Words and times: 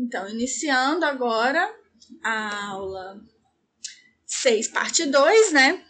Então, 0.00 0.26
iniciando 0.30 1.04
agora 1.04 1.62
a 2.24 2.68
aula 2.68 3.20
6, 4.26 4.68
parte 4.68 5.04
2, 5.04 5.52
né? 5.52 5.84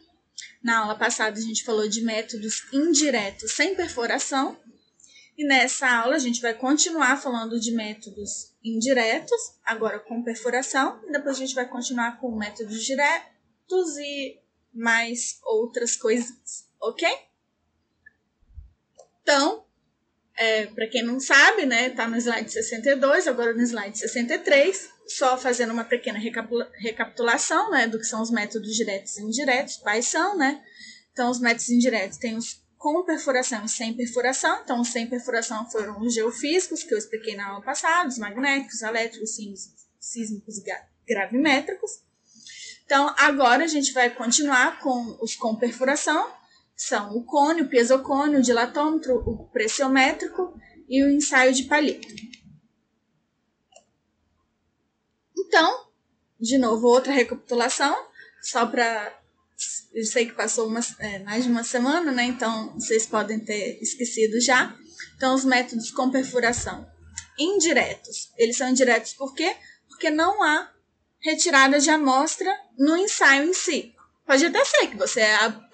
Na 0.61 0.81
aula 0.81 0.97
passada 0.97 1.39
a 1.39 1.41
gente 1.41 1.63
falou 1.63 1.89
de 1.89 2.03
métodos 2.03 2.67
indiretos 2.73 3.53
sem 3.53 3.77
perfuração. 3.77 4.59
E 5.39 5.47
nessa 5.47 5.89
aula 5.89 6.17
a 6.17 6.19
gente 6.19 6.43
vai 6.43 6.53
continuar 6.53 7.23
falando 7.23 7.61
de 7.61 7.71
métodos 7.71 8.53
indiretos, 8.65 9.41
agora 9.65 10.01
com 10.01 10.25
perfuração. 10.25 11.01
E 11.07 11.13
depois 11.13 11.37
a 11.37 11.39
gente 11.39 11.55
vai 11.55 11.69
continuar 11.69 12.19
com 12.21 12.37
métodos 12.37 12.83
diretos 12.83 13.97
e 13.97 14.41
mais 14.75 15.39
outras 15.45 15.95
coisas, 15.95 16.69
ok? 16.81 17.09
Então, 19.23 19.65
é, 20.41 20.65
para 20.65 20.87
quem 20.87 21.03
não 21.03 21.21
sabe, 21.21 21.67
né, 21.67 21.91
tá 21.91 22.09
no 22.09 22.17
slide 22.17 22.51
62, 22.51 23.29
agora 23.29 23.53
no 23.53 23.61
slide 23.61 23.99
63, 23.99 24.89
só 25.07 25.37
fazendo 25.37 25.71
uma 25.71 25.85
pequena 25.85 26.19
recapitulação, 26.19 27.71
né, 27.71 27.87
do 27.87 27.99
que 27.99 28.07
são 28.07 28.23
os 28.23 28.31
métodos 28.31 28.75
diretos 28.75 29.19
e 29.19 29.23
indiretos, 29.23 29.77
quais 29.77 30.07
são, 30.07 30.39
né? 30.39 30.63
Então, 31.13 31.31
os 31.31 31.39
métodos 31.39 31.69
indiretos 31.69 32.17
têm 32.17 32.39
os 32.39 32.59
com 32.79 33.05
perfuração 33.05 33.67
e 33.67 33.69
sem 33.69 33.93
perfuração. 33.93 34.63
Então, 34.65 34.81
os 34.81 34.89
sem 34.89 35.07
perfuração 35.07 35.71
foram 35.71 36.01
os 36.01 36.15
geofísicos, 36.15 36.83
que 36.83 36.95
eu 36.95 36.99
expliquei 36.99 37.37
na 37.37 37.49
aula 37.49 37.63
passada, 37.63 38.09
os 38.09 38.17
magnéticos, 38.17 38.81
elétricos, 38.81 39.37
sísmicos 40.01 40.57
e 40.57 40.65
gravimétricos. 41.07 41.91
Então, 42.87 43.15
agora 43.19 43.65
a 43.65 43.67
gente 43.67 43.93
vai 43.93 44.09
continuar 44.09 44.79
com 44.79 45.19
os 45.21 45.37
com 45.37 45.55
perfuração, 45.55 46.33
são 46.81 47.15
o 47.15 47.23
cone, 47.25 47.61
o 47.61 47.69
piezocone, 47.69 48.39
o 48.39 48.43
dilatômetro, 48.43 49.17
o 49.17 49.45
pressiométrico 49.51 50.59
e 50.89 51.05
o 51.05 51.11
ensaio 51.11 51.53
de 51.53 51.65
palito. 51.65 52.09
Então, 55.39 55.89
de 56.41 56.57
novo, 56.57 56.87
outra 56.87 57.13
recapitulação, 57.13 57.95
só 58.41 58.65
para. 58.65 59.15
Eu 59.93 60.07
sei 60.07 60.25
que 60.25 60.33
passou 60.33 60.69
uma, 60.69 60.81
é, 61.01 61.19
mais 61.19 61.45
de 61.45 61.51
uma 61.51 61.65
semana, 61.65 62.11
né? 62.13 62.25
Então 62.25 62.73
vocês 62.73 63.07
podem 63.07 63.39
ter 63.39 63.79
esquecido 63.83 64.41
já. 64.41 64.75
Então, 65.17 65.35
os 65.35 65.45
métodos 65.45 65.91
com 65.91 66.11
perfuração 66.11 66.91
indiretos. 67.39 68.33
Eles 68.39 68.57
são 68.57 68.71
indiretos 68.71 69.13
por 69.13 69.35
quê? 69.35 69.55
Porque 69.87 70.09
não 70.09 70.43
há 70.43 70.73
retirada 71.19 71.79
de 71.79 71.91
amostra 71.91 72.51
no 72.79 72.97
ensaio 72.97 73.51
em 73.51 73.53
si. 73.53 73.95
Pode 74.31 74.47
até 74.47 74.65
ser 74.65 74.87
que 74.87 74.97
você 74.97 75.23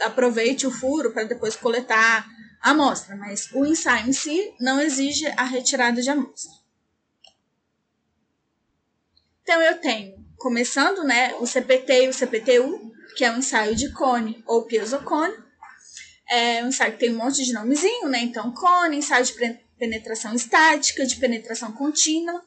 aproveite 0.01 0.67
o 0.67 0.71
furo 0.71 1.12
para 1.12 1.25
depois 1.25 1.55
coletar 1.55 2.27
a 2.63 2.71
amostra, 2.71 3.15
mas 3.15 3.53
o 3.53 3.67
ensaio 3.67 4.09
em 4.09 4.15
si 4.15 4.51
não 4.59 4.81
exige 4.81 5.27
a 5.37 5.45
retirada 5.45 6.01
de 6.01 6.09
amostra. 6.09 6.53
Então 9.43 9.61
eu 9.61 9.79
tenho, 9.79 10.17
começando, 10.39 11.05
né, 11.05 11.35
o 11.35 11.47
CPT 11.47 12.05
e 12.05 12.09
o 12.09 12.15
CPTU, 12.15 12.95
que 13.15 13.27
é 13.27 13.31
um 13.31 13.41
ensaio 13.41 13.77
de 13.77 13.93
cone 13.93 14.43
ou 14.47 14.63
piezocone. 14.63 15.37
É 16.27 16.65
um 16.65 16.69
ensaio 16.69 16.93
que 16.93 17.01
tem 17.01 17.13
um 17.13 17.19
monte 17.19 17.45
de 17.45 17.53
nomezinho, 17.53 18.09
né? 18.09 18.20
Então, 18.20 18.55
cone, 18.55 18.97
ensaio 18.97 19.27
de 19.27 19.35
penetração 19.79 20.33
estática, 20.33 21.05
de 21.05 21.17
penetração 21.17 21.73
contínua. 21.73 22.43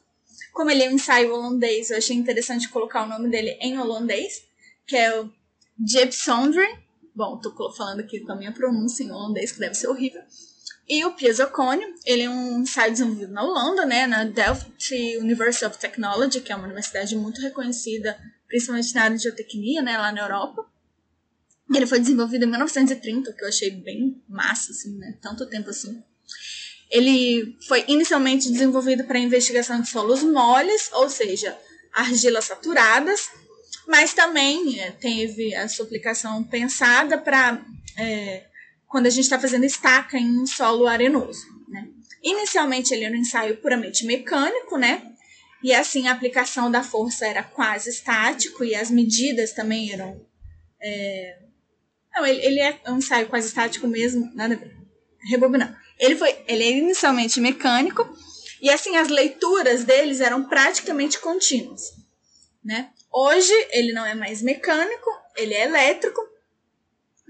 Como 0.52 0.72
ele 0.72 0.82
é 0.82 0.88
um 0.88 0.94
ensaio 0.94 1.32
holandês, 1.32 1.90
eu 1.90 1.98
achei 1.98 2.16
interessante 2.16 2.68
colocar 2.68 3.04
o 3.04 3.08
nome 3.08 3.30
dele 3.30 3.56
em 3.60 3.78
holandês, 3.78 4.42
que 4.88 4.96
é 4.96 5.20
o 5.20 5.39
Jepsondre, 5.86 6.66
bom, 7.14 7.38
tô 7.38 7.72
falando 7.72 8.00
aqui 8.00 8.20
com 8.20 8.32
a 8.32 8.36
minha 8.36 8.52
pronúncia 8.52 9.02
em 9.02 9.10
holandês, 9.10 9.52
que 9.52 9.60
deve 9.60 9.74
ser 9.74 9.88
horrível. 9.88 10.22
E 10.88 11.04
o 11.04 11.12
Piezocone, 11.12 11.84
ele 12.04 12.22
é 12.22 12.30
um 12.30 12.66
site 12.66 12.92
desenvolvido 12.92 13.32
na 13.32 13.44
Holanda, 13.44 13.86
né, 13.86 14.06
na 14.06 14.24
Delft 14.24 14.92
University 15.18 15.64
of 15.64 15.78
Technology, 15.78 16.40
que 16.40 16.52
é 16.52 16.56
uma 16.56 16.64
universidade 16.64 17.14
muito 17.14 17.40
reconhecida, 17.40 18.18
principalmente 18.48 18.92
na 18.94 19.04
área 19.04 19.16
de 19.16 19.22
geotecnia, 19.22 19.82
né, 19.82 19.96
lá 19.96 20.10
na 20.10 20.22
Europa. 20.22 20.66
Ele 21.72 21.86
foi 21.86 22.00
desenvolvido 22.00 22.44
em 22.44 22.48
1930, 22.48 23.32
que 23.32 23.44
eu 23.44 23.48
achei 23.48 23.70
bem 23.70 24.20
massa, 24.28 24.72
assim, 24.72 24.98
né, 24.98 25.16
tanto 25.22 25.46
tempo 25.46 25.70
assim. 25.70 26.02
Ele 26.90 27.56
foi 27.68 27.84
inicialmente 27.86 28.50
desenvolvido 28.50 29.04
para 29.04 29.18
investigação 29.18 29.80
de 29.80 29.88
solos 29.88 30.24
moles, 30.24 30.90
ou 30.92 31.08
seja, 31.08 31.56
argilas 31.92 32.46
saturadas, 32.46 33.30
mas 33.90 34.14
também 34.14 34.78
é, 34.78 34.92
teve 34.92 35.52
a 35.52 35.66
sua 35.68 35.84
aplicação 35.84 36.44
pensada 36.44 37.18
para 37.18 37.60
é, 37.98 38.44
quando 38.86 39.06
a 39.06 39.10
gente 39.10 39.24
está 39.24 39.36
fazendo 39.36 39.64
estaca 39.64 40.16
em 40.16 40.38
um 40.38 40.46
solo 40.46 40.86
arenoso. 40.86 41.44
Né? 41.68 41.88
Inicialmente 42.22 42.94
ele 42.94 43.02
era 43.02 43.12
um 43.12 43.18
ensaio 43.18 43.56
puramente 43.56 44.06
mecânico, 44.06 44.78
né? 44.78 45.02
E 45.60 45.74
assim 45.74 46.06
a 46.06 46.12
aplicação 46.12 46.70
da 46.70 46.84
força 46.84 47.26
era 47.26 47.42
quase 47.42 47.90
estático 47.90 48.62
e 48.62 48.76
as 48.76 48.92
medidas 48.92 49.52
também 49.52 49.92
eram. 49.92 50.24
É... 50.80 51.38
Não, 52.14 52.24
ele, 52.24 52.46
ele 52.46 52.60
é 52.60 52.80
um 52.86 52.98
ensaio 52.98 53.28
quase 53.28 53.48
estático 53.48 53.88
mesmo, 53.88 54.30
nada 54.36 54.54
a 54.54 54.56
ver. 54.56 54.72
Rebobinando. 55.28 55.76
Ele 55.98 56.14
foi, 56.14 56.44
ele 56.46 56.62
é 56.62 56.70
inicialmente 56.70 57.40
mecânico 57.40 58.08
e 58.62 58.70
assim 58.70 58.96
as 58.96 59.08
leituras 59.08 59.82
deles 59.82 60.20
eram 60.20 60.44
praticamente 60.44 61.18
contínuas, 61.18 61.82
né? 62.64 62.90
Hoje 63.12 63.52
ele 63.70 63.92
não 63.92 64.06
é 64.06 64.14
mais 64.14 64.40
mecânico, 64.40 65.10
ele 65.36 65.54
é 65.54 65.64
elétrico. 65.64 66.20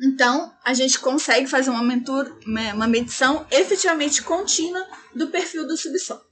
Então 0.03 0.55
a 0.65 0.75
gente 0.75 0.99
consegue 0.99 1.47
fazer 1.47 1.71
uma, 1.71 1.83
mentura, 1.83 2.35
uma 2.75 2.87
medição 2.87 3.47
efetivamente 3.51 4.23
contínua 4.23 4.87
do 5.15 5.29
perfil 5.29 5.67
do 5.67 5.77
subsolo. 5.77 6.25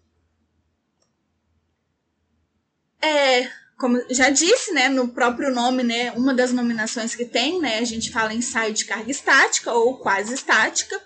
É, 3.01 3.49
como 3.79 4.03
já 4.11 4.29
disse, 4.29 4.73
né, 4.73 4.89
no 4.89 5.09
próprio 5.09 5.55
nome, 5.55 5.83
né, 5.83 6.11
uma 6.13 6.35
das 6.35 6.53
nominações 6.53 7.15
que 7.15 7.25
tem, 7.25 7.61
né, 7.61 7.79
a 7.79 7.85
gente 7.85 8.11
fala 8.11 8.35
ensaio 8.35 8.75
de 8.75 8.85
carga 8.85 9.11
estática 9.11 9.73
ou 9.73 9.99
quase 9.99 10.35
estática. 10.35 11.01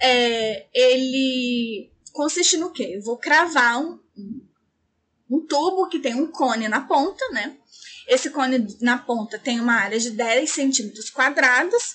É, 0.00 0.66
ele 0.72 1.90
consiste 2.12 2.56
no 2.56 2.72
quê? 2.72 2.94
Eu 2.96 3.02
vou 3.02 3.18
cravar 3.18 3.80
um, 3.80 4.00
um 4.16 4.40
tubo 5.40 5.88
que 5.88 5.98
tem 5.98 6.14
um 6.14 6.26
cone 6.26 6.68
na 6.68 6.80
ponta, 6.82 7.28
né? 7.30 7.56
Esse 8.06 8.30
cone 8.30 8.76
na 8.80 8.98
ponta 8.98 9.38
tem 9.38 9.60
uma 9.60 9.74
área 9.74 9.98
de 9.98 10.10
10 10.10 10.50
centímetros 10.50 11.10
quadrados 11.10 11.94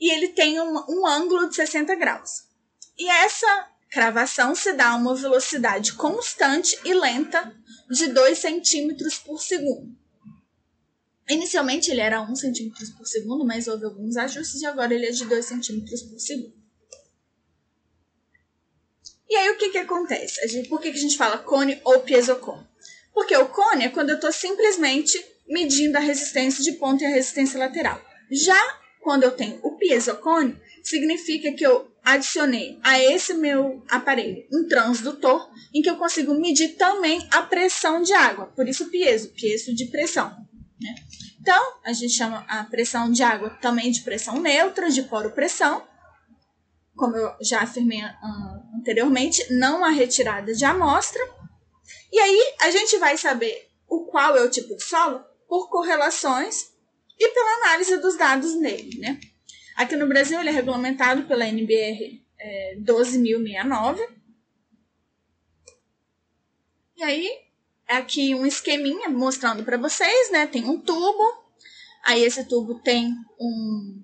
e 0.00 0.12
ele 0.12 0.28
tem 0.28 0.60
um, 0.60 0.84
um 0.88 1.06
ângulo 1.06 1.48
de 1.48 1.56
60 1.56 1.94
graus. 1.96 2.44
E 2.98 3.08
essa 3.08 3.68
cravação 3.90 4.54
se 4.54 4.72
dá 4.72 4.90
a 4.90 4.96
uma 4.96 5.14
velocidade 5.14 5.92
constante 5.92 6.78
e 6.84 6.94
lenta 6.94 7.54
de 7.90 8.08
2 8.08 8.38
centímetros 8.38 9.18
por 9.18 9.40
segundo. 9.40 9.94
Inicialmente 11.28 11.90
ele 11.90 12.00
era 12.00 12.20
1 12.20 12.36
centímetro 12.36 12.84
por 12.96 13.06
segundo, 13.06 13.44
mas 13.44 13.66
houve 13.66 13.84
alguns 13.84 14.16
ajustes 14.16 14.60
e 14.60 14.66
agora 14.66 14.92
ele 14.92 15.06
é 15.06 15.10
de 15.10 15.24
2 15.24 15.44
centímetros 15.44 16.02
por 16.02 16.18
segundo. 16.18 16.63
E 19.34 19.36
aí 19.36 19.50
o 19.50 19.56
que, 19.56 19.70
que 19.70 19.78
acontece? 19.78 20.46
Gente, 20.46 20.68
por 20.68 20.80
que, 20.80 20.92
que 20.92 20.96
a 20.96 21.00
gente 21.00 21.16
fala 21.16 21.38
cone 21.38 21.80
ou 21.82 21.98
piezocone? 22.02 22.64
Porque 23.12 23.36
o 23.36 23.48
cone 23.48 23.86
é 23.86 23.88
quando 23.88 24.10
eu 24.10 24.14
estou 24.14 24.30
simplesmente 24.30 25.20
medindo 25.48 25.98
a 25.98 26.00
resistência 26.00 26.62
de 26.62 26.70
ponta 26.74 27.02
e 27.02 27.06
a 27.08 27.10
resistência 27.10 27.58
lateral. 27.58 28.00
Já 28.30 28.78
quando 29.00 29.24
eu 29.24 29.32
tenho 29.32 29.58
o 29.60 29.76
piezocone, 29.76 30.56
significa 30.84 31.52
que 31.52 31.66
eu 31.66 31.90
adicionei 32.04 32.78
a 32.84 33.02
esse 33.02 33.34
meu 33.34 33.82
aparelho 33.88 34.46
um 34.52 34.68
transdutor 34.68 35.50
em 35.74 35.82
que 35.82 35.90
eu 35.90 35.96
consigo 35.96 36.32
medir 36.34 36.76
também 36.76 37.26
a 37.32 37.42
pressão 37.42 38.02
de 38.02 38.12
água. 38.12 38.46
Por 38.54 38.68
isso 38.68 38.88
piezo, 38.88 39.30
piezo 39.30 39.74
de 39.74 39.86
pressão. 39.86 40.30
Né? 40.80 40.94
Então, 41.40 41.60
a 41.84 41.92
gente 41.92 42.12
chama 42.12 42.46
a 42.48 42.62
pressão 42.62 43.10
de 43.10 43.24
água 43.24 43.50
também 43.60 43.90
de 43.90 44.02
pressão 44.02 44.40
neutra, 44.40 44.88
de 44.90 45.02
poro 45.02 45.32
pressão 45.32 45.82
como 46.96 47.16
eu 47.16 47.34
já 47.40 47.62
afirmei 47.62 48.00
anteriormente, 48.76 49.44
não 49.52 49.84
há 49.84 49.90
retirada 49.90 50.54
de 50.54 50.64
amostra. 50.64 51.20
E 52.12 52.18
aí 52.18 52.54
a 52.60 52.70
gente 52.70 52.98
vai 52.98 53.16
saber 53.16 53.68
o 53.88 54.04
qual 54.06 54.36
é 54.36 54.42
o 54.42 54.50
tipo 54.50 54.76
de 54.76 54.82
solo 54.82 55.24
por 55.48 55.68
correlações 55.68 56.72
e 57.18 57.28
pela 57.28 57.56
análise 57.58 57.96
dos 57.98 58.16
dados 58.16 58.54
nele, 58.54 58.98
né? 58.98 59.18
Aqui 59.76 59.96
no 59.96 60.06
Brasil 60.06 60.38
ele 60.38 60.50
é 60.50 60.52
regulamentado 60.52 61.24
pela 61.24 61.46
NBR 61.46 62.24
é, 62.38 62.76
12.069. 62.80 63.98
E 66.96 67.02
aí, 67.02 67.28
aqui 67.88 68.34
um 68.34 68.46
esqueminha 68.46 69.08
mostrando 69.08 69.64
para 69.64 69.76
vocês, 69.76 70.30
né? 70.30 70.46
Tem 70.46 70.64
um 70.64 70.80
tubo, 70.80 71.44
aí 72.04 72.22
esse 72.22 72.44
tubo 72.46 72.80
tem 72.80 73.12
um, 73.38 74.02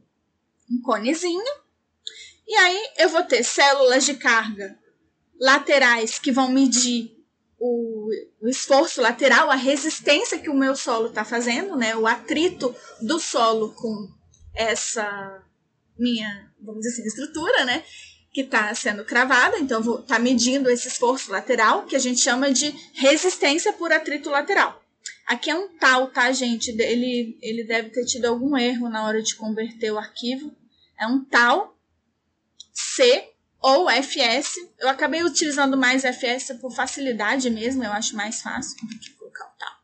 um 0.71 0.83
conezinho, 0.83 1.45
e 2.51 2.55
aí 2.57 2.91
eu 2.99 3.09
vou 3.09 3.23
ter 3.23 3.45
células 3.45 4.05
de 4.05 4.15
carga 4.15 4.77
laterais 5.41 6.19
que 6.19 6.33
vão 6.33 6.51
medir 6.51 7.17
o, 7.57 8.09
o 8.43 8.49
esforço 8.49 9.01
lateral, 9.01 9.49
a 9.49 9.55
resistência 9.55 10.37
que 10.37 10.51
o 10.51 10.57
meu 10.57 10.75
solo 10.75 11.07
está 11.07 11.25
fazendo, 11.25 11.77
né? 11.77 11.95
O 11.95 12.09
atrito 12.09 12.75
do 13.01 13.21
solo 13.21 13.73
com 13.75 14.09
essa 14.53 15.45
minha, 15.97 16.53
vamos 16.61 16.81
dizer 16.81 16.95
assim, 16.95 17.07
estrutura, 17.07 17.65
né? 17.65 17.85
que 18.33 18.43
está 18.43 18.73
sendo 18.75 19.05
cravada, 19.05 19.59
então 19.59 19.83
vou 19.83 20.03
tá 20.03 20.19
medindo 20.19 20.71
esse 20.71 20.89
esforço 20.89 21.31
lateral, 21.31 21.85
que 21.85 21.97
a 21.97 22.01
gente 22.01 22.21
chama 22.21 22.53
de 22.53 22.75
resistência 22.95 23.73
por 23.73 23.93
atrito 23.93 24.31
lateral. 24.31 24.81
Aqui 25.27 25.51
é 25.51 25.55
um 25.55 25.69
tal, 25.79 26.09
tá, 26.09 26.31
gente? 26.33 26.71
Ele, 26.71 27.39
ele 27.41 27.65
deve 27.65 27.91
ter 27.91 28.05
tido 28.05 28.27
algum 28.27 28.57
erro 28.57 28.89
na 28.89 29.07
hora 29.07 29.23
de 29.23 29.37
converter 29.37 29.93
o 29.93 29.99
arquivo. 29.99 30.53
É 30.99 31.07
um 31.07 31.25
tal 31.25 31.77
C 32.73 33.33
ou 33.61 33.91
FS. 33.91 34.57
Eu 34.79 34.89
acabei 34.89 35.23
utilizando 35.23 35.77
mais 35.77 36.05
FS 36.05 36.55
por 36.61 36.75
facilidade 36.75 37.51
mesmo, 37.51 37.85
eu 37.85 37.93
acho 37.93 38.17
mais 38.17 38.41
fácil 38.41 38.77
do 38.87 38.99
que 38.99 39.11
colocar 39.11 39.47
o 39.47 39.59
tal. 39.59 39.81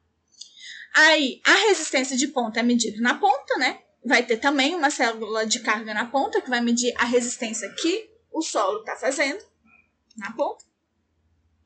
Aí, 0.94 1.40
a 1.44 1.68
resistência 1.68 2.16
de 2.16 2.28
ponta 2.28 2.60
é 2.60 2.62
medida 2.62 3.00
na 3.00 3.14
ponta, 3.14 3.58
né? 3.58 3.80
Vai 4.04 4.22
ter 4.22 4.38
também 4.38 4.74
uma 4.74 4.90
célula 4.90 5.44
de 5.46 5.60
carga 5.60 5.92
na 5.92 6.06
ponta, 6.06 6.40
que 6.40 6.48
vai 6.48 6.60
medir 6.60 6.94
a 6.96 7.04
resistência 7.04 7.68
que 7.74 8.08
o 8.32 8.40
solo 8.40 8.80
está 8.80 8.96
fazendo 8.96 9.44
na 10.16 10.32
ponta. 10.32 10.64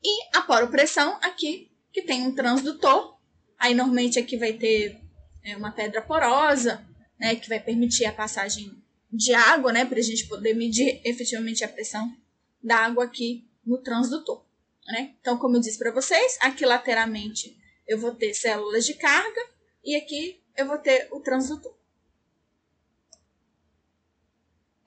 E 0.03 0.35
a 0.35 0.41
poropressão 0.41 1.17
aqui, 1.21 1.71
que 1.93 2.01
tem 2.01 2.23
um 2.23 2.35
transdutor. 2.35 3.17
Aí, 3.57 3.73
normalmente, 3.73 4.19
aqui 4.19 4.35
vai 4.37 4.53
ter 4.53 4.99
é, 5.43 5.55
uma 5.55 5.71
pedra 5.71 6.01
porosa, 6.01 6.85
né, 7.19 7.35
que 7.35 7.47
vai 7.47 7.59
permitir 7.59 8.05
a 8.05 8.11
passagem 8.11 8.80
de 9.11 9.33
água, 9.33 9.73
né, 9.73 9.85
para 9.85 9.99
a 9.99 10.03
gente 10.03 10.27
poder 10.27 10.53
medir 10.53 11.01
efetivamente 11.03 11.63
a 11.63 11.67
pressão 11.67 12.15
da 12.63 12.77
água 12.77 13.03
aqui 13.03 13.47
no 13.65 13.77
transdutor. 13.77 14.45
Né? 14.87 15.15
Então, 15.19 15.37
como 15.37 15.57
eu 15.57 15.61
disse 15.61 15.77
para 15.77 15.91
vocês, 15.91 16.37
aqui 16.41 16.65
lateralmente 16.65 17.57
eu 17.87 17.99
vou 17.99 18.13
ter 18.15 18.33
células 18.33 18.85
de 18.85 18.93
carga 18.93 19.41
e 19.83 19.95
aqui 19.95 20.41
eu 20.55 20.65
vou 20.65 20.77
ter 20.77 21.07
o 21.11 21.19
transdutor. 21.19 21.75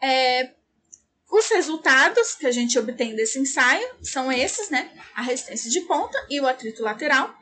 É, 0.03 0.55
os 1.31 1.49
resultados 1.49 2.35
que 2.35 2.47
a 2.47 2.53
gente 2.53 2.79
obtém 2.79 3.17
desse 3.17 3.39
ensaio 3.39 3.89
são 4.03 4.31
esses, 4.31 4.71
né? 4.71 4.91
A 5.15 5.23
resistência 5.23 5.71
de 5.71 5.81
ponta 5.83 6.17
e 6.31 6.41
o 6.41 6.47
atrito 6.47 6.83
lateral. 6.83 7.35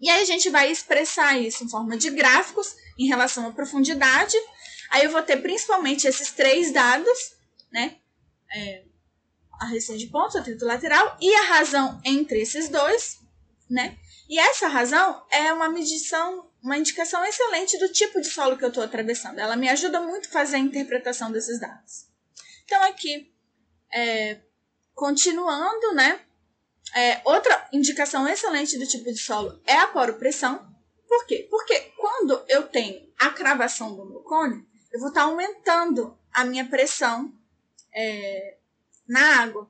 E 0.00 0.10
aí 0.10 0.20
a 0.20 0.26
gente 0.26 0.50
vai 0.50 0.70
expressar 0.70 1.38
isso 1.40 1.64
em 1.64 1.68
forma 1.68 1.96
de 1.96 2.10
gráficos 2.10 2.76
em 2.98 3.06
relação 3.06 3.46
à 3.46 3.52
profundidade. 3.52 4.36
Aí 4.94 5.06
eu 5.06 5.10
vou 5.10 5.24
ter 5.24 5.38
principalmente 5.38 6.06
esses 6.06 6.30
três 6.30 6.72
dados, 6.72 7.34
né? 7.72 7.96
É, 8.54 8.84
a 9.58 9.66
resistência 9.66 10.06
de 10.06 10.12
ponta, 10.12 10.38
o 10.38 10.40
atrito 10.40 10.64
lateral 10.64 11.18
e 11.20 11.34
a 11.34 11.46
razão 11.46 12.00
entre 12.04 12.40
esses 12.40 12.68
dois, 12.68 13.18
né? 13.68 13.98
E 14.28 14.38
essa 14.38 14.68
razão 14.68 15.26
é 15.32 15.52
uma 15.52 15.68
medição, 15.68 16.48
uma 16.62 16.78
indicação 16.78 17.24
excelente 17.24 17.76
do 17.76 17.88
tipo 17.88 18.20
de 18.20 18.28
solo 18.28 18.56
que 18.56 18.64
eu 18.64 18.68
estou 18.68 18.84
atravessando. 18.84 19.40
Ela 19.40 19.56
me 19.56 19.68
ajuda 19.68 20.00
muito 20.00 20.28
a 20.28 20.32
fazer 20.32 20.56
a 20.56 20.60
interpretação 20.60 21.32
desses 21.32 21.58
dados. 21.58 22.06
Então, 22.64 22.80
aqui, 22.84 23.34
é, 23.92 24.42
continuando, 24.94 25.92
né? 25.92 26.20
É, 26.94 27.20
outra 27.24 27.68
indicação 27.72 28.28
excelente 28.28 28.78
do 28.78 28.86
tipo 28.86 29.10
de 29.10 29.18
solo 29.18 29.60
é 29.66 29.76
a 29.76 29.88
poropressão. 29.88 30.72
Por 31.08 31.26
quê? 31.26 31.48
Porque 31.50 31.80
quando 31.98 32.44
eu 32.46 32.68
tenho 32.68 33.12
a 33.18 33.30
cravação 33.30 33.96
do 33.96 34.06
meu 34.06 34.20
cone, 34.20 34.64
eu 34.94 35.00
vou 35.00 35.08
estar 35.08 35.22
aumentando 35.22 36.16
a 36.32 36.44
minha 36.44 36.64
pressão 36.66 37.34
é, 37.92 38.58
na 39.08 39.40
água. 39.40 39.68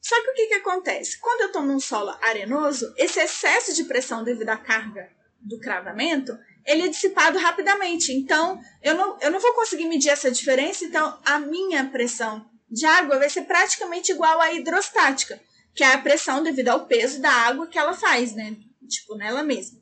Só 0.00 0.14
que 0.22 0.30
o 0.30 0.34
que, 0.34 0.46
que 0.46 0.54
acontece? 0.54 1.20
Quando 1.20 1.42
eu 1.42 1.46
estou 1.48 1.62
num 1.62 1.78
solo 1.78 2.16
arenoso, 2.22 2.94
esse 2.96 3.20
excesso 3.20 3.74
de 3.74 3.84
pressão 3.84 4.24
devido 4.24 4.48
à 4.48 4.56
carga 4.56 5.12
do 5.38 5.60
cravamento, 5.60 6.38
ele 6.64 6.84
é 6.84 6.88
dissipado 6.88 7.38
rapidamente. 7.38 8.10
Então, 8.10 8.58
eu 8.82 8.94
não, 8.94 9.18
eu 9.20 9.30
não 9.30 9.38
vou 9.38 9.52
conseguir 9.52 9.84
medir 9.84 10.08
essa 10.08 10.30
diferença. 10.30 10.86
Então, 10.86 11.20
a 11.22 11.38
minha 11.38 11.84
pressão 11.90 12.48
de 12.70 12.86
água 12.86 13.18
vai 13.18 13.28
ser 13.28 13.42
praticamente 13.42 14.12
igual 14.12 14.40
à 14.40 14.50
hidrostática, 14.54 15.38
que 15.74 15.84
é 15.84 15.92
a 15.92 15.98
pressão 15.98 16.42
devido 16.42 16.70
ao 16.70 16.86
peso 16.86 17.20
da 17.20 17.30
água 17.30 17.66
que 17.66 17.78
ela 17.78 17.92
faz, 17.92 18.34
né? 18.34 18.56
Tipo, 18.88 19.14
nela 19.14 19.42
mesma. 19.42 19.78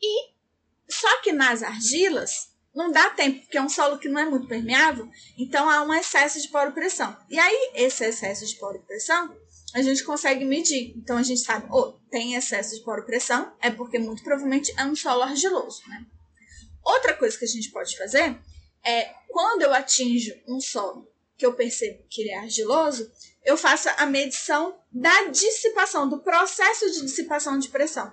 E 0.00 0.36
só 0.88 1.20
que 1.22 1.32
nas 1.32 1.64
argilas 1.64 2.54
não 2.76 2.92
dá 2.92 3.10
tempo, 3.10 3.40
porque 3.40 3.56
é 3.56 3.62
um 3.62 3.68
solo 3.68 3.98
que 3.98 4.08
não 4.08 4.20
é 4.20 4.26
muito 4.26 4.46
permeável, 4.46 5.08
então 5.38 5.68
há 5.68 5.82
um 5.82 5.94
excesso 5.94 6.40
de 6.40 6.48
poro-pressão. 6.48 7.16
E 7.30 7.38
aí, 7.38 7.72
esse 7.74 8.04
excesso 8.04 8.46
de 8.46 8.54
poro-pressão 8.56 9.34
a 9.74 9.82
gente 9.82 10.04
consegue 10.04 10.44
medir. 10.44 10.94
Então 10.96 11.18
a 11.18 11.22
gente 11.22 11.40
sabe, 11.40 11.66
oh, 11.70 11.92
tem 12.10 12.34
excesso 12.34 12.76
de 12.76 12.82
poro-pressão, 12.82 13.52
é 13.60 13.70
porque 13.70 13.98
muito 13.98 14.22
provavelmente 14.22 14.72
é 14.78 14.84
um 14.84 14.94
solo 14.94 15.22
argiloso, 15.22 15.82
né? 15.88 16.06
Outra 16.84 17.14
coisa 17.14 17.36
que 17.36 17.44
a 17.44 17.48
gente 17.48 17.70
pode 17.70 17.96
fazer 17.96 18.38
é 18.84 19.12
quando 19.28 19.62
eu 19.62 19.74
atinjo 19.74 20.32
um 20.46 20.60
solo 20.60 21.10
que 21.36 21.44
eu 21.44 21.52
percebo 21.52 22.02
que 22.08 22.22
ele 22.22 22.30
é 22.30 22.38
argiloso, 22.38 23.10
eu 23.44 23.56
faço 23.56 23.88
a 23.98 24.06
medição 24.06 24.78
da 24.90 25.24
dissipação, 25.24 26.08
do 26.08 26.22
processo 26.22 26.90
de 26.90 27.02
dissipação 27.02 27.58
de 27.58 27.68
pressão. 27.68 28.10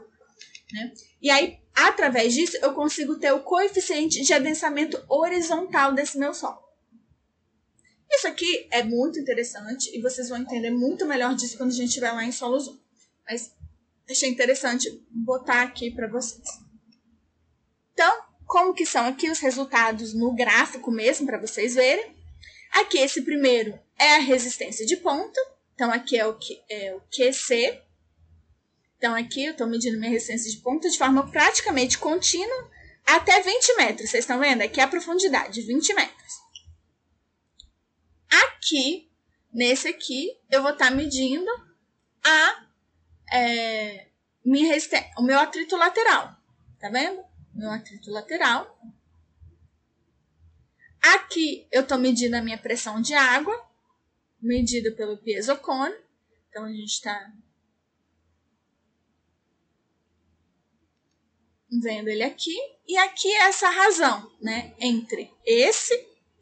Né? 0.73 0.93
E 1.21 1.29
aí, 1.29 1.59
através 1.73 2.33
disso, 2.33 2.57
eu 2.61 2.73
consigo 2.73 3.17
ter 3.19 3.31
o 3.31 3.43
coeficiente 3.43 4.21
de 4.21 4.33
adensamento 4.33 5.03
horizontal 5.09 5.93
desse 5.93 6.17
meu 6.17 6.33
solo. 6.33 6.61
Isso 8.11 8.27
aqui 8.27 8.67
é 8.71 8.83
muito 8.83 9.19
interessante 9.19 9.89
e 9.95 10.01
vocês 10.01 10.29
vão 10.29 10.37
entender 10.37 10.69
muito 10.69 11.05
melhor 11.05 11.33
disso 11.35 11.57
quando 11.57 11.71
a 11.71 11.73
gente 11.73 11.87
estiver 11.87 12.11
lá 12.11 12.23
em 12.23 12.31
solo 12.31 12.59
zoom. 12.59 12.77
Mas 13.27 13.55
achei 14.09 14.29
interessante 14.29 15.03
botar 15.09 15.63
aqui 15.63 15.89
para 15.89 16.07
vocês. 16.07 16.47
Então, 17.93 18.23
como 18.45 18.73
que 18.73 18.85
são 18.85 19.07
aqui 19.07 19.29
os 19.29 19.39
resultados 19.39 20.13
no 20.13 20.33
gráfico 20.33 20.91
mesmo 20.91 21.25
para 21.25 21.39
vocês 21.39 21.75
verem? 21.75 22.15
Aqui 22.71 22.97
esse 22.97 23.21
primeiro 23.21 23.79
é 23.97 24.15
a 24.15 24.19
resistência 24.19 24.85
de 24.85 24.97
ponta. 24.97 25.39
Então 25.73 25.91
aqui 25.91 26.17
é 26.17 26.25
o, 26.25 26.35
que, 26.35 26.61
é 26.69 26.93
o 26.95 27.01
QC. 27.01 27.81
Então 29.03 29.15
aqui 29.15 29.43
eu 29.43 29.51
estou 29.51 29.67
medindo 29.67 29.99
minha 29.99 30.09
resistência 30.09 30.49
de 30.49 30.59
ponta 30.59 30.89
de 30.89 30.97
forma 30.97 31.29
praticamente 31.29 31.97
contínua 31.97 32.71
até 33.05 33.41
20 33.41 33.75
metros. 33.75 34.09
Vocês 34.09 34.23
estão 34.23 34.39
vendo? 34.39 34.61
Aqui 34.61 34.79
é 34.79 34.83
a 34.83 34.87
profundidade, 34.87 35.61
20 35.61 35.93
metros. 35.93 36.33
Aqui, 38.31 39.11
nesse 39.51 39.89
aqui, 39.89 40.39
eu 40.49 40.61
vou 40.61 40.71
estar 40.71 40.87
tá 40.87 40.95
medindo 40.95 41.51
a, 42.23 42.65
é, 43.33 44.07
minha 44.45 44.73
o 45.17 45.21
meu 45.21 45.37
atrito 45.37 45.75
lateral. 45.75 46.37
Tá 46.79 46.87
vendo? 46.87 47.21
Meu 47.53 47.71
atrito 47.71 48.09
lateral. 48.09 48.79
Aqui 51.01 51.67
eu 51.73 51.81
estou 51.81 51.97
medindo 51.97 52.37
a 52.37 52.41
minha 52.41 52.57
pressão 52.57 53.01
de 53.01 53.13
água, 53.13 53.67
medida 54.41 54.93
pelo 54.93 55.17
piezocone. 55.17 55.93
Então, 56.47 56.63
a 56.63 56.71
gente 56.71 56.85
está 56.85 57.33
vendo 61.81 62.07
ele 62.07 62.23
aqui. 62.23 62.55
E 62.87 62.97
aqui 62.97 63.27
é 63.27 63.47
essa 63.47 63.69
razão, 63.69 64.31
né? 64.41 64.73
Entre 64.79 65.31
esse 65.45 65.93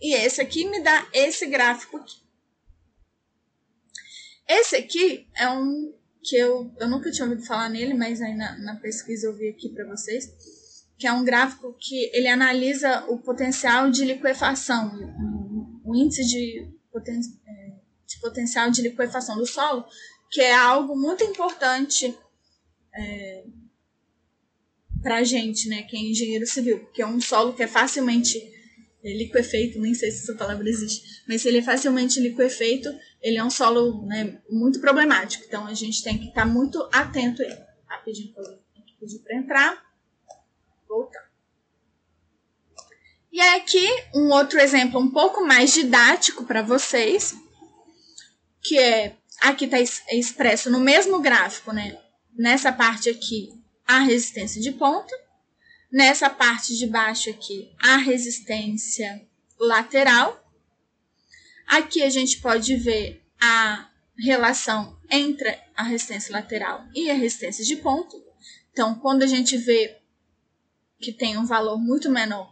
e 0.02 0.16
esse 0.16 0.42
aqui 0.42 0.66
me 0.66 0.82
dá 0.82 1.08
esse 1.14 1.46
gráfico 1.46 1.98
aqui. 1.98 2.20
Esse 4.48 4.76
aqui 4.76 5.28
é 5.38 5.48
um 5.48 5.94
que 6.24 6.36
eu, 6.36 6.72
eu 6.80 6.90
nunca 6.90 7.12
tinha 7.12 7.28
ouvido 7.28 7.46
falar 7.46 7.70
nele, 7.70 7.94
mas 7.94 8.22
aí 8.22 8.36
na, 8.36 8.58
na 8.60 8.76
pesquisa 8.76 9.28
eu 9.28 9.36
vi 9.36 9.50
aqui 9.50 9.70
para 9.70 9.88
vocês, 9.88 10.86
que 10.98 11.08
é 11.08 11.14
um 11.14 11.24
gráfico 11.24 11.76
que 11.80 12.12
ele 12.14 12.28
analisa 12.28 13.06
o 13.08 13.18
potencial 13.18 13.90
de 13.90 14.06
liquefação, 14.06 14.92
o, 15.84 15.92
o 15.92 15.96
índice 15.96 16.26
de, 16.26 16.68
poten, 16.92 17.20
é, 17.48 17.74
de 18.08 18.20
potencial 18.20 18.70
de 18.70 18.82
liquefação 18.82 19.38
do 19.38 19.46
solo, 19.46 19.86
que 20.30 20.42
é 20.42 20.54
algo 20.54 20.96
muito 20.96 21.24
importante 21.24 22.16
é, 22.94 23.46
para 25.02 25.18
a 25.18 25.24
gente, 25.24 25.68
né, 25.68 25.84
que 25.84 25.96
é 25.96 26.00
engenheiro 26.00 26.46
civil, 26.46 26.80
porque 26.80 27.02
é 27.02 27.08
um 27.08 27.20
solo 27.20 27.54
que 27.54 27.64
é 27.64 27.68
facilmente 27.68 28.40
é 29.04 29.14
liquefeito, 29.14 29.80
nem 29.80 29.96
sei 29.96 30.12
se 30.12 30.24
essa 30.24 30.38
palavra 30.38 30.70
existe, 30.70 31.24
mas 31.28 31.42
se 31.42 31.48
ele 31.48 31.58
é 31.58 31.62
facilmente 31.64 32.20
liquefeito, 32.20 32.88
ele 33.20 33.38
é 33.38 33.44
um 33.44 33.50
solo 33.50 34.06
né, 34.06 34.40
muito 34.48 34.80
problemático. 34.80 35.44
Então 35.48 35.66
a 35.66 35.74
gente 35.74 36.04
tem 36.04 36.20
que 36.20 36.28
estar 36.28 36.46
muito 36.46 36.88
atento 36.94 37.42
a 37.42 37.46
ele. 37.46 37.72
Pedir 39.00 39.20
para 39.24 39.36
entrar. 39.36 39.84
Voltar. 40.88 41.32
E 43.32 43.42
aqui 43.42 43.88
um 44.14 44.30
outro 44.30 44.60
exemplo 44.60 45.00
um 45.00 45.10
pouco 45.10 45.44
mais 45.44 45.74
didático 45.74 46.46
para 46.46 46.62
vocês, 46.62 47.34
que 48.62 48.78
é 48.78 49.16
aqui 49.42 49.66
está 49.66 49.80
expresso 49.80 50.70
no 50.70 50.80
mesmo 50.80 51.20
gráfico, 51.20 51.72
né? 51.72 51.98
Nessa 52.38 52.72
parte 52.72 53.10
aqui, 53.10 53.50
a 53.96 54.00
resistência 54.00 54.62
de 54.62 54.72
ponta 54.72 55.16
Nessa 55.92 56.30
parte 56.30 56.78
de 56.78 56.88
baixo 56.88 57.30
aqui, 57.30 57.70
a 57.78 57.98
resistência 57.98 59.28
lateral. 59.60 60.42
Aqui 61.68 62.02
a 62.02 62.10
gente 62.10 62.40
pode 62.40 62.78
ver 62.78 63.22
a 63.42 63.90
relação 64.18 64.98
entre 65.10 65.50
a 65.76 65.84
resistência 65.84 66.32
lateral 66.32 66.86
e 66.96 67.12
a 67.12 67.14
resistência 67.14 67.66
de 67.66 67.76
ponto. 67.76 68.24
Então, 68.72 68.96
quando 68.96 69.24
a 69.24 69.28
gente 69.28 69.58
vê 69.58 69.98
que 70.98 71.12
tem 71.12 71.38
um 71.38 71.46
valor 71.46 71.78
muito 71.78 72.10
menor, 72.10 72.50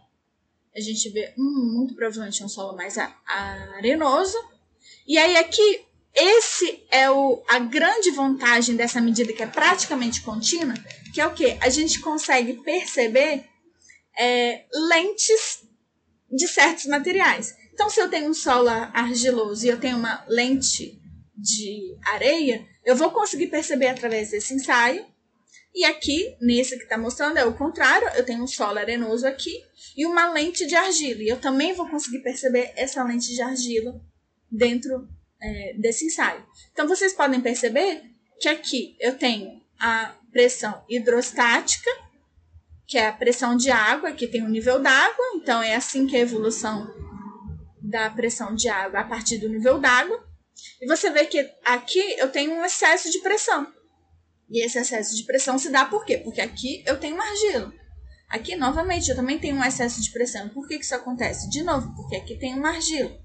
a 0.76 0.80
gente 0.80 1.08
vê, 1.08 1.32
hum, 1.38 1.72
muito 1.74 1.94
provavelmente 1.94 2.42
é 2.42 2.44
um 2.44 2.48
solo 2.48 2.76
mais 2.76 2.98
arenoso. 3.78 4.36
E 5.06 5.16
aí 5.16 5.38
aqui, 5.38 5.86
esse 6.14 6.84
é 6.90 7.10
o, 7.10 7.42
a 7.48 7.58
grande 7.58 8.10
vantagem 8.10 8.76
dessa 8.76 9.00
medida 9.00 9.32
que 9.32 9.42
é 9.42 9.46
praticamente 9.46 10.20
contínua, 10.20 10.74
que 11.12 11.20
é 11.20 11.26
o 11.26 11.34
que? 11.34 11.58
A 11.60 11.68
gente 11.68 12.00
consegue 12.00 12.54
perceber 12.62 13.44
é, 14.18 14.64
lentes 14.72 15.64
de 16.30 16.46
certos 16.46 16.86
materiais. 16.86 17.54
Então, 17.72 17.88
se 17.88 18.00
eu 18.00 18.10
tenho 18.10 18.30
um 18.30 18.34
solo 18.34 18.68
argiloso 18.68 19.64
e 19.64 19.68
eu 19.68 19.80
tenho 19.80 19.96
uma 19.96 20.24
lente 20.28 21.00
de 21.34 21.96
areia, 22.04 22.66
eu 22.84 22.94
vou 22.94 23.10
conseguir 23.10 23.46
perceber 23.46 23.88
através 23.88 24.30
desse 24.30 24.52
ensaio. 24.54 25.06
E 25.74 25.84
aqui, 25.84 26.36
nesse 26.40 26.76
que 26.76 26.82
está 26.82 26.98
mostrando, 26.98 27.38
é 27.38 27.44
o 27.44 27.56
contrário. 27.56 28.08
Eu 28.16 28.24
tenho 28.24 28.42
um 28.42 28.46
solo 28.46 28.78
arenoso 28.78 29.26
aqui 29.26 29.62
e 29.96 30.04
uma 30.04 30.30
lente 30.32 30.66
de 30.66 30.74
argila. 30.74 31.22
E 31.22 31.28
eu 31.28 31.40
também 31.40 31.72
vou 31.72 31.88
conseguir 31.88 32.18
perceber 32.18 32.72
essa 32.76 33.02
lente 33.04 33.32
de 33.32 33.40
argila 33.40 34.00
dentro 34.50 35.08
é, 35.40 35.74
desse 35.78 36.04
ensaio. 36.06 36.44
Então, 36.72 36.88
vocês 36.88 37.12
podem 37.12 37.40
perceber 37.40 38.02
que 38.40 38.48
aqui 38.48 38.96
eu 39.00 39.16
tenho 39.16 39.59
a 39.80 40.14
pressão 40.30 40.84
hidrostática, 40.88 41.90
que 42.86 42.98
é 42.98 43.08
a 43.08 43.12
pressão 43.12 43.56
de 43.56 43.70
água, 43.70 44.10
aqui 44.10 44.26
tem 44.26 44.42
o 44.42 44.48
nível 44.48 44.80
d'água, 44.80 45.24
então 45.36 45.62
é 45.62 45.74
assim 45.74 46.06
que 46.06 46.16
é 46.16 46.20
a 46.20 46.22
evolução 46.22 46.92
da 47.80 48.10
pressão 48.10 48.54
de 48.54 48.68
água 48.68 49.00
a 49.00 49.04
partir 49.04 49.38
do 49.38 49.48
nível 49.48 49.78
d'água. 49.80 50.22
E 50.80 50.86
você 50.86 51.10
vê 51.10 51.24
que 51.26 51.38
aqui 51.64 52.00
eu 52.18 52.30
tenho 52.30 52.52
um 52.52 52.64
excesso 52.64 53.10
de 53.10 53.20
pressão. 53.20 53.66
E 54.50 54.64
esse 54.64 54.78
excesso 54.78 55.16
de 55.16 55.24
pressão 55.24 55.58
se 55.58 55.70
dá 55.70 55.84
por 55.84 56.04
quê? 56.04 56.18
Porque 56.18 56.40
aqui 56.40 56.82
eu 56.86 56.98
tenho 56.98 57.20
argila. 57.20 57.72
Aqui, 58.28 58.54
novamente, 58.54 59.08
eu 59.08 59.16
também 59.16 59.38
tenho 59.38 59.56
um 59.56 59.64
excesso 59.64 60.00
de 60.02 60.10
pressão. 60.10 60.48
Por 60.50 60.66
que, 60.68 60.78
que 60.78 60.84
isso 60.84 60.94
acontece? 60.94 61.48
De 61.50 61.62
novo, 61.62 61.92
porque 61.96 62.16
aqui 62.16 62.36
tem 62.36 62.54
uma 62.54 62.70
argila. 62.70 63.16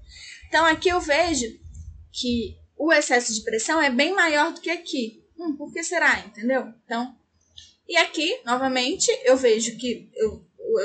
Então, 0.48 0.64
aqui 0.64 0.88
eu 0.88 1.00
vejo 1.00 1.46
que 2.12 2.56
o 2.76 2.92
excesso 2.92 3.32
de 3.34 3.42
pressão 3.42 3.80
é 3.80 3.90
bem 3.90 4.14
maior 4.14 4.52
do 4.52 4.60
que 4.60 4.70
aqui. 4.70 5.25
Hum, 5.38 5.56
por 5.56 5.72
que 5.72 5.82
será? 5.82 6.20
Entendeu? 6.20 6.72
Então, 6.84 7.16
e 7.88 7.96
aqui, 7.96 8.40
novamente, 8.44 9.10
eu 9.24 9.36
vejo 9.36 9.76
que 9.76 10.10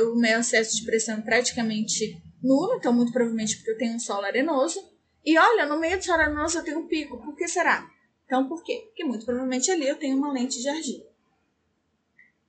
o 0.03 0.15
meu 0.15 0.39
excesso 0.39 0.75
de 0.77 0.85
pressão 0.85 1.17
é 1.17 1.21
praticamente 1.21 2.21
nulo, 2.41 2.75
então 2.75 2.93
muito 2.93 3.11
provavelmente 3.11 3.57
porque 3.57 3.71
eu 3.71 3.77
tenho 3.77 3.95
um 3.95 3.99
solo 3.99 4.25
arenoso. 4.25 4.79
E 5.25 5.37
olha, 5.37 5.65
no 5.65 5.79
meio 5.79 5.97
do 5.97 6.03
solo 6.03 6.21
arenoso 6.21 6.59
eu 6.59 6.63
tenho 6.63 6.79
um 6.79 6.87
pico. 6.87 7.17
Por 7.17 7.35
que 7.35 7.47
será? 7.47 7.89
Então, 8.25 8.47
por 8.47 8.63
quê? 8.63 8.83
Porque 8.85 9.03
muito 9.03 9.25
provavelmente 9.25 9.69
ali 9.71 9.87
eu 9.87 9.97
tenho 9.97 10.17
uma 10.17 10.31
lente 10.31 10.61
de 10.61 10.69
argila. 10.69 11.11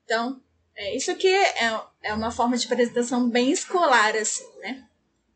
Então, 0.04 0.42
é, 0.74 0.96
isso 0.96 1.10
aqui 1.10 1.28
é, 1.28 1.80
é 2.02 2.14
uma 2.14 2.30
forma 2.30 2.56
de 2.56 2.66
apresentação 2.66 3.28
bem 3.28 3.50
escolar, 3.50 4.14
assim, 4.16 4.46
né? 4.60 4.86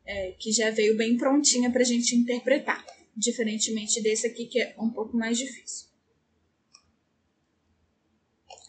É, 0.05 0.31
que 0.39 0.51
já 0.51 0.71
veio 0.71 0.95
bem 0.95 1.17
prontinha 1.17 1.69
para 1.69 1.81
a 1.81 1.85
gente 1.85 2.15
interpretar, 2.15 2.85
diferentemente 3.15 4.01
desse 4.01 4.25
aqui 4.25 4.45
que 4.45 4.61
é 4.61 4.75
um 4.79 4.89
pouco 4.89 5.17
mais 5.17 5.37
difícil. 5.37 5.86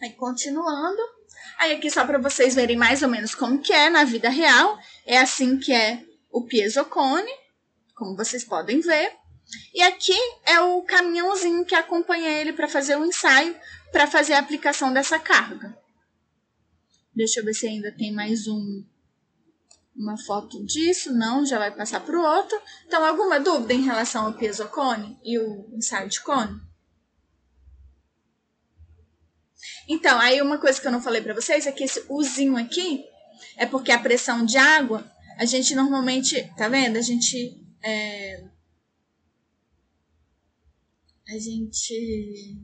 Aí, 0.00 0.12
continuando. 0.12 1.00
Aí, 1.58 1.72
aqui 1.72 1.90
só 1.90 2.04
para 2.04 2.18
vocês 2.18 2.54
verem 2.54 2.76
mais 2.76 3.02
ou 3.02 3.08
menos 3.08 3.34
como 3.34 3.60
que 3.60 3.72
é 3.72 3.90
na 3.90 4.04
vida 4.04 4.28
real. 4.28 4.78
É 5.04 5.18
assim 5.18 5.58
que 5.58 5.72
é 5.72 6.02
o 6.30 6.44
piezocone, 6.44 7.30
como 7.94 8.16
vocês 8.16 8.44
podem 8.44 8.80
ver. 8.80 9.12
E 9.74 9.82
aqui 9.82 10.16
é 10.44 10.60
o 10.60 10.82
caminhãozinho 10.82 11.64
que 11.64 11.74
acompanha 11.74 12.28
ele 12.28 12.52
para 12.52 12.68
fazer 12.68 12.96
o 12.96 13.04
ensaio, 13.04 13.56
para 13.90 14.06
fazer 14.06 14.34
a 14.34 14.40
aplicação 14.40 14.92
dessa 14.92 15.18
carga. 15.18 15.76
Deixa 17.14 17.40
eu 17.40 17.44
ver 17.44 17.54
se 17.54 17.66
ainda 17.66 17.90
tem 17.90 18.12
mais 18.12 18.46
um 18.46 18.84
uma 19.96 20.16
foto 20.16 20.64
disso. 20.64 21.12
Não, 21.12 21.44
já 21.44 21.58
vai 21.58 21.74
passar 21.74 22.00
para 22.00 22.16
o 22.16 22.22
outro. 22.22 22.56
Então, 22.86 23.04
alguma 23.04 23.40
dúvida 23.40 23.74
em 23.74 23.82
relação 23.82 24.26
ao 24.26 24.34
piezocone 24.34 25.18
e 25.24 25.38
o 25.38 25.68
ensaio 25.72 26.08
de 26.08 26.20
cone? 26.20 26.67
Então, 29.88 30.18
aí 30.20 30.40
uma 30.40 30.58
coisa 30.58 30.80
que 30.80 30.86
eu 30.86 30.92
não 30.92 31.02
falei 31.02 31.20
para 31.20 31.34
vocês 31.34 31.66
é 31.66 31.72
que 31.72 31.84
esse 31.84 32.04
uzinho 32.08 32.56
aqui 32.56 33.04
é 33.56 33.66
porque 33.66 33.92
a 33.92 33.98
pressão 33.98 34.44
de 34.44 34.56
água, 34.56 35.10
a 35.36 35.44
gente 35.44 35.74
normalmente, 35.74 36.42
tá 36.56 36.68
vendo? 36.68 36.96
A 36.96 37.00
gente 37.00 37.60
é, 37.82 38.44
a 41.28 41.38
gente 41.38 42.58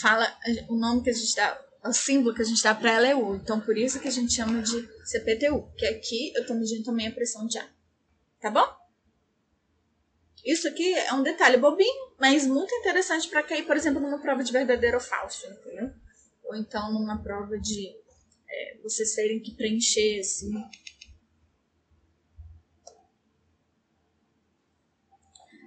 fala 0.00 0.26
o 0.68 0.76
nome 0.76 1.02
que 1.02 1.10
a 1.10 1.12
gente 1.12 1.34
dá, 1.34 1.60
o 1.84 1.92
símbolo 1.92 2.34
que 2.34 2.42
a 2.42 2.44
gente 2.44 2.62
dá 2.62 2.74
para 2.74 2.92
ela 2.92 3.08
é 3.08 3.14
U. 3.14 3.34
Então, 3.36 3.60
por 3.60 3.76
isso 3.76 4.00
que 4.00 4.08
a 4.08 4.10
gente 4.10 4.32
chama 4.32 4.62
de 4.62 4.88
CPTU, 5.04 5.72
que 5.76 5.86
aqui 5.86 6.32
eu 6.34 6.42
estou 6.42 6.56
medindo 6.56 6.84
também 6.84 7.08
a 7.08 7.12
pressão 7.12 7.46
de 7.46 7.58
água. 7.58 7.74
Tá 8.40 8.50
bom? 8.50 8.83
Isso 10.44 10.68
aqui 10.68 10.92
é 10.94 11.12
um 11.12 11.22
detalhe 11.22 11.56
bobinho, 11.56 12.12
mas 12.18 12.46
muito 12.46 12.74
interessante 12.74 13.28
para 13.28 13.42
cair, 13.42 13.64
por 13.64 13.76
exemplo, 13.76 14.00
numa 14.00 14.20
prova 14.20 14.44
de 14.44 14.52
verdadeiro 14.52 14.96
ou 14.96 15.02
falso, 15.02 15.46
entendeu? 15.46 15.90
ou 16.44 16.54
então 16.54 16.92
numa 16.92 17.22
prova 17.22 17.58
de 17.58 17.88
é, 18.48 18.78
vocês 18.82 19.14
terem 19.14 19.40
que 19.40 19.54
preencher 19.54 20.20
assim. 20.20 20.52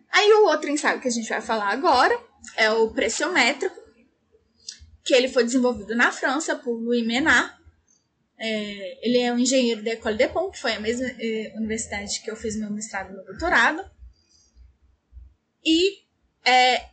Aí 0.09 0.31
o 0.33 0.45
outro 0.45 0.69
ensaio 0.69 1.01
que 1.01 1.07
a 1.07 1.11
gente 1.11 1.29
vai 1.29 1.41
falar 1.41 1.69
agora 1.69 2.17
é 2.55 2.71
o 2.71 2.91
pressiométrico, 2.91 3.75
que 5.03 5.13
ele 5.13 5.27
foi 5.27 5.43
desenvolvido 5.43 5.95
na 5.95 6.11
França 6.11 6.55
por 6.55 6.73
Louis 6.73 7.05
Menard. 7.05 7.55
É, 8.39 9.07
ele 9.07 9.17
é 9.19 9.33
um 9.33 9.39
engenheiro 9.39 9.83
da 9.83 9.91
École 9.91 10.15
de 10.15 10.27
Pont, 10.27 10.51
que 10.51 10.61
foi 10.61 10.73
a 10.73 10.79
mesma 10.79 11.07
é, 11.07 11.53
universidade 11.55 12.21
que 12.21 12.29
eu 12.29 12.35
fiz 12.35 12.55
meu 12.55 12.69
mestrado 12.69 13.09
e 13.09 13.13
meu 13.13 13.25
doutorado. 13.25 13.83
E 15.67 16.01
é, 16.45 16.87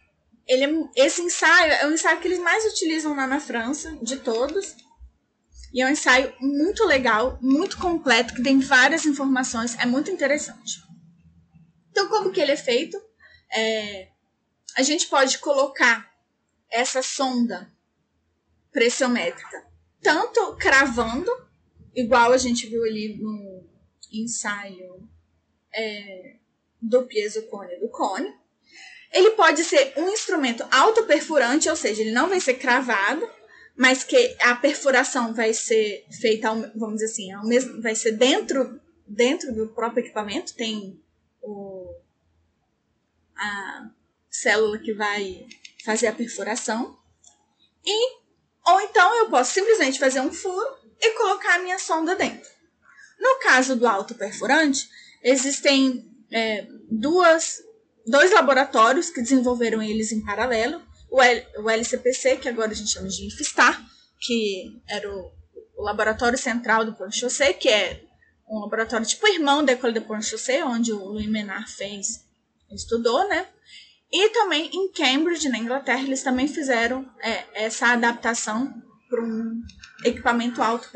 ele 0.48 0.64
é, 0.64 1.06
esse 1.06 1.22
ensaio 1.22 1.72
é 1.74 1.86
o 1.86 1.92
ensaio 1.92 2.20
que 2.20 2.26
eles 2.26 2.40
mais 2.40 2.64
utilizam 2.72 3.14
lá 3.14 3.24
na 3.24 3.38
França, 3.38 3.96
de 4.02 4.16
todos. 4.16 4.74
E 5.72 5.80
é 5.80 5.86
um 5.86 5.90
ensaio 5.90 6.34
muito 6.40 6.84
legal, 6.84 7.38
muito 7.40 7.78
completo, 7.78 8.34
que 8.34 8.42
tem 8.42 8.58
várias 8.58 9.06
informações, 9.06 9.78
é 9.78 9.86
muito 9.86 10.10
interessante. 10.10 10.82
Então, 11.92 12.08
como 12.08 12.32
que 12.32 12.40
ele 12.40 12.50
é 12.50 12.56
feito? 12.56 13.00
É, 13.52 14.08
a 14.76 14.82
gente 14.82 15.06
pode 15.06 15.38
colocar 15.38 16.12
essa 16.68 17.00
sonda 17.00 17.72
pressiométrica 18.72 19.64
tanto 20.02 20.56
cravando, 20.56 21.30
igual 21.94 22.32
a 22.32 22.36
gente 22.36 22.66
viu 22.66 22.84
ali 22.84 23.16
no 23.16 23.64
ensaio 24.12 25.08
é, 25.72 26.36
do 26.80 27.06
piezocone 27.06 27.78
do 27.80 27.88
cone, 27.88 28.43
ele 29.14 29.30
pode 29.30 29.62
ser 29.62 29.92
um 29.96 30.08
instrumento 30.10 30.66
autoperfurante, 30.72 31.68
ou 31.68 31.76
seja, 31.76 32.02
ele 32.02 32.10
não 32.10 32.28
vai 32.28 32.40
ser 32.40 32.54
cravado, 32.54 33.30
mas 33.76 34.02
que 34.02 34.36
a 34.40 34.56
perfuração 34.56 35.32
vai 35.32 35.54
ser 35.54 36.04
feita, 36.20 36.52
vamos 36.74 36.96
dizer 36.96 37.06
assim, 37.06 37.32
ao 37.32 37.46
mesmo, 37.46 37.80
vai 37.80 37.94
ser 37.94 38.12
dentro, 38.12 38.80
dentro 39.06 39.54
do 39.54 39.68
próprio 39.68 40.04
equipamento, 40.04 40.54
tem 40.54 41.00
o, 41.40 41.94
a 43.36 43.88
célula 44.28 44.78
que 44.80 44.92
vai 44.92 45.46
fazer 45.84 46.08
a 46.08 46.12
perfuração. 46.12 46.98
E, 47.86 48.16
ou 48.66 48.80
então 48.80 49.14
eu 49.16 49.30
posso 49.30 49.54
simplesmente 49.54 49.98
fazer 49.98 50.20
um 50.20 50.32
furo 50.32 50.76
e 51.00 51.12
colocar 51.12 51.54
a 51.54 51.58
minha 51.60 51.78
sonda 51.78 52.16
dentro. 52.16 52.50
No 53.20 53.38
caso 53.38 53.76
do 53.76 53.86
autoperfurante, 53.86 54.88
existem 55.22 56.04
é, 56.32 56.66
duas 56.90 57.62
dois 58.06 58.32
laboratórios 58.32 59.10
que 59.10 59.22
desenvolveram 59.22 59.82
eles 59.82 60.12
em 60.12 60.24
paralelo. 60.24 60.82
O, 61.10 61.22
L, 61.22 61.46
o 61.58 61.70
LCPC, 61.70 62.36
que 62.38 62.48
agora 62.48 62.72
a 62.72 62.74
gente 62.74 62.90
chama 62.90 63.08
de 63.08 63.26
IFSTAR, 63.28 63.80
que 64.20 64.82
era 64.88 65.08
o, 65.08 65.32
o 65.76 65.82
laboratório 65.82 66.38
central 66.38 66.84
do 66.84 66.94
Pont-Chausset, 66.94 67.54
que 67.54 67.68
é 67.68 68.02
um 68.48 68.60
laboratório 68.60 69.06
tipo 69.06 69.26
irmão 69.28 69.64
da 69.64 69.72
École 69.72 69.92
de 69.92 70.00
Pont-Chausset, 70.00 70.62
onde 70.62 70.92
o 70.92 70.98
Louis 70.98 71.28
Menard 71.28 71.70
fez, 71.70 72.24
estudou, 72.70 73.28
né? 73.28 73.46
E 74.12 74.30
também 74.30 74.70
em 74.72 74.90
Cambridge, 74.92 75.48
na 75.48 75.58
Inglaterra, 75.58 76.02
eles 76.02 76.22
também 76.22 76.46
fizeram 76.46 77.08
é, 77.20 77.64
essa 77.64 77.88
adaptação 77.88 78.72
para 79.08 79.22
um 79.22 79.60
equipamento 80.04 80.62
alto 80.62 80.90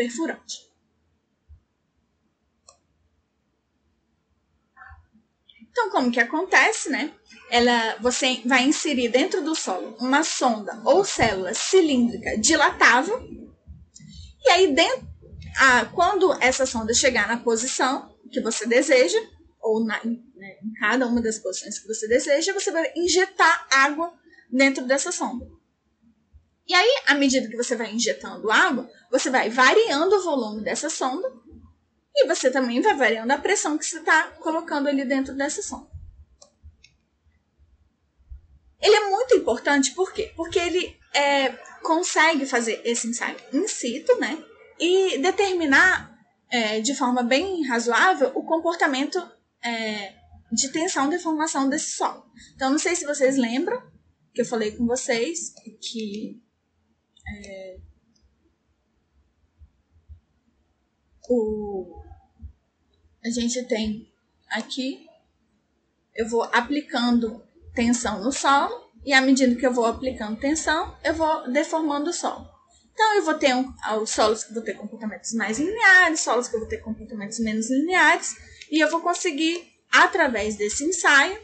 Então, 5.78 5.90
como 5.90 6.10
que 6.10 6.18
acontece, 6.18 6.90
né? 6.90 7.12
Ela, 7.48 7.96
você 8.00 8.42
vai 8.44 8.64
inserir 8.64 9.08
dentro 9.08 9.40
do 9.44 9.54
solo 9.54 9.96
uma 10.00 10.24
sonda 10.24 10.82
ou 10.84 11.04
célula 11.04 11.54
cilíndrica 11.54 12.36
dilatável. 12.36 13.16
E 14.44 14.50
aí, 14.50 14.74
dentro, 14.74 15.06
quando 15.94 16.32
essa 16.42 16.66
sonda 16.66 16.92
chegar 16.92 17.28
na 17.28 17.36
posição 17.36 18.12
que 18.32 18.40
você 18.40 18.66
deseja, 18.66 19.18
ou 19.60 19.84
na, 19.84 20.04
né, 20.04 20.56
em 20.64 20.72
cada 20.80 21.06
uma 21.06 21.22
das 21.22 21.38
posições 21.38 21.78
que 21.78 21.86
você 21.86 22.08
deseja, 22.08 22.52
você 22.52 22.72
vai 22.72 22.92
injetar 22.96 23.68
água 23.70 24.12
dentro 24.50 24.84
dessa 24.84 25.12
sonda. 25.12 25.46
E 26.66 26.74
aí, 26.74 27.02
à 27.06 27.14
medida 27.14 27.48
que 27.48 27.56
você 27.56 27.76
vai 27.76 27.94
injetando 27.94 28.50
água, 28.50 28.90
você 29.12 29.30
vai 29.30 29.48
variando 29.48 30.16
o 30.16 30.22
volume 30.24 30.64
dessa 30.64 30.90
sonda 30.90 31.32
E 32.20 32.26
você 32.26 32.50
também 32.50 32.80
vai 32.80 32.96
variando 32.96 33.30
a 33.30 33.38
pressão 33.38 33.78
que 33.78 33.86
você 33.86 33.98
está 33.98 34.24
colocando 34.40 34.88
ali 34.88 35.04
dentro 35.04 35.34
dessa 35.34 35.62
sonda. 35.62 35.88
Ele 38.80 38.94
é 38.94 39.10
muito 39.10 39.34
importante, 39.36 39.92
por 39.92 40.12
quê? 40.12 40.32
Porque 40.36 40.58
ele 40.58 40.98
é, 41.14 41.50
consegue 41.82 42.44
fazer 42.44 42.80
esse 42.84 43.06
ensaio 43.06 43.36
in 43.52 43.68
situ, 43.68 44.18
né? 44.18 44.42
E 44.80 45.18
determinar 45.18 46.16
é, 46.50 46.80
de 46.80 46.94
forma 46.94 47.22
bem 47.22 47.64
razoável 47.66 48.32
o 48.34 48.44
comportamento 48.44 49.18
é, 49.62 50.14
de 50.50 50.70
tensão 50.72 51.06
e 51.06 51.10
deformação 51.10 51.68
desse 51.68 51.92
solo. 51.92 52.24
Então, 52.54 52.70
não 52.70 52.78
sei 52.78 52.96
se 52.96 53.04
vocês 53.04 53.36
lembram 53.36 53.80
que 54.34 54.40
eu 54.40 54.46
falei 54.46 54.72
com 54.72 54.86
vocês 54.86 55.52
que 55.80 56.42
é, 57.28 57.78
o, 61.28 61.97
a 63.28 63.40
gente 63.40 63.62
tem 63.64 64.10
aqui, 64.48 65.06
eu 66.14 66.28
vou 66.28 66.42
aplicando 66.44 67.42
tensão 67.74 68.22
no 68.22 68.32
solo, 68.32 68.88
e 69.04 69.12
à 69.12 69.20
medida 69.20 69.54
que 69.54 69.66
eu 69.66 69.72
vou 69.72 69.86
aplicando 69.86 70.38
tensão, 70.38 70.96
eu 71.04 71.14
vou 71.14 71.50
deformando 71.50 72.10
o 72.10 72.12
solo. 72.12 72.48
Então, 72.92 73.14
eu 73.14 73.22
vou 73.22 73.34
ter 73.34 73.54
um, 73.54 73.72
os 74.02 74.10
solos 74.10 74.42
que 74.42 74.52
vou 74.52 74.62
ter 74.62 74.74
comportamentos 74.74 75.32
mais 75.34 75.58
lineares, 75.58 76.20
solos 76.20 76.48
que 76.48 76.58
vou 76.58 76.66
ter 76.66 76.78
comportamentos 76.78 77.38
menos 77.38 77.70
lineares, 77.70 78.34
e 78.70 78.82
eu 78.82 78.90
vou 78.90 79.00
conseguir, 79.00 79.72
através 79.90 80.56
desse 80.56 80.84
ensaio, 80.84 81.38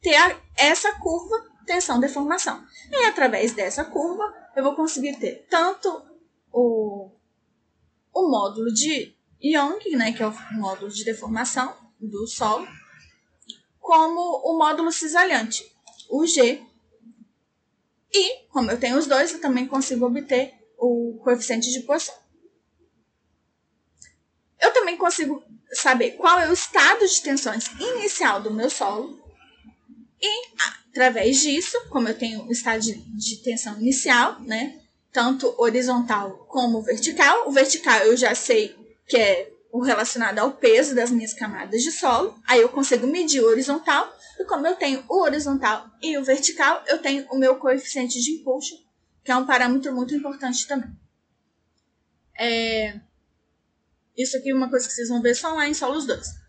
ter 0.00 0.16
a, 0.16 0.36
essa 0.56 0.92
curva 0.98 1.48
tensão-deformação. 1.64 2.60
E 2.90 3.04
através 3.04 3.52
dessa 3.52 3.84
curva, 3.84 4.34
eu 4.56 4.64
vou 4.64 4.74
conseguir 4.74 5.16
ter 5.20 5.46
tanto 5.48 6.04
o, 6.52 7.10
o 8.12 8.28
módulo 8.28 8.72
de 8.72 9.14
Young, 9.42 9.96
né, 9.96 10.12
que 10.12 10.22
é 10.22 10.26
o 10.26 10.34
módulo 10.52 10.90
de 10.90 11.04
deformação 11.04 11.74
do 12.00 12.26
solo, 12.26 12.66
como 13.80 14.20
o 14.44 14.56
módulo 14.56 14.92
cisalhante, 14.92 15.64
o 16.08 16.26
G. 16.26 16.62
E, 18.12 18.46
como 18.50 18.70
eu 18.70 18.78
tenho 18.78 18.96
os 18.96 19.06
dois, 19.06 19.32
eu 19.32 19.40
também 19.40 19.66
consigo 19.66 20.06
obter 20.06 20.54
o 20.78 21.18
coeficiente 21.22 21.72
de 21.72 21.80
posição. 21.80 22.14
Eu 24.60 24.72
também 24.72 24.96
consigo 24.96 25.42
saber 25.72 26.12
qual 26.12 26.38
é 26.38 26.48
o 26.48 26.52
estado 26.52 27.06
de 27.06 27.22
tensões 27.22 27.66
inicial 27.80 28.40
do 28.40 28.52
meu 28.52 28.70
solo. 28.70 29.20
E, 30.20 30.52
através 30.88 31.40
disso, 31.40 31.76
como 31.88 32.08
eu 32.08 32.16
tenho 32.16 32.46
o 32.46 32.52
estado 32.52 32.80
de, 32.80 32.94
de 32.94 33.42
tensão 33.42 33.80
inicial, 33.80 34.38
né, 34.40 34.80
tanto 35.10 35.54
horizontal 35.58 36.46
como 36.48 36.82
vertical, 36.82 37.48
o 37.48 37.52
vertical 37.52 37.98
eu 38.00 38.16
já 38.16 38.34
sei 38.34 38.81
que 39.06 39.16
é 39.16 39.52
o 39.72 39.80
relacionado 39.82 40.38
ao 40.38 40.52
peso 40.52 40.94
das 40.94 41.10
minhas 41.10 41.32
camadas 41.32 41.82
de 41.82 41.90
solo. 41.90 42.38
Aí 42.46 42.60
eu 42.60 42.68
consigo 42.68 43.06
medir 43.06 43.40
o 43.40 43.48
horizontal. 43.48 44.14
E 44.38 44.44
como 44.44 44.66
eu 44.66 44.76
tenho 44.76 45.02
o 45.08 45.22
horizontal 45.22 45.90
e 46.02 46.16
o 46.18 46.24
vertical, 46.24 46.82
eu 46.86 46.98
tenho 46.98 47.26
o 47.30 47.38
meu 47.38 47.56
coeficiente 47.56 48.20
de 48.20 48.32
impulso, 48.32 48.74
que 49.24 49.32
é 49.32 49.36
um 49.36 49.46
parâmetro 49.46 49.94
muito 49.94 50.14
importante 50.14 50.66
também. 50.66 50.90
É... 52.38 53.00
Isso 54.16 54.36
aqui 54.36 54.50
é 54.50 54.54
uma 54.54 54.68
coisa 54.68 54.86
que 54.86 54.92
vocês 54.92 55.08
vão 55.08 55.22
ver 55.22 55.34
só 55.34 55.54
lá 55.54 55.66
em 55.66 55.74
solos 55.74 56.06
2. 56.06 56.42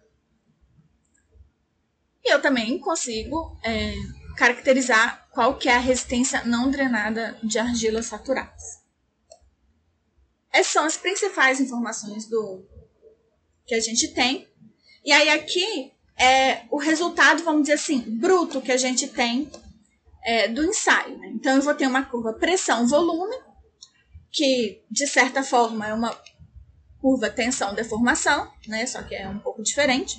E 2.26 2.34
eu 2.34 2.42
também 2.42 2.78
consigo 2.80 3.58
é, 3.64 3.94
caracterizar 4.36 5.28
qual 5.32 5.58
que 5.58 5.70
é 5.70 5.76
a 5.76 5.80
resistência 5.80 6.44
não 6.44 6.70
drenada 6.70 7.38
de 7.44 7.58
argilas 7.58 8.08
saturadas. 8.08 8.83
Essas 10.54 10.72
são 10.72 10.86
as 10.86 10.96
principais 10.96 11.60
informações 11.60 12.28
do, 12.28 12.64
que 13.66 13.74
a 13.74 13.80
gente 13.80 14.10
tem. 14.10 14.48
E 15.04 15.12
aí 15.12 15.30
aqui 15.30 15.92
é 16.18 16.66
o 16.70 16.78
resultado, 16.78 17.44
vamos 17.44 17.64
dizer 17.64 17.74
assim, 17.74 18.00
bruto 18.00 18.62
que 18.62 18.72
a 18.72 18.78
gente 18.78 19.08
tem 19.08 19.52
é, 20.24 20.48
do 20.48 20.64
ensaio. 20.64 21.18
Né? 21.18 21.32
Então 21.36 21.56
eu 21.56 21.62
vou 21.62 21.74
ter 21.74 21.88
uma 21.88 22.04
curva 22.06 22.34
pressão-volume, 22.34 23.36
que 24.32 24.84
de 24.90 25.08
certa 25.08 25.44
forma 25.44 25.88
é 25.88 25.94
uma 25.94 26.16
curva 27.02 27.30
tensão-deformação, 27.30 28.52
né? 28.68 28.86
só 28.86 29.02
que 29.02 29.16
é 29.16 29.28
um 29.28 29.40
pouco 29.40 29.64
diferente. 29.64 30.18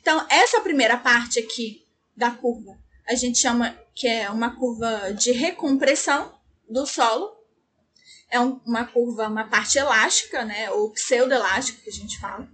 Então 0.00 0.26
essa 0.30 0.60
primeira 0.60 0.96
parte 0.96 1.38
aqui 1.38 1.84
da 2.16 2.30
curva 2.30 2.78
a 3.08 3.14
gente 3.14 3.38
chama 3.38 3.74
que 3.94 4.06
é 4.06 4.30
uma 4.30 4.54
curva 4.54 5.12
de 5.14 5.32
recompressão 5.32 6.38
do 6.68 6.86
solo, 6.86 7.32
é 8.30 8.40
um, 8.40 8.60
uma 8.66 8.84
curva, 8.84 9.28
uma 9.28 9.48
parte 9.48 9.78
elástica, 9.78 10.44
né, 10.44 10.70
ou 10.70 10.92
pseudoelástica 10.92 11.82
que 11.82 11.90
a 11.90 11.92
gente 11.92 12.18
fala, 12.18 12.48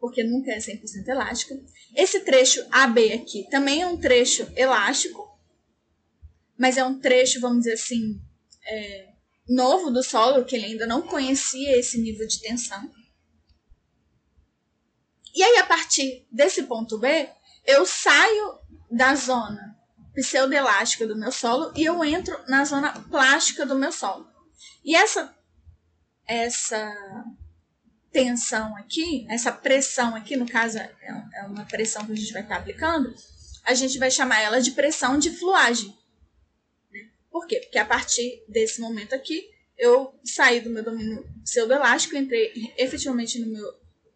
porque 0.00 0.22
nunca 0.22 0.50
é 0.52 0.58
100% 0.58 1.06
elástica. 1.08 1.54
Esse 1.94 2.20
trecho 2.20 2.66
AB 2.70 3.12
aqui 3.12 3.48
também 3.50 3.82
é 3.82 3.86
um 3.86 3.98
trecho 3.98 4.50
elástico, 4.56 5.38
mas 6.58 6.76
é 6.76 6.84
um 6.84 6.98
trecho, 6.98 7.40
vamos 7.40 7.58
dizer 7.58 7.74
assim, 7.74 8.20
é, 8.66 9.12
novo 9.48 9.90
do 9.90 10.02
solo, 10.02 10.44
que 10.44 10.56
ele 10.56 10.66
ainda 10.66 10.86
não 10.86 11.02
conhecia 11.02 11.78
esse 11.78 12.00
nível 12.00 12.26
de 12.26 12.40
tensão. 12.40 12.90
E 15.34 15.42
aí, 15.42 15.58
a 15.58 15.66
partir 15.66 16.26
desse 16.30 16.62
ponto 16.62 16.98
B, 16.98 17.28
eu 17.66 17.84
saio 17.84 18.58
da 18.90 19.14
zona 19.14 19.73
pseudoelástica 20.14 21.06
do 21.06 21.16
meu 21.16 21.32
solo 21.32 21.72
e 21.76 21.84
eu 21.84 22.04
entro 22.04 22.38
na 22.48 22.64
zona 22.64 22.92
plástica 23.10 23.66
do 23.66 23.74
meu 23.74 23.92
solo. 23.92 24.26
E 24.84 24.94
essa 24.94 25.34
essa 26.26 26.94
tensão 28.10 28.76
aqui, 28.76 29.26
essa 29.28 29.52
pressão 29.52 30.14
aqui, 30.14 30.36
no 30.36 30.46
caso 30.46 30.78
é, 30.78 30.90
é 31.34 31.46
uma 31.46 31.64
pressão 31.64 32.06
que 32.06 32.12
a 32.12 32.16
gente 32.16 32.32
vai 32.32 32.42
estar 32.42 32.56
aplicando, 32.56 33.12
a 33.64 33.74
gente 33.74 33.98
vai 33.98 34.10
chamar 34.10 34.40
ela 34.40 34.60
de 34.60 34.70
pressão 34.70 35.18
de 35.18 35.30
fluagem. 35.30 35.88
Né? 36.92 37.00
Por 37.30 37.46
quê? 37.46 37.60
Porque 37.60 37.78
a 37.78 37.84
partir 37.84 38.44
desse 38.48 38.80
momento 38.80 39.14
aqui, 39.14 39.50
eu 39.76 40.14
saí 40.24 40.60
do 40.60 40.70
meu 40.70 40.84
domínio 40.84 41.28
pseudoelástico, 41.42 42.16
entrei 42.16 42.52
efetivamente 42.78 43.40
no 43.40 43.52
meu, 43.52 43.74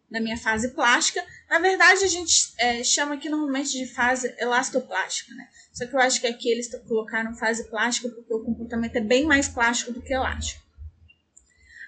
na 0.09 0.21
minha 0.21 0.37
fase 0.37 0.69
plástica. 0.69 1.23
Na 1.49 1.57
verdade, 1.57 2.03
a 2.03 2.07
gente 2.07 2.53
é, 2.59 2.83
chama 2.83 3.15
aqui 3.15 3.27
normalmente 3.27 3.71
de 3.71 3.87
fase 3.87 4.33
elastoplástica, 4.37 5.33
né? 5.33 5.49
Só 5.73 5.87
que 5.87 5.95
eu 5.95 5.99
acho 5.99 6.21
que 6.21 6.27
aqui 6.27 6.51
eles 6.51 6.69
colocaram 6.87 7.33
fase 7.35 7.67
plástica 7.69 8.09
porque 8.09 8.33
o 8.33 8.43
comportamento 8.43 8.95
é 8.95 9.01
bem 9.01 9.25
mais 9.25 9.47
plástico 9.47 9.91
do 9.91 10.01
que 10.01 10.13
elástico. 10.13 10.63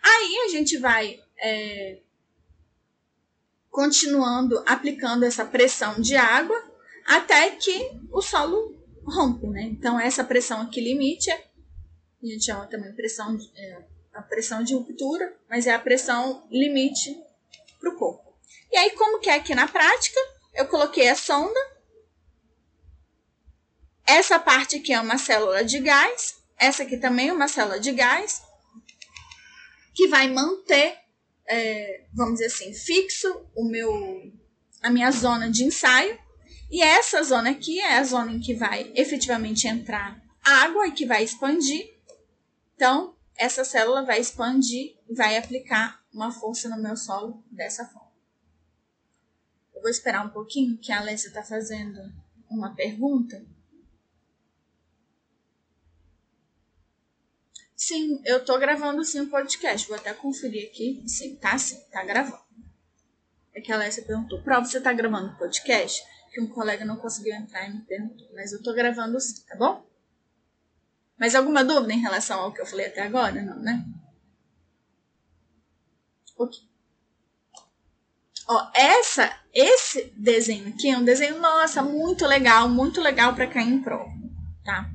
Aí 0.04 0.45
a 0.45 0.47
gente 0.50 0.78
vai 0.78 1.19
é, 1.38 2.00
continuando 3.69 4.63
aplicando 4.65 5.24
essa 5.24 5.45
pressão 5.45 6.02
de 6.02 6.15
água 6.15 6.58
até 7.06 7.52
que 7.52 7.91
o 8.12 8.21
solo 8.21 8.76
rompe, 9.06 9.45
né? 9.47 9.63
Então 9.63 10.00
essa 10.00 10.24
pressão 10.24 10.62
aqui 10.62 10.82
limite 10.82 11.30
é, 11.30 11.43
a 12.24 12.26
gente 12.26 12.45
chama 12.45 12.65
também 12.67 12.93
pressão 12.93 13.38
é, 13.56 13.84
a 14.13 14.21
pressão 14.21 14.63
de 14.63 14.74
ruptura, 14.74 15.36
mas 15.50 15.67
é 15.67 15.74
a 15.74 15.80
pressão 15.80 16.47
limite 16.52 17.15
para 17.80 17.89
o 17.89 17.95
corpo. 17.95 18.31
E 18.71 18.77
aí 18.77 18.91
como 18.91 19.19
que 19.19 19.29
é 19.29 19.36
aqui 19.36 19.53
na 19.53 19.67
prática? 19.67 20.19
Eu 20.53 20.67
coloquei 20.67 21.10
a 21.10 21.15
sonda 21.15 21.60
essa 24.12 24.38
parte 24.38 24.75
aqui 24.75 24.91
é 24.91 24.99
uma 24.99 25.17
célula 25.17 25.63
de 25.63 25.79
gás, 25.79 26.36
essa 26.57 26.84
aqui 26.84 26.97
também 26.97 27.29
é 27.29 27.34
uma 27.34 27.47
célula 27.47 27.79
de 27.79 27.93
gás, 27.93 28.41
que 29.93 30.07
vai 30.10 30.27
manter, 30.27 30.97
é, 31.47 32.05
vamos 32.13 32.34
dizer 32.34 32.47
assim, 32.47 32.73
fixo 32.73 33.49
o 33.55 33.63
meu, 33.63 33.89
a 34.81 34.89
minha 34.89 35.12
zona 35.12 35.49
de 35.49 35.63
ensaio. 35.63 36.19
E 36.69 36.81
essa 36.81 37.23
zona 37.23 37.51
aqui 37.51 37.79
é 37.79 37.97
a 37.97 38.03
zona 38.03 38.34
em 38.34 38.39
que 38.39 38.53
vai 38.53 38.91
efetivamente 38.95 39.67
entrar 39.67 40.21
água 40.43 40.88
e 40.88 40.91
que 40.91 41.05
vai 41.05 41.23
expandir. 41.23 41.86
Então, 42.75 43.15
essa 43.38 43.63
célula 43.63 44.05
vai 44.05 44.19
expandir 44.19 44.97
e 45.10 45.15
vai 45.15 45.38
aplicar 45.38 46.01
uma 46.13 46.31
força 46.31 46.67
no 46.67 46.81
meu 46.81 46.97
solo 46.97 47.43
dessa 47.49 47.86
forma. 47.86 48.00
Eu 49.82 49.86
vou 49.86 49.89
esperar 49.89 50.24
um 50.24 50.30
pouquinho, 50.30 50.78
que 50.78 50.91
a 50.91 51.00
Alessia 51.00 51.30
está 51.30 51.41
fazendo 51.41 52.00
uma 52.48 52.76
pergunta. 52.76 53.44
Sim, 57.76 58.22
eu 58.24 58.46
tô 58.46 58.60
gravando 58.60 59.04
sim 59.04 59.22
o 59.22 59.24
um 59.24 59.30
podcast. 59.30 59.88
Vou 59.88 59.98
até 59.98 60.13
conferir 60.13 60.70
aqui. 60.70 61.04
Sim, 61.08 61.36
tá 61.36 61.58
sim, 61.58 61.80
tá 61.89 62.04
gravando. 62.04 62.44
É 63.56 63.60
que 63.60 63.72
a 63.72 63.76
Alessia 63.76 64.06
perguntou, 64.06 64.44
Prova, 64.44 64.67
você 64.67 64.80
tá 64.80 64.94
gravando 64.94 65.36
podcast? 65.36 66.04
Que 66.32 66.39
um 66.39 66.48
colega 66.48 66.86
não 66.86 66.98
conseguiu 66.98 67.34
entrar 67.34 67.67
e 67.67 67.74
me 67.74 67.82
perguntou. 67.82 68.30
Mas 68.36 68.54
eu 68.54 68.62
tô 68.62 68.76
gravando 68.76 69.20
sim, 69.20 69.44
tá 69.48 69.56
bom? 69.56 69.84
Mais 71.17 71.34
alguma 71.34 71.63
dúvida 71.63 71.91
em 71.91 72.02
relação 72.02 72.39
ao 72.39 72.54
que 72.54 72.62
eu 72.62 72.67
falei 72.67 72.86
até 72.86 73.02
agora? 73.02 73.41
Não, 73.41 73.58
né? 73.58 73.84
Ok. 76.38 76.70
Ó, 78.53 78.69
essa, 78.75 79.33
esse 79.53 80.11
desenho 80.13 80.67
aqui 80.67 80.89
é 80.89 80.97
um 80.97 81.05
desenho, 81.05 81.39
nossa, 81.39 81.81
muito 81.81 82.27
legal, 82.27 82.67
muito 82.67 82.99
legal 82.99 83.33
para 83.33 83.47
cair 83.47 83.69
em 83.69 83.81
prova, 83.81 84.11
tá? 84.61 84.91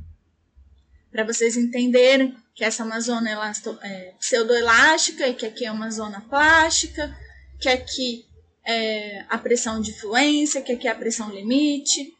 Para 1.10 1.24
vocês 1.24 1.56
entenderem 1.56 2.36
que 2.54 2.62
essa 2.62 2.82
é 2.82 2.86
uma 2.86 3.00
zona 3.00 3.30
elasto, 3.30 3.78
é, 3.80 4.12
pseudoelástica 4.20 5.26
e 5.26 5.32
que 5.32 5.46
aqui 5.46 5.64
é 5.64 5.72
uma 5.72 5.90
zona 5.90 6.20
plástica, 6.20 7.16
que 7.58 7.70
aqui 7.70 8.26
é 8.62 9.24
a 9.26 9.38
pressão 9.38 9.80
de 9.80 9.98
fluência, 9.98 10.60
que 10.60 10.72
aqui 10.72 10.86
é 10.86 10.90
a 10.90 10.94
pressão 10.94 11.30
limite, 11.30 12.14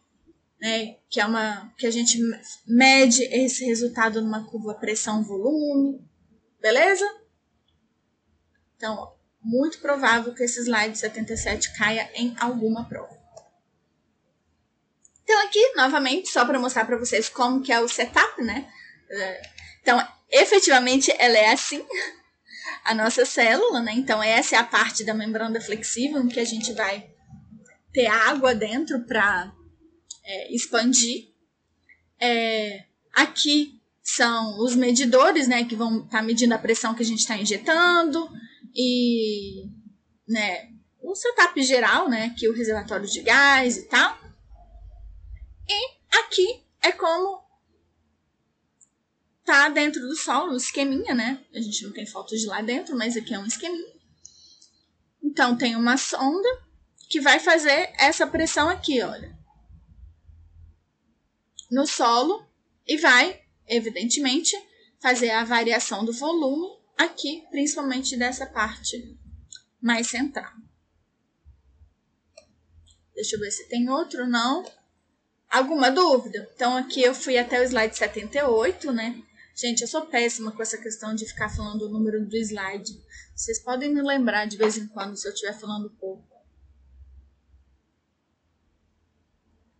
né, 0.59 0.97
que 1.11 1.21
é 1.21 1.27
uma 1.27 1.71
que 1.77 1.87
a 1.87 1.91
gente 1.91 2.19
mede 2.67 3.23
esse 3.25 3.63
resultado 3.67 4.23
numa 4.23 4.47
curva 4.47 4.73
pressão-volume, 4.73 6.01
beleza? 6.63 7.05
Então, 8.75 9.16
muito 9.47 9.79
provável 9.79 10.35
que 10.35 10.43
esse 10.43 10.61
slide 10.61 10.99
77 10.99 11.73
caia 11.75 12.11
em 12.15 12.35
alguma 12.41 12.85
prova. 12.89 13.17
Então 15.23 15.47
aqui, 15.47 15.73
novamente, 15.77 16.29
só 16.31 16.45
para 16.45 16.59
mostrar 16.59 16.85
para 16.85 16.99
vocês 16.99 17.29
como 17.29 17.63
que 17.63 17.73
é 17.73 17.81
o 17.81 17.89
setup, 17.89 18.43
né? 18.43 18.69
Então, 19.81 20.05
efetivamente, 20.29 21.15
ela 21.17 21.39
é 21.39 21.53
assim, 21.53 21.85
a 22.85 22.93
nossa 22.93 23.25
célula, 23.25 23.81
né? 23.81 23.93
Então, 23.95 24.21
essa 24.21 24.57
é 24.57 24.59
a 24.59 24.65
parte 24.65 25.05
da 25.05 25.15
membrana 25.15 25.61
flexível 25.61 26.21
em 26.21 26.29
que 26.29 26.41
a 26.41 26.45
gente 26.45 26.73
vai 26.73 27.09
ter 27.93 28.07
água 28.07 28.53
dentro 28.53 29.05
para 29.07 29.53
é, 30.25 30.55
expandir. 30.55 31.29
É, 32.21 32.85
aqui 33.15 33.81
são 34.03 34.59
os 34.59 34.75
medidores, 34.75 35.47
né? 35.47 35.65
Que 35.65 35.77
vão 35.77 35.99
estar 36.05 36.19
tá 36.19 36.23
medindo 36.23 36.55
a 36.55 36.59
pressão 36.59 36.95
que 36.95 37.03
a 37.03 37.07
gente 37.07 37.21
está 37.21 37.37
injetando 37.37 38.29
e, 38.77 39.71
né? 40.29 40.71
O 41.01 41.15
setup 41.15 41.63
geral, 41.63 42.09
né? 42.09 42.27
Aqui 42.27 42.49
o 42.49 42.55
reservatório 42.55 43.09
de 43.09 43.23
gás 43.23 43.79
e 43.79 43.85
tal. 43.85 44.19
E 45.69 46.19
aqui 46.19 46.63
é 46.83 46.93
como 46.93 47.45
tá 49.45 49.69
dentro 49.69 50.01
do 50.01 50.17
solo, 50.17 50.53
o 50.53 50.57
esqueminha, 50.57 51.15
né? 51.15 51.43
A 51.55 51.61
gente 51.61 51.85
não 51.85 51.93
tem 51.93 52.05
fotos 52.05 52.41
de 52.41 52.47
lá 52.47 52.61
dentro, 52.61 52.97
mas 52.97 53.17
aqui 53.17 53.33
é 53.33 53.39
um 53.39 53.47
esqueminha. 53.47 53.95
Então, 55.23 55.57
tem 55.57 55.77
uma 55.77 55.97
sonda 55.97 56.49
que 57.09 57.21
vai 57.21 57.39
fazer 57.39 57.93
essa 57.99 58.27
pressão 58.27 58.69
aqui, 58.69 59.01
olha. 59.03 59.37
No 61.71 61.87
solo 61.87 62.45
e 62.87 62.97
vai, 62.97 63.41
evidentemente, 63.67 64.57
fazer 65.01 65.31
a 65.31 65.45
variação 65.45 66.05
do 66.05 66.13
volume 66.13 66.76
aqui, 66.97 67.45
principalmente 67.51 68.17
dessa 68.17 68.47
parte 68.47 69.19
mais 69.81 70.09
central. 70.09 70.53
Deixa 73.15 73.37
eu 73.37 73.41
ver 73.41 73.51
se 73.51 73.69
tem 73.69 73.89
outro, 73.89 74.27
não. 74.27 74.65
Alguma 75.49 75.91
dúvida? 75.91 76.51
Então, 76.55 76.77
aqui 76.77 77.03
eu 77.03 77.15
fui 77.15 77.39
até 77.39 77.61
o 77.61 77.65
slide 77.65 77.97
78, 77.97 78.93
né? 78.93 79.23
Gente, 79.55 79.81
eu 79.81 79.89
sou 79.89 80.05
péssima 80.07 80.53
com 80.53 80.61
essa 80.61 80.77
questão 80.77 81.15
de 81.15 81.25
ficar 81.25 81.49
falando 81.49 81.83
o 81.83 81.89
número 81.89 82.27
do 82.27 82.37
slide. 82.37 83.03
Vocês 83.35 83.59
podem 83.59 83.93
me 83.93 84.03
lembrar 84.03 84.47
de 84.47 84.57
vez 84.57 84.77
em 84.77 84.87
quando 84.87 85.17
se 85.17 85.27
eu 85.27 85.33
estiver 85.33 85.59
falando 85.59 85.89
pouco. 85.91 86.37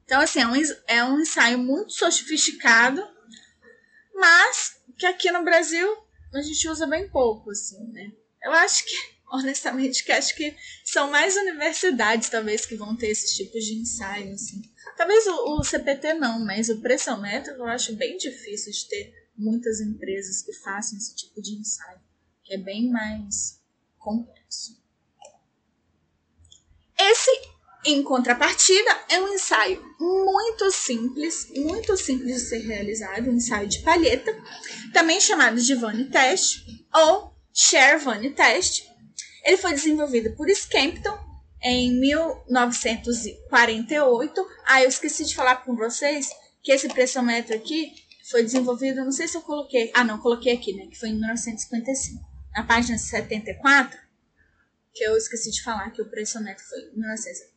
Então, 0.05 0.21
assim, 0.21 0.41
é 0.41 0.47
um, 0.47 0.55
é 0.87 1.05
um 1.05 1.21
ensaio 1.21 1.59
muito 1.59 1.93
sofisticado, 1.93 3.07
mas 4.15 4.81
que 4.97 5.05
aqui 5.05 5.31
no 5.31 5.45
Brasil 5.45 6.06
a 6.39 6.43
gente 6.43 6.69
usa 6.69 6.87
bem 6.87 7.09
pouco, 7.09 7.51
assim, 7.51 7.87
né? 7.89 8.13
Eu 8.43 8.53
acho 8.53 8.85
que, 8.85 8.95
honestamente, 9.33 10.05
que 10.05 10.13
acho 10.13 10.35
que 10.37 10.57
são 10.85 11.11
mais 11.11 11.37
universidades, 11.37 12.29
talvez, 12.29 12.65
que 12.65 12.77
vão 12.77 12.97
ter 12.97 13.09
esses 13.09 13.35
tipos 13.35 13.65
de 13.65 13.75
ensaio, 13.75 14.33
assim. 14.33 14.63
Talvez 14.97 15.27
o, 15.27 15.59
o 15.59 15.65
CPT 15.65 16.15
não, 16.15 16.45
mas 16.45 16.69
o 16.69 16.81
pressiométrico 16.81 17.61
eu 17.61 17.67
acho 17.67 17.95
bem 17.95 18.17
difícil 18.17 18.73
de 18.73 18.89
ter 18.89 19.31
muitas 19.37 19.81
empresas 19.81 20.43
que 20.43 20.53
façam 20.53 20.97
esse 20.97 21.15
tipo 21.15 21.43
de 21.43 21.55
ensaio, 21.55 22.01
que 22.43 22.55
é 22.55 22.59
bem 22.59 22.91
mais 22.91 23.61
complexo. 23.99 24.81
Esse, 26.99 27.31
em 27.87 28.03
contrapartida, 28.03 28.91
é 29.09 29.19
um 29.21 29.33
ensaio 29.33 29.81
muito 30.01 30.69
simples, 30.73 31.49
muito 31.55 31.97
simples 31.97 32.35
de 32.35 32.41
ser 32.49 32.59
realizado, 32.59 33.31
um 33.31 33.35
ensaio 33.35 33.69
de 33.69 33.79
palheta, 33.79 34.37
também 34.93 35.21
chamado 35.21 35.61
de 35.61 35.73
Vane 35.75 36.07
Test 36.07 36.67
ou 36.93 37.33
Share 37.55 38.01
Vane 38.01 38.31
Test. 38.31 38.85
Ele 39.45 39.57
foi 39.57 39.73
desenvolvido 39.73 40.35
por 40.35 40.51
Skempton 40.51 41.17
em 41.63 41.93
1948. 42.01 44.49
Ah, 44.67 44.83
eu 44.83 44.89
esqueci 44.89 45.25
de 45.25 45.37
falar 45.37 45.65
com 45.65 45.77
vocês 45.77 46.29
que 46.63 46.73
esse 46.73 46.89
pressômetro 46.89 47.55
aqui 47.55 47.93
foi 48.29 48.43
desenvolvido, 48.43 49.05
não 49.05 49.13
sei 49.13 49.29
se 49.29 49.37
eu 49.37 49.43
coloquei, 49.43 49.93
ah 49.95 50.03
não, 50.03 50.19
coloquei 50.19 50.53
aqui, 50.53 50.75
né, 50.75 50.89
que 50.89 50.99
foi 50.99 51.11
em 51.11 51.15
1955. 51.15 52.21
Na 52.53 52.65
página 52.65 52.99
74, 52.99 53.97
que 54.93 55.05
eu 55.05 55.17
esqueci 55.17 55.53
de 55.53 55.63
falar 55.63 55.91
que 55.91 56.03
o 56.03 56.11
pressionetro 56.11 56.65
foi 56.65 56.81
em 56.81 56.97
1955, 56.97 57.56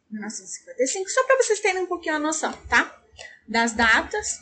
só 1.11 1.23
para 1.23 1.37
vocês 1.37 1.59
terem 1.59 1.83
um 1.83 1.87
pouquinho 1.87 2.15
a 2.15 2.19
noção, 2.19 2.51
tá? 2.67 2.99
Das 3.47 3.73
datas. 3.73 4.39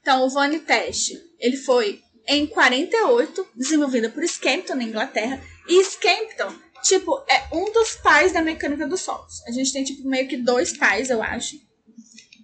Então, 0.00 0.24
o 0.24 0.30
Vone 0.30 0.60
Test, 0.60 1.12
ele 1.38 1.56
foi 1.56 2.02
em 2.26 2.46
48, 2.46 3.48
desenvolvido 3.54 4.10
por 4.10 4.22
Skempton, 4.24 4.74
na 4.74 4.84
Inglaterra, 4.84 5.42
e 5.68 5.80
Skempton, 5.82 6.54
tipo, 6.82 7.24
é 7.28 7.48
um 7.52 7.72
dos 7.72 7.94
pais 7.96 8.32
da 8.32 8.42
mecânica 8.42 8.86
dos 8.86 9.00
solos. 9.00 9.42
A 9.46 9.52
gente 9.52 9.72
tem, 9.72 9.84
tipo, 9.84 10.08
meio 10.08 10.28
que 10.28 10.36
dois 10.36 10.76
pais, 10.76 11.10
eu 11.10 11.22
acho 11.22 11.56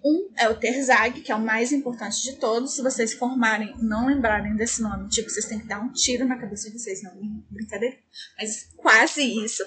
um 0.03 0.29
é 0.37 0.47
o 0.47 0.55
Terzag, 0.55 1.21
que 1.21 1.31
é 1.31 1.35
o 1.35 1.41
mais 1.41 1.71
importante 1.71 2.21
de 2.23 2.37
todos. 2.37 2.75
Se 2.75 2.81
vocês 2.81 3.13
formarem 3.13 3.75
não 3.79 4.07
lembrarem 4.07 4.55
desse 4.55 4.81
nome, 4.81 5.09
tipo, 5.09 5.29
vocês 5.29 5.45
têm 5.45 5.59
que 5.59 5.67
dar 5.67 5.81
um 5.81 5.91
tiro 5.91 6.25
na 6.25 6.37
cabeça 6.37 6.69
de 6.69 6.79
vocês, 6.79 7.01
não, 7.03 7.13
brincadeira. 7.49 7.97
Mas 8.37 8.69
quase 8.77 9.21
isso. 9.21 9.63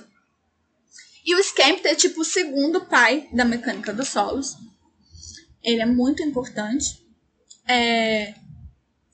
E 1.24 1.34
o 1.34 1.40
Skempter 1.42 1.92
é 1.92 1.94
tipo 1.94 2.20
o 2.20 2.24
segundo 2.24 2.84
pai 2.84 3.28
da 3.32 3.44
mecânica 3.44 3.92
dos 3.92 4.08
solos. 4.08 4.56
Ele 5.62 5.80
é 5.80 5.86
muito 5.86 6.22
importante. 6.22 7.06
É... 7.68 8.34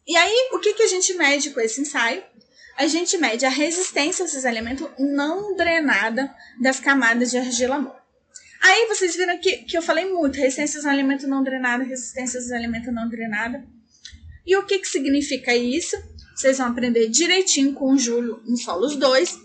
E 0.07 0.17
aí, 0.17 0.51
o 0.53 0.59
que, 0.59 0.73
que 0.73 0.83
a 0.83 0.87
gente 0.87 1.13
mede 1.15 1.51
com 1.51 1.61
esse 1.61 1.81
ensaio? 1.81 2.23
A 2.79 2.87
gente 2.87 3.19
mede 3.19 3.45
a 3.45 3.51
resistência 3.51 4.25
a 4.25 4.49
elementos 4.49 4.89
não 4.99 5.55
drenada 5.55 6.35
das 6.61 6.81
camadas 6.81 7.31
de 7.31 7.37
argila 7.37 7.79
mole. 7.79 7.99
Aí 8.61 8.87
vocês 8.89 9.15
viram 9.15 9.39
que, 9.39 9.59
que 9.59 9.77
eu 9.77 9.83
falei 9.83 10.11
muito, 10.13 10.37
resistências 10.37 10.85
ao 10.85 10.93
alimento 10.93 11.27
não 11.27 11.43
drenado, 11.43 11.85
resistências 11.85 12.51
ao 12.51 12.57
alimento 12.57 12.91
não 12.91 13.09
drenado. 13.09 13.63
E 14.47 14.57
o 14.57 14.65
que, 14.65 14.79
que 14.79 14.89
significa 14.89 15.55
isso? 15.55 15.97
Vocês 16.35 16.59
vão 16.59 16.69
aprender 16.69 17.09
direitinho 17.09 17.75
com 17.75 17.93
o 17.93 17.99
Júlio 17.99 18.43
em 18.47 18.57
solos 18.57 18.97
2, 18.97 19.39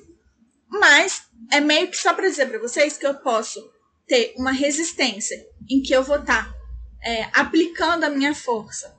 mas 0.69 1.23
é 1.51 1.60
meio 1.60 1.89
que 1.89 1.97
só 1.97 2.13
para 2.13 2.27
dizer 2.27 2.47
para 2.47 2.60
vocês 2.60 2.97
que 2.97 3.06
eu 3.06 3.15
posso 3.15 3.60
ter 4.08 4.34
uma 4.38 4.51
resistência 4.51 5.38
em 5.69 5.82
que 5.82 5.93
eu 5.93 6.03
vou 6.03 6.19
estar 6.19 6.45
tá, 6.45 6.53
é, 7.03 7.29
aplicando 7.34 8.03
a 8.03 8.10
minha 8.10 8.34
força, 8.34 8.95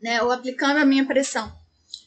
né, 0.00 0.22
ou 0.22 0.30
aplicando 0.30 0.78
a 0.78 0.84
minha 0.84 1.06
pressão 1.06 1.52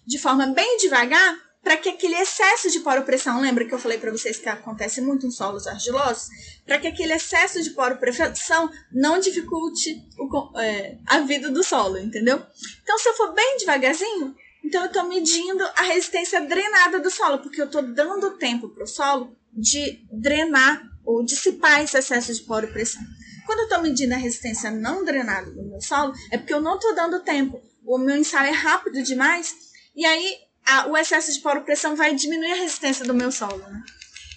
de 0.06 0.18
forma 0.18 0.48
bem 0.48 0.78
devagar, 0.78 1.38
para 1.62 1.78
que 1.78 1.90
aquele 1.90 2.16
excesso 2.16 2.72
de 2.72 2.80
poropressão, 2.80 3.42
lembra 3.42 3.66
que 3.66 3.74
eu 3.74 3.78
falei 3.78 3.98
para 3.98 4.12
vocês 4.12 4.38
que 4.38 4.50
acontece 4.50 5.02
muito 5.02 5.28
em 5.28 5.32
solos 5.32 5.68
argilosos? 5.68 6.30
Para 6.66 6.80
que 6.80 6.88
aquele 6.88 7.14
excesso 7.14 7.62
de 7.62 7.70
poropressão 7.72 8.72
não 8.92 9.20
dificulte 9.20 10.04
o, 10.18 10.60
é, 10.60 10.98
a 11.06 11.20
vida 11.20 11.52
do 11.52 11.64
solo, 11.64 12.00
entendeu? 12.00 12.42
Então, 12.82 12.98
se 12.98 13.10
eu 13.10 13.14
for 13.14 13.34
bem 13.34 13.58
devagarzinho, 13.58 14.36
então 14.64 14.82
eu 14.82 14.88
estou 14.88 15.04
medindo 15.04 15.64
a 15.76 15.84
resistência 15.84 16.42
drenada 16.42 17.00
do 17.00 17.12
solo, 17.12 17.40
porque 17.40 17.62
eu 17.62 17.66
estou 17.66 17.84
dando 17.84 18.38
tempo 18.38 18.70
para 18.70 18.86
o 18.86 18.88
solo 18.88 19.38
de 19.54 20.06
drenar 20.12 20.82
ou 21.06 21.24
dissipar 21.24 21.82
esse 21.82 21.98
excesso 21.98 22.34
de 22.34 22.42
poropressão. 22.42 23.02
Quando 23.46 23.60
eu 23.60 23.66
estou 23.66 23.82
medindo 23.82 24.14
a 24.14 24.18
resistência 24.18 24.70
não 24.70 25.04
drenada 25.04 25.50
do 25.50 25.64
meu 25.64 25.82
solo, 25.82 26.14
é 26.32 26.38
porque 26.38 26.54
eu 26.54 26.62
não 26.62 26.76
estou 26.76 26.94
dando 26.94 27.24
tempo. 27.24 27.60
O 27.84 27.98
meu 27.98 28.16
ensaio 28.16 28.50
é 28.50 28.56
rápido 28.56 29.02
demais, 29.02 29.56
e 29.96 30.06
aí 30.06 30.38
a, 30.66 30.88
o 30.88 30.96
excesso 30.96 31.34
de 31.34 31.40
poropressão 31.40 31.96
vai 31.96 32.14
diminuir 32.14 32.52
a 32.52 32.62
resistência 32.62 33.04
do 33.06 33.14
meu 33.14 33.32
solo, 33.32 33.58
né? 33.58 33.84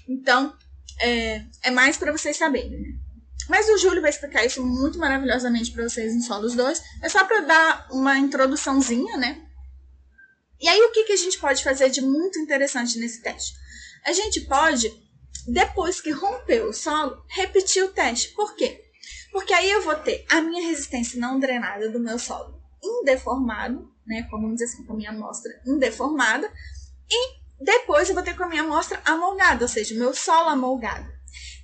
Então, 0.09 0.57
é, 1.01 1.44
é 1.64 1.70
mais 1.70 1.96
para 1.96 2.12
vocês 2.12 2.37
saberem, 2.37 2.70
né? 2.70 2.88
Mas 3.48 3.68
o 3.68 3.77
Júlio 3.77 4.01
vai 4.01 4.11
explicar 4.11 4.44
isso 4.46 4.64
muito 4.64 4.98
maravilhosamente 4.98 5.72
para 5.72 5.88
vocês 5.88 6.14
em 6.14 6.22
Solos 6.22 6.55
2. 6.55 6.83
É 7.03 7.09
só 7.09 7.25
para 7.25 7.40
dar 7.40 7.88
uma 7.90 8.16
introduçãozinha, 8.16 9.16
né? 9.16 9.42
E 10.61 10.68
aí, 10.68 10.81
o 10.81 10.92
que, 10.92 11.05
que 11.05 11.12
a 11.12 11.16
gente 11.16 11.38
pode 11.38 11.62
fazer 11.62 11.90
de 11.90 12.01
muito 12.01 12.38
interessante 12.38 12.98
nesse 12.98 13.20
teste? 13.20 13.53
A 14.04 14.12
gente 14.12 14.40
pode, 14.42 14.92
depois 15.46 16.00
que 16.00 16.10
romper 16.10 16.62
o 16.62 16.72
solo, 16.72 17.24
repetir 17.28 17.84
o 17.84 17.92
teste. 17.92 18.28
Por 18.34 18.54
quê? 18.54 18.82
Porque 19.30 19.52
aí 19.52 19.70
eu 19.70 19.82
vou 19.82 19.94
ter 19.96 20.24
a 20.30 20.40
minha 20.40 20.68
resistência 20.68 21.18
não 21.20 21.38
drenada 21.38 21.88
do 21.90 22.00
meu 22.00 22.18
solo 22.18 22.62
indeformado, 22.82 23.88
né, 24.06 24.26
como 24.28 24.42
vamos 24.42 24.56
dizer 24.56 24.72
assim, 24.72 24.84
com 24.84 24.94
a 24.94 24.96
minha 24.96 25.10
amostra 25.10 25.52
indeformada, 25.64 26.52
e 27.08 27.64
depois 27.64 28.08
eu 28.08 28.14
vou 28.14 28.24
ter 28.24 28.36
com 28.36 28.44
a 28.44 28.48
minha 28.48 28.62
amostra 28.62 29.00
amolgada, 29.04 29.64
ou 29.64 29.68
seja, 29.68 29.94
meu 29.94 30.12
solo 30.12 30.48
amolgado. 30.48 31.08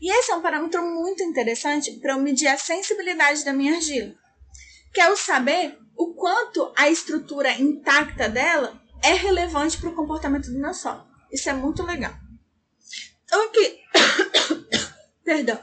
E 0.01 0.17
esse 0.17 0.31
é 0.31 0.35
um 0.37 0.43
parâmetro 0.43 0.81
muito 0.83 1.23
interessante 1.25 1.91
para 1.99 2.13
eu 2.13 2.21
medir 2.21 2.47
a 2.47 2.57
sensibilidade 2.57 3.45
da 3.45 3.53
minha 3.53 3.75
argila. 3.75 4.15
Quero 4.95 5.17
saber 5.17 5.77
o 5.97 6.15
quanto 6.15 6.73
a 6.77 6.89
estrutura 6.89 7.53
intacta 7.53 8.29
dela 8.29 8.81
é 9.03 9.13
relevante 9.13 9.77
para 9.79 9.91
o 9.91 9.95
comportamento 9.95 10.51
do 10.51 10.59
meu 10.59 10.73
solo. 10.73 11.05
Isso 11.33 11.51
é 11.51 11.53
muito 11.53 11.83
legal. 11.83 12.15
Então, 13.29 13.47
aqui. 13.47 13.81
Perdão. 15.23 15.63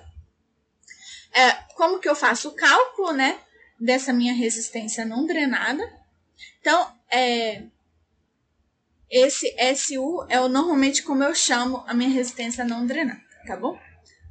É, 1.34 1.52
como 1.76 2.00
que 2.00 2.08
eu 2.08 2.16
faço 2.16 2.50
o 2.50 2.56
cálculo, 2.56 3.12
né? 3.12 3.40
Dessa 3.80 4.14
minha 4.14 4.34
resistência 4.34 5.04
não 5.04 5.26
drenada. 5.26 5.84
Então, 6.62 6.96
é, 7.12 7.64
esse 9.10 9.52
SU 9.76 10.26
é 10.30 10.40
o, 10.40 10.48
normalmente 10.48 11.02
como 11.02 11.24
eu 11.24 11.34
chamo 11.34 11.84
a 11.88 11.94
minha 11.94 12.10
resistência 12.10 12.64
não 12.64 12.86
drenada, 12.86 13.22
tá 13.48 13.58
bom? 13.58 13.78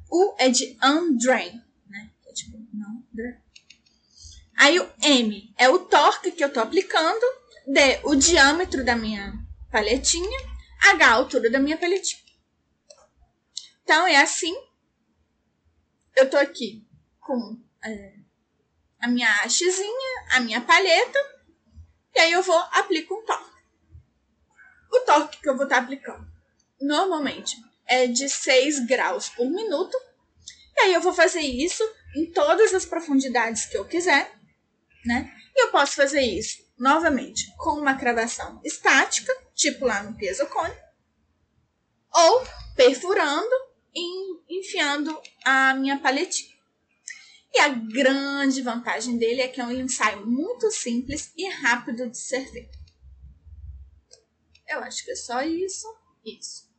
U 0.09 0.35
é 0.37 0.49
de 0.49 0.77
undrain, 0.81 1.61
né? 1.89 2.09
É 2.25 2.31
tipo, 2.31 2.57
não 2.73 3.03
drain. 3.11 3.35
Aí 4.57 4.79
o 4.79 4.89
M 5.03 5.53
é 5.57 5.67
o 5.67 5.79
torque 5.79 6.31
que 6.31 6.43
eu 6.43 6.51
tô 6.51 6.61
aplicando. 6.61 7.21
D, 7.67 7.99
o 8.03 8.15
diâmetro 8.15 8.85
da 8.85 8.95
minha 8.95 9.33
palhetinha. 9.69 10.39
H, 10.91 11.05
a 11.05 11.11
altura 11.11 11.49
da 11.49 11.59
minha 11.59 11.77
palhetinha. 11.77 12.24
Então, 13.85 14.07
é 14.07 14.17
assim. 14.17 14.53
Eu 16.15 16.27
tô 16.27 16.37
aqui 16.37 16.83
com 17.19 17.61
é, 17.83 18.15
a 18.99 19.07
minha 19.07 19.29
hastezinha, 19.43 20.25
a 20.31 20.39
minha 20.39 20.59
palheta. 20.59 21.19
E 22.15 22.19
aí 22.19 22.31
eu 22.31 22.41
vou 22.41 22.57
aplico 22.71 23.13
um 23.13 23.23
torque. 23.23 23.55
O 24.91 24.99
torque 25.01 25.39
que 25.39 25.47
eu 25.47 25.55
vou 25.55 25.65
estar 25.65 25.77
tá 25.77 25.83
aplicando, 25.83 26.25
normalmente, 26.81 27.57
é 27.85 28.07
de 28.07 28.27
6 28.27 28.87
graus 28.87 29.29
por 29.29 29.47
minuto. 29.47 29.95
E 30.75 30.79
aí 30.81 30.93
eu 30.93 31.01
vou 31.01 31.13
fazer 31.13 31.41
isso 31.41 31.83
em 32.15 32.31
todas 32.31 32.73
as 32.73 32.85
profundidades 32.85 33.65
que 33.65 33.77
eu 33.77 33.85
quiser, 33.85 34.33
né? 35.05 35.31
E 35.55 35.63
eu 35.63 35.71
posso 35.71 35.95
fazer 35.95 36.21
isso 36.21 36.65
novamente 36.75 37.53
com 37.57 37.71
uma 37.71 37.95
cravação 37.95 38.59
estática, 38.63 39.31
tipo 39.53 39.85
lá 39.85 40.01
no 40.01 40.17
cone, 40.47 40.75
ou 42.11 42.47
perfurando 42.75 43.74
enfiando 44.49 45.19
a 45.43 45.73
minha 45.75 45.99
paletinha. 45.99 46.55
E 47.53 47.59
a 47.59 47.69
grande 47.69 48.61
vantagem 48.61 49.17
dele 49.17 49.41
é 49.41 49.47
que 49.47 49.61
é 49.61 49.63
um 49.63 49.71
ensaio 49.71 50.27
muito 50.27 50.69
simples 50.71 51.31
e 51.37 51.49
rápido 51.49 52.09
de 52.09 52.17
ser 52.17 52.45
feito. 52.51 52.77
Eu 54.67 54.79
acho 54.79 55.05
que 55.05 55.11
é 55.11 55.15
só 55.15 55.41
isso. 55.41 55.87
Isso. 56.25 56.69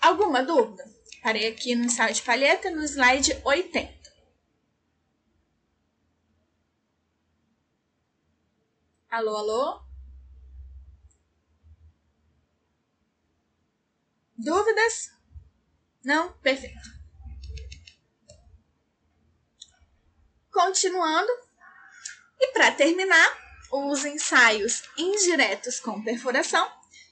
Alguma 0.00 0.42
dúvida? 0.42 0.84
Parei 1.22 1.46
aqui 1.48 1.74
no 1.74 1.84
ensaio 1.84 2.14
de 2.14 2.22
palheta 2.22 2.70
no 2.70 2.82
slide 2.82 3.40
80. 3.44 3.98
Alô, 9.10 9.36
alô? 9.36 9.80
Dúvidas? 14.36 15.17
Não? 16.08 16.32
Perfeito. 16.38 16.88
Continuando. 20.50 21.30
E 22.40 22.50
para 22.54 22.72
terminar, 22.72 23.38
os 23.70 24.06
ensaios 24.06 24.84
indiretos 24.96 25.78
com 25.78 26.02
perfuração, 26.02 26.66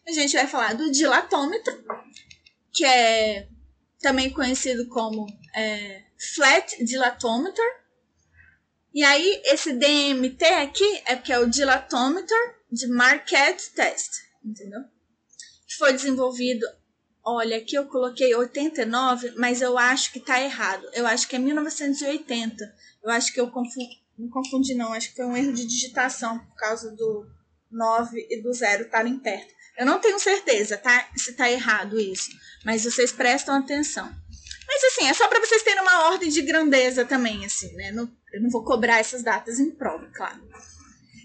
a 0.07 0.13
gente 0.13 0.35
vai 0.35 0.47
falar 0.47 0.73
do 0.73 0.91
dilatômetro, 0.91 1.85
que 2.73 2.87
é 2.87 3.51
também 4.01 4.33
conhecido 4.33 4.89
como 4.89 5.27
é, 5.55 6.03
flat 6.35 6.83
dilatômetro. 6.83 7.65
E 8.95 9.05
aí, 9.05 9.43
esse 9.45 9.75
DMT 9.75 10.43
aqui 10.43 11.03
é 11.05 11.17
porque 11.17 11.35
é 11.35 11.39
o 11.39 11.51
dilatômetro 11.51 12.37
de 12.73 12.87
Marquette 12.87 13.73
Test, 13.73 14.23
entendeu? 14.43 14.81
Que 15.67 15.75
foi 15.77 15.93
desenvolvido 15.93 16.67
Olha, 17.29 17.57
aqui 17.57 17.75
eu 17.75 17.89
coloquei 17.89 18.33
89, 18.37 19.33
mas 19.37 19.61
eu 19.61 19.77
acho 19.77 20.13
que 20.13 20.21
tá 20.21 20.41
errado. 20.41 20.89
Eu 20.93 21.05
acho 21.05 21.27
que 21.27 21.35
é 21.35 21.41
1980. 21.41 22.73
Eu 23.03 23.11
acho 23.11 23.33
que 23.33 23.41
eu 23.41 23.51
confundi, 23.51 24.01
não 24.17 24.31
confundi 24.31 24.77
não, 24.77 24.93
acho 24.93 25.09
que 25.09 25.17
foi 25.17 25.27
um 25.27 25.37
erro 25.37 25.53
de 25.53 25.67
digitação 25.67 26.39
por 26.39 26.55
causa 26.55 26.93
do 26.93 27.27
9 27.69 28.29
e 28.31 28.41
do 28.41 28.53
0 28.53 28.85
estarem 28.85 29.19
perto. 29.19 29.53
Eu 29.77 29.85
não 29.85 29.99
tenho 29.99 30.21
certeza, 30.21 30.79
tá? 30.79 31.11
Se 31.17 31.33
tá 31.33 31.51
errado 31.51 31.99
isso, 31.99 32.31
mas 32.65 32.85
vocês 32.85 33.11
prestam 33.11 33.57
atenção. 33.57 34.09
Mas 34.65 34.85
assim, 34.85 35.09
é 35.09 35.13
só 35.13 35.27
para 35.27 35.41
vocês 35.41 35.65
terem 35.65 35.83
uma 35.83 36.11
ordem 36.11 36.31
de 36.31 36.43
grandeza 36.43 37.05
também, 37.05 37.45
assim, 37.45 37.75
né? 37.75 37.91
Não, 37.91 38.09
eu 38.33 38.41
não 38.41 38.51
vou 38.51 38.63
cobrar 38.63 39.01
essas 39.01 39.25
datas 39.25 39.59
em 39.59 39.73
prova, 39.73 40.09
claro. 40.15 40.49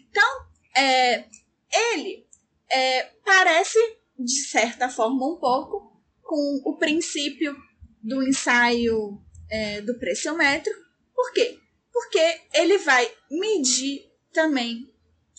Então, 0.10 0.46
é, 0.76 1.26
ele 1.72 2.26
é, 2.72 3.04
parece, 3.24 3.78
de 4.18 4.48
certa 4.48 4.90
forma, 4.90 5.28
um 5.28 5.36
pouco 5.36 5.91
com 6.32 6.62
o 6.64 6.78
princípio 6.78 7.54
do 8.02 8.26
ensaio 8.26 9.22
é, 9.50 9.82
do 9.82 10.00
pressionômetro. 10.00 10.72
Por 11.14 11.34
quê? 11.34 11.60
Porque 11.92 12.42
ele 12.54 12.78
vai 12.78 13.14
medir 13.30 14.10
também 14.32 14.90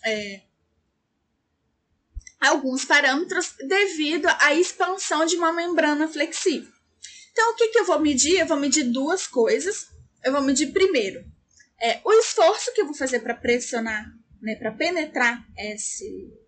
é, 0.05 0.43
alguns 2.39 2.85
parâmetros 2.85 3.55
devido 3.67 4.27
à 4.39 4.53
expansão 4.55 5.25
de 5.25 5.35
uma 5.35 5.51
membrana 5.51 6.07
flexível. 6.07 6.71
Então, 7.31 7.53
o 7.53 7.57
que, 7.57 7.69
que 7.69 7.79
eu 7.79 7.87
vou 7.87 7.99
medir? 7.99 8.41
Eu 8.41 8.47
vou 8.47 8.59
medir 8.59 8.85
duas 8.85 9.27
coisas. 9.27 9.87
Eu 10.23 10.31
vou 10.31 10.43
medir 10.43 10.75
primeiro 10.75 11.25
é, 11.81 12.03
o 12.05 12.13
esforço 12.13 12.71
que 12.75 12.83
eu 12.83 12.87
vou 12.87 12.95
fazer 12.95 13.21
para 13.21 13.35
pressionar, 13.35 14.13
né, 14.43 14.57
para 14.57 14.73
penetrar 14.73 15.43
esse, 15.57 16.39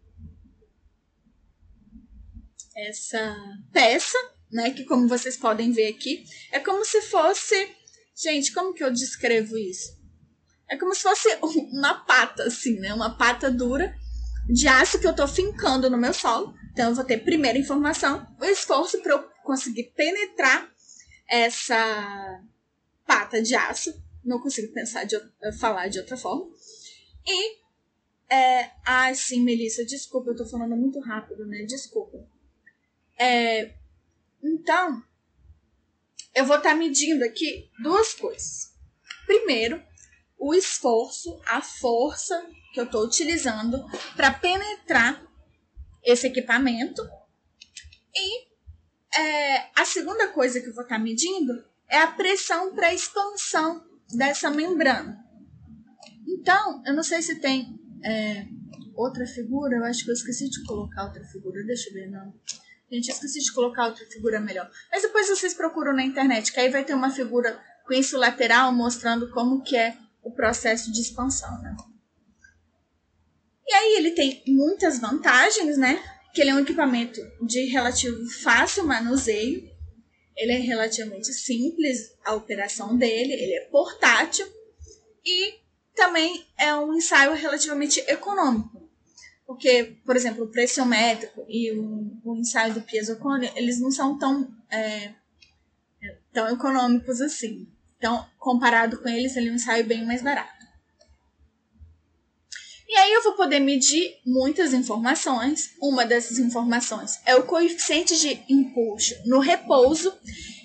essa 2.76 3.34
peça 3.72 4.33
né? 4.54 4.70
Que 4.70 4.84
como 4.84 5.08
vocês 5.08 5.36
podem 5.36 5.72
ver 5.72 5.88
aqui, 5.88 6.24
é 6.52 6.60
como 6.60 6.84
se 6.84 7.02
fosse. 7.02 7.68
Gente, 8.14 8.52
como 8.52 8.72
que 8.72 8.84
eu 8.84 8.92
descrevo 8.92 9.58
isso? 9.58 9.92
É 10.70 10.76
como 10.76 10.94
se 10.94 11.02
fosse 11.02 11.28
uma 11.72 11.94
pata, 12.04 12.44
assim, 12.44 12.78
né? 12.78 12.94
Uma 12.94 13.18
pata 13.18 13.50
dura 13.50 13.92
de 14.48 14.68
aço 14.68 15.00
que 15.00 15.06
eu 15.06 15.14
tô 15.14 15.26
fincando 15.26 15.90
no 15.90 15.98
meu 15.98 16.14
solo. 16.14 16.54
Então, 16.72 16.90
eu 16.90 16.94
vou 16.94 17.04
ter 17.04 17.18
primeira 17.18 17.58
informação, 17.58 18.26
o 18.40 18.44
esforço 18.44 19.00
para 19.02 19.12
eu 19.12 19.22
conseguir 19.42 19.92
penetrar 19.96 20.72
essa 21.28 22.40
pata 23.06 23.42
de 23.42 23.54
aço. 23.56 23.92
Não 24.24 24.40
consigo 24.40 24.72
pensar 24.72 25.04
de 25.04 25.16
falar 25.58 25.88
de 25.88 25.98
outra 25.98 26.16
forma. 26.16 26.46
E. 27.26 27.64
É, 28.32 28.70
ah, 28.86 29.14
sim, 29.14 29.42
Melissa, 29.42 29.84
desculpa, 29.84 30.30
eu 30.30 30.36
tô 30.36 30.46
falando 30.46 30.74
muito 30.74 30.98
rápido, 31.00 31.44
né? 31.46 31.62
Desculpa. 31.64 32.26
É, 33.18 33.74
então, 34.44 35.02
eu 36.34 36.44
vou 36.44 36.56
estar 36.56 36.70
tá 36.70 36.76
medindo 36.76 37.24
aqui 37.24 37.70
duas 37.82 38.12
coisas. 38.14 38.74
Primeiro, 39.26 39.82
o 40.38 40.54
esforço, 40.54 41.40
a 41.46 41.62
força 41.62 42.46
que 42.72 42.80
eu 42.80 42.84
estou 42.84 43.04
utilizando 43.04 43.84
para 44.14 44.32
penetrar 44.32 45.24
esse 46.02 46.26
equipamento. 46.26 47.02
E 48.14 48.46
é, 49.18 49.70
a 49.74 49.84
segunda 49.84 50.28
coisa 50.28 50.60
que 50.60 50.66
eu 50.66 50.74
vou 50.74 50.82
estar 50.82 50.96
tá 50.96 51.02
medindo 51.02 51.64
é 51.88 51.98
a 51.98 52.08
pressão 52.08 52.74
para 52.74 52.92
expansão 52.92 53.86
dessa 54.12 54.50
membrana. 54.50 55.24
Então, 56.26 56.82
eu 56.84 56.94
não 56.94 57.02
sei 57.02 57.22
se 57.22 57.36
tem 57.40 57.78
é, 58.04 58.46
outra 58.94 59.26
figura, 59.26 59.76
eu 59.76 59.84
acho 59.84 60.04
que 60.04 60.10
eu 60.10 60.14
esqueci 60.14 60.50
de 60.50 60.62
colocar 60.64 61.04
outra 61.04 61.24
figura, 61.24 61.64
deixa 61.64 61.88
eu 61.90 61.94
ver, 61.94 62.10
não. 62.10 62.34
Gente, 62.90 63.10
esqueci 63.10 63.40
de 63.40 63.52
colocar 63.52 63.86
outra 63.86 64.06
figura 64.06 64.40
melhor. 64.40 64.70
Mas 64.90 65.02
depois 65.02 65.28
vocês 65.28 65.54
procuram 65.54 65.94
na 65.94 66.04
internet, 66.04 66.52
que 66.52 66.60
aí 66.60 66.68
vai 66.68 66.84
ter 66.84 66.94
uma 66.94 67.10
figura 67.10 67.60
com 67.86 67.94
isso 67.94 68.16
lateral 68.16 68.72
mostrando 68.72 69.30
como 69.30 69.62
que 69.62 69.76
é 69.76 69.96
o 70.22 70.30
processo 70.30 70.92
de 70.92 71.00
expansão, 71.00 71.60
né? 71.62 71.76
E 73.66 73.74
aí 73.74 73.96
ele 73.96 74.10
tem 74.12 74.42
muitas 74.46 74.98
vantagens, 74.98 75.76
né? 75.76 76.02
Que 76.34 76.40
ele 76.40 76.50
é 76.50 76.54
um 76.54 76.60
equipamento 76.60 77.20
de 77.42 77.64
relativo 77.66 78.28
fácil 78.42 78.86
manuseio. 78.86 79.68
Ele 80.36 80.52
é 80.52 80.58
relativamente 80.58 81.32
simples 81.32 82.16
a 82.24 82.34
operação 82.34 82.96
dele, 82.96 83.32
ele 83.32 83.54
é 83.54 83.68
portátil 83.70 84.46
e 85.24 85.54
também 85.94 86.44
é 86.58 86.74
um 86.74 86.92
ensaio 86.94 87.32
relativamente 87.34 88.00
econômico. 88.08 88.83
Porque, 89.46 89.98
por 90.04 90.16
exemplo, 90.16 90.44
o 90.44 90.50
pressiométrico 90.50 91.44
e 91.48 91.72
o, 91.72 92.18
o 92.24 92.36
ensaio 92.36 92.74
do 92.74 92.82
piezocone, 92.82 93.50
eles 93.54 93.80
não 93.80 93.90
são 93.90 94.18
tão, 94.18 94.48
é, 94.70 95.12
tão 96.32 96.48
econômicos 96.48 97.20
assim. 97.20 97.68
Então, 97.98 98.26
comparado 98.38 99.00
com 99.00 99.08
eles, 99.08 99.36
ele 99.36 99.48
é 99.48 99.52
um 99.52 99.56
ensaio 99.56 99.86
bem 99.86 100.04
mais 100.04 100.22
barato. 100.22 100.64
E 102.86 102.96
aí 102.96 103.12
eu 103.12 103.22
vou 103.22 103.32
poder 103.32 103.60
medir 103.60 104.18
muitas 104.24 104.72
informações. 104.72 105.74
Uma 105.80 106.06
dessas 106.06 106.38
informações 106.38 107.18
é 107.26 107.34
o 107.34 107.44
coeficiente 107.44 108.16
de 108.18 108.40
empuxo 108.48 109.14
no 109.26 109.40
repouso. 109.40 110.12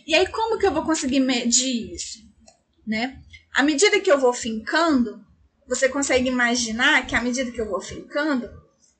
E 0.05 0.13
aí 0.13 0.27
como 0.27 0.57
que 0.57 0.67
eu 0.67 0.73
vou 0.73 0.83
conseguir 0.83 1.19
medir 1.21 1.93
isso, 1.93 2.19
né? 2.85 3.21
À 3.53 3.63
medida 3.63 3.99
que 3.99 4.11
eu 4.11 4.19
vou 4.19 4.33
fincando, 4.33 5.25
você 5.67 5.87
consegue 5.89 6.27
imaginar 6.27 7.05
que 7.07 7.15
à 7.15 7.21
medida 7.21 7.51
que 7.51 7.61
eu 7.61 7.69
vou 7.69 7.81
fincando, 7.81 8.49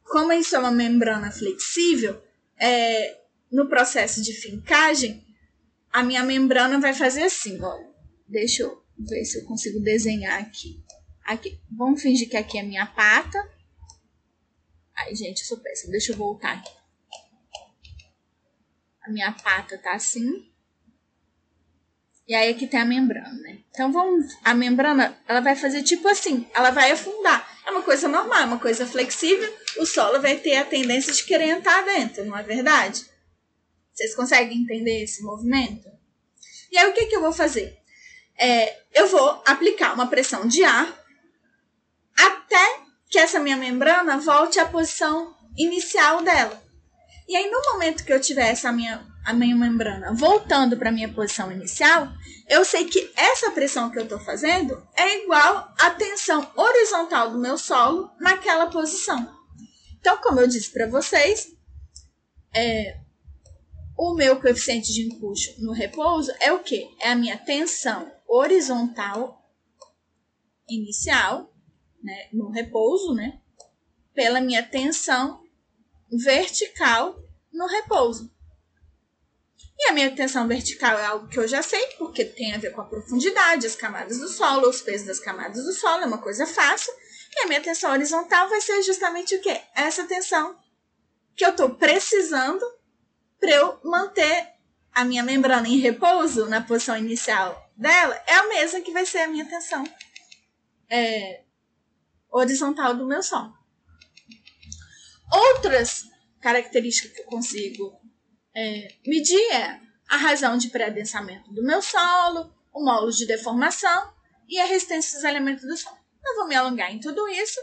como 0.10 0.34
isso 0.34 0.56
é 0.56 0.60
uma 0.60 0.72
membrana 0.72 1.32
flexível, 1.32 2.22
é, 2.58 3.20
no 3.52 3.70
processo 3.70 4.22
de 4.22 4.34
fincagem, 4.34 5.26
a 5.92 6.04
minha 6.04 6.24
membrana 6.24 6.80
vai 6.80 6.94
fazer 6.94 7.24
assim, 7.24 7.62
olha. 7.62 7.90
Deixa 8.28 8.62
eu 8.62 8.84
ver 8.98 9.26
se 9.26 9.40
eu 9.40 9.46
consigo 9.46 9.80
desenhar 9.80 10.40
aqui. 10.40 10.84
Aqui, 11.24 11.60
vamos 11.72 12.02
fingir 12.02 12.30
que 12.30 12.38
aqui 12.38 12.58
é 12.60 12.62
a 12.62 12.66
minha 12.66 12.86
pata. 12.86 13.40
Ai, 14.96 15.16
gente, 15.16 15.40
eu 15.42 15.48
sou 15.48 15.58
péssima. 15.58 15.92
Deixa 15.92 16.12
eu 16.12 16.18
voltar 16.18 16.54
aqui. 16.54 16.72
A 19.02 19.12
minha 19.12 19.32
pata 19.32 19.78
tá 19.80 19.94
assim. 19.94 20.52
E 22.28 22.36
aí 22.36 22.52
aqui 22.52 22.68
tem 22.68 22.80
a 22.80 22.86
membrana, 22.86 23.34
né? 23.42 23.64
Então 23.72 23.92
vamos, 23.92 24.26
a 24.44 24.54
membrana, 24.54 25.20
ela 25.28 25.40
vai 25.40 25.56
fazer 25.56 25.82
tipo 25.82 26.08
assim, 26.08 26.48
ela 26.54 26.70
vai 26.70 26.92
afundar. 26.92 27.59
É 27.70 27.72
uma 27.72 27.84
coisa 27.84 28.08
normal, 28.08 28.40
é 28.40 28.46
uma 28.46 28.58
coisa 28.58 28.84
flexível. 28.88 29.48
O 29.78 29.86
solo 29.86 30.20
vai 30.20 30.38
ter 30.38 30.56
a 30.56 30.66
tendência 30.66 31.14
de 31.14 31.24
querer 31.24 31.50
entrar 31.50 31.86
dentro, 31.86 32.26
não 32.26 32.36
é 32.36 32.42
verdade? 32.42 33.06
Vocês 33.94 34.16
conseguem 34.16 34.64
entender 34.64 35.04
esse 35.04 35.22
movimento? 35.22 35.88
E 36.72 36.78
aí 36.80 36.90
o 36.90 36.94
que, 36.94 37.06
que 37.06 37.16
eu 37.16 37.22
vou 37.22 37.32
fazer? 37.32 37.78
É, 38.36 38.76
eu 38.92 39.08
vou 39.08 39.44
aplicar 39.46 39.94
uma 39.94 40.08
pressão 40.08 40.48
de 40.48 40.64
ar 40.64 41.00
até 42.18 42.80
que 43.08 43.20
essa 43.20 43.40
minha 43.40 43.56
membrana 43.56 44.18
volte 44.18 44.60
à 44.60 44.66
posição 44.66 45.38
inicial 45.56 46.24
dela. 46.24 46.60
E 47.28 47.36
aí, 47.36 47.52
no 47.52 47.62
momento 47.74 48.04
que 48.04 48.12
eu 48.12 48.20
tiver 48.20 48.50
essa 48.50 48.72
minha, 48.72 49.06
a 49.30 49.34
minha 49.34 49.56
membrana 49.56 50.12
voltando 50.12 50.76
para 50.76 50.90
a 50.90 50.92
minha 50.92 51.14
posição 51.14 51.52
inicial, 51.52 52.08
eu 52.48 52.66
sei 52.66 52.86
que 52.86 53.12
essa 53.16 53.52
pressão 53.52 53.92
que 53.92 54.00
eu 54.00 54.04
estou 54.04 54.20
fazendo 54.20 54.84
é 54.96 55.24
igual 55.24 55.72
à 55.78 55.92
tensão 55.92 56.52
horizontal 56.56 57.30
do 57.30 57.38
meu 57.38 57.56
solo 57.56 58.10
naquela 58.20 58.72
posição. 58.72 59.32
Então, 60.00 60.18
como 60.18 60.40
eu 60.40 60.48
disse 60.48 60.72
para 60.72 60.88
vocês, 60.88 61.56
é, 62.56 63.02
o 63.96 64.16
meu 64.16 64.42
coeficiente 64.42 64.92
de 64.92 65.04
empuxo 65.04 65.54
no 65.64 65.74
repouso 65.74 66.32
é 66.40 66.52
o 66.52 66.64
que? 66.64 66.90
É 67.00 67.12
a 67.12 67.16
minha 67.16 67.38
tensão 67.38 68.12
horizontal 68.28 69.48
inicial, 70.68 71.54
né, 72.02 72.30
no 72.34 72.50
repouso, 72.50 73.14
né, 73.14 73.40
pela 74.12 74.42
minha 74.42 74.64
tensão 74.64 75.44
vertical 76.12 77.16
no 77.54 77.68
repouso. 77.68 78.39
E 79.80 79.90
a 79.90 79.94
minha 79.94 80.14
tensão 80.14 80.46
vertical 80.46 80.98
é 80.98 81.06
algo 81.06 81.28
que 81.30 81.40
eu 81.40 81.48
já 81.48 81.64
sei, 81.64 81.86
porque 81.98 82.26
tem 82.26 82.54
a 82.54 82.58
ver 82.58 82.72
com 82.72 82.82
a 82.82 82.86
profundidade, 82.86 83.66
as 83.66 83.78
camadas 83.78 84.20
do 84.20 84.28
solo, 84.28 84.68
os 84.68 84.82
pesos 84.82 85.08
das 85.08 85.20
camadas 85.20 85.64
do 85.64 85.72
solo, 85.72 86.04
é 86.04 86.06
uma 86.06 86.18
coisa 86.18 86.46
fácil. 86.46 86.94
E 87.34 87.42
a 87.42 87.48
minha 87.48 87.62
tensão 87.62 87.92
horizontal 87.92 88.50
vai 88.50 88.60
ser 88.60 88.82
justamente 88.84 89.36
o 89.36 89.42
quê? 89.42 89.62
Essa 89.74 90.04
tensão 90.04 90.58
que 91.34 91.46
eu 91.46 91.52
estou 91.52 91.70
precisando 91.76 92.66
para 93.40 93.52
eu 93.52 93.80
manter 93.84 94.50
a 94.92 95.06
minha 95.06 95.24
membrana 95.24 95.68
em 95.68 95.78
repouso 95.78 96.48
na 96.48 96.62
posição 96.62 96.98
inicial 96.98 97.72
dela, 97.78 98.22
é 98.28 98.34
a 98.34 98.48
mesma 98.50 98.82
que 98.82 98.92
vai 98.92 99.06
ser 99.06 99.20
a 99.20 99.28
minha 99.28 99.46
tensão 99.46 99.84
é, 100.90 101.44
horizontal 102.30 102.94
do 102.94 103.06
meu 103.06 103.24
som. 103.24 103.54
Outras 105.32 106.04
características 106.42 107.14
que 107.14 107.22
eu 107.22 107.26
consigo 107.26 107.99
é, 108.56 108.88
medir 109.06 109.52
é 109.52 109.80
a 110.10 110.18
razão 110.18 110.58
de 110.58 110.70
pré-adensamento 110.70 111.52
do 111.54 111.64
meu 111.64 111.82
solo, 111.82 112.54
o 112.74 112.84
módulo 112.84 113.12
de 113.12 113.26
deformação 113.26 114.14
e 114.48 114.60
a 114.60 114.66
resistência 114.66 115.18
dos 115.18 115.24
elementos 115.24 115.64
do 115.64 115.78
solo. 115.78 115.98
Não 116.24 116.36
vou 116.36 116.48
me 116.48 116.56
alongar 116.56 116.92
em 116.94 117.00
tudo 117.00 117.28
isso, 117.28 117.60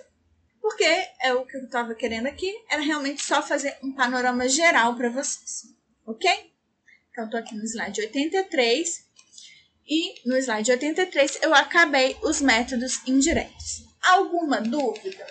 porque 0.61 0.85
é 1.20 1.35
o 1.35 1.44
que 1.44 1.57
eu 1.57 1.64
estava 1.64 1.94
querendo 1.94 2.27
aqui, 2.27 2.53
era 2.70 2.83
realmente 2.83 3.22
só 3.22 3.42
fazer 3.42 3.77
um 3.83 3.92
panorama 3.92 4.49
geral 4.49 4.96
para 4.96 5.11
vocês, 5.11 5.64
ok? 6.07 6.53
Então, 7.11 7.25
estou 7.25 7.40
aqui 7.40 7.55
no 7.55 7.64
slide 7.64 8.01
83, 8.01 9.07
e 9.88 10.29
no 10.29 10.37
slide 10.37 10.70
83 10.72 11.38
eu 11.42 11.55
acabei 11.55 12.16
os 12.22 12.40
métodos 12.40 13.07
indiretos. 13.07 13.85
Alguma 14.03 14.61
dúvida? 14.61 15.27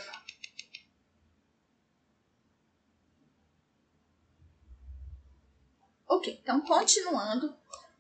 Ok, 6.07 6.39
então 6.41 6.61
continuando 6.61 7.55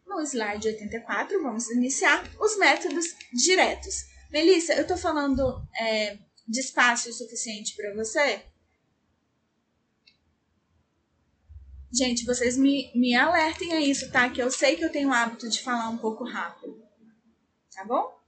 no 0.05 0.21
slide 0.21 0.67
84, 0.67 1.41
vamos 1.41 1.69
iniciar 1.71 2.23
os 2.39 2.57
métodos 2.57 3.05
diretos. 3.33 4.05
Melissa, 4.29 4.73
eu 4.73 4.83
estou 4.83 4.97
falando 4.97 5.61
é, 5.79 6.17
de 6.47 6.59
espaço 6.59 7.11
suficiente 7.11 7.75
para 7.75 7.93
você? 7.95 8.45
Gente, 11.91 12.25
vocês 12.25 12.57
me, 12.57 12.91
me 12.93 13.15
alertem 13.15 13.73
a 13.73 13.79
isso, 13.79 14.11
tá? 14.11 14.29
Que 14.29 14.41
eu 14.41 14.51
sei 14.51 14.75
que 14.75 14.83
eu 14.83 14.91
tenho 14.91 15.09
o 15.09 15.13
hábito 15.13 15.49
de 15.49 15.61
falar 15.61 15.89
um 15.89 15.97
pouco 15.97 16.25
rápido. 16.25 16.83
Tá 17.73 17.85
bom? 17.85 18.19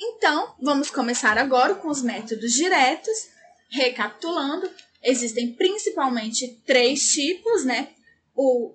Então, 0.00 0.54
vamos 0.60 0.90
começar 0.90 1.38
agora 1.38 1.76
com 1.76 1.88
os 1.88 2.02
métodos 2.02 2.52
diretos. 2.52 3.30
Recapitulando, 3.70 4.68
existem 5.02 5.54
principalmente 5.54 6.60
três 6.66 7.02
tipos, 7.08 7.64
né? 7.64 7.94
O 8.34 8.74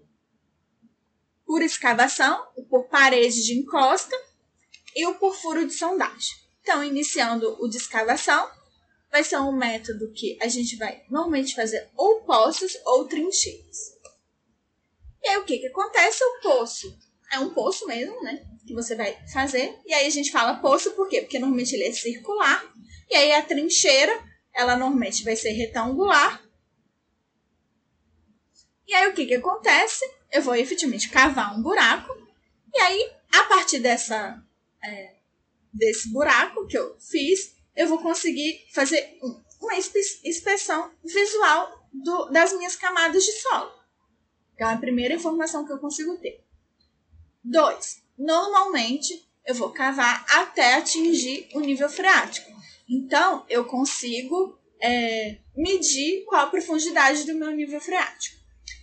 por 1.46 1.62
escavação, 1.62 2.48
o 2.56 2.64
por 2.64 2.88
parede 2.88 3.44
de 3.44 3.54
encosta 3.54 4.16
e 4.96 5.06
o 5.06 5.16
por 5.16 5.36
furo 5.36 5.68
de 5.68 5.74
sondagem. 5.74 6.36
Então, 6.62 6.84
iniciando 6.84 7.58
o 7.62 7.68
de 7.68 7.78
escavação, 7.78 8.50
vai 9.12 9.24
ser 9.24 9.38
um 9.38 9.52
método 9.52 10.12
que 10.14 10.38
a 10.42 10.48
gente 10.48 10.76
vai 10.78 11.04
normalmente 11.10 11.54
fazer 11.54 11.90
ou 11.96 12.22
poços 12.22 12.76
ou 12.86 13.06
trincheiras. 13.06 13.94
E 15.22 15.30
aí 15.30 15.38
o 15.38 15.46
que, 15.46 15.60
que 15.60 15.68
acontece? 15.68 16.24
O 16.24 16.42
poço 16.42 16.98
é 17.32 17.40
um 17.40 17.52
poço 17.52 17.86
mesmo, 17.86 18.22
né? 18.24 18.44
Que 18.66 18.74
você 18.74 18.96
vai 18.96 19.16
fazer. 19.32 19.78
E 19.86 19.94
aí 19.94 20.08
a 20.08 20.10
gente 20.10 20.32
fala 20.32 20.60
poço 20.60 20.92
por 20.92 21.08
quê? 21.08 21.22
Porque 21.22 21.38
normalmente 21.38 21.74
ele 21.74 21.84
é 21.84 21.92
circular. 21.92 22.64
E 23.10 23.16
aí 23.16 23.32
a 23.34 23.42
trincheira, 23.42 24.20
ela 24.54 24.76
normalmente 24.76 25.24
vai 25.24 25.36
ser 25.36 25.52
retangular. 25.52 26.42
E 28.88 28.94
aí 28.94 29.08
o 29.08 29.14
que, 29.14 29.26
que 29.26 29.36
acontece? 29.36 30.04
Eu 30.32 30.42
vou 30.42 30.56
efetivamente 30.56 31.10
cavar 31.10 31.58
um 31.58 31.62
buraco. 31.62 32.12
E 32.74 32.80
aí, 32.80 33.12
a 33.32 33.44
partir 33.46 33.80
dessa, 33.80 34.44
é, 34.84 35.16
desse 35.74 36.12
buraco 36.12 36.68
que 36.68 36.78
eu 36.78 36.98
fiz, 37.00 37.56
eu 37.76 37.88
vou 37.88 38.00
conseguir 38.00 38.66
fazer 38.72 39.18
uma 39.60 39.76
inspeção 39.76 40.92
visual 41.04 41.88
do, 41.92 42.26
das 42.30 42.54
minhas 42.54 42.76
camadas 42.76 43.24
de 43.24 43.32
solo. 43.34 43.72
Então, 44.54 44.70
é 44.70 44.74
a 44.74 44.78
primeira 44.78 45.16
informação 45.16 45.66
que 45.66 45.72
eu 45.72 45.80
consigo 45.80 46.18
ter. 46.18 46.44
Dois, 47.44 48.04
normalmente 48.18 49.28
eu 49.46 49.56
vou 49.56 49.72
cavar 49.72 50.26
até 50.30 50.76
atingir 50.76 51.50
o 51.54 51.60
nível 51.60 51.90
freático. 51.90 52.52
Então, 52.88 53.46
eu 53.50 53.66
consigo 53.66 54.60
é, 54.82 55.38
medir 55.56 56.26
qual 56.26 56.46
a 56.46 56.50
profundidade 56.50 57.26
do 57.26 57.36
meu 57.36 57.52
nível 57.52 57.80
freático. 57.80 58.38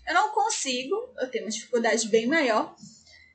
Eu 0.06 0.14
não 0.14 0.30
consigo, 0.30 0.94
eu 1.18 1.30
tenho 1.30 1.44
uma 1.44 1.50
dificuldade 1.50 2.08
bem 2.08 2.26
maior, 2.26 2.74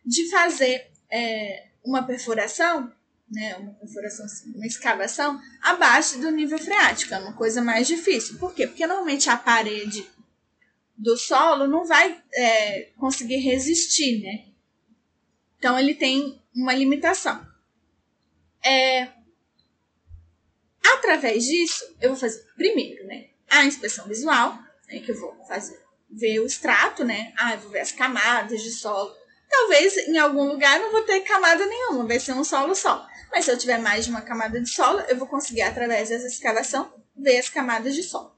de 0.05 0.29
fazer 0.29 0.91
é, 1.09 1.67
uma 1.83 2.03
perfuração 2.03 2.91
né, 3.29 3.55
uma 3.57 3.73
perfuração, 3.73 4.25
assim, 4.25 4.53
uma 4.53 4.65
escavação 4.65 5.41
abaixo 5.61 6.19
do 6.19 6.29
nível 6.31 6.59
freático, 6.59 7.13
é 7.13 7.17
uma 7.17 7.33
coisa 7.33 7.61
mais 7.61 7.87
difícil. 7.87 8.37
Por 8.37 8.53
quê? 8.53 8.67
Porque 8.67 8.85
normalmente 8.85 9.29
a 9.29 9.37
parede 9.37 10.07
do 10.97 11.17
solo 11.17 11.67
não 11.67 11.85
vai 11.85 12.21
é, 12.33 12.83
conseguir 12.97 13.37
resistir, 13.37 14.21
né? 14.21 14.45
Então 15.57 15.77
ele 15.77 15.95
tem 15.95 16.41
uma 16.55 16.73
limitação. 16.73 17.45
É, 18.63 19.09
através 20.93 21.43
disso, 21.43 21.83
eu 22.01 22.09
vou 22.09 22.19
fazer 22.19 22.45
primeiro, 22.55 23.05
né, 23.05 23.29
a 23.49 23.65
inspeção 23.65 24.07
visual, 24.07 24.57
né, 24.87 24.99
que 24.99 25.11
eu 25.11 25.19
vou 25.19 25.35
fazer, 25.47 25.79
ver 26.09 26.39
o 26.39 26.45
extrato, 26.45 27.03
né? 27.03 27.33
Ah, 27.37 27.53
eu 27.53 27.59
vou 27.59 27.71
ver 27.71 27.79
as 27.79 27.91
camadas 27.91 28.61
de 28.61 28.71
solo. 28.71 29.13
Talvez 29.49 29.97
em 29.97 30.17
algum 30.17 30.47
lugar 30.47 30.79
não 30.79 30.91
vou 30.91 31.03
ter 31.03 31.21
camada 31.21 31.65
nenhuma, 31.65 32.05
vai 32.05 32.19
ser 32.19 32.33
um 32.33 32.43
solo 32.43 32.75
só. 32.75 33.07
Mas 33.31 33.45
se 33.45 33.51
eu 33.51 33.57
tiver 33.57 33.77
mais 33.77 34.05
de 34.05 34.11
uma 34.11 34.21
camada 34.21 34.59
de 34.59 34.69
solo, 34.69 34.99
eu 35.01 35.17
vou 35.17 35.27
conseguir, 35.27 35.61
através 35.61 36.09
dessa 36.09 36.27
escavação, 36.27 36.93
ver 37.15 37.39
as 37.39 37.49
camadas 37.49 37.95
de 37.95 38.03
solo. 38.03 38.35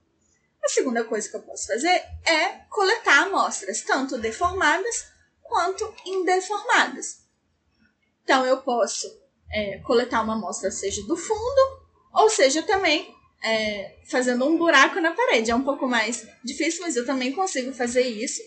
A 0.64 0.70
segunda 0.70 1.04
coisa 1.04 1.30
que 1.30 1.36
eu 1.36 1.42
posso 1.44 1.68
fazer 1.68 2.04
é 2.26 2.66
coletar 2.70 3.24
amostras, 3.24 3.82
tanto 3.82 4.18
deformadas 4.18 5.06
quanto 5.42 5.94
indeformadas. 6.06 7.26
Então, 8.24 8.46
eu 8.46 8.58
posso 8.62 9.08
é, 9.52 9.80
coletar 9.80 10.22
uma 10.22 10.34
amostra, 10.34 10.70
seja 10.70 11.02
do 11.04 11.16
fundo, 11.16 11.77
ou 12.14 12.30
seja 12.30 12.62
também 12.64 13.14
é, 13.44 13.98
fazendo 14.06 14.46
um 14.46 14.58
buraco 14.58 15.00
na 15.00 15.12
parede. 15.12 15.52
É 15.52 15.56
um 15.56 15.64
pouco 15.64 15.88
mais 15.88 16.28
difícil, 16.44 16.82
mas 16.82 16.96
eu 16.96 17.06
também 17.06 17.32
consigo 17.32 17.72
fazer 17.74 18.02
isso. 18.02 18.42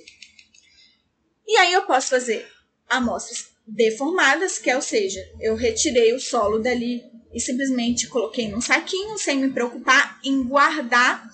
E 1.47 1.57
aí 1.57 1.73
eu 1.73 1.83
posso 1.83 2.11
fazer 2.11 2.47
amostras 2.89 3.49
deformadas, 3.67 4.59
que 4.59 4.71
é, 4.71 4.77
ou 4.77 4.83
seja, 4.83 5.21
eu 5.41 5.55
retirei 5.55 6.13
o 6.13 6.21
solo 6.21 6.59
dali 6.59 7.03
e 7.33 7.41
simplesmente 7.41 8.09
coloquei 8.09 8.49
num 8.49 8.61
saquinho 8.61 9.17
sem 9.19 9.39
me 9.39 9.53
preocupar 9.53 10.19
em 10.25 10.43
guardar 10.43 11.29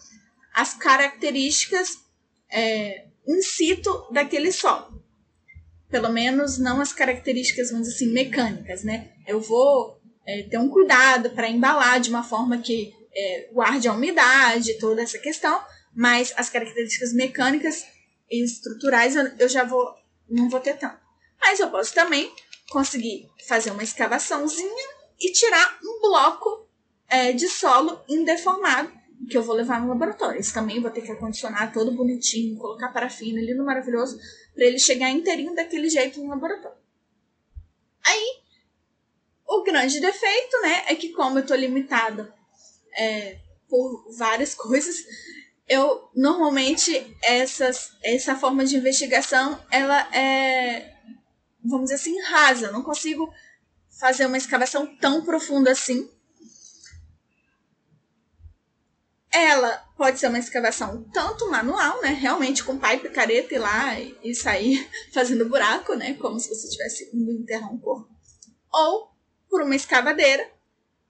as 0.55 0.74
características 0.74 1.99
é, 2.51 3.07
in 3.27 3.43
situ 3.43 4.07
daquele 4.12 4.53
solo. 4.53 5.03
Pelo 5.89 6.11
menos 6.11 6.59
não 6.59 6.81
as 6.81 6.93
características, 6.93 7.70
vamos 7.70 7.89
dizer 7.89 7.97
assim, 7.97 8.12
mecânicas, 8.12 8.83
né? 8.83 9.12
Eu 9.27 9.41
vou 9.41 10.01
é, 10.27 10.43
ter 10.45 10.59
um 10.59 10.68
cuidado 10.68 11.31
para 11.31 11.49
embalar 11.49 12.01
de 12.01 12.11
uma 12.11 12.22
forma 12.22 12.59
que 12.59 12.95
é, 13.14 13.49
guarde 13.53 13.89
a 13.89 13.93
umidade, 13.93 14.79
toda 14.79 15.03
essa 15.03 15.18
questão, 15.18 15.61
mas 15.95 16.33
as 16.37 16.51
características 16.51 17.12
mecânicas 17.12 17.87
e 18.31 18.45
estruturais 18.45 19.14
eu, 19.16 19.27
eu 19.39 19.49
já 19.49 19.64
vou 19.64 19.95
não 20.29 20.49
vou 20.49 20.61
ter 20.61 20.77
tanto. 20.77 20.99
Mas 21.41 21.61
eu 21.61 21.70
posso 21.70 21.95
também 21.95 22.33
conseguir 22.68 23.29
fazer 23.47 23.70
uma 23.70 23.85
escavaçãozinha 23.85 24.89
e 25.20 25.33
tirar 25.33 25.79
um 25.83 26.01
bloco 26.01 26.68
é, 27.09 27.33
de 27.33 27.49
solo 27.49 28.01
indeformado 28.09 28.93
que 29.31 29.37
eu 29.37 29.43
vou 29.43 29.57
levar 29.57 29.81
no 29.81 29.89
laboratório. 29.89 30.41
Isso 30.41 30.53
também 30.53 30.81
vou 30.81 30.91
ter 30.91 31.03
que 31.03 31.12
acondicionar 31.12 31.72
todo 31.72 31.93
bonitinho, 31.93 32.59
colocar 32.59 32.93
parafina 32.93 33.41
ali 33.41 33.55
no 33.55 33.64
maravilhoso, 33.64 34.18
para 34.55 34.64
ele 34.64 34.79
chegar 34.79 35.11
inteirinho 35.11 35.55
daquele 35.55 35.89
jeito 35.89 36.20
no 36.20 36.29
laboratório. 36.29 36.77
Aí, 38.05 38.41
o 39.47 39.62
grande 39.62 40.01
defeito, 40.01 40.61
né, 40.62 40.84
é 40.88 40.94
que 40.94 41.12
como 41.12 41.38
eu 41.38 41.47
tô 41.47 41.55
limitada 41.55 42.34
é, 42.97 43.38
por 43.68 44.07
várias 44.16 44.55
coisas, 44.57 44.97
eu 45.68 46.09
normalmente 46.14 47.16
essas, 47.22 47.90
essa 48.03 48.36
forma 48.36 48.64
de 48.64 48.76
investigação 48.76 49.61
ela 49.70 50.01
é 50.14 50.94
vamos 51.64 51.90
dizer 51.90 51.97
assim 51.97 52.20
rasa, 52.20 52.66
eu 52.66 52.72
não 52.72 52.82
consigo 52.82 53.28
fazer 53.99 54.26
uma 54.26 54.36
escavação 54.36 54.86
tão 54.99 55.24
profunda 55.24 55.70
assim. 55.70 56.09
Ela 59.32 59.76
pode 59.97 60.18
ser 60.18 60.28
uma 60.28 60.38
escavação 60.38 61.03
tanto 61.12 61.51
manual, 61.51 62.01
né? 62.01 62.09
Realmente 62.09 62.64
com 62.64 62.78
pai 62.78 62.99
picareta 62.99 63.55
ir 63.55 63.59
lá 63.59 64.01
e 64.01 64.34
sair 64.34 64.88
fazendo 65.12 65.49
buraco, 65.49 65.94
né? 65.94 66.14
Como 66.14 66.38
se 66.38 66.49
você 66.49 66.68
estivesse 66.68 67.11
indo 67.14 67.32
enterrar 67.32 67.72
um 67.72 67.78
corpo. 67.78 68.09
Ou 68.72 69.15
por 69.57 69.62
uma 69.62 69.74
escavadeira, 69.74 70.46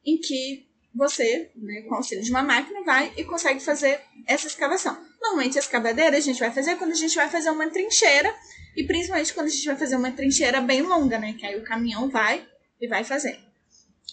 em 0.04 0.18
que 0.18 0.68
você, 0.94 1.50
né, 1.56 1.82
com 1.82 1.96
auxílio 1.96 2.22
de 2.22 2.30
uma 2.30 2.44
máquina, 2.44 2.84
vai 2.84 3.12
e 3.16 3.24
consegue 3.24 3.58
fazer 3.58 4.00
essa 4.24 4.46
escavação. 4.46 4.96
Normalmente 5.20 5.58
a 5.58 5.60
escavadeira 5.60 6.16
a 6.16 6.20
gente 6.20 6.38
vai 6.38 6.52
fazer 6.52 6.76
quando 6.76 6.92
a 6.92 6.94
gente 6.94 7.16
vai 7.16 7.28
fazer 7.28 7.50
uma 7.50 7.68
trincheira, 7.68 8.32
e 8.76 8.84
principalmente 8.84 9.34
quando 9.34 9.48
a 9.48 9.50
gente 9.50 9.66
vai 9.66 9.76
fazer 9.76 9.96
uma 9.96 10.12
trincheira 10.12 10.60
bem 10.60 10.82
longa, 10.82 11.18
né? 11.18 11.32
Que 11.32 11.44
aí 11.44 11.58
o 11.58 11.64
caminhão 11.64 12.08
vai 12.08 12.46
e 12.80 12.86
vai 12.86 13.02
fazer. 13.02 13.36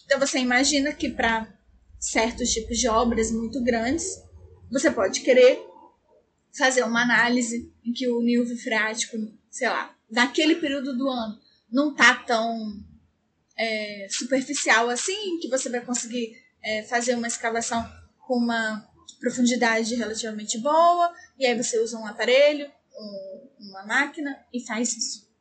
Então 0.03 0.19
você 0.19 0.39
imagina 0.39 0.91
que 0.91 1.11
para 1.11 1.47
certos 1.99 2.49
tipos 2.49 2.79
de 2.79 2.87
obras 2.87 3.29
muito 3.29 3.63
grandes, 3.63 4.19
você 4.71 4.89
pode 4.89 5.21
querer 5.21 5.63
fazer 6.57 6.83
uma 6.83 7.03
análise 7.03 7.71
em 7.85 7.93
que 7.93 8.07
o 8.07 8.19
nível 8.19 8.57
freático, 8.57 9.15
sei 9.51 9.69
lá, 9.69 9.95
naquele 10.09 10.55
período 10.55 10.97
do 10.97 11.07
ano 11.07 11.39
não 11.71 11.93
tá 11.93 12.15
tão 12.15 12.83
é, 13.57 14.07
superficial 14.09 14.89
assim, 14.89 15.39
que 15.39 15.49
você 15.49 15.69
vai 15.69 15.81
conseguir 15.81 16.35
é, 16.63 16.83
fazer 16.83 17.15
uma 17.15 17.27
escavação 17.27 17.83
com 18.19 18.35
uma 18.35 18.87
profundidade 19.19 19.95
relativamente 19.95 20.57
boa, 20.57 21.13
e 21.37 21.45
aí 21.45 21.55
você 21.55 21.79
usa 21.79 21.97
um 21.97 22.05
aparelho, 22.05 22.71
um, 22.93 23.49
uma 23.59 23.85
máquina 23.85 24.45
e 24.51 24.65
faz 24.65 24.95
isso. 24.95 25.31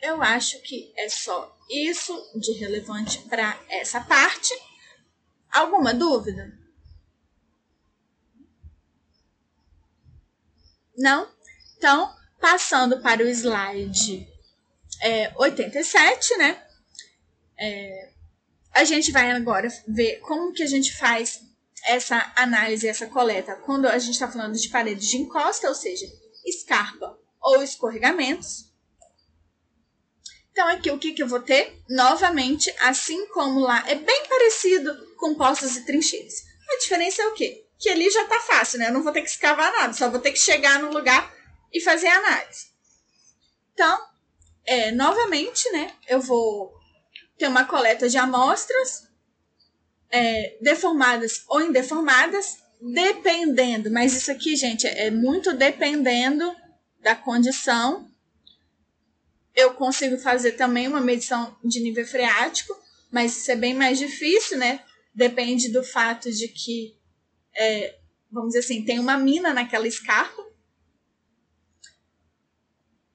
Eu 0.00 0.22
acho 0.22 0.60
que 0.60 0.92
é 0.96 1.08
só 1.08 1.56
isso 1.70 2.14
de 2.38 2.52
relevante 2.52 3.18
para 3.22 3.58
essa 3.68 4.00
parte. 4.00 4.54
Alguma 5.50 5.94
dúvida? 5.94 6.52
Não? 10.96 11.30
Então, 11.76 12.14
passando 12.40 13.00
para 13.00 13.22
o 13.22 13.28
slide 13.28 14.35
é, 15.00 15.32
87, 15.36 16.36
né? 16.36 16.62
É, 17.58 18.10
a 18.72 18.84
gente 18.84 19.10
vai 19.10 19.30
agora 19.30 19.68
ver 19.88 20.20
como 20.20 20.52
que 20.52 20.62
a 20.62 20.66
gente 20.66 20.94
faz 20.94 21.40
essa 21.84 22.32
análise, 22.36 22.88
essa 22.88 23.06
coleta, 23.06 23.56
quando 23.56 23.86
a 23.86 23.98
gente 23.98 24.14
está 24.14 24.28
falando 24.28 24.54
de 24.54 24.68
paredes 24.68 25.08
de 25.08 25.16
encosta, 25.16 25.68
ou 25.68 25.74
seja, 25.74 26.06
escarpa 26.44 27.18
ou 27.40 27.62
escorregamentos. 27.62 28.66
Então, 30.50 30.66
aqui 30.68 30.90
o 30.90 30.98
que, 30.98 31.12
que 31.12 31.22
eu 31.22 31.28
vou 31.28 31.40
ter? 31.40 31.82
Novamente, 31.88 32.74
assim 32.80 33.26
como 33.28 33.60
lá, 33.60 33.84
é 33.88 33.94
bem 33.94 34.26
parecido 34.26 35.14
com 35.16 35.34
poços 35.34 35.76
e 35.76 35.84
trincheiras. 35.84 36.44
A 36.68 36.78
diferença 36.78 37.22
é 37.22 37.26
o 37.28 37.34
quê? 37.34 37.66
Que 37.78 37.90
ali 37.90 38.10
já 38.10 38.24
tá 38.24 38.40
fácil, 38.40 38.78
né? 38.78 38.88
Eu 38.88 38.92
não 38.92 39.02
vou 39.02 39.12
ter 39.12 39.22
que 39.22 39.28
escavar 39.28 39.72
nada, 39.72 39.92
só 39.92 40.10
vou 40.10 40.18
ter 40.18 40.32
que 40.32 40.38
chegar 40.38 40.80
no 40.80 40.90
lugar 40.90 41.32
e 41.72 41.80
fazer 41.80 42.08
a 42.08 42.16
análise. 42.16 42.66
Então, 43.74 44.02
é, 44.66 44.90
novamente, 44.92 45.70
né? 45.70 45.92
Eu 46.08 46.20
vou 46.20 46.74
ter 47.38 47.48
uma 47.48 47.64
coleta 47.64 48.08
de 48.08 48.18
amostras 48.18 49.08
é, 50.10 50.58
deformadas 50.60 51.44
ou 51.48 51.62
indeformadas, 51.62 52.58
dependendo, 52.80 53.90
mas 53.90 54.14
isso 54.14 54.30
aqui, 54.30 54.56
gente, 54.56 54.86
é 54.86 55.10
muito 55.10 55.52
dependendo 55.52 56.54
da 57.00 57.14
condição 57.14 58.10
eu 59.56 59.72
consigo 59.72 60.18
fazer 60.18 60.52
também 60.52 60.86
uma 60.86 61.00
medição 61.00 61.56
de 61.64 61.80
nível 61.80 62.06
freático, 62.06 62.78
mas 63.10 63.38
isso 63.38 63.50
é 63.50 63.56
bem 63.56 63.72
mais 63.72 63.98
difícil, 63.98 64.58
né? 64.58 64.84
Depende 65.14 65.70
do 65.70 65.82
fato 65.82 66.30
de 66.30 66.46
que, 66.48 66.94
é, 67.54 67.98
vamos 68.30 68.48
dizer 68.48 68.58
assim, 68.58 68.84
tem 68.84 68.98
uma 68.98 69.16
mina 69.16 69.54
naquela 69.54 69.88
escarpa. 69.88 70.44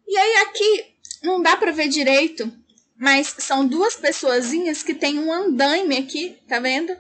E 0.08 0.18
aí 0.18 0.36
aqui 0.48 0.91
não 1.22 1.42
dá 1.42 1.56
para 1.56 1.72
ver 1.72 1.88
direito, 1.88 2.52
mas 2.98 3.36
são 3.40 3.66
duas 3.66 3.96
pessoazinhas 3.96 4.84
que 4.84 4.94
têm 4.94 5.20
um 5.20 5.32
andaime 5.32 5.98
aqui, 5.98 6.42
tá 6.48 6.60
vendo? 6.60 6.96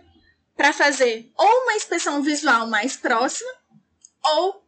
Para 0.55 0.73
fazer 0.73 1.31
ou 1.37 1.63
uma 1.63 1.75
inspeção 1.75 2.21
visual 2.21 2.67
mais 2.67 2.95
próxima 2.95 3.51
ou 4.23 4.61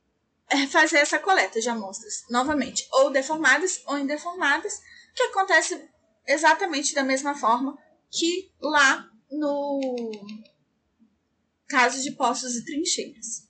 é 0.50 0.68
fazer 0.68 0.98
essa 0.98 1.18
coleta 1.18 1.60
de 1.60 1.70
amostras, 1.70 2.26
novamente, 2.30 2.88
ou 2.92 3.10
deformadas 3.10 3.82
ou 3.88 3.98
indeformadas, 3.98 4.80
que 5.16 5.24
acontece 5.24 5.90
exatamente 6.28 6.94
da 6.94 7.04
mesma 7.04 7.36
forma 7.36 7.78
que 8.12 8.52
lá 8.62 9.10
no 9.32 10.12
caso 11.68 12.02
de 12.04 12.12
poços 12.12 12.56
e 12.56 12.66
trincheiras. 12.66 13.48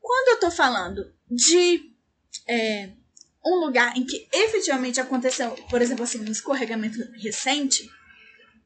Quando 0.00 0.28
eu 0.28 0.34
estou 0.34 0.50
falando 0.50 1.14
de 1.30 1.94
é, 2.48 2.92
um 3.44 3.56
lugar 3.56 3.96
em 3.96 4.04
que 4.04 4.28
efetivamente 4.32 5.00
aconteceu, 5.00 5.50
por 5.68 5.82
exemplo, 5.82 6.04
assim, 6.04 6.20
um 6.20 6.30
escorregamento 6.30 6.98
recente, 7.20 7.90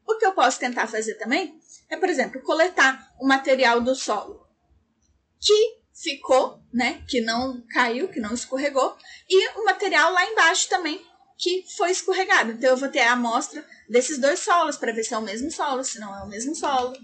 o 0.06 0.16
que 0.16 0.26
eu 0.26 0.32
posso 0.32 0.58
tentar 0.58 0.86
fazer 0.86 1.14
também 1.14 1.58
é, 1.88 1.96
por 1.96 2.08
exemplo, 2.08 2.42
coletar 2.42 3.12
o 3.20 3.26
material 3.26 3.80
do 3.80 3.94
solo 3.94 4.46
que 5.40 5.76
ficou, 5.94 6.60
né? 6.72 7.02
Que 7.08 7.20
não 7.20 7.64
caiu, 7.68 8.08
que 8.08 8.20
não 8.20 8.34
escorregou, 8.34 8.96
e 9.28 9.48
o 9.58 9.64
material 9.64 10.12
lá 10.12 10.24
embaixo 10.26 10.68
também 10.68 11.04
que 11.38 11.64
foi 11.76 11.90
escorregado. 11.90 12.52
Então 12.52 12.70
eu 12.70 12.76
vou 12.76 12.88
ter 12.88 13.00
a 13.00 13.12
amostra 13.12 13.64
desses 13.88 14.18
dois 14.18 14.40
solos 14.40 14.76
para 14.76 14.92
ver 14.92 15.04
se 15.04 15.14
é 15.14 15.18
o 15.18 15.22
mesmo 15.22 15.50
solo, 15.50 15.84
se 15.84 15.98
não 15.98 16.14
é 16.14 16.22
o 16.22 16.28
mesmo 16.28 16.54
solo. 16.54 16.96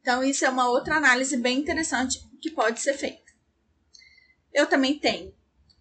Então 0.00 0.22
isso 0.22 0.44
é 0.44 0.48
uma 0.48 0.68
outra 0.68 0.96
análise 0.96 1.36
bem 1.36 1.58
interessante 1.58 2.20
que 2.40 2.50
pode 2.50 2.80
ser 2.80 2.94
feita. 2.94 3.22
Eu 4.52 4.66
também 4.66 4.98
tenho, 4.98 5.34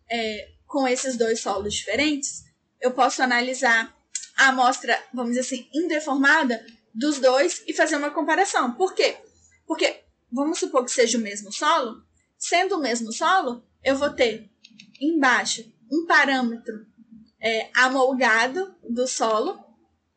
é, 0.09 0.49
com 0.71 0.87
esses 0.87 1.17
dois 1.17 1.41
solos 1.41 1.73
diferentes, 1.73 2.45
eu 2.79 2.91
posso 2.91 3.21
analisar 3.21 3.95
a 4.37 4.47
amostra, 4.47 4.97
vamos 5.13 5.33
dizer 5.33 5.41
assim, 5.41 5.69
indeformada 5.73 6.65
dos 6.95 7.19
dois 7.19 7.61
e 7.67 7.73
fazer 7.73 7.97
uma 7.97 8.09
comparação. 8.09 8.73
Por 8.73 8.95
quê? 8.95 9.17
Porque 9.67 10.01
vamos 10.31 10.59
supor 10.59 10.85
que 10.85 10.91
seja 10.91 11.17
o 11.17 11.21
mesmo 11.21 11.51
solo, 11.51 12.03
Sendo 12.41 12.77
o 12.77 12.81
mesmo 12.81 13.13
solo, 13.13 13.63
eu 13.83 13.95
vou 13.95 14.09
ter 14.09 14.49
embaixo 14.99 15.63
um 15.91 16.07
parâmetro 16.07 16.87
é, 17.39 17.69
amolgado 17.75 18.75
do 18.89 19.07
solo, 19.07 19.63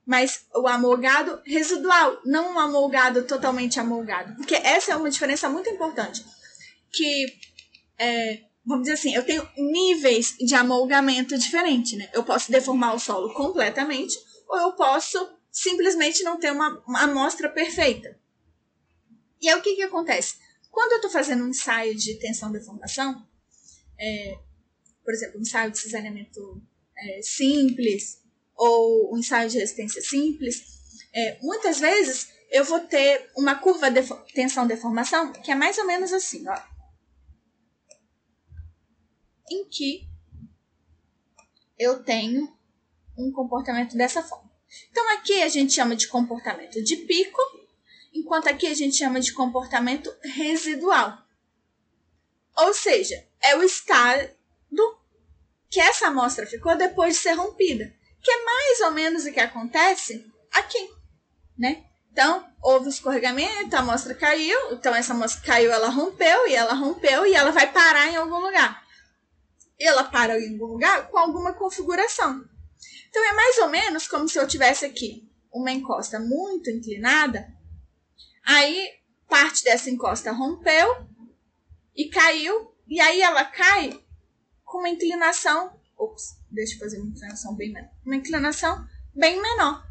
mas 0.07 0.47
o 0.55 0.67
amolgado 0.67 1.43
residual, 1.45 2.19
não 2.25 2.55
um 2.55 2.59
amolgado 2.59 3.25
totalmente 3.25 3.79
amolgado. 3.79 4.37
Porque 4.37 4.55
essa 4.55 4.93
é 4.93 4.97
uma 4.97 5.11
diferença 5.11 5.51
muito 5.51 5.69
importante. 5.69 6.25
Que, 6.91 7.27
é, 7.99 8.45
vamos 8.65 8.85
dizer 8.85 8.95
assim, 8.95 9.15
eu 9.15 9.25
tenho 9.25 9.47
níveis 9.57 10.37
de 10.39 10.55
amolgamento 10.55 11.37
diferente, 11.37 11.97
né? 11.97 12.09
Eu 12.13 12.25
posso 12.25 12.51
deformar 12.51 12.95
o 12.95 12.99
solo 12.99 13.33
completamente, 13.35 14.19
ou 14.49 14.59
eu 14.59 14.73
posso 14.73 15.39
simplesmente 15.51 16.23
não 16.23 16.39
ter 16.39 16.51
uma, 16.51 16.83
uma 16.87 17.03
amostra 17.03 17.49
perfeita. 17.49 18.19
E 19.41 19.49
aí 19.49 19.59
o 19.59 19.63
que, 19.63 19.77
que 19.77 19.83
acontece? 19.83 20.37
Quando 20.71 20.93
eu 20.93 20.97
estou 20.97 21.11
fazendo 21.11 21.45
um 21.45 21.49
ensaio 21.49 21.95
de 21.95 22.15
tensão 22.15 22.51
deformação, 22.51 23.27
é, 24.01 24.39
por 25.05 25.13
exemplo, 25.15 25.39
um 25.39 25.43
ensaio 25.43 25.71
de 25.71 25.79
cisalhamento 25.79 26.63
é, 26.97 27.21
simples 27.23 28.23
ou 28.57 29.15
um 29.15 29.19
ensaio 29.19 29.49
de 29.49 29.59
resistência 29.59 30.03
simples, 30.03 30.63
é, 31.13 31.39
muitas 31.43 31.79
vezes 31.79 32.29
eu 32.51 32.65
vou 32.65 32.81
ter 32.81 33.31
uma 33.37 33.57
curva 33.57 33.91
de 33.91 34.03
tensão-deformação 34.33 35.33
que 35.33 35.51
é 35.51 35.55
mais 35.55 35.79
ou 35.79 35.87
menos 35.87 36.13
assim, 36.13 36.45
ó. 36.49 36.74
Em 39.51 39.69
que 39.69 40.09
eu 41.79 42.03
tenho 42.03 42.57
um 43.17 43.33
comportamento 43.33 43.97
dessa 43.97 44.23
forma. 44.23 44.51
Então, 44.91 45.13
aqui 45.15 45.43
a 45.43 45.49
gente 45.49 45.73
chama 45.73 45.95
de 45.95 46.09
comportamento 46.09 46.83
de 46.83 46.97
pico, 46.97 47.41
enquanto 48.13 48.49
aqui 48.49 48.67
a 48.67 48.75
gente 48.75 48.97
chama 48.97 49.21
de 49.21 49.33
comportamento 49.33 50.13
residual. 50.23 51.19
Ou 52.57 52.73
seja, 52.73 53.27
é 53.43 53.57
o 53.57 53.63
estado 53.63 54.35
que 55.69 55.81
essa 55.81 56.07
amostra 56.07 56.47
ficou 56.47 56.77
depois 56.77 57.15
de 57.15 57.21
ser 57.21 57.33
rompida, 57.33 57.93
que 58.23 58.31
é 58.31 58.45
mais 58.45 58.81
ou 58.83 58.93
menos 58.93 59.25
o 59.25 59.33
que 59.33 59.41
acontece 59.41 60.25
aqui, 60.53 60.89
né? 61.59 61.85
Então, 62.13 62.49
houve 62.63 62.89
escorregamento, 62.89 63.75
a 63.75 63.81
amostra 63.81 64.15
caiu, 64.15 64.73
então 64.73 64.95
essa 64.95 65.13
amostra 65.13 65.43
caiu, 65.43 65.73
ela 65.73 65.89
rompeu, 65.89 66.47
e 66.47 66.55
ela 66.55 66.75
rompeu, 66.75 67.27
e 67.27 67.35
ela 67.35 67.51
vai 67.51 67.73
parar 67.73 68.07
em 68.07 68.15
algum 68.15 68.39
lugar. 68.39 68.84
Ela 69.79 70.05
para 70.05 70.39
em 70.39 70.53
algum 70.53 70.73
lugar 70.73 71.09
com 71.09 71.19
alguma 71.19 71.53
configuração. 71.53 72.45
Então, 73.09 73.25
é 73.25 73.33
mais 73.33 73.59
ou 73.59 73.69
menos 73.69 74.09
como 74.09 74.29
se 74.29 74.39
eu 74.39 74.47
tivesse 74.47 74.85
aqui 74.85 75.29
uma 75.53 75.71
encosta 75.71 76.19
muito 76.19 76.69
inclinada, 76.69 77.47
aí 78.45 78.91
parte 79.29 79.63
dessa 79.63 79.89
encosta 79.89 80.33
rompeu 80.33 81.07
e 81.95 82.09
caiu, 82.09 82.75
e 82.89 83.01
aí 83.01 83.21
ela 83.21 83.45
cai 83.45 83.99
com 84.65 84.79
uma 84.79 84.89
inclinação. 84.89 85.73
Ops, 85.97 86.37
deixa 86.51 86.75
eu 86.75 86.81
fazer 86.81 86.99
uma 86.99 87.11
inclinação 87.11 87.55
bem 87.55 87.73
menor. 87.73 87.91
Uma 88.05 88.17
inclinação 88.17 88.85
bem 89.15 89.41
menor. 89.41 89.87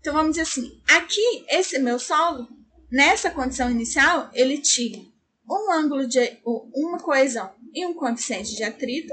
Então 0.00 0.12
vamos 0.12 0.32
dizer 0.32 0.42
assim: 0.42 0.82
aqui, 0.88 1.46
esse 1.48 1.78
meu 1.78 1.98
solo, 1.98 2.48
nessa 2.90 3.30
condição 3.30 3.70
inicial, 3.70 4.28
ele 4.32 4.58
tinha 4.58 5.06
um 5.48 5.72
ângulo 5.72 6.08
de 6.08 6.40
uma 6.44 6.98
coesão 6.98 7.54
e 7.74 7.84
um 7.84 7.94
coeficiente 7.94 8.54
de 8.54 8.62
atrito. 8.62 9.12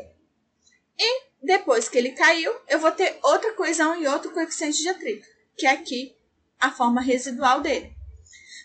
E 0.97 1.24
depois 1.41 1.89
que 1.89 1.97
ele 1.97 2.12
caiu, 2.12 2.53
eu 2.68 2.80
vou 2.80 2.91
ter 2.91 3.18
outra 3.24 3.53
coesão 3.53 3.99
e 4.01 4.07
outro 4.07 4.32
coeficiente 4.32 4.82
de 4.82 4.89
atrito, 4.89 5.28
que 5.57 5.66
é 5.66 5.72
aqui 5.72 6.16
a 6.59 6.72
forma 6.72 7.01
residual 7.01 7.62
dele. 7.62 7.95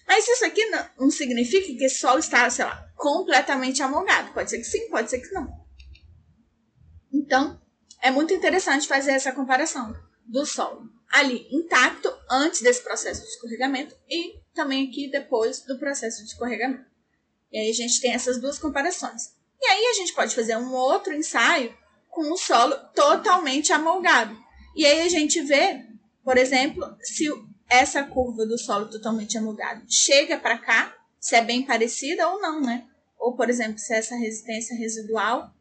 Mas 0.06 0.28
isso 0.28 0.44
aqui 0.44 0.64
não, 0.66 1.10
significa 1.10 1.66
que 1.66 1.84
esse 1.84 1.98
solo 1.98 2.18
está, 2.18 2.48
sei 2.50 2.64
lá, 2.64 2.88
completamente 2.94 3.82
amolgado. 3.82 4.32
Pode 4.32 4.50
ser 4.50 4.58
que 4.58 4.64
sim, 4.64 4.88
pode 4.88 5.10
ser 5.10 5.18
que 5.18 5.32
não. 5.32 5.48
Então, 7.12 7.60
é 8.02 8.10
muito 8.10 8.32
interessante 8.32 8.86
fazer 8.86 9.12
essa 9.12 9.32
comparação 9.32 9.92
do 10.24 10.44
solo 10.44 10.96
ali 11.10 11.48
intacto 11.50 12.12
antes 12.30 12.60
desse 12.60 12.82
processo 12.82 13.22
de 13.22 13.28
escorregamento 13.28 13.96
e 14.08 14.40
também 14.54 14.88
aqui 14.88 15.10
depois 15.10 15.60
do 15.62 15.78
processo 15.78 16.22
de 16.22 16.30
escorregamento. 16.30 16.84
E 17.50 17.58
aí 17.58 17.70
a 17.70 17.74
gente 17.74 18.00
tem 18.00 18.12
essas 18.12 18.40
duas 18.40 18.58
comparações. 18.58 19.35
E 19.60 19.66
aí 19.66 19.86
a 19.86 19.94
gente 19.94 20.12
pode 20.12 20.34
fazer 20.34 20.56
um 20.56 20.72
outro 20.72 21.14
ensaio 21.14 21.76
com 22.08 22.32
o 22.32 22.36
solo 22.36 22.74
totalmente 22.94 23.72
amolgado. 23.72 24.36
E 24.74 24.84
aí 24.86 25.00
a 25.00 25.08
gente 25.08 25.40
vê, 25.42 25.84
por 26.24 26.36
exemplo, 26.36 26.84
se 27.00 27.26
essa 27.68 28.04
curva 28.04 28.46
do 28.46 28.58
solo 28.58 28.90
totalmente 28.90 29.36
amolgado 29.36 29.84
chega 29.88 30.38
para 30.38 30.58
cá, 30.58 30.94
se 31.18 31.34
é 31.34 31.42
bem 31.42 31.64
parecida 31.64 32.28
ou 32.28 32.40
não, 32.40 32.60
né? 32.60 32.86
Ou, 33.18 33.34
por 33.34 33.50
exemplo, 33.50 33.78
se 33.78 33.94
essa 33.94 34.14
resistência 34.14 34.76
residual 34.76 35.52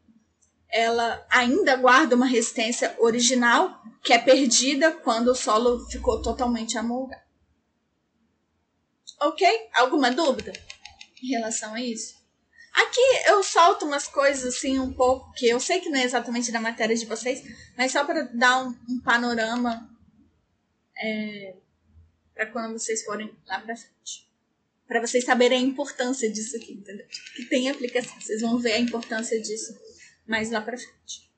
ela 0.68 1.24
ainda 1.30 1.76
guarda 1.76 2.16
uma 2.16 2.26
resistência 2.26 2.94
original 2.98 3.82
que 4.02 4.12
é 4.12 4.18
perdida 4.18 4.92
quando 4.92 5.28
o 5.28 5.34
solo 5.34 5.84
ficou 5.88 6.20
totalmente 6.22 6.76
amolgado. 6.76 7.22
Ok? 9.20 9.46
Alguma 9.72 10.10
dúvida 10.10 10.52
em 11.22 11.28
relação 11.28 11.74
a 11.74 11.80
isso? 11.80 12.15
Aqui 12.76 13.00
eu 13.26 13.42
solto 13.42 13.86
umas 13.86 14.06
coisas 14.06 14.54
assim 14.54 14.78
um 14.78 14.92
pouco 14.92 15.32
que 15.32 15.48
eu 15.48 15.58
sei 15.58 15.80
que 15.80 15.88
não 15.88 15.98
é 15.98 16.04
exatamente 16.04 16.52
da 16.52 16.60
matéria 16.60 16.94
de 16.94 17.06
vocês, 17.06 17.42
mas 17.76 17.90
só 17.90 18.04
para 18.04 18.24
dar 18.24 18.66
um, 18.66 18.76
um 18.86 19.00
panorama 19.00 19.90
é, 20.98 21.54
para 22.34 22.46
quando 22.46 22.78
vocês 22.78 23.02
forem 23.02 23.34
lá 23.46 23.60
para 23.60 23.76
frente. 23.76 24.30
Para 24.86 25.00
vocês 25.00 25.24
saberem 25.24 25.58
a 25.58 25.66
importância 25.66 26.30
disso 26.30 26.54
aqui, 26.56 26.74
entendeu? 26.74 27.06
Que 27.34 27.46
tem 27.46 27.70
aplicação. 27.70 28.20
Vocês 28.20 28.42
vão 28.42 28.58
ver 28.58 28.72
a 28.72 28.78
importância 28.78 29.40
disso 29.40 29.74
mais 30.26 30.50
lá 30.50 30.60
para 30.60 30.76
frente. 30.76 31.30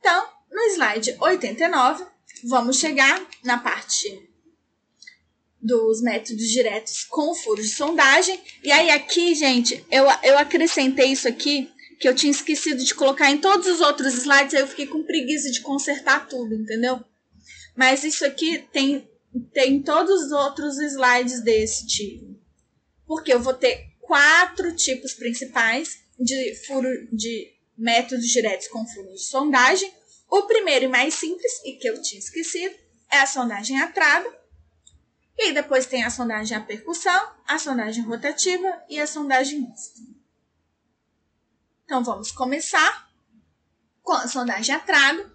Então, 0.00 0.28
no 0.50 0.60
slide 0.72 1.16
89, 1.20 2.04
vamos 2.44 2.78
chegar 2.78 3.24
na 3.44 3.58
parte 3.58 4.25
dos 5.66 6.00
métodos 6.00 6.48
diretos 6.48 7.04
com 7.04 7.34
furos 7.34 7.66
de 7.66 7.74
sondagem. 7.74 8.40
E 8.62 8.70
aí 8.70 8.90
aqui, 8.90 9.34
gente, 9.34 9.84
eu, 9.90 10.04
eu 10.22 10.38
acrescentei 10.38 11.12
isso 11.12 11.26
aqui 11.26 11.70
que 11.98 12.08
eu 12.08 12.14
tinha 12.14 12.30
esquecido 12.30 12.84
de 12.84 12.94
colocar 12.94 13.30
em 13.30 13.38
todos 13.38 13.66
os 13.66 13.80
outros 13.80 14.14
slides, 14.14 14.54
aí 14.54 14.60
eu 14.60 14.68
fiquei 14.68 14.86
com 14.86 15.02
preguiça 15.02 15.50
de 15.50 15.60
consertar 15.60 16.28
tudo, 16.28 16.54
entendeu? 16.54 17.00
Mas 17.74 18.04
isso 18.04 18.24
aqui 18.24 18.58
tem 18.72 19.08
tem 19.52 19.82
todos 19.82 20.26
os 20.26 20.32
outros 20.32 20.78
slides 20.78 21.42
desse 21.42 21.86
tipo. 21.86 22.36
Porque 23.06 23.32
eu 23.32 23.40
vou 23.40 23.52
ter 23.52 23.92
quatro 24.00 24.74
tipos 24.74 25.12
principais 25.12 25.98
de 26.18 26.54
furo 26.66 26.88
de 27.12 27.52
métodos 27.76 28.26
diretos 28.28 28.68
com 28.68 28.86
furos 28.86 29.20
de 29.20 29.26
sondagem. 29.26 29.92
O 30.30 30.42
primeiro 30.42 30.86
e 30.86 30.88
mais 30.88 31.14
simples, 31.14 31.52
e 31.64 31.74
que 31.74 31.88
eu 31.88 32.00
tinha 32.00 32.18
esquecido, 32.18 32.74
é 33.10 33.18
a 33.18 33.26
sondagem 33.26 33.78
a 33.78 33.88
trava. 33.88 34.34
E 35.38 35.52
depois 35.52 35.86
tem 35.86 36.02
a 36.02 36.10
sondagem 36.10 36.56
a 36.56 36.60
percussão, 36.60 37.34
a 37.46 37.58
sondagem 37.58 38.04
rotativa 38.04 38.82
e 38.88 38.98
a 38.98 39.06
sondagem 39.06 39.60
mista. 39.60 40.00
Então 41.84 42.02
vamos 42.02 42.32
começar 42.32 43.10
com 44.02 44.12
a 44.12 44.26
sondagem 44.26 44.74
a 44.74 44.78
trago, 44.78 45.30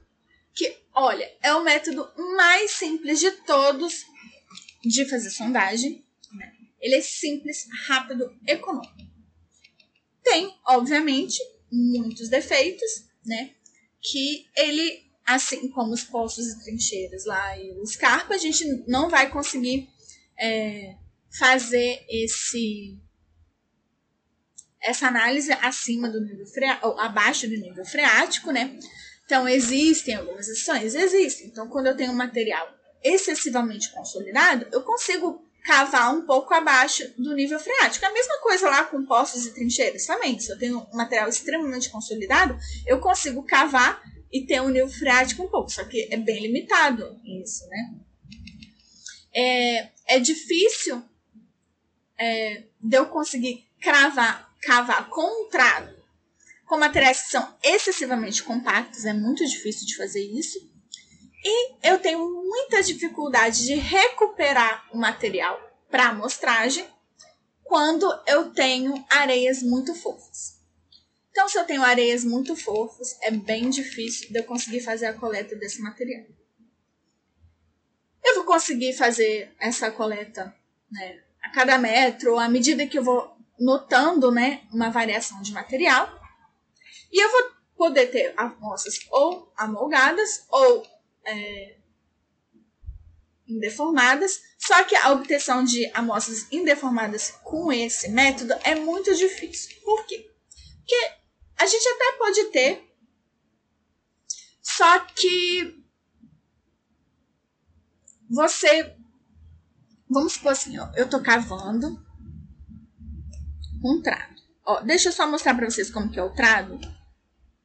que, 0.54 0.78
olha, 0.93 1.30
é 1.41 1.54
o 1.54 1.64
método 1.64 2.10
mais 2.36 2.72
simples 2.72 3.20
de 3.20 3.32
todos 3.32 4.06
de 4.84 5.06
fazer 5.06 5.30
sondagem. 5.30 6.04
Né? 6.34 6.54
Ele 6.80 6.95
é 6.95 7.02
simples, 7.02 7.68
rápido, 7.88 8.36
econômico. 8.47 9.12
Tem, 10.24 10.58
obviamente, 10.66 11.39
muitos 11.72 12.30
defeitos, 12.30 13.06
né? 13.26 13.54
Que 14.02 14.47
ele, 14.56 15.11
assim 15.34 15.70
como 15.70 15.94
os 15.94 16.04
postos 16.04 16.48
e 16.48 16.64
trincheiras 16.64 17.26
lá 17.26 17.58
e 17.58 17.72
o 17.72 17.86
Scarpa, 17.86 18.36
a 18.36 18.38
gente 18.38 18.66
não 18.88 19.10
vai 19.10 19.30
conseguir 19.30 19.90
é, 20.40 20.96
fazer 21.38 22.06
esse 22.10 22.98
essa 24.82 25.08
análise 25.08 25.52
acima 25.52 26.10
do 26.10 26.20
nível 26.20 26.46
freático, 26.48 26.88
ou 26.88 27.00
abaixo 27.00 27.48
do 27.48 27.56
nível 27.56 27.86
freático, 27.86 28.52
né? 28.52 28.80
Então, 29.26 29.48
existem 29.48 30.16
algumas 30.16 30.48
exceções? 30.48 30.96
Existem. 30.96 31.48
Então, 31.48 31.68
quando 31.70 31.88
eu 31.88 31.96
tenho 31.96 32.12
um 32.12 32.16
material 32.16 32.68
excessivamente 33.04 33.92
consolidado, 33.92 34.68
eu 34.72 34.82
consigo 34.82 35.48
cavar 35.64 36.14
um 36.14 36.26
pouco 36.26 36.54
abaixo 36.54 37.08
do 37.18 37.34
nível 37.36 37.60
freático. 37.60 38.06
A 38.06 38.12
mesma 38.12 38.40
coisa 38.40 38.70
lá 38.70 38.84
com 38.86 39.06
postos 39.06 39.46
e 39.46 39.54
trincheiras 39.54 40.06
também. 40.06 40.40
Se 40.40 40.52
eu 40.52 40.58
tenho 40.58 40.80
um 40.80 40.98
material 40.98 41.30
extremamente 41.30 41.90
consolidado, 41.90 42.58
eu 42.86 43.00
consigo 43.00 43.44
cavar 43.44 44.02
e 44.32 44.46
ter 44.46 44.62
um 44.62 44.70
nível 44.70 44.90
freático 44.90 45.44
um 45.44 45.48
pouco, 45.48 45.70
só 45.70 45.84
que 45.84 46.08
é 46.12 46.18
bem 46.18 46.42
limitado 46.42 47.20
isso, 47.26 47.68
né? 47.68 47.96
É, 49.34 49.90
é 50.16 50.20
difícil 50.20 51.04
é, 52.18 52.64
de 52.80 52.98
eu 52.98 53.06
conseguir 53.08 53.66
cravar, 53.80 54.54
cavar 54.62 55.10
com 55.10 55.46
um 55.46 55.50
trago 55.50 56.02
com 56.72 56.78
materiais 56.78 57.24
que 57.24 57.32
são 57.32 57.54
excessivamente 57.62 58.42
compactos, 58.44 59.04
é 59.04 59.12
muito 59.12 59.46
difícil 59.46 59.86
de 59.86 59.98
fazer 59.98 60.24
isso. 60.24 60.58
E 61.44 61.74
eu 61.84 62.00
tenho 62.00 62.20
muita 62.20 62.82
dificuldade 62.82 63.66
de 63.66 63.76
recuperar 63.76 64.88
o 64.94 64.98
material 64.98 65.60
para 65.90 66.08
amostragem 66.08 66.88
quando 67.62 68.10
eu 68.26 68.54
tenho 68.54 69.06
areias 69.10 69.62
muito 69.62 69.94
fofas. 69.94 70.61
Então, 71.32 71.48
se 71.48 71.58
eu 71.58 71.66
tenho 71.66 71.82
areias 71.82 72.26
muito 72.26 72.56
fofas, 72.56 73.18
é 73.22 73.32
bem 73.32 73.70
difícil 73.70 74.30
de 74.30 74.40
eu 74.40 74.44
conseguir 74.44 74.82
fazer 74.82 75.06
a 75.08 75.14
coleta 75.14 75.56
desse 75.56 75.82
material. 75.82 76.26
Eu 78.24 78.36
vou 78.36 78.44
conseguir 78.44 78.94
fazer 78.94 79.54
essa 79.58 79.90
coleta 79.90 80.54
né, 80.92 81.24
a 81.42 81.50
cada 81.52 81.78
metro, 81.78 82.38
à 82.38 82.50
medida 82.50 82.86
que 82.86 83.00
eu 83.00 83.04
vou 83.04 83.36
notando 83.58 84.32
né, 84.32 84.62
uma 84.74 84.90
variação 84.90 85.42
de 85.42 85.54
material. 85.54 86.20
E 87.12 87.24
eu 87.24 87.32
vou 87.32 87.52
poder 87.78 88.08
ter 88.08 88.34
amostras 88.36 89.00
ou 89.10 89.52
amolgadas 89.56 90.46
ou 90.50 90.86
é, 91.26 91.78
indeformadas, 93.48 94.42
só 94.58 94.84
que 94.84 94.96
a 94.96 95.12
obtenção 95.12 95.64
de 95.64 95.90
amostras 95.94 96.48
indeformadas 96.52 97.32
com 97.44 97.72
esse 97.72 98.10
método 98.10 98.54
é 98.64 98.76
muito 98.76 99.16
difícil. 99.16 99.78
Por 99.84 100.06
quê? 100.06 100.30
Porque 100.78 101.20
a 101.62 101.66
gente 101.66 101.88
até 101.88 102.18
pode 102.18 102.43
ter 102.45 102.95
Só 104.62 104.99
que 105.01 105.86
você. 108.30 108.95
Vamos 110.09 110.34
supor 110.34 110.53
assim, 110.53 110.78
ó, 110.78 110.91
eu 110.95 111.09
tô 111.09 111.22
cavando 111.22 112.03
um 113.84 114.01
trado. 114.01 114.41
Ó, 114.66 114.82
deixa 114.82 115.09
eu 115.09 115.14
só 115.14 115.30
mostrar 115.30 115.55
pra 115.55 115.70
vocês 115.70 115.89
como 115.89 116.09
que 116.09 116.20
é 116.20 116.24
o 116.24 116.34
trado. 116.34 116.80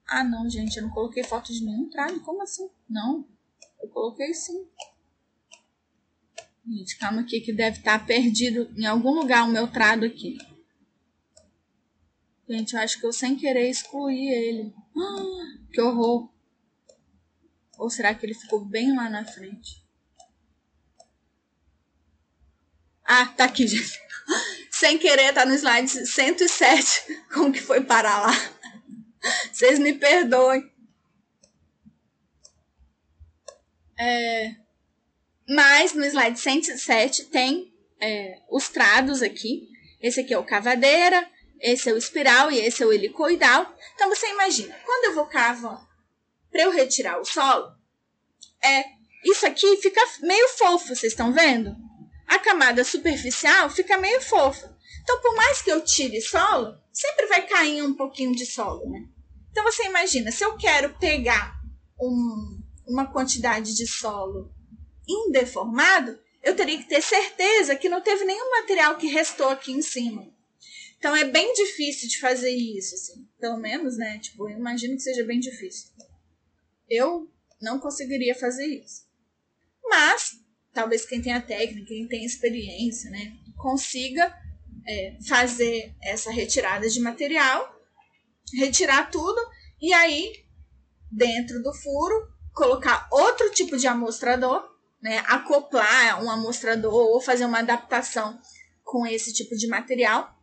Ah, 0.06 0.22
não, 0.22 0.48
gente, 0.48 0.76
eu 0.76 0.84
não 0.84 0.90
coloquei 0.90 1.24
foto 1.24 1.52
de 1.52 1.64
nenhum 1.64 1.88
trado. 1.88 2.20
Como 2.20 2.42
assim? 2.42 2.68
Não, 2.88 3.26
eu 3.82 3.88
coloquei 3.88 4.32
sim. 4.34 4.68
Gente, 6.68 6.98
calma 6.98 7.22
aqui 7.22 7.40
que 7.40 7.52
deve 7.52 7.78
estar 7.78 7.98
tá 7.98 8.04
perdido 8.04 8.72
em 8.76 8.86
algum 8.86 9.12
lugar 9.12 9.44
o 9.44 9.52
meu 9.52 9.68
trado 9.68 10.04
aqui. 10.04 10.36
Gente, 12.48 12.74
eu 12.74 12.80
acho 12.80 13.00
que 13.00 13.06
eu 13.06 13.12
sem 13.12 13.36
querer 13.36 13.68
excluí 13.68 14.28
ele. 14.28 14.74
Que 15.72 15.80
horror. 15.80 16.32
Ou 17.76 17.90
será 17.90 18.14
que 18.14 18.24
ele 18.24 18.32
ficou 18.32 18.64
bem 18.64 18.96
lá 18.96 19.10
na 19.10 19.24
frente? 19.26 19.84
Ah, 23.04 23.26
tá 23.26 23.44
aqui, 23.44 23.66
gente. 23.66 24.00
Sem 24.70 24.98
querer, 24.98 25.32
tá 25.32 25.44
no 25.44 25.54
slide 25.54 25.88
107. 25.88 27.24
Como 27.32 27.52
que 27.52 27.60
foi 27.60 27.82
parar 27.82 28.26
lá? 28.26 28.32
Vocês 29.52 29.78
me 29.78 29.92
perdoem. 29.92 30.62
É, 33.98 34.56
mas 35.48 35.94
no 35.94 36.04
slide 36.04 36.38
107 36.38 37.26
tem 37.26 37.72
é, 38.00 38.42
os 38.50 38.68
trados 38.68 39.22
aqui. 39.22 39.68
Esse 40.00 40.20
aqui 40.20 40.34
é 40.34 40.38
o 40.38 40.44
cavadeira, 40.44 41.28
esse 41.60 41.88
é 41.88 41.92
o 41.92 41.98
espiral 41.98 42.50
e 42.50 42.58
esse 42.58 42.82
é 42.82 42.86
o 42.86 42.92
helicoidal. 42.92 43.74
Então 43.94 44.08
você 44.08 44.28
imagina, 44.30 44.74
quando 44.84 45.06
eu 45.06 45.14
vou 45.14 45.26
cavar 45.26 45.86
para 46.50 46.62
eu 46.62 46.70
retirar 46.70 47.18
o 47.20 47.24
solo, 47.24 47.72
é 48.62 48.84
isso 49.24 49.46
aqui 49.46 49.76
fica 49.78 50.00
meio 50.20 50.48
fofo, 50.50 50.94
vocês 50.94 51.12
estão 51.12 51.32
vendo? 51.32 51.74
A 52.26 52.38
camada 52.38 52.84
superficial 52.84 53.70
fica 53.70 53.98
meio 53.98 54.20
fofa. 54.20 54.76
Então, 55.02 55.20
por 55.20 55.36
mais 55.36 55.62
que 55.62 55.70
eu 55.70 55.84
tire 55.84 56.20
solo, 56.20 56.76
sempre 56.92 57.26
vai 57.26 57.46
cair 57.46 57.82
um 57.82 57.94
pouquinho 57.94 58.34
de 58.34 58.44
solo, 58.44 58.88
né? 58.90 59.06
Então 59.50 59.64
você 59.64 59.84
imagina, 59.84 60.30
se 60.32 60.44
eu 60.44 60.56
quero 60.56 60.98
pegar 60.98 61.54
um, 62.00 62.60
uma 62.86 63.06
quantidade 63.06 63.74
de 63.74 63.86
solo 63.86 64.52
indeformado, 65.08 66.18
eu 66.42 66.54
teria 66.54 66.78
que 66.78 66.88
ter 66.88 67.00
certeza 67.00 67.76
que 67.76 67.88
não 67.88 68.00
teve 68.00 68.24
nenhum 68.24 68.50
material 68.50 68.96
que 68.96 69.06
restou 69.06 69.48
aqui 69.48 69.72
em 69.72 69.82
cima. 69.82 70.26
Então 70.98 71.14
é 71.14 71.24
bem 71.24 71.52
difícil 71.54 72.08
de 72.08 72.18
fazer 72.18 72.50
isso, 72.50 72.94
assim. 72.94 73.28
Pelo 73.38 73.58
menos, 73.58 73.96
né? 73.96 74.18
Tipo, 74.18 74.48
eu 74.48 74.58
imagino 74.58 74.94
que 74.94 75.02
seja 75.02 75.24
bem 75.24 75.38
difícil. 75.38 75.90
Eu 76.88 77.30
não 77.60 77.78
conseguiria 77.78 78.34
fazer 78.34 78.66
isso. 78.66 79.06
Mas, 79.84 80.32
talvez 80.72 81.04
quem 81.04 81.22
tenha 81.22 81.40
técnica, 81.40 81.86
quem 81.86 82.08
tenha 82.08 82.26
experiência, 82.26 83.10
né? 83.10 83.36
Consiga 83.56 84.34
é, 84.86 85.18
fazer 85.28 85.94
essa 86.02 86.30
retirada 86.30 86.88
de 86.88 87.00
material, 87.00 87.74
retirar 88.54 89.10
tudo 89.10 89.40
e 89.80 89.92
aí, 89.92 90.32
dentro 91.10 91.62
do 91.62 91.72
furo, 91.74 92.28
colocar 92.54 93.08
outro 93.12 93.50
tipo 93.50 93.76
de 93.76 93.86
amostrador, 93.86 94.66
né? 95.02 95.18
Acoplar 95.26 96.22
um 96.24 96.30
amostrador 96.30 96.94
ou 96.94 97.20
fazer 97.20 97.44
uma 97.44 97.58
adaptação 97.58 98.40
com 98.82 99.06
esse 99.06 99.32
tipo 99.32 99.54
de 99.56 99.66
material 99.66 100.35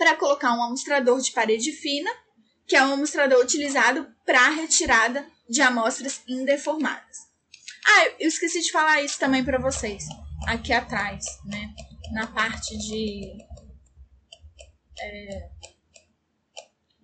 para 0.00 0.16
colocar 0.16 0.54
um 0.54 0.62
amostrador 0.62 1.20
de 1.20 1.30
parede 1.30 1.72
fina, 1.72 2.10
que 2.66 2.74
é 2.74 2.82
um 2.82 2.94
amostrador 2.94 3.38
utilizado 3.44 4.06
para 4.24 4.48
retirada 4.48 5.26
de 5.46 5.60
amostras 5.60 6.22
indeformadas. 6.26 7.18
Ah, 7.86 8.06
eu 8.18 8.26
esqueci 8.26 8.62
de 8.62 8.72
falar 8.72 9.02
isso 9.02 9.18
também 9.18 9.44
para 9.44 9.60
vocês, 9.60 10.06
aqui 10.46 10.72
atrás, 10.72 11.26
né? 11.44 11.74
Na 12.14 12.26
parte 12.26 12.78
de 12.78 13.30
é, 14.98 15.50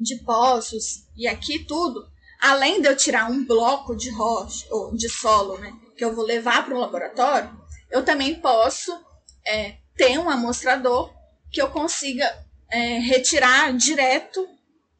de 0.01 0.17
poços 0.25 1.07
e 1.15 1.29
aqui 1.29 1.67
tudo, 1.67 2.03
além 2.41 2.81
de 2.81 2.89
eu 2.89 2.97
tirar 2.97 3.31
um 3.31 3.45
bloco 3.45 3.95
de 3.95 4.09
rocha 4.09 4.67
ou 4.71 4.97
de 4.97 5.11
solo, 5.11 5.59
né, 5.59 5.71
que 5.99 6.05
eu 6.05 6.15
vou 6.15 6.25
levar 6.25 6.65
para 6.65 6.75
o 6.75 6.81
laboratório, 6.81 7.55
eu 7.91 8.03
também 8.03 8.41
posso 8.41 8.99
é, 9.47 9.77
ter 9.95 10.19
um 10.19 10.31
amostrador 10.31 11.15
que 11.53 11.61
eu 11.61 11.71
consiga 11.71 12.46
é, 12.71 12.99
retirar 12.99 13.73
direto, 13.77 14.49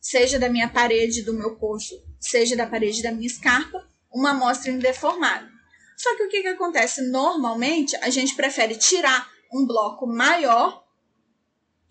seja 0.01 0.39
da 0.39 0.49
minha 0.49 0.69
parede 0.69 1.23
do 1.23 1.35
meu 1.35 1.57
poço, 1.57 1.95
seja 2.21 2.57
da 2.57 2.67
parede 2.67 3.03
da 3.03 3.13
minha 3.13 3.27
escarpa, 3.27 3.87
uma 4.13 4.31
amostra 4.31 4.71
indeformada. 4.71 5.51
Só 5.97 6.17
que 6.17 6.25
o 6.25 6.29
que, 6.29 6.43
que 6.43 6.49
acontece? 6.49 7.03
Normalmente 7.11 7.97
a 7.97 8.11
gente 8.11 8.35
prefere 8.35 8.77
tirar 8.77 9.31
um 9.53 9.67
bloco 9.67 10.07
maior 10.07 10.85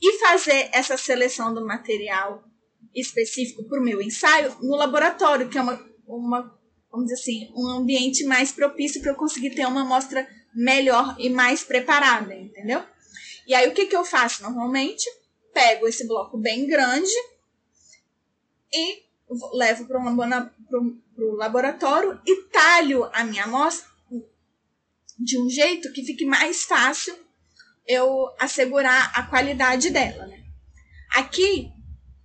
e 0.02 0.20
fazer 0.20 0.70
essa 0.72 0.98
seleção 0.98 1.54
do 1.54 1.66
material 1.66 2.44
específico 2.94 3.64
para 3.64 3.80
o 3.80 3.84
meu 3.84 4.02
ensaio 4.02 4.56
no 4.62 4.76
laboratório, 4.76 5.50
que 5.50 5.58
é 5.58 5.62
uma, 5.62 5.84
uma, 6.08 6.60
vamos 6.92 7.08
dizer 7.08 7.20
assim, 7.20 7.54
um 7.56 7.68
ambiente 7.68 8.24
mais 8.24 8.52
propício 8.52 9.02
para 9.02 9.12
eu 9.12 9.16
conseguir 9.16 9.52
ter 9.52 9.66
uma 9.66 9.82
amostra 9.82 10.28
melhor 10.54 11.16
e 11.20 11.30
mais 11.30 11.64
preparada, 11.64 12.34
entendeu? 12.34 12.84
E 13.48 13.54
aí 13.54 13.68
o 13.68 13.74
que, 13.74 13.88
que 13.88 13.96
eu 13.96 14.06
faço 14.06 14.44
normalmente? 14.44 15.06
Pego 15.56 15.88
esse 15.88 16.06
bloco 16.06 16.38
bem 16.38 16.68
grande 16.68 17.16
e 18.74 19.06
levo 19.53 19.86
para 19.88 19.97
o 20.01 21.36
laboratório 21.36 22.20
e 22.28 22.43
talho 22.49 23.06
a 23.14 23.24
minha 23.24 23.45
amostra 23.45 23.89
de 25.18 25.39
um 25.39 25.49
jeito 25.49 25.93
que 25.93 26.03
fique 26.03 26.26
mais 26.26 26.66
fácil 26.66 27.18
eu 27.88 28.30
assegurar 28.38 29.18
a 29.18 29.24
qualidade 29.24 29.91
dela, 29.91 30.28
né? 30.28 30.43
Aqui, 31.16 31.72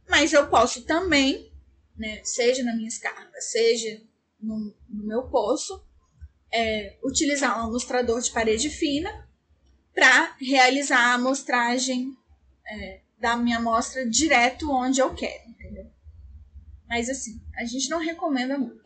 mas 0.08 0.32
eu 0.32 0.48
posso 0.48 0.82
também, 0.84 1.52
né, 1.96 2.20
seja 2.24 2.64
na 2.64 2.74
minha 2.74 2.88
escarpa, 2.88 3.40
seja 3.40 4.02
no, 4.40 4.74
no 4.88 5.06
meu 5.06 5.28
poço, 5.28 5.86
é, 6.52 6.98
utilizar 7.04 7.60
um 7.60 7.68
amostrador 7.68 8.20
de 8.20 8.32
parede 8.32 8.68
fina 8.68 9.28
para 9.94 10.34
realizar 10.40 10.98
a 10.98 11.14
amostragem 11.14 12.16
é, 12.66 13.00
da 13.20 13.36
minha 13.36 13.58
amostra 13.58 14.08
direto 14.08 14.72
onde 14.72 15.00
eu 15.00 15.14
quero, 15.14 15.50
entendeu? 15.50 15.86
Mas 16.88 17.08
assim, 17.08 17.40
a 17.54 17.64
gente 17.64 17.88
não 17.90 17.98
recomenda 17.98 18.58
muito. 18.58 18.82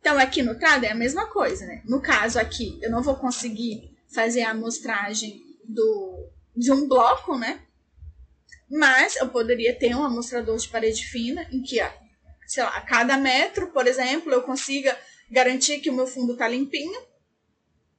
Então, 0.00 0.18
aqui 0.18 0.42
no 0.42 0.58
trado 0.58 0.86
é 0.86 0.90
a 0.90 0.94
mesma 0.94 1.26
coisa, 1.26 1.66
né? 1.66 1.82
No 1.84 2.00
caso 2.00 2.38
aqui, 2.38 2.78
eu 2.80 2.90
não 2.90 3.02
vou 3.02 3.16
conseguir 3.16 3.94
fazer 4.08 4.42
a 4.42 4.52
amostragem 4.52 5.44
do, 5.64 6.30
de 6.56 6.72
um 6.72 6.88
bloco, 6.88 7.36
né? 7.36 7.60
Mas 8.70 9.16
eu 9.16 9.28
poderia 9.28 9.78
ter 9.78 9.94
um 9.94 10.02
amostrador 10.02 10.56
de 10.56 10.68
parede 10.68 11.04
fina 11.04 11.46
em 11.52 11.62
que, 11.62 11.78
sei 12.46 12.62
lá, 12.62 12.76
a 12.76 12.80
cada 12.80 13.18
metro, 13.18 13.70
por 13.70 13.86
exemplo, 13.86 14.32
eu 14.32 14.42
consiga 14.42 14.98
garantir 15.30 15.80
que 15.80 15.90
o 15.90 15.94
meu 15.94 16.06
fundo 16.06 16.36
tá 16.36 16.48
limpinho 16.48 17.02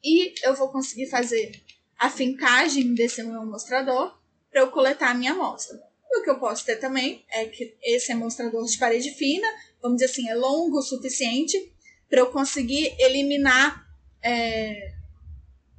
e 0.04 0.34
eu 0.44 0.56
vou 0.56 0.70
conseguir 0.70 1.08
fazer 1.08 1.52
a 2.00 2.10
fincagem 2.10 2.94
desse 2.94 3.22
meu 3.22 3.46
mostrador 3.46 4.18
para 4.50 4.62
eu 4.62 4.72
coletar 4.72 5.12
a 5.12 5.14
minha 5.14 5.34
amostra. 5.34 5.78
E 6.10 6.20
o 6.20 6.24
que 6.24 6.30
eu 6.30 6.40
posso 6.40 6.66
ter 6.66 6.78
também 6.78 7.26
é 7.30 7.46
que 7.46 7.78
esse 7.84 8.12
amostrador 8.12 8.66
de 8.66 8.78
parede 8.78 9.12
fina, 9.12 9.48
vamos 9.82 9.98
dizer 9.98 10.12
assim, 10.12 10.30
é 10.30 10.34
longo 10.34 10.80
o 10.80 10.82
suficiente 10.82 11.72
para 12.10 12.20
eu 12.20 12.32
conseguir 12.32 12.96
eliminar 12.98 13.86
é, 14.24 14.94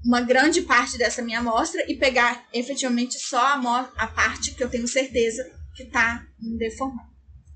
uma 0.05 0.21
grande 0.21 0.63
parte 0.63 0.97
dessa 0.97 1.23
minha 1.23 1.41
amostra 1.41 1.85
e 1.91 1.97
pegar 1.97 2.47
efetivamente 2.53 3.19
só 3.19 3.41
a, 3.41 3.93
a 3.97 4.07
parte 4.07 4.55
que 4.55 4.63
eu 4.63 4.71
tenho 4.71 4.87
certeza 4.87 5.51
que 5.75 5.85
está 5.85 6.25
deformada. 6.59 7.11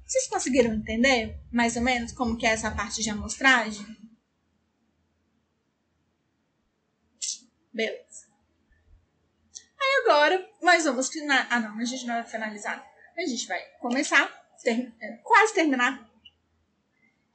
Vocês 0.07 0.27
conseguiram 0.27 0.75
entender 0.75 1.39
mais 1.53 1.77
ou 1.77 1.83
menos 1.83 2.12
como 2.12 2.37
que 2.37 2.47
é 2.47 2.51
essa 2.51 2.71
parte 2.71 3.03
de 3.03 3.11
amostragem? 3.11 3.87
Beleza. 7.73 8.04
Aí 9.95 10.03
agora 10.03 10.51
nós 10.61 10.84
vamos 10.84 11.09
finalizar. 11.09 11.47
Ah, 11.51 11.61
não, 11.61 11.78
a 11.78 11.84
gente 11.84 12.07
não 12.07 12.14
vai 12.14 12.24
finalizar. 12.24 12.84
A 13.16 13.20
gente 13.20 13.47
vai 13.47 13.61
começar, 13.80 14.28
ter... 14.62 14.92
É, 15.01 15.12
quase 15.22 15.55
terminar, 15.55 16.11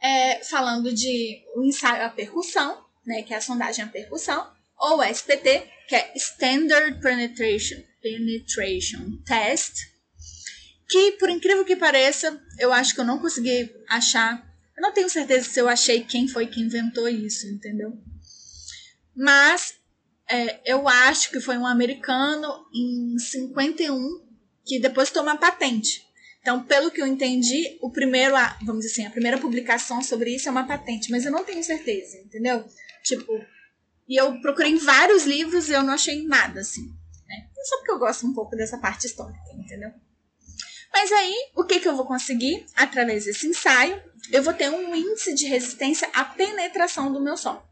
é, 0.02 0.44
falando 0.44 0.94
de 0.94 1.44
o 1.56 1.64
ensaio 1.64 2.04
à 2.04 2.10
percussão, 2.10 2.86
né, 3.06 3.24
que 3.24 3.34
é 3.34 3.38
a 3.38 3.42
sondagem 3.42 3.86
à 3.86 3.88
percussão, 3.88 4.52
ou 4.78 5.04
SPT, 5.04 5.70
que 5.88 5.96
é 5.96 6.12
Standard 6.16 7.00
Penetration, 7.02 7.82
Penetration 8.02 9.18
Test, 9.26 9.88
que 10.90 11.14
por 11.14 11.30
incrível 11.30 11.64
que 11.64 11.76
pareça, 11.76 12.42
eu 12.58 12.74
acho 12.74 12.94
que 12.94 13.00
eu 13.00 13.06
não 13.06 13.20
consegui 13.20 13.74
achar. 13.88 14.46
Eu 14.76 14.82
não 14.82 14.94
tenho 14.94 15.10
certeza 15.10 15.50
se 15.50 15.60
eu 15.60 15.70
achei 15.70 16.04
quem 16.04 16.28
foi 16.28 16.48
que 16.48 16.62
inventou 16.62 17.08
isso, 17.08 17.48
entendeu? 17.48 17.98
Mas 19.16 19.79
é, 20.30 20.60
eu 20.64 20.88
acho 20.88 21.32
que 21.32 21.40
foi 21.40 21.58
um 21.58 21.66
americano 21.66 22.66
em 22.74 23.18
51 23.18 23.98
que 24.64 24.80
depois 24.80 25.10
tomou 25.10 25.34
a 25.34 25.38
patente. 25.38 26.08
Então, 26.40 26.64
pelo 26.64 26.92
que 26.92 27.02
eu 27.02 27.08
entendi, 27.08 27.78
o 27.82 27.92
primeiro, 27.92 28.36
vamos 28.62 28.86
dizer 28.86 28.94
assim, 28.94 29.06
a 29.08 29.12
primeira 29.12 29.38
publicação 29.40 30.02
sobre 30.02 30.36
isso 30.36 30.48
é 30.48 30.52
uma 30.52 30.68
patente, 30.68 31.12
mas 31.12 31.26
eu 31.26 31.32
não 31.32 31.44
tenho 31.44 31.64
certeza, 31.64 32.18
entendeu? 32.18 32.64
Tipo, 33.04 33.44
e 34.08 34.16
eu 34.20 34.40
procurei 34.40 34.76
vários 34.78 35.26
livros 35.26 35.68
e 35.68 35.74
eu 35.74 35.84
não 35.84 35.94
achei 35.94 36.24
nada 36.26 36.62
assim. 36.62 36.88
Né? 37.28 37.50
Só 37.64 37.78
porque 37.78 37.92
eu 37.92 38.00
gosto 38.00 38.26
um 38.26 38.34
pouco 38.34 38.56
dessa 38.56 38.78
parte 38.78 39.08
histórica, 39.08 39.52
entendeu? 39.54 39.92
Mas 40.94 41.12
aí, 41.12 41.36
o 41.56 41.64
que, 41.64 41.80
que 41.80 41.88
eu 41.88 41.96
vou 41.96 42.06
conseguir? 42.06 42.66
Através 42.76 43.26
desse 43.26 43.48
ensaio, 43.48 44.02
eu 44.32 44.42
vou 44.42 44.54
ter 44.54 44.70
um 44.70 44.96
índice 44.96 45.34
de 45.34 45.46
resistência 45.46 46.10
à 46.14 46.24
penetração 46.24 47.12
do 47.12 47.22
meu 47.22 47.38
solo. 47.38 47.69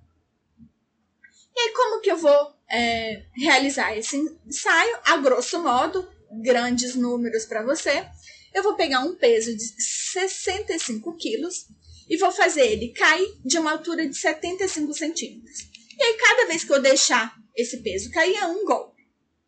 E 1.57 1.59
aí, 1.59 1.73
como 1.73 1.99
que 2.01 2.11
eu 2.11 2.17
vou 2.17 2.53
é, 2.69 3.23
realizar 3.35 3.97
esse 3.97 4.15
ensaio? 4.45 4.99
A 5.05 5.17
grosso 5.17 5.59
modo, 5.59 6.07
grandes 6.43 6.93
números 6.93 7.45
para 7.45 7.63
você, 7.63 8.07
eu 8.53 8.61
vou 8.61 8.75
pegar 8.75 8.99
um 8.99 9.15
peso 9.15 9.57
de 9.57 9.63
65 10.13 11.17
quilos 11.17 11.65
e 12.07 12.15
vou 12.15 12.31
fazer 12.31 12.61
ele 12.61 12.93
cair 12.93 13.27
de 13.43 13.57
uma 13.57 13.71
altura 13.71 14.07
de 14.07 14.15
75 14.15 14.93
centímetros. 14.93 15.57
E 15.97 16.03
aí, 16.03 16.13
cada 16.13 16.45
vez 16.45 16.63
que 16.63 16.71
eu 16.71 16.79
deixar 16.79 17.35
esse 17.55 17.77
peso 17.77 18.11
cair, 18.11 18.35
é 18.35 18.45
um 18.45 18.63
golpe, 18.63 19.01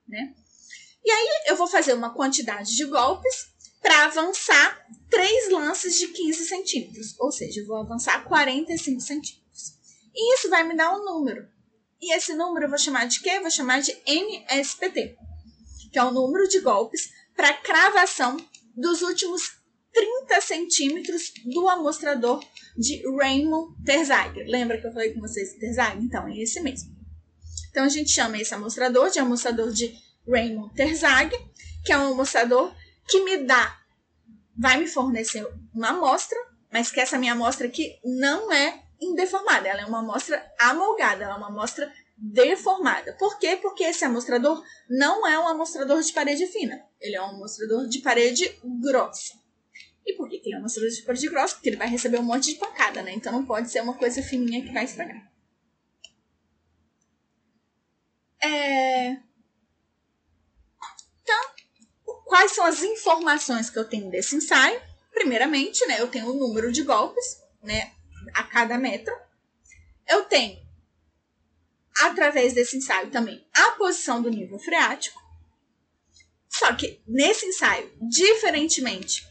né? 0.07 0.33
E 1.05 1.11
aí, 1.11 1.43
eu 1.45 1.55
vou 1.55 1.67
fazer 1.67 1.93
uma 1.93 2.15
quantidade 2.15 2.75
de 2.75 2.85
golpes 2.85 3.49
para 3.83 4.05
avançar 4.05 4.83
três 5.11 5.51
lances 5.51 5.99
de 5.99 6.07
15 6.07 6.45
centímetros, 6.45 7.15
ou 7.19 7.31
seja, 7.31 7.61
eu 7.61 7.67
vou 7.67 7.77
avançar 7.77 8.27
45 8.27 8.99
centímetros. 8.99 9.75
E 10.13 10.33
isso 10.33 10.49
vai 10.49 10.67
me 10.67 10.75
dar 10.75 10.91
um 10.97 11.05
número. 11.05 11.47
E 12.01 12.13
esse 12.15 12.33
número 12.33 12.65
eu 12.65 12.69
vou 12.69 12.77
chamar 12.77 13.05
de 13.05 13.19
quê? 13.19 13.31
Eu 13.31 13.41
vou 13.41 13.51
chamar 13.51 13.81
de 13.81 13.95
MSPT, 14.05 15.17
que 15.91 15.99
é 15.99 16.03
o 16.03 16.11
número 16.11 16.47
de 16.47 16.59
golpes 16.61 17.09
para 17.35 17.53
cravação 17.53 18.37
dos 18.75 19.01
últimos 19.01 19.59
30 19.93 20.41
centímetros 20.41 21.31
do 21.45 21.67
amostrador 21.67 22.43
de 22.77 23.03
Raymond 23.17 23.75
Terzaghi. 23.83 24.43
Lembra 24.43 24.79
que 24.79 24.87
eu 24.87 24.93
falei 24.93 25.13
com 25.13 25.19
vocês 25.19 25.53
de 25.53 25.59
Terzaghi? 25.59 26.05
Então, 26.05 26.27
é 26.27 26.37
esse 26.37 26.61
mesmo. 26.61 26.95
Então, 27.69 27.83
a 27.83 27.89
gente 27.89 28.11
chama 28.11 28.37
esse 28.37 28.53
amostrador 28.53 29.09
de 29.09 29.19
amostrador 29.19 29.71
de 29.71 29.93
Raymond 30.27 30.73
Terzaghi, 30.73 31.35
que 31.83 31.91
é 31.91 31.97
um 31.97 32.13
amostrador 32.13 32.73
que 33.07 33.23
me 33.23 33.37
dá, 33.39 33.77
vai 34.57 34.77
me 34.77 34.87
fornecer 34.87 35.45
uma 35.73 35.89
amostra, 35.89 36.37
mas 36.71 36.91
que 36.91 36.99
essa 36.99 37.17
minha 37.17 37.33
amostra 37.33 37.67
aqui 37.67 37.99
não 38.03 38.51
é 38.51 38.83
indeformada, 38.99 39.67
ela 39.67 39.81
é 39.81 39.85
uma 39.85 39.99
amostra 39.99 40.45
amolgada, 40.59 41.23
ela 41.23 41.35
é 41.35 41.37
uma 41.37 41.47
amostra 41.47 41.91
deformada. 42.17 43.13
Por 43.13 43.39
quê? 43.39 43.57
Porque 43.61 43.83
esse 43.83 44.03
amostrador 44.03 44.63
não 44.89 45.25
é 45.27 45.39
um 45.39 45.47
amostrador 45.47 46.01
de 46.01 46.11
parede 46.11 46.45
fina, 46.47 46.83
ele 46.99 47.15
é 47.15 47.21
um 47.21 47.29
amostrador 47.29 47.87
de 47.87 47.99
parede 47.99 48.59
grossa. 48.81 49.39
E 50.05 50.13
por 50.13 50.27
que 50.27 50.41
ele 50.43 50.53
é 50.53 50.57
um 50.57 50.59
amostrador 50.59 50.89
de 50.89 51.01
parede 51.03 51.29
grossa? 51.29 51.55
Porque 51.55 51.69
ele 51.69 51.77
vai 51.77 51.87
receber 51.87 52.19
um 52.19 52.23
monte 52.23 52.53
de 52.53 52.59
pancada, 52.59 53.01
né? 53.01 53.13
Então 53.13 53.31
não 53.31 53.45
pode 53.45 53.69
ser 53.69 53.81
uma 53.81 53.93
coisa 53.93 54.21
fininha 54.21 54.63
que 54.63 54.73
vai 54.73 54.85
estragar. 54.85 55.29
É... 58.41 59.17
Então, 61.21 61.59
Quais 62.29 62.51
são 62.51 62.63
as 62.63 62.83
informações 62.83 63.71
que 63.71 63.79
eu 63.79 63.85
tenho 63.85 64.07
desse 64.11 64.35
ensaio? 64.35 64.79
Primeiramente, 65.11 65.83
né, 65.87 65.99
eu 65.99 66.07
tenho 66.07 66.29
o 66.29 66.37
número 66.37 66.71
de 66.71 66.83
golpes, 66.83 67.41
né, 67.63 67.91
a 68.33 68.43
cada 68.43 68.77
metro. 68.77 69.13
Eu 70.07 70.25
tenho, 70.25 70.59
através 72.01 72.53
desse 72.53 72.77
ensaio 72.77 73.09
também, 73.11 73.47
a 73.53 73.71
posição 73.71 74.21
do 74.21 74.29
nível 74.29 74.57
freático. 74.59 75.19
Só 76.49 76.73
que 76.73 77.01
nesse 77.07 77.45
ensaio, 77.45 77.91
diferentemente 78.01 79.27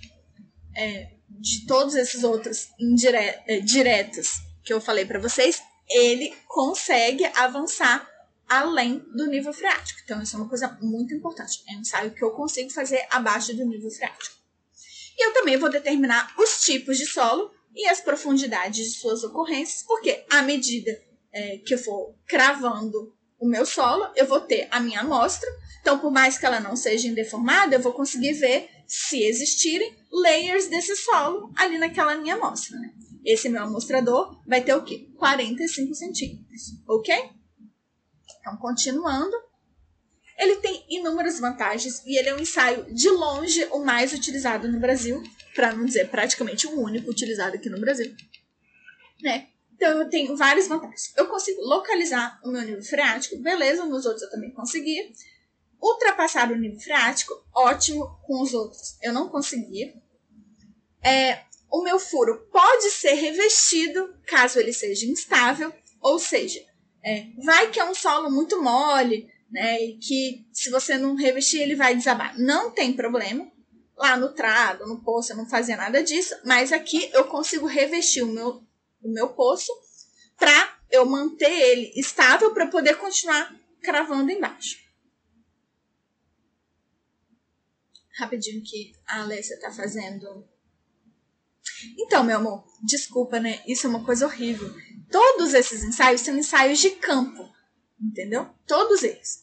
é, 0.77 1.11
de 1.29 1.67
todos 1.67 1.95
esses 1.95 2.23
outros 2.23 2.69
indire 2.79 3.17
é, 3.17 3.61
diretos 3.61 4.41
que 4.65 4.73
eu 4.73 4.81
falei 4.81 5.05
para 5.05 5.19
vocês, 5.19 5.61
ele 5.89 6.35
consegue 6.47 7.25
avançar 7.35 8.09
além 8.49 8.99
do 9.15 9.27
nível 9.27 9.53
freático. 9.53 10.01
Então, 10.05 10.23
isso 10.23 10.37
é 10.37 10.39
uma 10.39 10.49
coisa 10.49 10.79
muito 10.81 11.15
importante. 11.15 11.63
É 11.69 11.77
um 11.77 11.81
ensaio 11.81 12.13
que 12.13 12.25
eu 12.25 12.31
consigo 12.31 12.71
fazer 12.71 13.07
abaixo 13.11 13.55
do 13.55 13.65
nível 13.65 13.91
freático. 13.91 14.37
E 15.17 15.27
eu 15.27 15.35
também 15.35 15.57
vou 15.57 15.69
determinar 15.69 16.33
os 16.39 16.65
tipos 16.65 16.97
de 16.97 17.07
solo 17.07 17.53
e 17.79 17.87
as 17.87 18.01
profundidades 18.01 18.91
de 18.91 18.99
suas 18.99 19.23
ocorrências, 19.23 19.85
porque 19.85 20.25
à 20.29 20.43
medida 20.43 20.91
é, 21.33 21.59
que 21.59 21.75
eu 21.75 21.79
for 21.79 22.13
cravando 22.27 23.15
o 23.39 23.47
meu 23.49 23.65
solo, 23.65 24.11
eu 24.17 24.27
vou 24.27 24.41
ter 24.41 24.67
a 24.69 24.81
minha 24.81 25.01
amostra. 25.01 25.49
Então, 25.81 26.01
por 26.01 26.11
mais 26.11 26.37
que 26.37 26.45
ela 26.45 26.59
não 26.59 26.75
seja 26.75 27.07
indeformada, 27.07 27.77
eu 27.77 27.81
vou 27.81 27.93
conseguir 27.93 28.33
ver 28.33 28.69
se 28.85 29.23
existirem 29.23 29.97
layers 30.11 30.67
desse 30.67 30.97
solo 30.97 31.53
ali 31.57 31.79
naquela 31.79 32.17
minha 32.17 32.35
amostra. 32.35 32.77
Né? 32.77 32.93
Esse 33.25 33.49
meu 33.49 33.63
amostrador 33.63 34.43
vai 34.45 34.61
ter 34.61 34.75
o 34.75 34.83
quê? 34.83 35.09
45 35.17 35.95
centímetros, 35.95 36.63
ok? 36.89 37.15
Então, 38.41 38.57
continuando, 38.57 39.37
ele 40.37 40.57
tem 40.57 40.85
inúmeras 40.89 41.39
vantagens 41.39 42.03
e 42.05 42.19
ele 42.19 42.31
é 42.31 42.35
um 42.35 42.41
ensaio 42.41 42.93
de 42.93 43.09
longe 43.09 43.65
o 43.67 43.85
mais 43.85 44.13
utilizado 44.13 44.67
no 44.67 44.81
Brasil, 44.81 45.23
para 45.59 45.75
não 45.75 45.85
dizer 45.85 46.09
praticamente 46.09 46.69
o 46.69 46.81
único 46.81 47.11
utilizado 47.11 47.57
aqui 47.57 47.69
no 47.69 47.81
Brasil, 47.81 48.15
né? 49.21 49.49
Então 49.75 50.01
eu 50.01 50.09
tenho 50.09 50.37
várias 50.37 50.69
vantagens. 50.69 51.13
Eu 51.17 51.27
consigo 51.27 51.61
localizar 51.63 52.41
o 52.45 52.49
meu 52.53 52.63
nível 52.63 52.83
freático, 52.85 53.37
beleza, 53.39 53.85
nos 53.85 54.07
outros 54.07 54.23
eu 54.23 54.31
também 54.31 54.53
consegui. 54.53 55.13
Ultrapassar 55.83 56.53
o 56.53 56.57
nível 56.57 56.79
freático, 56.79 57.35
ótimo, 57.53 58.07
com 58.25 58.41
os 58.41 58.55
outros 58.55 58.97
eu 59.03 59.13
não 59.13 59.29
consegui. 59.29 59.97
É, 61.03 61.41
o 61.69 61.83
meu 61.83 61.99
furo 61.99 62.49
pode 62.53 62.89
ser 62.93 63.15
revestido 63.15 64.15
caso 64.27 64.61
ele 64.61 64.73
seja 64.73 65.07
instável, 65.07 65.75
ou 66.01 66.21
seja, 66.21 66.65
é, 67.05 67.27
vai 67.45 67.69
que 67.73 67.81
é 67.81 67.85
um 67.85 67.97
solo 67.97 68.31
muito 68.31 68.63
mole, 68.63 69.29
né? 69.51 69.83
E 69.83 69.99
que 69.99 70.47
se 70.53 70.71
você 70.71 70.97
não 70.97 71.17
revestir, 71.17 71.61
ele 71.61 71.75
vai 71.75 71.97
desabar. 71.97 72.39
Não 72.39 72.71
tem 72.71 72.93
problema. 72.93 73.51
Lá 73.99 74.17
no 74.17 74.33
trado, 74.33 74.87
no 74.87 75.03
poço, 75.03 75.33
eu 75.33 75.37
não 75.37 75.49
fazia 75.49 75.77
nada 75.77 76.03
disso. 76.03 76.35
Mas 76.45 76.73
aqui 76.73 77.11
eu 77.13 77.25
consigo 77.25 77.67
revestir 77.67 78.23
o 78.23 78.29
meu, 78.29 78.63
o 79.03 79.13
meu 79.13 79.31
poço 79.31 79.73
para 80.37 80.79
eu 80.89 81.05
manter 81.05 81.51
ele 81.51 81.93
estável 81.97 82.55
para 82.55 82.69
poder 82.69 82.97
continuar 82.97 83.53
cravando 83.83 84.31
embaixo. 84.31 84.79
Rapidinho 88.17 88.63
que 88.63 88.93
a 89.07 89.23
Alessia 89.23 89.59
tá 89.61 89.71
fazendo. 89.73 90.49
Então, 91.99 92.25
meu 92.25 92.39
amor, 92.39 92.65
desculpa, 92.83 93.39
né? 93.39 93.63
Isso 93.67 93.87
é 93.87 93.91
uma 93.91 94.05
coisa 94.05 94.27
horrível. 94.27 94.73
Todos 95.11 95.55
esses 95.55 95.83
ensaios 95.83 96.21
são 96.21 96.37
ensaios 96.37 96.79
de 96.79 96.91
campo, 96.91 97.49
entendeu? 98.01 98.49
Todos 98.67 99.03
eles. 99.03 99.41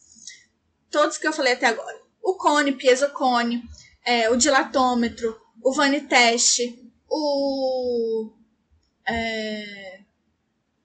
Todos 0.90 1.18
que 1.18 1.28
eu 1.28 1.34
falei 1.34 1.54
até 1.54 1.68
agora. 1.68 2.02
O 2.22 2.36
cone, 2.36 2.74
piezocone, 2.74 3.64
é, 4.06 4.30
o 4.30 4.36
dilatômetro, 4.36 5.36
o 5.62 5.74
vaniteste, 5.74 6.80
o, 7.10 8.32
é, 9.08 10.00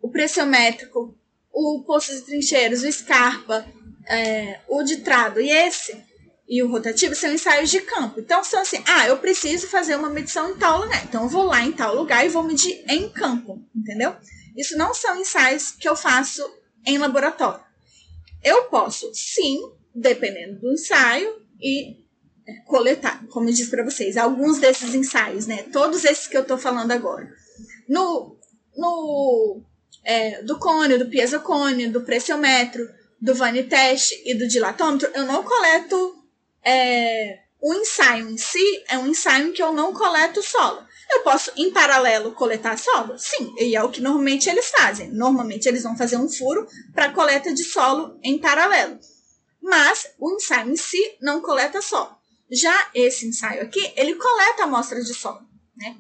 o 0.01 0.09
pressiométrico, 0.09 1.17
o 1.53 1.83
poço 1.87 2.15
de 2.15 2.23
trincheiros, 2.23 2.83
o 2.83 2.91
Scarpa, 2.91 3.67
é, 4.07 4.61
o 4.69 4.83
ditrado 4.83 5.41
e 5.41 5.51
esse 5.51 6.11
e 6.51 6.65
o 6.65 6.69
rotativo 6.69 7.15
são 7.15 7.33
ensaios 7.33 7.71
de 7.71 7.81
campo. 7.81 8.19
Então, 8.19 8.43
são 8.43 8.61
assim, 8.61 8.83
ah, 8.85 9.07
eu 9.07 9.19
preciso 9.19 9.69
fazer 9.69 9.95
uma 9.95 10.11
medição 10.11 10.51
em 10.51 10.57
tal 10.57 10.81
lugar. 10.81 11.05
Então, 11.05 11.23
eu 11.23 11.29
vou 11.29 11.45
lá 11.45 11.63
em 11.63 11.71
tal 11.71 11.95
lugar 11.95 12.27
e 12.27 12.29
vou 12.29 12.43
medir 12.43 12.85
em 12.89 13.09
campo, 13.09 13.65
entendeu? 13.73 14.17
Isso 14.57 14.77
não 14.77 14.93
são 14.93 15.17
ensaios 15.21 15.71
que 15.71 15.89
eu 15.89 15.95
faço 15.95 16.43
em 16.85 16.99
laboratório. 16.99 17.63
Eu 18.43 18.65
posso, 18.65 19.09
sim, 19.15 19.61
dependendo 19.95 20.59
do 20.59 20.73
ensaio, 20.73 21.41
e 21.61 22.00
coletar, 22.67 23.25
como 23.29 23.49
eu 23.49 23.53
disse 23.53 23.71
para 23.71 23.85
vocês, 23.85 24.17
alguns 24.17 24.59
desses 24.59 24.95
ensaios, 24.95 25.47
né? 25.47 25.65
Todos 25.73 26.05
esses 26.05 26.27
que 26.27 26.37
eu 26.37 26.43
estou 26.43 26.59
falando 26.59 26.93
agora. 26.93 27.29
No, 27.89 28.37
no 28.77 29.63
é, 30.05 30.43
do 30.43 30.59
cone, 30.59 30.99
do 30.99 31.09
piezocone, 31.09 31.89
do 31.89 32.03
pressiometro, 32.03 32.89
do 33.21 33.35
vaniteste 33.35 34.23
e 34.25 34.35
do 34.35 34.49
dilatômetro, 34.49 35.11
eu 35.15 35.25
não 35.25 35.43
coleto 35.43 36.25
é, 36.65 37.41
o 37.61 37.75
ensaio 37.75 38.31
em 38.31 38.39
si, 38.39 38.85
é 38.89 38.97
um 38.97 39.09
ensaio 39.09 39.49
em 39.49 39.53
que 39.53 39.63
eu 39.63 39.73
não 39.73 39.93
coleto 39.93 40.43
solo. 40.43 40.83
Eu 41.11 41.23
posso, 41.23 41.51
em 41.57 41.73
paralelo, 41.73 42.33
coletar 42.33 42.79
solo? 42.79 43.19
Sim, 43.19 43.53
e 43.59 43.75
é 43.75 43.83
o 43.83 43.91
que 43.91 44.01
normalmente 44.01 44.49
eles 44.49 44.71
fazem. 44.71 45.11
Normalmente 45.11 45.69
eles 45.69 45.83
vão 45.83 45.97
fazer 45.97 46.17
um 46.17 46.29
furo 46.29 46.67
para 46.95 47.13
coleta 47.13 47.53
de 47.53 47.65
solo 47.65 48.19
em 48.23 48.39
paralelo. 48.39 48.99
Mas 49.61 50.09
o 50.19 50.33
ensaio 50.33 50.71
em 50.71 50.77
si 50.77 51.19
não 51.21 51.43
coleta 51.43 51.83
solo. 51.83 52.17
Já 52.51 52.91
esse 52.95 53.27
ensaio 53.27 53.63
aqui, 53.63 53.93
ele 53.97 54.15
coleta 54.17 54.65
amostra 54.65 55.03
de 55.03 55.15
solo, 55.15 55.47
né? 55.77 55.97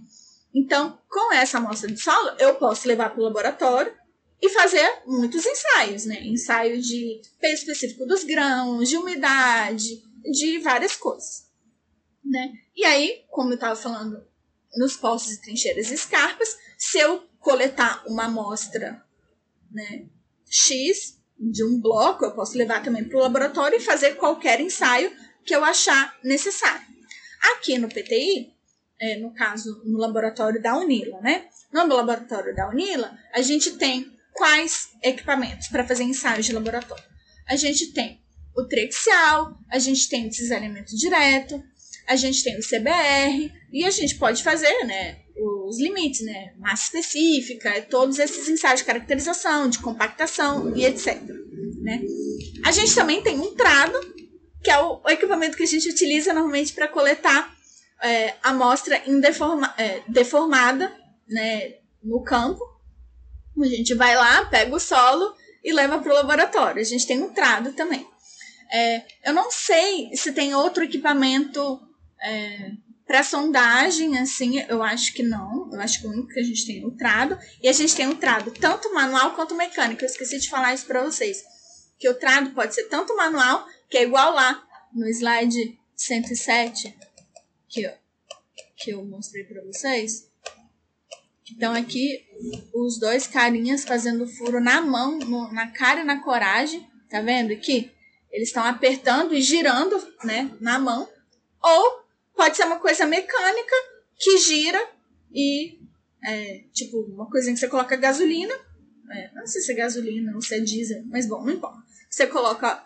Então, 0.53 0.98
com 1.09 1.32
essa 1.32 1.59
amostra 1.59 1.90
de 1.90 2.01
solo, 2.01 2.30
eu 2.38 2.57
posso 2.57 2.88
levar 2.88 3.11
para 3.11 3.20
o 3.20 3.24
laboratório 3.24 3.94
e 4.42 4.48
fazer 4.48 5.03
muitos 5.07 5.46
ensaios, 5.46 6.07
né? 6.07 6.22
Ensaio 6.24 6.80
de 6.80 7.20
peso 7.38 7.62
específico 7.62 8.05
dos 8.07 8.24
grãos, 8.24 8.88
de 8.88 8.96
umidade, 8.96 10.03
de 10.32 10.59
várias 10.59 10.96
coisas. 10.96 11.48
Né? 12.24 12.53
E 12.76 12.84
aí, 12.84 13.24
como 13.30 13.51
eu 13.51 13.55
estava 13.55 13.76
falando, 13.76 14.22
nos 14.76 14.96
poços 14.96 15.32
e 15.32 15.40
trincheiras 15.40 15.90
e 15.90 15.94
escarpas, 15.94 16.57
se 16.76 16.98
eu 16.98 17.24
coletar 17.38 18.05
uma 18.07 18.24
amostra 18.24 19.05
né, 19.70 20.07
X 20.48 21.18
de 21.38 21.64
um 21.64 21.80
bloco, 21.80 22.24
eu 22.24 22.34
posso 22.34 22.57
levar 22.57 22.82
também 22.82 23.05
para 23.05 23.16
o 23.16 23.20
laboratório 23.20 23.78
e 23.78 23.82
fazer 23.82 24.16
qualquer 24.16 24.61
ensaio 24.61 25.11
que 25.45 25.55
eu 25.55 25.64
achar 25.64 26.16
necessário. 26.22 26.86
Aqui 27.55 27.78
no 27.78 27.88
PTI, 27.88 28.53
é, 29.01 29.18
no 29.18 29.32
caso, 29.34 29.82
no 29.84 29.99
laboratório 29.99 30.61
da 30.61 30.76
Unila, 30.76 31.20
né? 31.20 31.47
No 31.72 31.86
laboratório 31.86 32.55
da 32.55 32.68
Unila, 32.68 33.16
a 33.32 33.41
gente 33.41 33.72
tem 33.72 34.12
quais 34.32 34.88
equipamentos 35.03 35.68
para 35.68 35.86
fazer 35.86 36.05
ensaios 36.05 36.47
de 36.47 36.53
laboratório? 36.53 37.05
A 37.49 37.57
gente 37.57 37.93
tem 37.93 38.20
o 38.57 38.64
trexial, 38.64 39.57
a 39.70 39.78
gente 39.78 40.09
tem 40.09 40.28
o 40.28 40.32
cisalhamento 40.32 40.97
direto, 40.97 41.62
a 42.07 42.16
gente 42.16 42.43
tem 42.43 42.59
o 42.59 42.62
CBR 42.62 43.53
e 43.72 43.84
a 43.84 43.91
gente 43.91 44.16
pode 44.16 44.43
fazer, 44.43 44.84
né, 44.84 45.20
os 45.66 45.80
limites, 45.80 46.22
né, 46.22 46.53
massa 46.59 46.84
específica, 46.84 47.82
todos 47.82 48.18
esses 48.18 48.49
ensaios 48.49 48.80
de 48.80 48.86
caracterização, 48.86 49.68
de 49.68 49.78
compactação 49.78 50.76
e 50.76 50.84
etc, 50.84 51.20
né? 51.80 52.03
A 52.64 52.72
gente 52.72 52.95
também 52.95 53.22
tem 53.22 53.38
um 53.38 53.55
trado, 53.55 53.99
que 54.62 54.70
é 54.70 54.78
o, 54.78 55.00
equipamento 55.08 55.56
que 55.56 55.62
a 55.62 55.66
gente 55.66 55.88
utiliza 55.88 56.32
normalmente 56.32 56.72
para 56.72 56.88
coletar 56.88 57.54
é, 58.02 58.34
amostra 58.42 58.96
é, 58.96 60.02
deformada, 60.08 60.92
né, 61.28 61.74
no 62.02 62.22
campo. 62.22 62.62
A 63.61 63.66
gente 63.66 63.94
vai 63.94 64.16
lá, 64.16 64.46
pega 64.46 64.74
o 64.74 64.80
solo 64.80 65.34
e 65.62 65.72
leva 65.72 65.98
para 65.98 66.11
o 66.11 66.14
laboratório. 66.14 66.80
A 66.80 66.84
gente 66.84 67.06
tem 67.06 67.22
um 67.22 67.32
trado 67.32 67.72
também. 67.72 68.06
É, 68.72 69.04
eu 69.24 69.34
não 69.34 69.50
sei 69.50 70.11
se 70.14 70.32
tem 70.32 70.54
outro 70.54 70.84
equipamento 70.84 71.80
é, 72.22 72.70
para 73.06 73.24
sondagem, 73.24 74.16
assim, 74.18 74.64
eu 74.68 74.82
acho 74.82 75.12
que 75.12 75.22
não. 75.22 75.68
Eu 75.72 75.80
acho 75.80 76.00
que 76.00 76.06
o 76.06 76.11
único 76.11 76.28
que 76.28 76.38
a 76.38 76.44
gente 76.44 76.64
tem 76.64 76.82
é 76.82 76.86
o 76.86 76.92
trado. 76.92 77.36
E 77.61 77.68
a 77.68 77.72
gente 77.72 77.94
tem 77.94 78.06
um 78.06 78.14
trado 78.14 78.52
tanto 78.52 78.94
manual 78.94 79.34
quanto 79.34 79.54
mecânico. 79.54 80.02
Eu 80.02 80.06
esqueci 80.06 80.38
de 80.38 80.48
falar 80.48 80.74
isso 80.74 80.86
para 80.86 81.02
vocês. 81.02 81.42
Que 81.98 82.08
o 82.08 82.14
trado 82.14 82.50
pode 82.50 82.74
ser 82.74 82.84
tanto 82.84 83.16
manual, 83.16 83.66
que 83.91 83.99
é 83.99 84.05
igual 84.05 84.32
lá 84.32 84.66
no 84.95 85.07
slide 85.09 85.78
107, 85.97 86.97
que 87.68 87.82
eu, 87.82 87.93
que 88.76 88.91
eu 88.93 89.05
mostrei 89.05 89.45
para 89.45 89.62
vocês. 89.64 90.30
Então 91.51 91.74
aqui 91.74 92.24
os 92.72 92.99
dois 92.99 93.26
carinhas 93.26 93.84
fazendo 93.84 94.26
furo 94.26 94.61
na 94.61 94.80
mão, 94.80 95.18
no, 95.18 95.53
na 95.53 95.70
cara 95.72 96.01
e 96.01 96.05
na 96.05 96.22
coragem, 96.22 96.88
tá 97.11 97.20
vendo 97.20 97.53
aqui? 97.53 97.91
Eles 98.30 98.49
estão 98.49 98.64
apertando 98.64 99.34
e 99.34 99.43
girando, 99.43 100.01
né, 100.22 100.57
na 100.61 100.78
mão. 100.78 101.09
Ou 101.61 102.05
pode 102.36 102.57
ser 102.57 102.64
uma 102.64 102.78
coisa 102.78 103.05
mecânica 103.05 103.74
que 104.16 104.38
gira 104.38 104.80
e 105.32 105.80
é, 106.24 106.64
tipo 106.72 107.01
uma 107.01 107.28
coisinha 107.28 107.55
que 107.55 107.61
você 107.61 107.68
coloca 107.68 107.97
gasolina. 107.97 108.55
É, 109.11 109.30
não 109.34 109.47
sei 109.47 109.61
se 109.61 109.72
é 109.72 109.74
gasolina, 109.74 110.32
sei 110.41 110.43
se 110.43 110.55
é 110.55 110.61
diesel, 110.61 111.03
mas 111.07 111.26
bom, 111.26 111.43
não 111.43 111.53
importa. 111.53 111.82
Você 112.09 112.28
coloca 112.28 112.84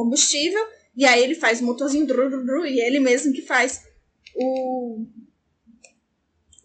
combustível 0.00 0.66
e 0.96 1.04
aí 1.04 1.22
ele 1.22 1.34
faz 1.34 1.60
o 1.60 1.64
motorzinho 1.64 2.06
dru, 2.06 2.28
dru, 2.28 2.44
dru, 2.44 2.66
e 2.66 2.80
ele 2.80 3.00
mesmo 3.00 3.32
que 3.32 3.42
faz 3.42 3.84
o, 4.34 5.06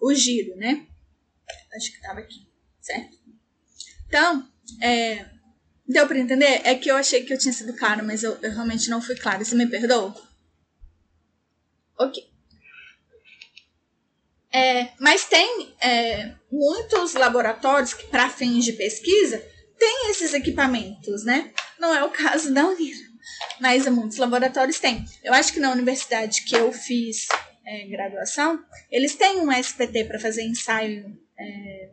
o 0.01 0.13
giro, 0.13 0.55
né? 0.55 0.87
Acho 1.75 1.91
que 1.91 2.01
tava 2.01 2.19
aqui, 2.19 2.47
certo? 2.81 3.17
Então, 4.07 4.47
é, 4.81 5.25
deu 5.87 6.07
para 6.07 6.17
entender? 6.17 6.61
É 6.63 6.75
que 6.75 6.89
eu 6.89 6.95
achei 6.95 7.23
que 7.23 7.33
eu 7.33 7.37
tinha 7.37 7.53
sido 7.53 7.75
clara, 7.75 8.01
mas 8.01 8.23
eu, 8.23 8.33
eu 8.41 8.51
realmente 8.51 8.89
não 8.89 9.01
fui 9.01 9.15
clara. 9.15 9.43
Você 9.43 9.55
me 9.55 9.67
perdoa? 9.67 10.15
Ok. 11.97 12.23
É, 14.51 14.93
mas 14.99 15.25
tem 15.25 15.75
é, 15.81 16.33
muitos 16.49 17.13
laboratórios 17.13 17.93
que, 17.93 18.07
para 18.07 18.29
fins 18.29 18.63
de 18.63 18.73
pesquisa, 18.73 19.37
têm 19.77 20.09
esses 20.09 20.33
equipamentos, 20.33 21.25
né? 21.25 21.53
Não 21.77 21.93
é 21.93 22.03
o 22.03 22.09
caso 22.09 22.53
da 22.53 22.65
Unira, 22.65 23.04
mas 23.59 23.87
muitos 23.87 24.17
laboratórios 24.17 24.79
têm. 24.79 25.05
Eu 25.23 25.33
acho 25.33 25.53
que 25.53 25.59
na 25.59 25.71
universidade 25.71 26.43
que 26.43 26.55
eu 26.55 26.71
fiz 26.71 27.27
é, 27.65 27.87
graduação, 27.87 28.63
eles 28.91 29.15
têm 29.15 29.39
um 29.39 29.51
SPT 29.51 30.05
para 30.05 30.19
fazer 30.19 30.43
ensaio. 30.43 31.17
É, 31.37 31.89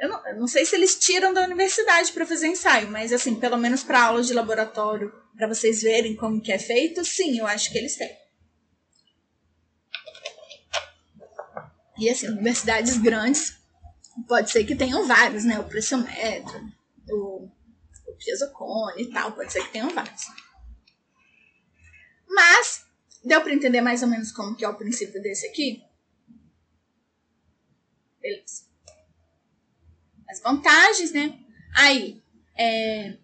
eu, 0.00 0.08
não, 0.08 0.26
eu 0.28 0.36
não 0.40 0.46
sei 0.46 0.64
se 0.64 0.76
eles 0.76 0.98
tiram 0.98 1.32
da 1.32 1.42
universidade 1.42 2.12
para 2.12 2.26
fazer 2.26 2.48
ensaio, 2.48 2.88
mas 2.90 3.12
assim, 3.12 3.34
pelo 3.34 3.56
menos 3.56 3.82
para 3.82 4.04
aulas 4.04 4.26
de 4.26 4.34
laboratório, 4.34 5.12
para 5.36 5.48
vocês 5.48 5.82
verem 5.82 6.16
como 6.16 6.40
que 6.40 6.52
é 6.52 6.58
feito, 6.58 7.04
sim, 7.04 7.38
eu 7.38 7.46
acho 7.46 7.70
que 7.70 7.78
eles 7.78 7.96
têm. 7.96 8.16
E 11.98 12.08
assim, 12.08 12.28
universidades 12.28 12.96
grandes, 12.96 13.56
pode 14.28 14.50
ser 14.50 14.64
que 14.64 14.76
tenham 14.76 15.06
vários, 15.06 15.44
né? 15.44 15.58
O 15.58 15.64
pressionômetro, 15.64 16.72
o, 17.10 17.48
o 18.18 18.24
piezocone 18.24 19.02
e 19.02 19.10
tal, 19.10 19.32
pode 19.32 19.52
ser 19.52 19.64
que 19.64 19.72
tenham 19.72 19.90
vários. 19.90 20.26
Mas, 22.28 22.84
deu 23.24 23.40
para 23.40 23.54
entender 23.54 23.80
mais 23.80 24.02
ou 24.02 24.08
menos 24.08 24.32
como 24.32 24.56
que 24.56 24.64
é 24.64 24.68
o 24.68 24.74
princípio 24.74 25.22
desse 25.22 25.46
aqui? 25.46 25.82
Beleza. 28.20 28.64
As 30.28 30.40
vantagens, 30.40 31.12
né? 31.12 31.38
Aí, 31.74 32.22
é, 32.56 33.16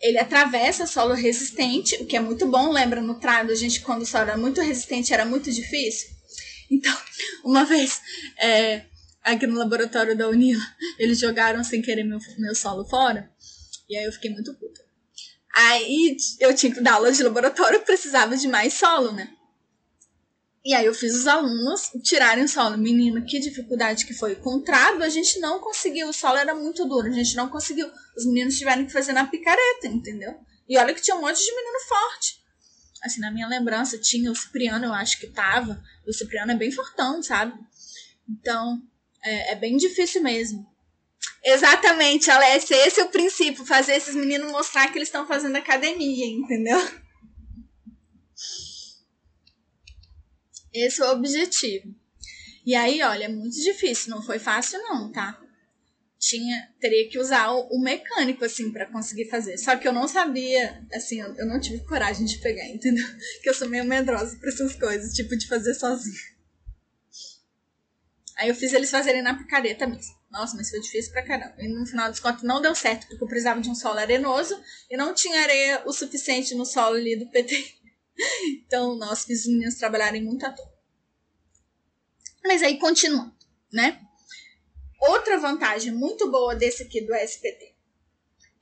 ele 0.00 0.18
atravessa 0.18 0.86
solo 0.86 1.14
resistente, 1.14 1.96
o 1.96 2.06
que 2.06 2.16
é 2.16 2.20
muito 2.20 2.46
bom. 2.46 2.70
Lembra 2.70 3.00
no 3.00 3.18
trado, 3.18 3.50
a 3.50 3.54
gente, 3.54 3.80
quando 3.80 4.02
o 4.02 4.06
solo 4.06 4.24
era 4.24 4.36
muito 4.36 4.60
resistente, 4.60 5.12
era 5.12 5.24
muito 5.24 5.50
difícil? 5.50 6.10
Então, 6.70 6.96
uma 7.44 7.64
vez, 7.64 8.00
é, 8.38 8.84
aqui 9.22 9.46
no 9.46 9.58
laboratório 9.58 10.16
da 10.16 10.28
Unila, 10.28 10.62
eles 10.98 11.18
jogaram 11.18 11.64
sem 11.64 11.82
querer 11.82 12.04
meu, 12.04 12.18
meu 12.38 12.54
solo 12.54 12.84
fora. 12.84 13.30
E 13.90 13.96
aí 13.96 14.04
eu 14.04 14.12
fiquei 14.12 14.30
muito 14.30 14.54
puta. 14.54 14.82
Aí 15.54 16.16
eu 16.38 16.54
tinha 16.54 16.72
que 16.72 16.80
dar 16.80 16.94
aula 16.94 17.12
de 17.12 17.22
laboratório, 17.22 17.82
precisava 17.82 18.36
de 18.36 18.48
mais 18.48 18.72
solo, 18.72 19.12
né? 19.12 19.30
E 20.64 20.72
aí 20.74 20.86
eu 20.86 20.94
fiz 20.94 21.14
os 21.14 21.26
alunos 21.26 21.90
tirarem 22.02 22.44
o 22.44 22.48
solo. 22.48 22.78
Menino, 22.78 23.24
que 23.26 23.38
dificuldade 23.38 24.06
que 24.06 24.14
foi. 24.14 24.36
Com 24.36 24.56
o 24.56 24.62
trado, 24.62 25.02
a 25.02 25.08
gente 25.08 25.40
não 25.40 25.58
conseguiu. 25.58 26.08
O 26.08 26.12
solo 26.12 26.38
era 26.38 26.54
muito 26.54 26.86
duro, 26.86 27.08
a 27.08 27.12
gente 27.12 27.34
não 27.34 27.48
conseguiu. 27.48 27.90
Os 28.16 28.24
meninos 28.24 28.56
tiveram 28.56 28.86
que 28.86 28.92
fazer 28.92 29.12
na 29.12 29.26
picareta, 29.26 29.88
entendeu? 29.88 30.38
E 30.68 30.78
olha 30.78 30.94
que 30.94 31.02
tinha 31.02 31.16
um 31.16 31.20
monte 31.20 31.44
de 31.44 31.54
menino 31.54 31.80
forte 31.88 32.40
assim, 33.02 33.20
na 33.20 33.30
minha 33.30 33.48
lembrança, 33.48 33.98
tinha 33.98 34.30
o 34.30 34.36
Cipriano, 34.36 34.84
eu 34.84 34.92
acho 34.92 35.18
que 35.18 35.26
tava. 35.28 35.82
O 36.06 36.12
Cipriano 36.12 36.52
é 36.52 36.56
bem 36.56 36.70
fortão, 36.70 37.22
sabe? 37.22 37.58
Então, 38.28 38.80
é, 39.24 39.52
é 39.52 39.56
bem 39.56 39.76
difícil 39.76 40.22
mesmo. 40.22 40.69
Exatamente, 41.44 42.30
Alessia, 42.30 42.86
esse 42.86 43.00
é 43.00 43.04
o 43.04 43.10
princípio, 43.10 43.64
fazer 43.64 43.94
esses 43.94 44.14
meninos 44.14 44.50
mostrar 44.50 44.90
que 44.90 44.98
eles 44.98 45.08
estão 45.08 45.26
fazendo 45.26 45.56
academia, 45.56 46.26
entendeu? 46.26 46.78
Esse 50.72 51.02
é 51.02 51.06
o 51.06 51.12
objetivo. 51.12 51.94
E 52.64 52.74
aí, 52.74 53.02
olha, 53.02 53.24
é 53.24 53.28
muito 53.28 53.56
difícil, 53.56 54.10
não 54.10 54.22
foi 54.22 54.38
fácil 54.38 54.78
não, 54.80 55.10
tá? 55.10 55.40
tinha 56.20 56.68
teria 56.78 57.08
que 57.08 57.18
usar 57.18 57.50
o, 57.50 57.80
mecânico 57.80 58.44
assim 58.44 58.70
para 58.70 58.84
conseguir 58.84 59.30
fazer. 59.30 59.56
Só 59.56 59.74
que 59.76 59.88
eu 59.88 59.92
não 59.92 60.06
sabia, 60.06 60.86
assim, 60.92 61.20
eu, 61.20 61.46
não 61.46 61.58
tive 61.58 61.82
coragem 61.84 62.26
de 62.26 62.38
pegar, 62.38 62.68
entendeu? 62.68 63.06
Que 63.42 63.48
eu 63.48 63.54
sou 63.54 63.66
meio 63.66 63.86
medrosa 63.86 64.36
para 64.36 64.50
essas 64.50 64.76
coisas, 64.76 65.14
tipo 65.14 65.34
de 65.36 65.48
fazer 65.48 65.72
sozinho. 65.72 66.39
Aí 68.40 68.48
eu 68.48 68.54
fiz 68.54 68.72
eles 68.72 68.90
fazerem 68.90 69.20
na 69.20 69.36
picareta 69.36 69.86
mesmo. 69.86 70.18
Nossa, 70.30 70.56
mas 70.56 70.70
foi 70.70 70.80
difícil 70.80 71.12
pra 71.12 71.22
caramba. 71.22 71.54
E 71.58 71.68
no 71.68 71.84
final 71.84 72.08
dos 72.08 72.20
contos 72.20 72.42
não 72.42 72.62
deu 72.62 72.74
certo, 72.74 73.06
porque 73.06 73.22
eu 73.22 73.28
precisava 73.28 73.60
de 73.60 73.68
um 73.68 73.74
solo 73.74 73.98
arenoso 73.98 74.58
e 74.88 74.96
não 74.96 75.12
tinha 75.12 75.42
areia 75.42 75.82
o 75.84 75.92
suficiente 75.92 76.54
no 76.54 76.64
solo 76.64 76.96
ali 76.96 77.16
do 77.16 77.30
PT. 77.30 77.78
Então, 78.66 78.96
nós 78.96 79.24
fiz 79.24 79.40
os 79.40 79.46
meninos 79.46 79.76
trabalharem 79.76 80.22
muito 80.22 80.44
à 80.44 80.52
toa. 80.52 80.70
Mas 82.44 82.62
aí, 82.62 82.78
continuando, 82.78 83.34
né? 83.72 83.98
Outra 85.00 85.38
vantagem 85.38 85.90
muito 85.90 86.30
boa 86.30 86.54
desse 86.54 86.82
aqui 86.82 87.00
do 87.00 87.14
SPT 87.14 87.74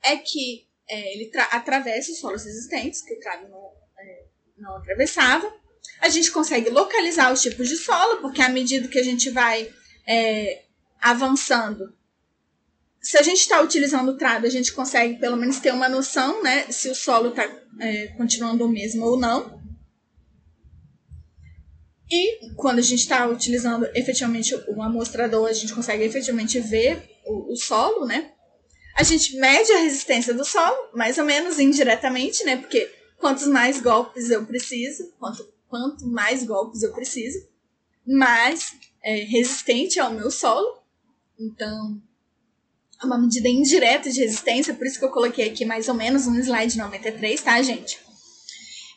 é 0.01 0.15
que 0.15 0.65
é, 0.87 1.13
ele 1.13 1.29
atravessa 1.51 2.09
os 2.09 2.19
solos 2.19 2.45
resistentes, 2.45 3.01
que 3.01 3.13
o 3.15 3.19
trave 3.19 3.49
não, 3.49 3.73
é, 3.97 4.25
não 4.57 4.77
atravessava. 4.77 5.53
A 6.01 6.09
gente 6.09 6.31
consegue 6.31 6.69
localizar 6.69 7.31
os 7.31 7.41
tipos 7.41 7.67
de 7.67 7.75
solo, 7.75 8.21
porque 8.21 8.41
à 8.41 8.49
medida 8.49 8.87
que 8.87 8.99
a 8.99 9.03
gente 9.03 9.29
vai 9.29 9.69
é, 10.07 10.63
avançando, 11.01 11.93
se 13.01 13.17
a 13.17 13.21
gente 13.21 13.39
está 13.39 13.61
utilizando 13.61 14.09
o 14.09 14.17
trado, 14.17 14.45
a 14.45 14.49
gente 14.49 14.73
consegue 14.73 15.19
pelo 15.19 15.37
menos 15.37 15.59
ter 15.59 15.73
uma 15.73 15.87
noção 15.87 16.43
né, 16.43 16.65
se 16.69 16.89
o 16.89 16.95
solo 16.95 17.29
está 17.29 17.49
é, 17.79 18.07
continuando 18.17 18.65
o 18.65 18.69
mesmo 18.69 19.05
ou 19.05 19.17
não. 19.17 19.59
E 22.11 22.53
quando 22.55 22.79
a 22.79 22.81
gente 22.83 23.01
está 23.01 23.27
utilizando 23.27 23.87
efetivamente 23.93 24.55
o 24.67 24.81
amostrador, 24.81 25.47
a 25.47 25.53
gente 25.53 25.73
consegue 25.73 26.03
efetivamente 26.03 26.59
ver 26.59 27.07
o, 27.25 27.53
o, 27.53 27.55
solo, 27.55 28.05
né? 28.05 28.31
A 28.95 29.03
gente 29.03 29.37
mede 29.37 29.71
a 29.71 29.79
resistência 29.79 30.33
do 30.33 30.43
solo, 30.43 30.89
mais 30.93 31.19
ou 31.19 31.23
menos 31.23 31.59
indiretamente, 31.59 32.43
né? 32.43 32.57
Porque 32.57 32.91
quantos 33.17 33.45
mais 33.45 33.79
golpes 33.79 34.31
eu 34.31 34.43
preciso, 34.45 35.13
quanto, 35.19 35.47
quanto 35.69 36.05
mais 36.07 36.43
golpes 36.43 36.83
eu 36.83 36.91
preciso, 36.91 37.47
mais 38.05 38.75
é, 39.01 39.23
resistente 39.23 39.99
ao 39.99 40.11
meu 40.11 40.29
solo. 40.31 40.81
Então, 41.39 42.01
é 43.01 43.05
uma 43.05 43.17
medida 43.17 43.47
indireta 43.47 44.09
de 44.09 44.19
resistência, 44.19 44.73
por 44.73 44.85
isso 44.85 44.99
que 44.99 45.05
eu 45.05 45.11
coloquei 45.11 45.49
aqui 45.49 45.63
mais 45.63 45.87
ou 45.87 45.93
menos 45.93 46.27
um 46.27 46.35
slide 46.35 46.77
93, 46.77 47.41
tá, 47.41 47.61
gente? 47.61 47.99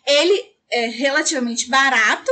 Ele 0.05 0.53
é 0.71 0.87
relativamente 0.87 1.69
barato 1.69 2.31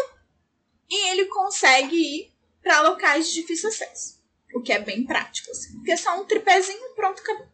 e 0.89 1.11
ele 1.11 1.27
consegue 1.27 1.95
ir 1.95 2.33
para 2.63 2.83
locais 2.83 3.29
de 3.29 3.35
difícil 3.35 3.69
acesso, 3.69 4.19
o 4.55 4.61
que 4.61 4.73
é 4.73 4.81
bem 4.81 5.05
prático, 5.05 5.51
assim, 5.51 5.75
porque 5.75 5.93
é 5.93 5.97
só 5.97 6.21
um 6.21 6.25
tripézinho 6.25 6.95
pronto, 6.97 7.21
acabou. 7.21 7.47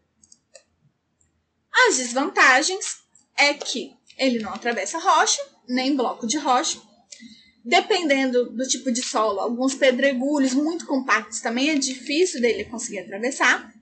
As 1.89 1.99
desvantagens 1.99 3.01
é 3.37 3.53
que 3.53 3.95
ele 4.16 4.39
não 4.39 4.55
atravessa 4.55 4.99
rocha, 4.99 5.43
nem 5.68 5.96
bloco 5.96 6.26
de 6.26 6.38
rocha. 6.38 6.80
Dependendo 7.64 8.50
do 8.50 8.66
tipo 8.66 8.92
de 8.92 9.02
solo, 9.02 9.40
alguns 9.40 9.74
pedregulhos 9.74 10.54
muito 10.54 10.86
compactos 10.86 11.40
também 11.40 11.70
é 11.70 11.74
difícil 11.74 12.40
dele 12.40 12.64
conseguir 12.64 13.00
atravessar. 13.00 13.72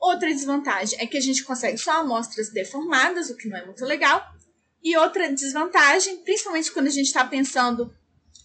Outra 0.00 0.28
desvantagem 0.28 0.98
é 1.00 1.06
que 1.06 1.16
a 1.16 1.20
gente 1.20 1.44
consegue 1.44 1.78
só 1.78 2.00
amostras 2.00 2.50
deformadas, 2.50 3.30
o 3.30 3.36
que 3.36 3.48
não 3.48 3.58
é 3.58 3.64
muito 3.64 3.84
legal. 3.84 4.22
E 4.82 4.96
outra 4.96 5.32
desvantagem, 5.32 6.18
principalmente 6.18 6.72
quando 6.72 6.86
a 6.86 6.90
gente 6.90 7.06
está 7.06 7.24
pensando 7.24 7.92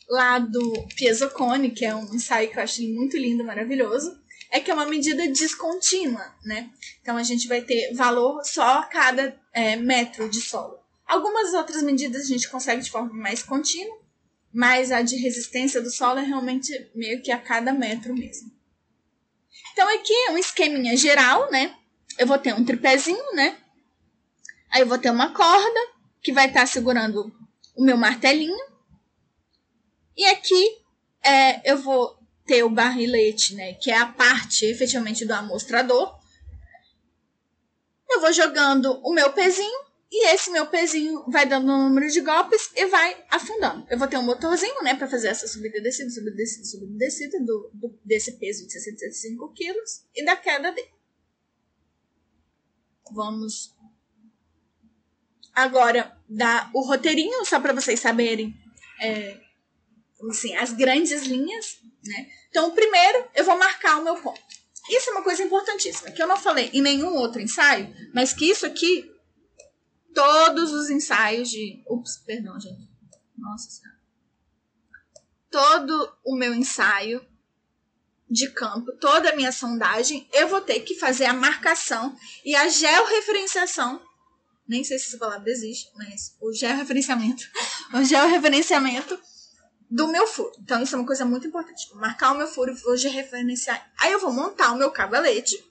lá 0.10 0.40
do 0.40 0.88
Piezocone, 0.96 1.72
que 1.72 1.86
é 1.86 1.96
um 1.96 2.14
ensaio 2.14 2.50
que 2.50 2.58
eu 2.58 2.64
achei 2.64 2.94
muito 2.94 3.18
lindo, 3.18 3.44
maravilhoso, 3.44 4.20
é 4.52 4.60
que 4.60 4.70
é 4.70 4.74
uma 4.74 4.86
medida 4.86 5.28
descontínua, 5.28 6.32
né? 6.46 6.70
Então 7.02 7.18
a 7.18 7.24
gente 7.24 7.48
vai 7.48 7.62
ter 7.62 7.94
valor 7.96 8.44
só 8.44 8.80
a 8.80 8.84
cada 8.84 9.36
é, 9.52 9.76
metro 9.76 10.30
de 10.30 10.42
solo. 10.42 10.83
Algumas 11.14 11.54
outras 11.54 11.84
medidas 11.84 12.24
a 12.24 12.26
gente 12.26 12.50
consegue 12.50 12.82
de 12.82 12.90
forma 12.90 13.14
mais 13.14 13.44
contínua, 13.44 13.96
mas 14.52 14.92
a 14.92 15.04
de 15.04 15.16
resistência 15.16 15.80
do 15.80 15.92
solo 15.92 16.20
é 16.20 16.24
realmente 16.24 16.90
meio 16.96 17.22
que 17.22 17.32
a 17.32 17.38
cada 17.38 17.72
metro 17.72 18.16
mesmo. 18.16 18.52
Então 19.72 19.88
aqui 19.96 20.12
é 20.28 20.32
um 20.32 20.40
esqueminha 20.40 20.98
geral, 20.98 21.52
né? 21.52 21.78
Eu 22.18 22.26
vou 22.26 22.40
ter 22.40 22.56
um 22.56 22.66
tripézinho, 22.66 23.24
né? 23.36 23.56
Aí 24.72 24.82
eu 24.82 24.88
vou 24.88 24.98
ter 24.98 25.12
uma 25.12 25.32
corda 25.36 25.80
que 26.20 26.34
vai 26.34 26.48
estar 26.48 26.62
tá 26.62 26.66
segurando 26.66 27.32
o 27.76 27.86
meu 27.86 27.96
martelinho. 27.96 28.58
E 30.18 30.26
aqui 30.26 30.80
é, 31.24 31.72
eu 31.72 31.78
vou 31.78 32.18
ter 32.44 32.64
o 32.64 32.72
barrilete, 32.72 33.54
né, 33.54 33.76
que 33.76 33.92
é 33.92 33.98
a 34.00 34.08
parte 34.08 34.66
efetivamente 34.66 35.26
do 35.26 35.34
amostrador. 35.34 36.20
Eu 38.10 38.20
vou 38.20 38.34
jogando 38.34 39.00
o 39.04 39.14
meu 39.14 39.32
pezinho 39.32 39.93
e 40.16 40.28
esse 40.28 40.52
meu 40.52 40.68
pezinho 40.68 41.24
vai 41.28 41.44
dando 41.44 41.72
um 41.72 41.90
número 41.90 42.08
de 42.08 42.22
golpes 42.22 42.70
e 42.76 42.86
vai 42.86 43.26
afundando. 43.32 43.84
Eu 43.90 43.98
vou 43.98 44.08
ter 44.08 44.18
um 44.18 44.22
motorzinho, 44.22 44.84
né, 44.84 44.94
para 44.94 45.08
fazer 45.08 45.30
essa 45.30 45.48
subida 45.48 45.80
e 45.80 45.82
descida, 45.82 46.12
subida 46.12 46.36
e 46.36 46.38
descida, 46.38 46.66
subida 46.66 46.94
e 46.94 46.98
descida 46.98 47.40
do, 47.40 47.72
do, 47.74 48.00
desse 48.06 48.34
peso 48.34 48.68
de 48.68 48.74
65 48.74 49.52
quilos 49.54 50.06
e 50.14 50.24
da 50.24 50.36
queda 50.36 50.72
dele. 50.72 50.94
Vamos 53.12 53.76
agora 55.52 56.16
dar 56.30 56.70
o 56.76 56.82
roteirinho, 56.82 57.44
só 57.44 57.60
para 57.60 57.74
vocês 57.74 58.00
saberem 58.00 58.56
é, 59.02 59.40
assim, 60.30 60.56
as 60.56 60.74
grandes 60.74 61.24
linhas, 61.24 61.80
né? 62.06 62.30
Então, 62.50 62.70
primeiro, 62.76 63.28
eu 63.34 63.44
vou 63.44 63.58
marcar 63.58 64.00
o 64.00 64.04
meu 64.04 64.16
ponto. 64.18 64.40
Isso 64.90 65.10
é 65.10 65.14
uma 65.14 65.24
coisa 65.24 65.42
importantíssima, 65.42 66.12
que 66.12 66.22
eu 66.22 66.28
não 66.28 66.38
falei 66.38 66.70
em 66.72 66.84
nenhum 66.84 67.16
outro 67.16 67.42
ensaio, 67.42 67.92
mas 68.14 68.32
que 68.32 68.46
isso 68.46 68.66
aqui, 68.66 69.12
todos 70.14 70.72
os 70.72 70.90
ensaios 70.90 71.50
de. 71.50 71.84
Ups, 71.88 72.18
perdão, 72.26 72.60
gente. 72.60 72.90
Nossa 73.38 73.70
Senhora. 73.70 74.00
Todo 75.50 76.18
o 76.24 76.36
meu 76.36 76.54
ensaio 76.54 77.26
de 78.30 78.50
campo, 78.50 78.92
toda 78.94 79.30
a 79.30 79.36
minha 79.36 79.52
sondagem, 79.52 80.28
eu 80.34 80.48
vou 80.48 80.62
ter 80.62 80.80
que 80.80 80.96
fazer 80.96 81.26
a 81.26 81.34
marcação 81.34 82.18
e 82.44 82.56
a 82.56 82.68
georreferenciação. 82.68 84.02
Nem 84.68 84.84
sei 84.84 84.98
se 84.98 85.10
essa 85.10 85.18
palavra 85.18 85.50
existe, 85.52 85.92
mas 85.96 86.36
o 86.42 86.52
georreferenciamento. 86.52 87.44
O 87.94 88.04
georreferenciamento 88.04 89.20
do 89.88 90.08
meu 90.08 90.26
furo. 90.26 90.52
Então, 90.60 90.82
isso 90.82 90.96
é 90.96 90.98
uma 90.98 91.06
coisa 91.06 91.24
muito 91.24 91.46
importante. 91.46 91.88
Vou 91.90 92.00
marcar 92.00 92.32
o 92.32 92.38
meu 92.38 92.48
furo, 92.48 92.76
hoje 92.88 93.08
referenciar. 93.08 93.92
Aí 94.02 94.12
eu 94.12 94.20
vou 94.20 94.34
montar 94.34 94.72
o 94.72 94.76
meu 94.76 94.90
cavalete, 94.90 95.64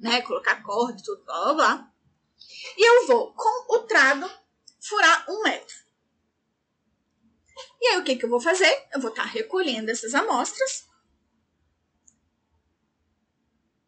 né? 0.00 0.20
Colocar 0.22 0.60
corda 0.64 0.98
e 0.98 1.04
tudo, 1.04 1.22
blá 1.24 1.44
blá 1.44 1.54
blá. 1.54 1.92
E 2.76 2.88
eu 2.88 3.06
vou, 3.06 3.32
com 3.34 3.74
o 3.74 3.80
trado, 3.80 4.30
furar 4.80 5.26
um 5.28 5.42
metro. 5.42 5.76
E 7.80 7.88
aí, 7.88 7.98
o 7.98 8.04
que, 8.04 8.16
que 8.16 8.24
eu 8.24 8.28
vou 8.28 8.40
fazer? 8.40 8.86
Eu 8.92 9.00
vou 9.00 9.10
estar 9.10 9.24
tá 9.24 9.28
recolhendo 9.28 9.90
essas 9.90 10.14
amostras. 10.14 10.86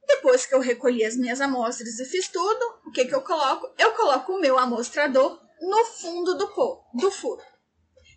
Depois 0.06 0.44
que 0.44 0.54
eu 0.54 0.60
recolhi 0.60 1.04
as 1.04 1.16
minhas 1.16 1.40
amostras 1.40 1.98
e 1.98 2.04
fiz 2.04 2.28
tudo, 2.28 2.80
o 2.84 2.90
que, 2.90 3.04
que 3.04 3.14
eu 3.14 3.22
coloco? 3.22 3.72
Eu 3.78 3.92
coloco 3.92 4.32
o 4.32 4.40
meu 4.40 4.58
amostrador 4.58 5.40
no 5.60 5.84
fundo 5.84 6.34
do, 6.36 6.46
do 6.94 7.10
furo. 7.10 7.42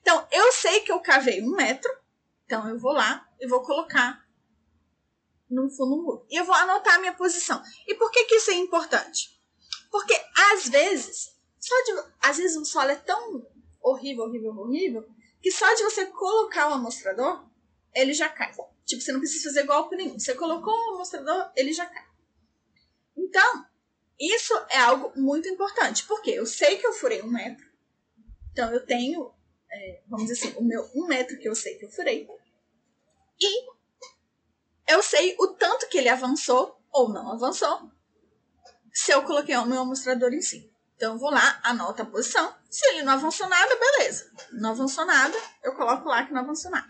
Então, 0.01 0.27
eu 0.31 0.51
sei 0.51 0.81
que 0.81 0.91
eu 0.91 0.99
cavei 0.99 1.41
um 1.41 1.55
metro, 1.55 1.91
então 2.45 2.67
eu 2.67 2.79
vou 2.79 2.91
lá 2.91 3.27
e 3.39 3.47
vou 3.47 3.61
colocar 3.61 4.23
no 5.49 5.69
fundo 5.69 5.95
do 5.95 6.03
muro. 6.03 6.25
E 6.29 6.39
eu 6.39 6.45
vou 6.45 6.55
anotar 6.55 6.95
a 6.95 6.99
minha 6.99 7.13
posição. 7.13 7.61
E 7.87 7.95
por 7.95 8.11
que, 8.11 8.25
que 8.25 8.35
isso 8.35 8.51
é 8.51 8.55
importante? 8.55 9.29
Porque 9.93 10.19
às 10.35 10.67
vezes, 10.69 11.35
só 11.59 11.75
de, 11.83 12.09
às 12.19 12.37
vezes 12.37 12.57
o 12.57 12.65
solo 12.65 12.89
é 12.89 12.95
tão 12.95 13.45
horrível, 13.79 14.23
horrível, 14.23 14.57
horrível, 14.57 15.07
que 15.39 15.51
só 15.51 15.71
de 15.75 15.83
você 15.83 16.07
colocar 16.07 16.67
o 16.67 16.73
amostrador, 16.73 17.47
ele 17.93 18.11
já 18.11 18.27
cai. 18.27 18.51
Tipo, 18.85 19.03
você 19.03 19.11
não 19.11 19.19
precisa 19.19 19.49
fazer 19.49 19.67
golpe 19.67 19.95
nenhum. 19.95 20.17
Você 20.17 20.33
colocou 20.33 20.73
o 20.73 20.95
amostrador, 20.95 21.51
ele 21.55 21.71
já 21.71 21.85
cai. 21.85 22.07
Então, 23.15 23.67
isso 24.19 24.51
é 24.71 24.79
algo 24.79 25.13
muito 25.15 25.47
importante, 25.47 26.05
porque 26.07 26.31
eu 26.31 26.47
sei 26.47 26.79
que 26.79 26.87
eu 26.87 26.93
furei 26.93 27.21
um 27.21 27.31
metro, 27.31 27.63
então 28.51 28.73
eu 28.73 28.83
tenho 28.83 29.31
é, 29.71 30.01
vamos 30.07 30.25
dizer 30.25 30.47
assim, 30.47 30.57
o 30.57 30.63
meu 30.63 30.89
um 30.95 31.05
metro 31.05 31.37
que 31.37 31.47
eu 31.47 31.55
sei 31.55 31.75
que 31.75 31.85
eu 31.85 31.91
furei. 31.91 32.27
E 33.39 33.67
eu 34.87 35.03
sei 35.03 35.35
o 35.39 35.49
tanto 35.49 35.87
que 35.87 35.99
ele 35.99 36.09
avançou 36.09 36.81
ou 36.91 37.09
não 37.09 37.31
avançou 37.31 37.91
se 38.93 39.11
eu 39.11 39.23
coloquei 39.23 39.55
o 39.57 39.65
meu 39.65 39.81
amostrador 39.81 40.31
em 40.33 40.41
cima. 40.41 40.71
Então, 40.95 41.13
eu 41.13 41.19
vou 41.19 41.31
lá, 41.31 41.59
anoto 41.63 42.01
a 42.01 42.05
posição. 42.05 42.55
Se 42.69 42.85
ele 42.89 43.03
não 43.03 43.13
avançou 43.13 43.49
nada, 43.49 43.75
beleza. 43.75 44.31
Não 44.51 44.71
avançou 44.71 45.05
nada, 45.05 45.37
eu 45.63 45.73
coloco 45.75 46.07
lá 46.07 46.25
que 46.25 46.31
não 46.31 46.41
avançou 46.41 46.71
nada. 46.71 46.87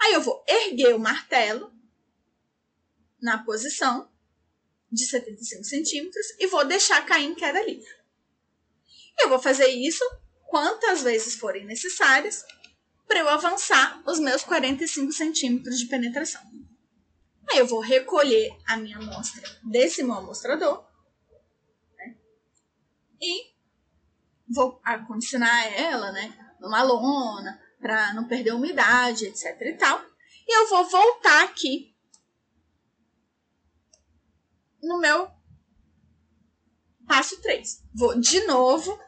Aí 0.00 0.14
eu 0.14 0.20
vou 0.20 0.44
erguer 0.48 0.94
o 0.94 0.98
martelo 0.98 1.72
na 3.20 3.38
posição 3.44 4.10
de 4.90 5.06
75 5.06 5.64
centímetros 5.64 6.26
e 6.38 6.46
vou 6.48 6.64
deixar 6.64 7.06
cair 7.06 7.26
em 7.26 7.34
queda 7.34 7.62
livre. 7.62 7.86
Eu 9.20 9.28
vou 9.28 9.38
fazer 9.38 9.68
isso 9.68 10.04
quantas 10.48 11.02
vezes 11.02 11.36
forem 11.36 11.64
necessárias 11.64 12.44
para 13.06 13.20
eu 13.20 13.28
avançar 13.28 14.02
os 14.06 14.18
meus 14.18 14.42
45 14.42 15.12
centímetros 15.12 15.78
de 15.78 15.86
penetração. 15.86 16.42
Aí 17.50 17.58
eu 17.58 17.66
vou 17.66 17.80
recolher 17.80 18.50
a 18.66 18.76
minha 18.76 18.96
amostra 18.96 19.42
desse 19.62 20.02
meu 20.02 20.14
amostrador? 20.14 20.84
E 23.22 23.52
vou 24.48 24.80
acondicionar 24.84 25.72
ela 25.72 26.12
né, 26.12 26.56
numa 26.60 26.82
lona 26.82 27.58
para 27.80 28.12
não 28.14 28.26
perder 28.26 28.52
umidade, 28.52 29.26
etc 29.26 29.44
e 29.60 29.74
tal. 29.74 30.04
E 30.46 30.58
eu 30.58 30.68
vou 30.68 30.84
voltar 30.88 31.44
aqui 31.44 31.94
no 34.82 34.98
meu 34.98 35.30
passo 37.06 37.40
3. 37.40 37.84
Vou 37.94 38.18
de 38.18 38.44
novo 38.46 38.98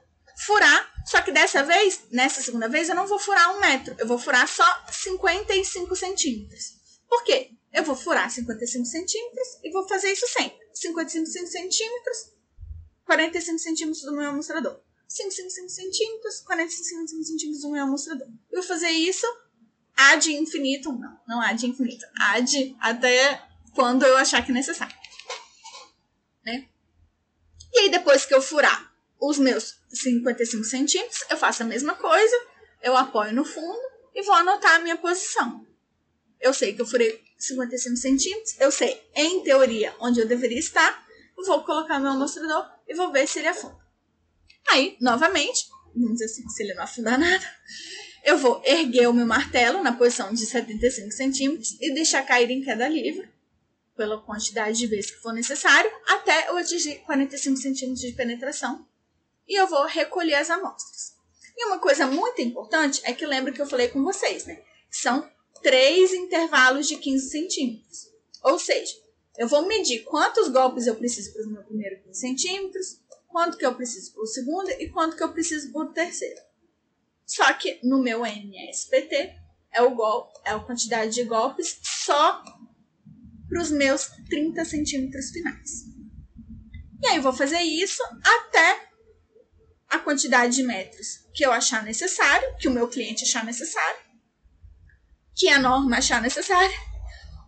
furar 0.46 0.94
só 1.04 1.20
que 1.20 1.30
dessa 1.30 1.62
vez, 1.62 2.00
nessa 2.10 2.40
segunda 2.40 2.68
vez, 2.68 2.88
eu 2.88 2.94
não 2.94 3.06
vou 3.06 3.18
furar 3.18 3.54
um 3.54 3.60
metro, 3.60 3.94
eu 3.98 4.06
vou 4.06 4.18
furar 4.18 4.48
só 4.48 4.64
55 4.90 5.94
centímetros. 5.94 6.76
Por 7.06 7.22
quê? 7.24 7.50
Eu 7.72 7.84
vou 7.84 7.94
furar 7.94 8.30
55 8.30 8.86
centímetros 8.86 9.48
e 9.62 9.70
vou 9.70 9.86
fazer 9.86 10.10
isso 10.12 10.26
sempre. 10.28 10.58
55 10.72 11.26
centímetros, 11.46 12.32
45 13.05 13.59
centímetros 13.59 14.02
do 14.02 14.12
meu 14.12 14.28
amostrador. 14.28 14.80
55 15.09 15.68
centímetros, 15.68 16.40
45 16.40 17.09
centímetros 17.09 17.61
do 17.61 17.70
meu 17.70 17.82
amostrador. 17.84 18.26
Eu 18.50 18.61
vou 18.61 18.62
fazer 18.62 18.90
isso 18.90 19.26
ad 19.96 20.32
infinito, 20.32 20.92
não, 20.92 21.20
não 21.26 21.40
ad 21.40 21.64
infinito, 21.64 22.05
ad 22.20 22.76
até 22.80 23.42
quando 23.74 24.05
eu 24.05 24.16
achar 24.16 24.44
que 24.44 24.50
é 24.50 24.55
necessário. 24.55 24.96
Né? 26.44 26.68
E 27.72 27.78
aí, 27.80 27.90
depois 27.90 28.24
que 28.24 28.34
eu 28.34 28.42
furar 28.42 28.92
os 29.20 29.38
meus 29.38 29.78
55 29.92 30.64
centímetros, 30.64 31.24
eu 31.30 31.36
faço 31.36 31.62
a 31.62 31.66
mesma 31.66 31.94
coisa, 31.94 32.36
eu 32.82 32.96
apoio 32.96 33.32
no 33.32 33.44
fundo 33.44 33.80
e 34.14 34.22
vou 34.22 34.34
anotar 34.34 34.76
a 34.76 34.78
minha 34.80 34.96
posição. 34.96 35.66
Eu 36.40 36.52
sei 36.52 36.74
que 36.74 36.82
eu 36.82 36.86
furei 36.86 37.22
55 37.38 37.96
centímetros, 37.96 38.61
eu 38.61 38.70
sei, 38.70 39.00
em 39.14 39.42
teoria, 39.42 39.94
onde 40.00 40.20
eu 40.20 40.26
deveria 40.26 40.59
estar, 40.59 41.05
vou 41.36 41.62
colocar 41.64 41.98
meu 41.98 42.11
amostrador 42.11 42.74
e 42.87 42.95
vou 42.95 43.12
ver 43.12 43.26
se 43.26 43.39
ele 43.39 43.49
afunda. 43.49 43.78
Aí, 44.68 44.97
novamente, 45.01 45.68
vamos 45.95 46.14
dizer 46.14 46.26
assim, 46.26 46.49
se 46.49 46.62
ele 46.62 46.74
não 46.74 46.85
afundar 46.85 47.18
nada, 47.18 47.45
eu 48.24 48.39
vou 48.39 48.62
erguer 48.64 49.09
o 49.09 49.12
meu 49.12 49.26
martelo 49.26 49.82
na 49.82 49.93
posição 49.93 50.32
de 50.32 50.47
75 50.47 51.11
centímetros 51.12 51.76
e 51.80 51.93
deixar 51.93 52.22
cair 52.22 52.51
em 52.51 52.62
queda 52.62 52.89
livre, 52.89 53.28
pela 53.97 54.20
quantidade 54.20 54.78
de 54.78 54.87
vezes 54.87 55.11
que 55.11 55.20
for 55.20 55.32
necessário, 55.32 55.91
até 56.09 56.49
eu 56.49 56.57
atingir 56.57 56.97
45 57.01 57.57
centímetros 57.57 58.01
de 58.01 58.12
penetração. 58.12 58.87
E 59.47 59.61
eu 59.61 59.66
vou 59.66 59.87
recolher 59.87 60.35
as 60.35 60.51
amostras. 60.51 61.14
E 61.57 61.66
uma 61.66 61.78
coisa 61.78 62.07
muito 62.07 62.41
importante 62.43 63.01
é 63.05 63.12
que 63.12 63.26
lembra 63.26 63.53
que 63.53 63.61
eu 63.61 63.66
falei 63.66 63.89
com 63.89 64.03
vocês, 64.03 64.47
né? 64.47 64.61
São 64.91 65.30
três 65.62 66.12
intervalos 66.12 66.89
de 66.89 66.97
15 66.97 67.30
centímetros. 67.30 68.09
Ou 68.43 68.59
seja, 68.59 68.93
eu 69.37 69.49
vou 69.49 69.66
medir 69.66 70.05
quantos 70.05 70.49
golpes 70.49 70.87
eu 70.87 70.95
preciso 70.95 71.32
para 71.32 71.47
o 71.47 71.51
meu 71.51 71.62
primeiro 71.64 72.03
15 72.05 72.20
centímetros, 72.20 73.01
quanto 73.26 73.59
que 73.59 73.66
eu 73.66 73.74
preciso 73.74 74.12
para 74.12 74.22
o 74.22 74.26
segundo 74.26 74.70
e 74.70 74.89
quanto 74.89 75.16
que 75.16 75.22
eu 75.22 75.32
preciso 75.32 75.72
para 75.72 75.82
o 75.82 75.93
terceiro. 75.93 76.41
Só 77.26 77.53
que 77.55 77.80
no 77.82 78.03
meu 78.03 78.24
NSPT 78.24 79.35
é, 79.72 79.82
o 79.82 79.95
golpe, 79.95 80.39
é 80.45 80.51
a 80.51 80.61
quantidade 80.61 81.14
de 81.14 81.24
golpes 81.24 81.80
só 81.82 82.43
para 83.49 83.61
os 83.61 83.70
meus 83.70 84.07
30 84.28 84.64
centímetros 84.64 85.30
finais. 85.30 85.85
E 87.03 87.09
aí 87.09 87.16
eu 87.16 87.22
vou 87.22 87.32
fazer 87.32 87.61
isso 87.61 88.03
até 88.22 88.89
a 89.89 89.99
quantidade 89.99 90.57
de 90.57 90.62
metros 90.62 91.26
que 91.35 91.45
eu 91.45 91.53
achar 91.53 91.82
necessário, 91.82 92.57
que 92.57 92.68
o 92.68 92.70
meu 92.70 92.89
cliente 92.89 93.24
achar 93.24 93.45
necessário, 93.45 94.01
que 95.35 95.49
a 95.49 95.59
norma 95.59 95.99
achar 95.99 96.22
necessária, 96.22 96.93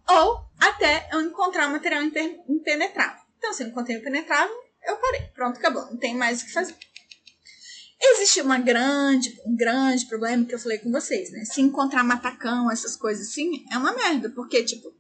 ou 0.09 0.47
até 0.59 1.09
eu 1.13 1.21
encontrar 1.21 1.69
material 1.69 2.03
impenetrável. 2.49 3.23
Então, 3.39 3.53
se 3.53 3.63
eu 3.63 3.69
encontrei 3.69 3.99
o 3.99 4.03
penetrável, 4.03 4.55
eu 4.85 4.97
parei. 4.97 5.23
Pronto, 5.35 5.59
acabou. 5.59 5.87
Não 5.87 5.97
tem 5.97 6.15
mais 6.15 6.43
o 6.43 6.47
que 6.47 6.53
fazer. 6.53 6.77
Existe 8.01 8.41
uma 8.43 8.59
grande, 8.59 9.35
um 9.47 9.57
grande 9.57 10.07
problema 10.07 10.45
que 10.45 10.55
eu 10.55 10.59
falei 10.59 10.79
com 10.79 10.91
vocês, 10.91 11.31
né? 11.33 11.45
Se 11.45 11.61
encontrar 11.61 12.05
matacão, 12.05 12.71
essas 12.71 12.97
coisas 12.97 13.29
assim, 13.29 13.65
é 13.73 13.79
uma 13.79 13.95
merda. 13.95 14.31
Porque, 14.31 14.63
tipo, 14.63 14.95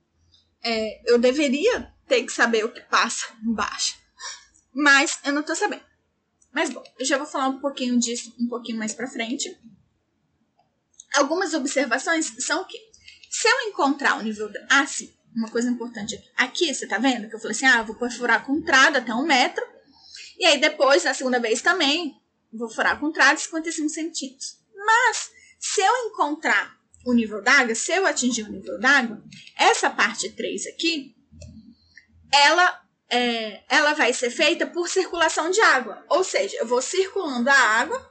é, 0.62 1.10
eu 1.10 1.18
deveria 1.18 1.92
ter 2.06 2.22
que 2.24 2.32
saber 2.32 2.64
o 2.64 2.72
que 2.72 2.80
passa 2.82 3.26
embaixo. 3.44 3.98
Mas 4.72 5.18
eu 5.24 5.32
não 5.32 5.42
tô 5.42 5.54
sabendo. 5.54 5.84
Mas 6.52 6.70
bom, 6.70 6.82
eu 6.98 7.04
já 7.04 7.18
vou 7.18 7.26
falar 7.26 7.48
um 7.48 7.60
pouquinho 7.60 7.98
disso 7.98 8.34
um 8.40 8.48
pouquinho 8.48 8.78
mais 8.78 8.94
pra 8.94 9.06
frente. 9.06 9.54
Algumas 11.14 11.54
observações 11.54 12.32
são 12.44 12.64
que 12.64 12.78
se 13.36 13.46
eu 13.46 13.68
encontrar 13.68 14.18
o 14.18 14.22
nível. 14.22 14.50
Da... 14.50 14.66
Ah, 14.70 14.86
sim, 14.86 15.14
uma 15.34 15.50
coisa 15.50 15.68
importante 15.68 16.14
aqui. 16.14 16.30
Aqui, 16.36 16.74
você 16.74 16.86
tá 16.86 16.96
vendo? 16.96 17.28
Que 17.28 17.34
eu 17.34 17.38
falei 17.38 17.54
assim: 17.54 17.66
ah, 17.66 17.82
vou 17.82 17.94
perfurar 17.94 18.46
com 18.46 18.62
trado 18.62 18.96
até 18.96 19.14
um 19.14 19.26
metro. 19.26 19.62
E 20.38 20.46
aí 20.46 20.58
depois, 20.58 21.04
na 21.04 21.12
segunda 21.12 21.38
vez 21.38 21.60
também, 21.60 22.16
vou 22.50 22.70
furar 22.70 22.98
com 22.98 23.12
trado 23.12 23.38
55 23.38 23.88
centímetros. 23.90 24.58
Mas, 24.74 25.30
se 25.58 25.82
eu 25.82 25.92
encontrar 26.06 26.76
o 27.04 27.12
nível 27.12 27.42
d'água, 27.42 27.74
se 27.74 27.92
eu 27.92 28.06
atingir 28.06 28.42
o 28.42 28.50
nível 28.50 28.80
d'água, 28.80 29.22
essa 29.56 29.90
parte 29.90 30.30
3 30.30 30.68
aqui, 30.68 31.14
ela, 32.32 32.82
é, 33.10 33.62
ela 33.68 33.92
vai 33.92 34.14
ser 34.14 34.30
feita 34.30 34.66
por 34.66 34.88
circulação 34.88 35.50
de 35.50 35.60
água. 35.60 36.04
Ou 36.08 36.24
seja, 36.24 36.56
eu 36.56 36.66
vou 36.66 36.80
circulando 36.80 37.50
a 37.50 37.54
água 37.54 38.10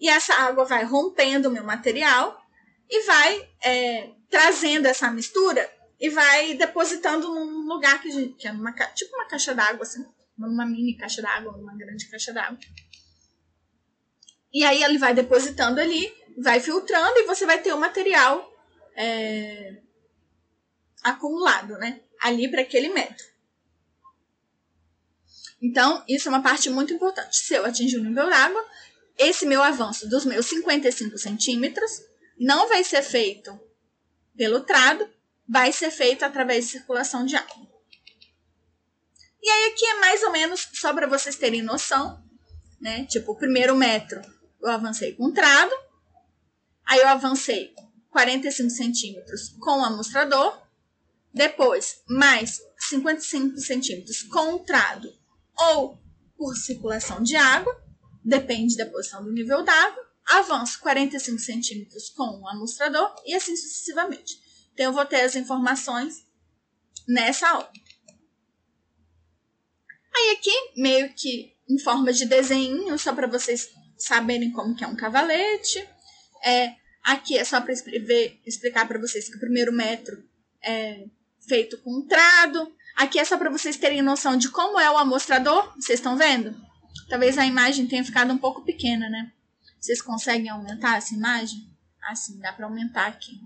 e 0.00 0.08
essa 0.08 0.32
água 0.34 0.64
vai 0.64 0.84
rompendo 0.84 1.48
o 1.48 1.52
meu 1.52 1.64
material 1.64 2.40
e 2.88 3.02
vai 3.04 3.48
é, 3.62 4.10
trazendo 4.30 4.86
essa 4.86 5.10
mistura 5.10 5.68
e 5.98 6.08
vai 6.08 6.54
depositando 6.54 7.28
num 7.28 7.66
lugar 7.66 8.00
que, 8.00 8.28
que 8.28 8.48
é 8.48 8.52
uma, 8.52 8.72
tipo 8.94 9.14
uma 9.14 9.26
caixa 9.26 9.54
d'água, 9.54 9.82
assim, 9.82 10.06
numa 10.38 10.64
mini 10.64 10.96
caixa 10.96 11.20
d'água, 11.20 11.52
numa 11.52 11.76
grande 11.76 12.08
caixa 12.08 12.32
d'água. 12.32 12.58
E 14.52 14.64
aí 14.64 14.82
ele 14.82 14.98
vai 14.98 15.12
depositando 15.12 15.80
ali, 15.80 16.12
vai 16.38 16.60
filtrando 16.60 17.18
e 17.18 17.26
você 17.26 17.44
vai 17.44 17.60
ter 17.60 17.72
o 17.72 17.78
material 17.78 18.50
é, 18.96 19.76
acumulado, 21.02 21.76
né? 21.78 22.00
Ali 22.22 22.48
para 22.48 22.62
aquele 22.62 22.88
metro. 22.88 23.24
Então, 25.62 26.02
isso 26.08 26.28
é 26.28 26.30
uma 26.30 26.42
parte 26.42 26.70
muito 26.70 26.94
importante. 26.94 27.36
Se 27.36 27.54
eu 27.54 27.66
atingir 27.66 27.98
o 27.98 28.04
nível 28.04 28.30
d'água, 28.30 28.64
esse 29.18 29.44
meu 29.44 29.62
avanço 29.62 30.08
dos 30.08 30.24
meus 30.24 30.46
55 30.46 31.18
centímetros 31.18 32.02
não 32.38 32.66
vai 32.68 32.82
ser 32.82 33.02
feito 33.02 33.60
pelo 34.40 34.60
trado, 34.60 35.06
vai 35.46 35.70
ser 35.70 35.90
feito 35.90 36.24
através 36.24 36.64
de 36.64 36.70
circulação 36.70 37.26
de 37.26 37.36
água. 37.36 37.68
E 39.42 39.50
aí 39.50 39.70
aqui 39.70 39.84
é 39.84 40.00
mais 40.00 40.22
ou 40.22 40.32
menos 40.32 40.66
só 40.72 40.94
para 40.94 41.06
vocês 41.06 41.36
terem 41.36 41.60
noção, 41.60 42.24
né? 42.80 43.04
Tipo, 43.04 43.32
o 43.32 43.36
primeiro 43.36 43.76
metro 43.76 44.18
eu 44.62 44.70
avancei 44.70 45.14
com 45.14 45.30
trado, 45.30 45.74
aí 46.86 47.00
eu 47.00 47.08
avancei 47.08 47.74
45 48.08 48.70
centímetros 48.70 49.50
com 49.60 49.80
o 49.80 49.84
amostrador, 49.84 50.58
depois 51.34 52.02
mais 52.08 52.62
55 52.88 53.58
centímetros 53.58 54.22
com 54.22 54.54
o 54.54 54.60
trado 54.60 55.12
ou 55.54 56.02
por 56.34 56.56
circulação 56.56 57.22
de 57.22 57.36
água, 57.36 57.78
depende 58.24 58.74
da 58.74 58.86
posição 58.86 59.22
do 59.22 59.32
nível 59.32 59.62
d'água, 59.62 60.09
avanço 60.26 60.80
45 60.80 61.38
centímetros 61.38 62.10
com 62.10 62.40
o 62.40 62.48
amostrador 62.48 63.14
e 63.26 63.34
assim 63.34 63.56
sucessivamente. 63.56 64.38
Então, 64.72 64.86
eu 64.86 64.92
vou 64.92 65.04
ter 65.04 65.22
as 65.22 65.34
informações 65.36 66.24
nessa 67.06 67.48
aula. 67.48 67.70
Aí 70.14 70.36
aqui, 70.36 70.80
meio 70.80 71.12
que 71.14 71.52
em 71.68 71.78
forma 71.78 72.12
de 72.12 72.26
desenho, 72.26 72.98
só 72.98 73.12
para 73.12 73.26
vocês 73.26 73.68
saberem 73.96 74.50
como 74.52 74.74
que 74.74 74.84
é 74.84 74.86
um 74.86 74.96
cavalete. 74.96 75.86
É, 76.44 76.74
aqui 77.02 77.38
é 77.38 77.44
só 77.44 77.60
para 77.60 77.72
explicar 77.72 78.88
para 78.88 78.98
vocês 78.98 79.28
que 79.28 79.36
o 79.36 79.40
primeiro 79.40 79.72
metro 79.72 80.22
é 80.62 81.04
feito 81.46 81.78
com 81.78 81.98
um 81.98 82.06
trado. 82.06 82.74
Aqui 82.96 83.18
é 83.18 83.24
só 83.24 83.38
para 83.38 83.50
vocês 83.50 83.76
terem 83.76 84.02
noção 84.02 84.36
de 84.36 84.50
como 84.50 84.78
é 84.78 84.90
o 84.90 84.98
amostrador. 84.98 85.72
Vocês 85.74 85.98
estão 85.98 86.16
vendo? 86.16 86.54
Talvez 87.08 87.38
a 87.38 87.46
imagem 87.46 87.86
tenha 87.86 88.04
ficado 88.04 88.32
um 88.32 88.38
pouco 88.38 88.64
pequena, 88.64 89.08
né? 89.08 89.32
Vocês 89.80 90.02
conseguem 90.02 90.50
aumentar 90.50 90.98
essa 90.98 91.14
imagem? 91.14 91.68
Assim, 92.02 92.38
dá 92.38 92.52
para 92.52 92.66
aumentar 92.66 93.06
aqui. 93.06 93.40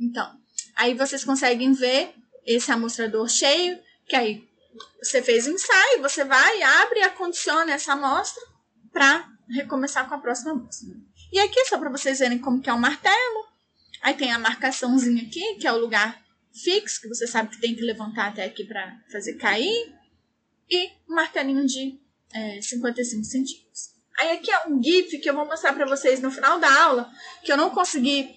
Então, 0.00 0.38
aí 0.74 0.94
vocês 0.94 1.24
conseguem 1.24 1.72
ver 1.72 2.14
esse 2.46 2.70
amostrador 2.70 3.28
cheio, 3.28 3.78
que 4.06 4.16
aí 4.16 4.48
você 5.02 5.22
fez 5.22 5.46
o 5.46 5.50
ensaio, 5.50 6.02
você 6.02 6.24
vai, 6.24 6.62
abre 6.62 7.00
e 7.00 7.02
acondiciona 7.04 7.72
essa 7.72 7.92
amostra 7.92 8.42
para 8.92 9.28
recomeçar 9.48 10.08
com 10.08 10.14
a 10.14 10.18
próxima 10.18 10.52
amostra. 10.52 10.88
E 11.32 11.38
aqui, 11.38 11.64
só 11.66 11.78
para 11.78 11.90
vocês 11.90 12.18
verem 12.18 12.38
como 12.38 12.60
que 12.60 12.70
é 12.70 12.72
o 12.72 12.78
martelo, 12.78 13.48
aí 14.02 14.14
tem 14.14 14.32
a 14.32 14.38
marcaçãozinha 14.38 15.22
aqui, 15.22 15.56
que 15.56 15.66
é 15.66 15.72
o 15.72 15.78
lugar 15.78 16.22
fixo, 16.52 17.00
que 17.00 17.08
você 17.08 17.26
sabe 17.26 17.50
que 17.50 17.60
tem 17.60 17.74
que 17.74 17.82
levantar 17.82 18.28
até 18.28 18.44
aqui 18.44 18.64
para 18.64 18.96
fazer 19.10 19.34
cair, 19.34 19.94
e 20.70 20.90
um 21.08 21.14
martelinho 21.14 21.66
de 21.66 21.98
é, 22.32 22.60
55 22.60 23.24
centímetros. 23.24 23.93
Aí 24.18 24.32
aqui 24.32 24.50
é 24.50 24.68
um 24.68 24.82
GIF 24.82 25.18
que 25.18 25.28
eu 25.28 25.34
vou 25.34 25.44
mostrar 25.44 25.72
para 25.72 25.86
vocês 25.86 26.20
no 26.20 26.30
final 26.30 26.60
da 26.60 26.82
aula, 26.84 27.10
que 27.42 27.50
eu 27.50 27.56
não 27.56 27.70
consegui 27.70 28.34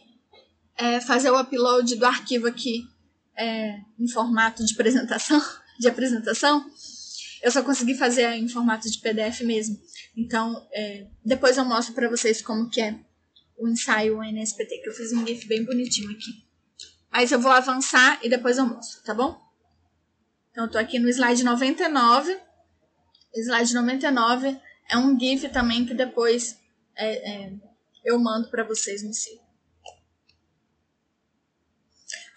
é, 0.76 1.00
fazer 1.00 1.30
o 1.30 1.40
upload 1.40 1.96
do 1.96 2.06
arquivo 2.06 2.48
aqui 2.48 2.88
é, 3.36 3.80
em 4.00 4.08
formato 4.08 4.66
de 4.66 4.74
apresentação, 4.74 5.42
de 5.80 5.88
apresentação. 5.88 6.66
Eu 7.44 7.52
só 7.52 7.62
consegui 7.62 7.94
fazer 7.94 8.28
em 8.34 8.48
formato 8.48 8.90
de 8.90 8.98
PDF 8.98 9.42
mesmo. 9.42 9.80
Então, 10.16 10.68
é, 10.74 11.08
depois 11.24 11.58
eu 11.58 11.66
mostro 11.66 11.94
para 11.94 12.10
vocês 12.10 12.42
como 12.42 12.70
que 12.70 12.82
é 12.82 13.00
o 13.56 13.68
ensaio 13.68 14.24
NSPT, 14.24 14.80
que 14.80 14.90
eu 14.90 14.94
fiz 14.94 15.14
um 15.14 15.26
GIF 15.26 15.48
bem 15.48 15.64
bonitinho 15.64 16.10
aqui. 16.12 16.44
Mas 17.12 17.32
eu 17.32 17.40
vou 17.40 17.52
avançar 17.52 18.20
e 18.24 18.30
depois 18.30 18.58
eu 18.58 18.66
mostro, 18.66 19.04
tá 19.04 19.14
bom? 19.14 19.40
Então, 20.52 20.66
eu 20.66 20.72
tô 20.72 20.78
aqui 20.80 20.98
no 20.98 21.08
slide 21.08 21.44
99. 21.44 22.36
Slide 23.36 23.74
99 23.76 24.60
é 24.90 24.98
um 24.98 25.20
GIF 25.20 25.50
também 25.50 25.86
que 25.86 25.94
depois 25.94 26.58
é, 26.96 27.46
é, 27.46 27.54
eu 28.06 28.18
mando 28.20 28.50
para 28.50 28.64
vocês 28.64 29.04
no 29.04 29.14
site. 29.14 29.48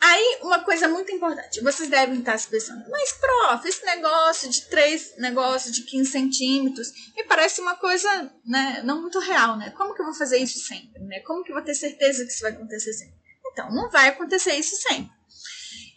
Aí, 0.02 0.38
uma 0.40 0.64
coisa 0.64 0.88
muito 0.88 1.12
importante, 1.12 1.60
vocês 1.60 1.90
devem 1.90 2.20
estar 2.20 2.38
se 2.38 2.48
pensando, 2.48 2.88
mas 2.88 3.12
prof, 3.12 3.68
esse 3.68 3.84
negócio 3.84 4.48
de 4.48 4.62
três 4.62 5.14
negócios 5.18 5.74
de 5.76 5.82
15 5.82 6.10
centímetros 6.10 6.90
me 7.14 7.22
parece 7.24 7.60
uma 7.60 7.76
coisa 7.76 8.32
né, 8.46 8.80
não 8.82 9.02
muito 9.02 9.18
real, 9.18 9.58
né? 9.58 9.70
Como 9.76 9.94
que 9.94 10.00
eu 10.00 10.06
vou 10.06 10.14
fazer 10.14 10.38
isso 10.38 10.58
sempre? 10.60 11.02
Né? 11.02 11.20
Como 11.20 11.44
que 11.44 11.52
eu 11.52 11.54
vou 11.54 11.62
ter 11.62 11.74
certeza 11.74 12.24
que 12.24 12.32
isso 12.32 12.40
vai 12.40 12.52
acontecer 12.52 12.94
sempre? 12.94 13.14
Então, 13.52 13.70
não 13.70 13.90
vai 13.90 14.08
acontecer 14.08 14.54
isso 14.54 14.74
sempre. 14.76 15.12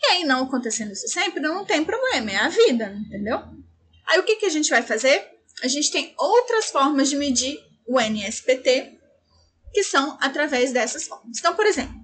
E 0.02 0.06
aí, 0.08 0.26
não 0.26 0.44
acontecendo 0.44 0.92
isso 0.92 1.08
sempre, 1.08 1.40
não 1.40 1.64
tem 1.64 1.86
problema, 1.86 2.30
é 2.30 2.36
a 2.36 2.50
vida, 2.50 2.94
entendeu? 3.08 3.42
Aí, 4.06 4.20
o 4.20 4.24
que, 4.24 4.36
que 4.36 4.46
a 4.46 4.50
gente 4.50 4.70
vai 4.70 4.82
fazer? 4.82 5.33
A 5.64 5.68
gente 5.68 5.92
tem 5.92 6.14
outras 6.18 6.66
formas 6.66 7.10
de 7.10 7.16
medir 7.16 7.60
o 7.88 8.00
NSPT, 8.00 9.00
que 9.72 9.84
são 9.84 10.18
através 10.22 10.72
dessas 10.72 11.06
formas. 11.08 11.40
Então, 11.40 11.56
por 11.56 11.66
exemplo, 11.66 11.96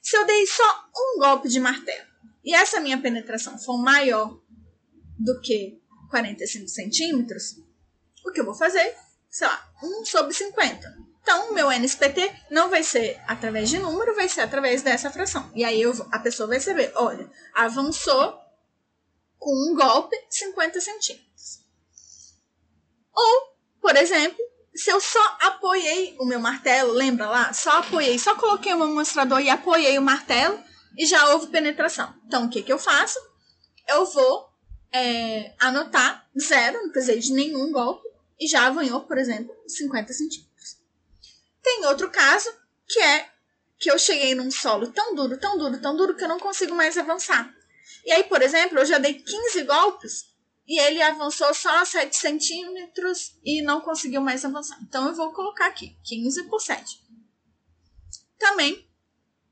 se 0.00 0.16
eu 0.16 0.24
dei 0.24 0.46
só 0.46 0.88
um 0.96 1.18
golpe 1.18 1.48
de 1.48 1.60
martelo 1.60 2.06
e 2.44 2.54
essa 2.54 2.80
minha 2.80 3.00
penetração 3.00 3.58
for 3.58 3.76
maior 3.76 4.40
do 5.18 5.40
que 5.40 5.78
45 6.08 6.68
centímetros, 6.68 7.56
o 8.24 8.32
que 8.32 8.40
eu 8.40 8.44
vou 8.44 8.54
fazer? 8.54 8.96
sei 9.30 9.46
lá, 9.46 9.72
1 9.82 10.04
sobre 10.04 10.34
50. 10.34 10.98
Então, 11.22 11.50
o 11.50 11.54
meu 11.54 11.70
NSPT 11.70 12.32
não 12.50 12.68
vai 12.68 12.82
ser 12.82 13.20
através 13.26 13.68
de 13.68 13.78
número, 13.78 14.14
vai 14.14 14.28
ser 14.28 14.40
através 14.40 14.82
dessa 14.82 15.10
fração. 15.10 15.50
E 15.54 15.62
aí 15.62 15.80
eu, 15.80 15.94
a 16.10 16.18
pessoa 16.18 16.48
vai 16.48 16.58
saber, 16.58 16.90
olha, 16.96 17.30
avançou 17.54 18.36
com 19.38 19.52
um 19.70 19.76
golpe 19.76 20.16
50 20.28 20.80
centímetros. 20.80 21.29
Ou, 23.14 23.54
por 23.80 23.96
exemplo, 23.96 24.38
se 24.74 24.90
eu 24.90 25.00
só 25.00 25.38
apoiei 25.40 26.16
o 26.18 26.24
meu 26.24 26.40
martelo, 26.40 26.92
lembra 26.92 27.28
lá? 27.28 27.52
Só 27.52 27.78
apoiei, 27.78 28.18
só 28.18 28.34
coloquei 28.34 28.72
o 28.72 28.78
meu 28.78 28.88
mostrador 28.88 29.40
e 29.40 29.50
apoiei 29.50 29.98
o 29.98 30.02
martelo 30.02 30.58
e 30.96 31.06
já 31.06 31.28
houve 31.30 31.48
penetração. 31.48 32.14
Então, 32.26 32.46
o 32.46 32.50
que, 32.50 32.62
que 32.62 32.72
eu 32.72 32.78
faço? 32.78 33.18
Eu 33.88 34.06
vou 34.06 34.50
é, 34.92 35.54
anotar 35.58 36.28
zero, 36.38 36.82
não 36.82 36.90
precisei 36.90 37.18
de 37.18 37.32
nenhum 37.32 37.72
golpe, 37.72 38.08
e 38.38 38.46
já 38.46 38.66
avanhou, 38.66 39.02
por 39.02 39.18
exemplo, 39.18 39.54
50 39.66 40.12
centímetros. 40.12 40.78
Tem 41.62 41.84
outro 41.86 42.10
caso, 42.10 42.50
que 42.88 42.98
é 42.98 43.28
que 43.78 43.90
eu 43.90 43.98
cheguei 43.98 44.34
num 44.34 44.50
solo 44.50 44.88
tão 44.88 45.14
duro, 45.14 45.38
tão 45.38 45.58
duro, 45.58 45.80
tão 45.80 45.96
duro, 45.96 46.14
que 46.14 46.24
eu 46.24 46.28
não 46.28 46.38
consigo 46.38 46.74
mais 46.74 46.96
avançar. 46.96 47.52
E 48.04 48.12
aí, 48.12 48.24
por 48.24 48.40
exemplo, 48.42 48.78
eu 48.78 48.86
já 48.86 48.98
dei 48.98 49.14
15 49.14 49.62
golpes 49.64 50.29
e 50.70 50.78
ele 50.78 51.02
avançou 51.02 51.52
só 51.52 51.84
7 51.84 52.14
centímetros 52.14 53.34
e 53.44 53.60
não 53.60 53.80
conseguiu 53.80 54.20
mais 54.20 54.44
avançar. 54.44 54.78
Então, 54.84 55.08
eu 55.08 55.16
vou 55.16 55.32
colocar 55.32 55.66
aqui 55.66 55.96
15 56.04 56.44
por 56.44 56.60
7. 56.60 57.02
Também, 58.38 58.88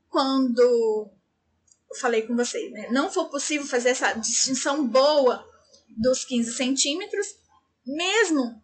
quando 0.07 0.61
eu 0.61 1.97
falei 1.99 2.21
com 2.21 2.37
vocês, 2.37 2.71
né, 2.71 2.87
não 2.89 3.11
for 3.11 3.25
possível 3.25 3.67
fazer 3.67 3.89
essa 3.89 4.13
distinção 4.13 4.87
boa 4.87 5.45
dos 5.89 6.23
15 6.23 6.53
centímetros, 6.53 7.35
mesmo 7.85 8.63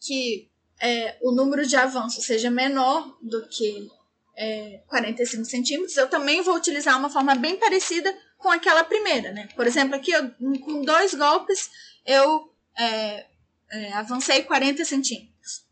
que 0.00 0.50
é, 0.80 1.16
o 1.22 1.30
número 1.30 1.64
de 1.64 1.76
avanço 1.76 2.20
seja 2.20 2.50
menor 2.50 3.16
do 3.22 3.46
que 3.46 3.88
é, 4.36 4.82
45 4.88 5.44
centímetros, 5.44 5.96
eu 5.96 6.10
também 6.10 6.42
vou 6.42 6.56
utilizar 6.56 6.98
uma 6.98 7.10
forma 7.10 7.36
bem 7.36 7.56
parecida 7.56 8.12
com 8.44 8.50
aquela 8.50 8.84
primeira, 8.84 9.32
né? 9.32 9.48
Por 9.56 9.66
exemplo, 9.66 9.96
aqui 9.96 10.10
eu, 10.10 10.30
com 10.60 10.82
dois 10.82 11.14
golpes 11.14 11.70
eu 12.04 12.54
é, 12.76 13.26
é, 13.70 13.92
avancei 13.94 14.42
40 14.42 14.84
centímetros. 14.84 15.64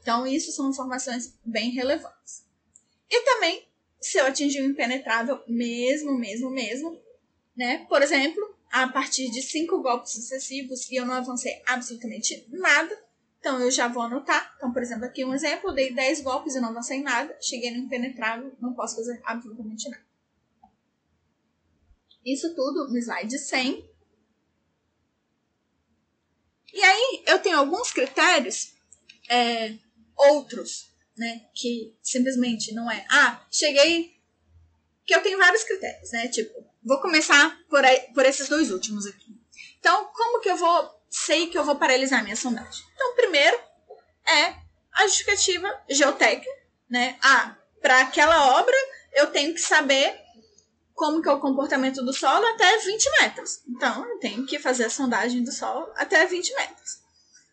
Então, 0.00 0.26
isso 0.26 0.50
são 0.50 0.70
informações 0.70 1.38
bem 1.44 1.70
relevantes. 1.72 2.42
E 3.10 3.20
também, 3.26 3.68
se 4.00 4.16
eu 4.16 4.24
atingir 4.24 4.62
o 4.62 4.66
impenetrável 4.66 5.42
mesmo, 5.46 6.16
mesmo, 6.16 6.48
mesmo, 6.48 6.98
né? 7.54 7.84
Por 7.86 8.00
exemplo, 8.00 8.56
a 8.72 8.88
partir 8.88 9.30
de 9.30 9.42
cinco 9.42 9.82
golpes 9.82 10.12
sucessivos 10.12 10.90
e 10.90 10.96
eu 10.96 11.04
não 11.04 11.12
avancei 11.12 11.62
absolutamente 11.66 12.46
nada, 12.48 12.98
então, 13.40 13.60
eu 13.60 13.70
já 13.70 13.88
vou 13.88 14.04
anotar. 14.04 14.54
Então, 14.56 14.72
por 14.72 14.80
exemplo, 14.80 15.04
aqui 15.04 15.22
um 15.22 15.34
exemplo, 15.34 15.70
dei 15.70 15.92
10 15.92 16.22
golpes 16.22 16.54
e 16.54 16.60
não 16.60 16.70
avancei 16.70 17.02
nada, 17.02 17.36
cheguei 17.42 17.70
no 17.72 17.76
impenetrável, 17.76 18.50
não 18.58 18.72
posso 18.72 18.96
fazer 18.96 19.20
absolutamente 19.22 19.86
nada. 19.90 20.13
Isso 22.24 22.54
tudo 22.54 22.88
no 22.88 22.98
slide 22.98 23.38
100. 23.38 23.90
E 26.72 26.82
aí, 26.82 27.24
eu 27.26 27.38
tenho 27.38 27.58
alguns 27.58 27.92
critérios, 27.92 28.72
é, 29.28 29.74
outros, 30.16 30.90
né, 31.16 31.46
que 31.54 31.96
simplesmente 32.02 32.74
não 32.74 32.90
é, 32.90 33.06
ah, 33.08 33.46
cheguei, 33.50 34.18
que 35.06 35.14
eu 35.14 35.22
tenho 35.22 35.38
vários 35.38 35.62
critérios, 35.62 36.10
né, 36.10 36.26
tipo, 36.28 36.66
vou 36.82 37.00
começar 37.00 37.56
por, 37.68 37.84
aí, 37.84 38.00
por 38.12 38.24
esses 38.24 38.48
dois 38.48 38.72
últimos 38.72 39.06
aqui. 39.06 39.38
Então, 39.78 40.06
como 40.12 40.40
que 40.40 40.50
eu 40.50 40.56
vou 40.56 40.94
sei 41.14 41.46
que 41.46 41.56
eu 41.56 41.64
vou 41.64 41.76
paralisar 41.76 42.24
minha 42.24 42.34
sondagem. 42.34 42.84
Então, 42.92 43.14
primeiro 43.14 43.56
é 44.26 44.56
a 44.92 45.06
justificativa 45.06 45.82
geotécnica, 45.88 46.50
né? 46.90 47.16
Ah, 47.22 47.56
para 47.80 48.00
aquela 48.00 48.58
obra 48.58 48.74
eu 49.12 49.28
tenho 49.28 49.54
que 49.54 49.60
saber 49.60 50.20
como 50.94 51.20
que 51.20 51.28
é 51.28 51.32
o 51.32 51.40
comportamento 51.40 52.02
do 52.04 52.12
solo 52.12 52.46
até 52.46 52.78
20 52.78 53.10
metros. 53.20 53.60
Então, 53.68 54.08
eu 54.08 54.18
tenho 54.18 54.46
que 54.46 54.58
fazer 54.58 54.84
a 54.84 54.90
sondagem 54.90 55.42
do 55.42 55.52
solo 55.52 55.92
até 55.96 56.24
20 56.24 56.54
metros. 56.54 57.02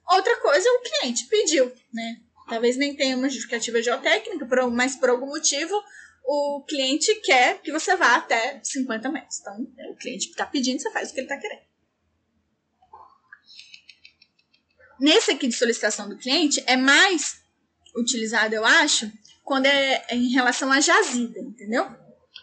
Outra 0.09 0.38
coisa, 0.38 0.69
o 0.69 0.81
cliente 0.81 1.26
pediu, 1.26 1.72
né? 1.91 2.22
Talvez 2.47 2.77
nem 2.77 2.95
tenha 2.95 3.18
uma 3.18 3.30
justificativa 3.30 3.81
geotécnica, 3.81 4.47
mas 4.69 4.95
por 4.95 5.09
algum 5.09 5.27
motivo 5.27 5.73
o 6.23 6.63
cliente 6.68 7.13
quer 7.22 7.59
que 7.61 7.72
você 7.72 7.95
vá 7.95 8.15
até 8.15 8.59
50 8.63 9.09
metros. 9.09 9.39
Então, 9.39 9.68
o 9.89 9.95
cliente 9.95 10.30
está 10.30 10.45
pedindo, 10.45 10.81
você 10.81 10.91
faz 10.91 11.09
o 11.09 11.13
que 11.13 11.19
ele 11.19 11.27
está 11.27 11.38
querendo. 11.38 11.61
Nesse 14.99 15.31
aqui 15.31 15.47
de 15.47 15.55
solicitação 15.55 16.07
do 16.07 16.18
cliente, 16.18 16.63
é 16.68 16.77
mais 16.77 17.41
utilizado, 17.95 18.53
eu 18.53 18.63
acho, 18.63 19.11
quando 19.43 19.65
é 19.65 20.05
em 20.11 20.30
relação 20.30 20.72
à 20.72 20.80
jazida, 20.80 21.39
entendeu? 21.39 22.00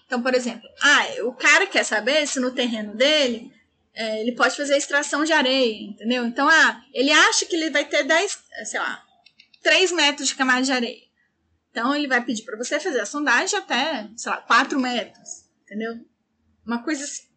Então, 0.08 0.22
por 0.22 0.34
exemplo, 0.34 0.66
ah, 0.80 1.06
o 1.24 1.34
cara 1.34 1.66
quer 1.66 1.84
saber 1.84 2.26
se 2.26 2.40
no 2.40 2.50
terreno 2.50 2.96
dele 2.96 3.52
é, 3.92 4.22
ele 4.22 4.32
pode 4.32 4.56
fazer 4.56 4.74
extração 4.74 5.22
de 5.22 5.34
areia, 5.34 5.82
entendeu? 5.82 6.24
Então, 6.24 6.48
ah, 6.48 6.82
ele 6.94 7.12
acha 7.12 7.44
que 7.44 7.54
ele 7.54 7.68
vai 7.68 7.84
ter 7.84 8.04
10, 8.04 8.38
sei 8.64 8.80
lá, 8.80 9.04
3 9.62 9.92
metros 9.92 10.28
de 10.28 10.34
camada 10.34 10.62
de 10.62 10.72
areia. 10.72 11.02
Então, 11.70 11.94
ele 11.94 12.08
vai 12.08 12.24
pedir 12.24 12.42
para 12.44 12.56
você 12.56 12.80
fazer 12.80 13.00
a 13.00 13.04
sondagem 13.04 13.58
até, 13.58 14.08
sei 14.16 14.32
lá, 14.32 14.38
4 14.38 14.80
metros, 14.80 15.44
entendeu? 15.64 16.00
Uma 16.64 16.82
coisa 16.82 17.04
assim. 17.04 17.28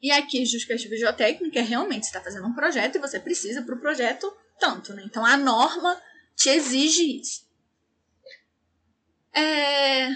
E 0.00 0.12
aqui, 0.12 0.46
justificativa 0.46 0.94
geotécnica 0.94 1.58
é 1.58 1.62
realmente 1.62 2.04
você 2.04 2.10
está 2.10 2.20
fazendo 2.20 2.46
um 2.46 2.54
projeto 2.54 2.94
e 2.94 3.00
você 3.00 3.18
precisa 3.18 3.62
para 3.62 3.74
o 3.74 3.80
projeto 3.80 4.32
tanto, 4.60 4.94
né? 4.94 5.02
Então 5.04 5.26
a 5.26 5.36
norma 5.36 6.00
te 6.36 6.48
exige 6.48 7.18
isso. 7.18 7.45
É... 9.36 10.08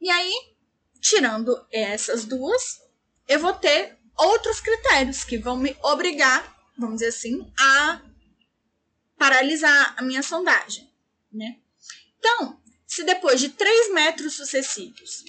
E 0.00 0.10
aí, 0.10 0.32
tirando 1.00 1.66
essas 1.72 2.24
duas, 2.24 2.80
eu 3.26 3.40
vou 3.40 3.52
ter 3.52 3.98
outros 4.16 4.60
critérios 4.60 5.24
que 5.24 5.38
vão 5.38 5.56
me 5.56 5.76
obrigar, 5.82 6.56
vamos 6.78 6.96
dizer 6.96 7.08
assim, 7.08 7.52
a 7.58 8.00
paralisar 9.16 9.94
a 9.98 10.02
minha 10.02 10.22
sondagem, 10.22 10.88
né? 11.32 11.58
Então, 12.18 12.60
se 12.86 13.02
depois 13.04 13.40
de 13.40 13.48
três 13.48 13.92
metros 13.92 14.34
sucessivos 14.34 15.24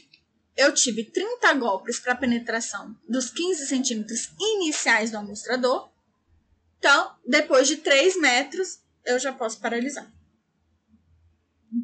eu 0.60 0.74
tive 0.74 1.06
30 1.06 1.54
golpes 1.54 2.02
para 2.02 2.14
penetração 2.14 2.94
dos 3.08 3.30
15 3.30 3.66
centímetros 3.66 4.30
iniciais 4.38 5.10
do 5.10 5.18
amostrador. 5.18 5.90
Então, 6.78 7.16
depois 7.26 7.66
de 7.66 7.78
3 7.78 8.20
metros, 8.20 8.80
eu 9.06 9.18
já 9.18 9.32
posso 9.32 9.58
paralisar. 9.62 10.12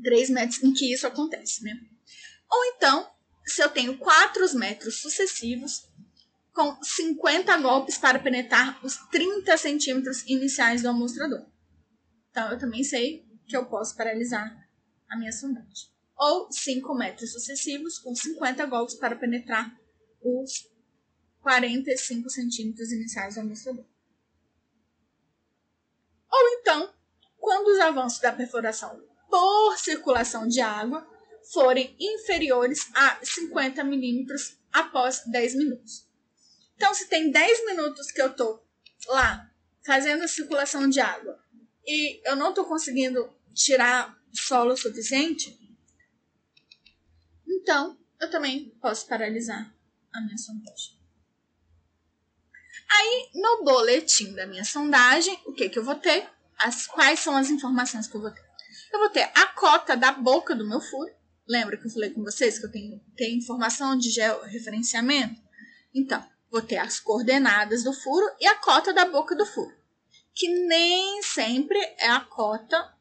3 0.03 0.29
metros 0.29 0.63
em 0.63 0.73
que 0.73 0.93
isso 0.93 1.07
acontece, 1.07 1.63
né? 1.63 1.73
Ou 2.49 2.65
então, 2.65 3.09
se 3.45 3.61
eu 3.61 3.69
tenho 3.69 3.97
4 3.97 4.57
metros 4.57 5.01
sucessivos, 5.01 5.87
com 6.53 6.81
50 6.81 7.57
golpes 7.57 7.97
para 7.97 8.17
penetrar 8.17 8.83
os 8.83 8.95
30 9.11 9.57
centímetros 9.57 10.23
iniciais 10.25 10.81
do 10.81 10.89
amostrador. 10.89 11.45
Então, 12.31 12.49
eu 12.51 12.57
também 12.57 12.83
sei 12.83 13.25
que 13.45 13.55
eu 13.55 13.65
posso 13.65 13.95
paralisar 13.95 14.55
a 15.09 15.17
minha 15.17 15.33
sondagem 15.33 15.93
ou 16.17 16.49
5 16.51 16.95
metros 16.95 17.33
sucessivos 17.33 17.99
com 17.99 18.15
50 18.15 18.65
golpes 18.67 18.95
para 18.95 19.15
penetrar 19.15 19.77
os 20.21 20.69
45 21.41 22.29
centímetros 22.29 22.91
iniciais 22.91 23.35
do 23.35 23.41
amostrador. 23.41 23.85
Ou 26.31 26.49
então, 26.59 26.93
quando 27.37 27.67
os 27.67 27.79
avanços 27.79 28.19
da 28.19 28.31
perfuração 28.31 29.03
por 29.35 29.77
circulação 29.77 30.47
de 30.47 30.61
água 30.61 31.05
forem 31.51 31.93
inferiores 31.99 32.89
a 32.95 33.19
50 33.21 33.83
milímetros 33.83 34.57
após 34.71 35.25
10 35.25 35.55
minutos. 35.55 36.07
Então, 36.77 36.93
se 36.93 37.09
tem 37.09 37.29
10 37.31 37.65
minutos 37.65 38.11
que 38.11 38.21
eu 38.21 38.27
estou 38.27 38.65
lá 39.09 39.51
fazendo 39.85 40.23
a 40.23 40.27
circulação 40.29 40.87
de 40.87 41.01
água 41.01 41.37
e 41.85 42.21
eu 42.25 42.37
não 42.37 42.49
estou 42.49 42.63
conseguindo 42.63 43.29
tirar 43.53 44.17
solo 44.31 44.77
suficiente, 44.77 45.59
então, 47.45 47.97
eu 48.21 48.29
também 48.29 48.69
posso 48.81 49.05
paralisar 49.05 49.69
a 50.13 50.21
minha 50.21 50.37
sondagem. 50.37 50.95
Aí, 52.89 53.31
no 53.33 53.65
boletim 53.65 54.33
da 54.33 54.47
minha 54.47 54.63
sondagem, 54.63 55.37
o 55.45 55.51
que, 55.51 55.67
que 55.67 55.77
eu 55.77 55.83
vou 55.83 55.95
ter? 55.95 56.25
As, 56.57 56.87
quais 56.87 57.19
são 57.19 57.35
as 57.35 57.49
informações 57.49 58.07
que 58.07 58.15
eu 58.15 58.21
vou 58.21 58.31
ter? 58.31 58.44
Eu 58.95 58.99
vou 58.99 59.09
ter 59.09 59.29
a 59.35 59.47
cota 59.47 59.97
da 59.97 60.13
boca 60.13 60.55
do 60.55 60.65
meu 60.65 60.79
furo. 60.79 61.13
Lembra 61.45 61.75
que 61.75 61.85
eu 61.85 61.91
falei 61.91 62.11
com 62.11 62.23
vocês 62.23 62.57
que 62.57 62.65
eu 62.65 62.71
tenho, 62.71 62.97
tenho 63.17 63.37
informação 63.37 63.97
de 63.97 64.09
georreferenciamento? 64.09 65.41
Então, 65.93 66.25
vou 66.49 66.61
ter 66.61 66.77
as 66.77 66.97
coordenadas 67.01 67.83
do 67.83 67.91
furo 67.91 68.25
e 68.39 68.47
a 68.47 68.55
cota 68.55 68.93
da 68.93 69.03
boca 69.05 69.35
do 69.35 69.45
furo, 69.45 69.75
que 70.33 70.47
nem 70.47 71.21
sempre 71.21 71.77
é 71.99 72.07
a 72.07 72.21
cota 72.21 72.95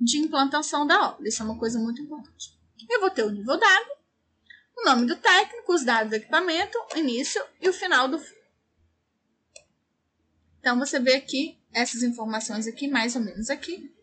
de 0.00 0.16
implantação 0.16 0.86
da 0.86 1.10
obra. 1.10 1.28
Isso 1.28 1.42
é 1.42 1.44
uma 1.44 1.58
coisa 1.58 1.78
muito 1.78 2.00
importante. 2.00 2.58
Eu 2.88 3.00
vou 3.00 3.10
ter 3.10 3.22
o 3.22 3.30
nível 3.30 3.58
d'água, 3.58 3.96
o 4.74 4.84
nome 4.86 5.06
do 5.06 5.16
técnico, 5.16 5.74
os 5.74 5.84
dados 5.84 6.08
do 6.08 6.16
equipamento, 6.16 6.78
o 6.94 6.96
início 6.96 7.44
e 7.60 7.68
o 7.68 7.74
final 7.74 8.08
do 8.08 8.18
Então, 10.60 10.78
você 10.78 10.98
vê 10.98 11.16
aqui 11.16 11.60
essas 11.74 12.02
informações 12.02 12.66
aqui, 12.66 12.88
mais 12.88 13.14
ou 13.14 13.20
menos 13.20 13.50
aqui. 13.50 13.94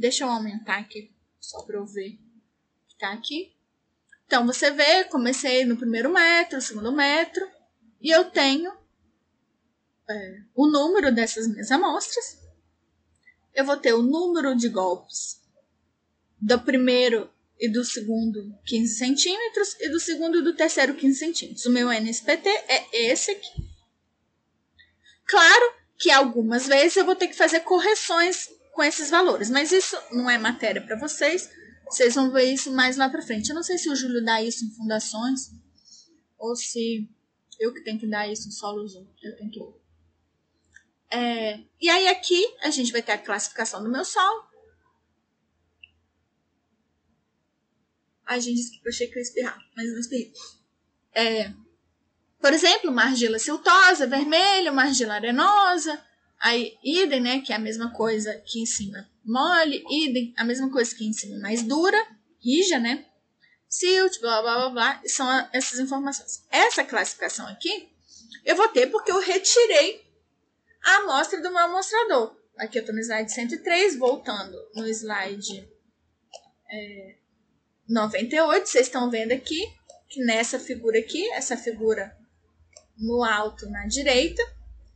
Deixa 0.00 0.24
eu 0.24 0.30
aumentar 0.30 0.78
aqui, 0.78 1.14
só 1.38 1.60
para 1.60 1.76
eu 1.76 1.84
ver 1.84 2.18
que 2.88 2.96
tá 2.98 3.12
aqui. 3.12 3.54
Então, 4.24 4.46
você 4.46 4.70
vê, 4.70 5.04
comecei 5.04 5.66
no 5.66 5.76
primeiro 5.76 6.10
metro, 6.10 6.58
segundo 6.62 6.90
metro, 6.90 7.46
e 8.00 8.08
eu 8.08 8.30
tenho 8.30 8.72
é, 10.08 10.40
o 10.54 10.66
número 10.66 11.14
dessas 11.14 11.46
minhas 11.46 11.70
amostras. 11.70 12.38
Eu 13.52 13.66
vou 13.66 13.76
ter 13.76 13.92
o 13.92 14.00
número 14.00 14.56
de 14.56 14.70
golpes 14.70 15.38
do 16.40 16.58
primeiro 16.58 17.30
e 17.58 17.68
do 17.68 17.84
segundo 17.84 18.58
15 18.64 18.96
centímetros 18.96 19.78
e 19.80 19.90
do 19.90 20.00
segundo 20.00 20.38
e 20.38 20.42
do 20.42 20.56
terceiro 20.56 20.94
15 20.94 21.18
centímetros. 21.18 21.66
O 21.66 21.70
meu 21.70 21.92
NSPT 21.92 22.48
é 22.48 23.10
esse 23.10 23.32
aqui. 23.32 23.68
Claro 25.26 25.74
que 25.98 26.10
algumas 26.10 26.66
vezes 26.66 26.96
eu 26.96 27.04
vou 27.04 27.14
ter 27.14 27.28
que 27.28 27.36
fazer 27.36 27.60
correções 27.60 28.48
com 28.80 28.84
esses 28.84 29.10
valores, 29.10 29.50
mas 29.50 29.72
isso 29.72 29.94
não 30.10 30.30
é 30.30 30.38
matéria 30.38 30.80
para 30.80 30.96
vocês. 30.96 31.50
Vocês 31.84 32.14
vão 32.14 32.32
ver 32.32 32.44
isso 32.44 32.72
mais 32.72 32.96
lá 32.96 33.10
para 33.10 33.20
frente. 33.20 33.50
Eu 33.50 33.54
não 33.54 33.62
sei 33.62 33.76
se 33.76 33.90
o 33.90 33.94
Júlio 33.94 34.24
dá 34.24 34.42
isso 34.42 34.64
em 34.64 34.70
fundações 34.70 35.50
ou 36.38 36.56
se 36.56 37.06
eu 37.58 37.74
que 37.74 37.82
tenho 37.82 38.00
que 38.00 38.06
dar 38.06 38.26
isso 38.26 38.48
em 38.48 38.50
solos 38.50 38.94
1. 38.94 39.06
Eu 39.22 39.36
tenho 39.36 39.50
que 39.50 39.60
é, 41.10 41.60
e 41.78 41.90
aí 41.90 42.08
aqui 42.08 42.42
a 42.62 42.70
gente 42.70 42.90
vai 42.90 43.02
ter 43.02 43.12
a 43.12 43.18
classificação 43.18 43.82
do 43.82 43.90
meu 43.90 44.02
solo. 44.02 44.48
A 48.24 48.38
gente 48.38 48.56
disse 48.56 48.70
que 48.70 48.88
eu 48.88 48.90
achei 48.90 49.08
que 49.08 49.12
eu 49.12 49.18
ia 49.18 49.22
espirrar, 49.22 49.58
mas 49.76 49.92
não 49.92 50.00
espirrei. 50.00 50.32
É, 51.12 51.52
por 52.40 52.54
exemplo, 52.54 52.90
uma 52.90 53.02
argila 53.02 53.38
siltosa, 53.38 54.06
vermelho, 54.06 54.72
uma 54.72 54.84
argila 54.84 55.16
arenosa, 55.16 56.02
aí 56.40 56.76
idem, 56.82 57.20
né, 57.20 57.40
que 57.40 57.52
é 57.52 57.56
a 57.56 57.60
mesma 57.60 57.92
coisa 57.92 58.34
que 58.46 58.60
em 58.60 58.66
cima 58.66 59.08
mole, 59.24 59.84
idem, 59.90 60.34
a 60.36 60.44
mesma 60.44 60.70
coisa 60.70 60.94
que 60.94 61.06
em 61.06 61.12
cima 61.12 61.38
mais 61.38 61.62
dura, 61.62 61.98
rija, 62.42 62.78
né, 62.78 63.04
silt, 63.68 64.18
blá, 64.20 64.42
blá, 64.42 64.56
blá, 64.56 64.70
blá, 64.70 65.02
são 65.06 65.28
essas 65.52 65.78
informações. 65.78 66.44
Essa 66.50 66.82
classificação 66.82 67.46
aqui, 67.46 67.88
eu 68.44 68.56
vou 68.56 68.68
ter 68.68 68.88
porque 68.88 69.12
eu 69.12 69.20
retirei 69.20 70.04
a 70.82 70.96
amostra 70.96 71.40
do 71.40 71.50
meu 71.50 71.58
amostrador. 71.58 72.36
Aqui 72.58 72.78
eu 72.78 72.80
estou 72.80 72.94
no 72.94 73.00
slide 73.00 73.32
103, 73.32 73.96
voltando 73.96 74.56
no 74.74 74.86
slide 74.88 75.68
é, 76.70 77.16
98, 77.88 78.68
vocês 78.68 78.86
estão 78.86 79.10
vendo 79.10 79.32
aqui, 79.32 79.60
que 80.08 80.24
nessa 80.24 80.58
figura 80.58 80.98
aqui, 80.98 81.30
essa 81.32 81.56
figura 81.56 82.16
no 82.98 83.24
alto 83.24 83.68
na 83.70 83.86
direita, 83.86 84.42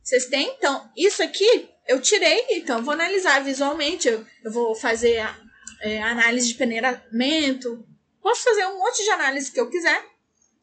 vocês 0.05 0.27
têm, 0.27 0.53
então, 0.55 0.87
isso 0.95 1.23
aqui 1.23 1.67
eu 1.87 1.99
tirei, 1.99 2.45
então 2.51 2.77
eu 2.77 2.83
vou 2.83 2.93
analisar 2.93 3.43
visualmente, 3.43 4.07
eu, 4.07 4.23
eu 4.43 4.51
vou 4.51 4.75
fazer 4.75 5.17
a, 5.17 5.35
é, 5.81 5.99
análise 6.03 6.47
de 6.47 6.53
peneiramento, 6.53 7.83
posso 8.21 8.43
fazer 8.43 8.67
um 8.67 8.77
monte 8.77 9.03
de 9.03 9.09
análise 9.09 9.51
que 9.51 9.59
eu 9.59 9.67
quiser, 9.67 10.05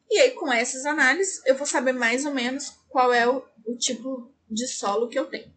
e 0.09 0.17
aí 0.17 0.31
com 0.31 0.51
essas 0.51 0.85
análises 0.85 1.45
eu 1.45 1.57
vou 1.57 1.67
saber 1.67 1.91
mais 1.91 2.25
ou 2.25 2.33
menos 2.33 2.69
qual 2.87 3.11
é 3.11 3.27
o, 3.27 3.45
o 3.65 3.75
tipo 3.75 4.33
de 4.49 4.65
solo 4.65 5.09
que 5.09 5.19
eu 5.19 5.25
tenho. 5.25 5.53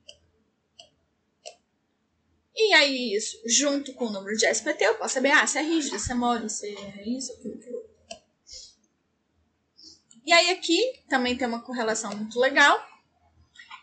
E 2.56 2.72
aí, 2.72 3.14
isso, 3.14 3.40
junto 3.46 3.92
com 3.92 4.06
o 4.06 4.10
número 4.10 4.34
de 4.34 4.46
SPT, 4.46 4.82
eu 4.82 4.94
posso 4.96 5.14
saber, 5.14 5.30
ah, 5.30 5.46
se 5.46 5.58
é 5.58 5.62
rígido, 5.62 5.98
se 5.98 6.10
é 6.10 6.14
mole, 6.14 6.48
se 6.48 6.66
é 6.66 7.06
isso, 7.06 7.30
aquilo, 7.34 7.54
aquilo. 7.54 7.84
E 10.24 10.32
aí, 10.32 10.50
aqui 10.50 11.04
também 11.06 11.36
tem 11.36 11.46
uma 11.46 11.62
correlação 11.62 12.16
muito 12.16 12.40
legal, 12.40 12.82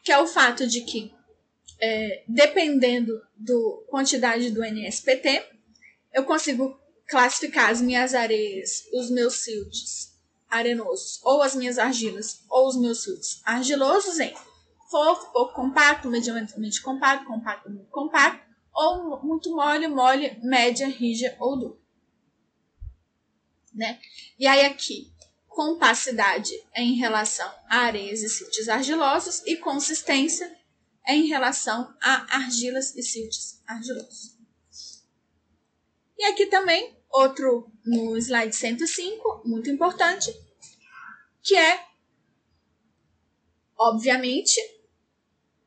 que 0.03 0.11
é 0.11 0.19
o 0.19 0.27
fato 0.27 0.67
de 0.67 0.81
que, 0.81 1.13
é, 1.79 2.23
dependendo 2.27 3.21
da 3.35 3.53
quantidade 3.87 4.51
do 4.51 4.63
NSPT, 4.63 5.45
eu 6.13 6.25
consigo 6.25 6.77
classificar 7.07 7.69
as 7.69 7.81
minhas 7.81 8.13
areias, 8.13 8.83
os 8.93 9.09
meus 9.09 9.35
siltes 9.35 10.13
arenosos, 10.49 11.19
ou 11.23 11.41
as 11.41 11.55
minhas 11.55 11.77
argilas, 11.79 12.43
ou 12.49 12.67
os 12.67 12.75
meus 12.75 13.03
siltes 13.03 13.41
argilosos 13.43 14.19
em 14.19 14.33
fofo, 14.91 15.31
pouco 15.31 15.53
compacto, 15.53 16.09
medianamente 16.09 16.81
compacto, 16.81 17.25
compacto, 17.25 17.69
muito 17.69 17.89
compacto, 17.89 18.43
ou 18.73 19.23
muito 19.23 19.55
mole, 19.55 19.87
mole, 19.87 20.37
média, 20.43 20.87
rígida 20.87 21.35
ou 21.39 21.57
dura. 21.57 21.77
Né? 23.73 23.99
E 24.37 24.45
aí 24.45 24.65
aqui, 24.65 25.11
compacidade 25.53 26.51
em 26.75 26.95
relação 26.95 27.47
a 27.69 27.81
areias 27.85 28.21
e 28.23 28.29
siltes 28.29 28.67
argilosos 28.67 29.43
e 29.45 29.55
consistência 29.57 30.51
em 31.07 31.27
relação 31.27 31.95
a 32.01 32.37
argilas 32.37 32.95
e 32.95 33.03
siltes 33.03 33.61
argilosos. 33.67 34.35
E 36.17 36.25
aqui 36.25 36.47
também, 36.47 36.97
outro 37.09 37.71
no 37.85 38.17
slide 38.17 38.55
105, 38.55 39.43
muito 39.45 39.69
importante, 39.69 40.33
que 41.41 41.55
é, 41.55 41.85
obviamente, 43.77 44.59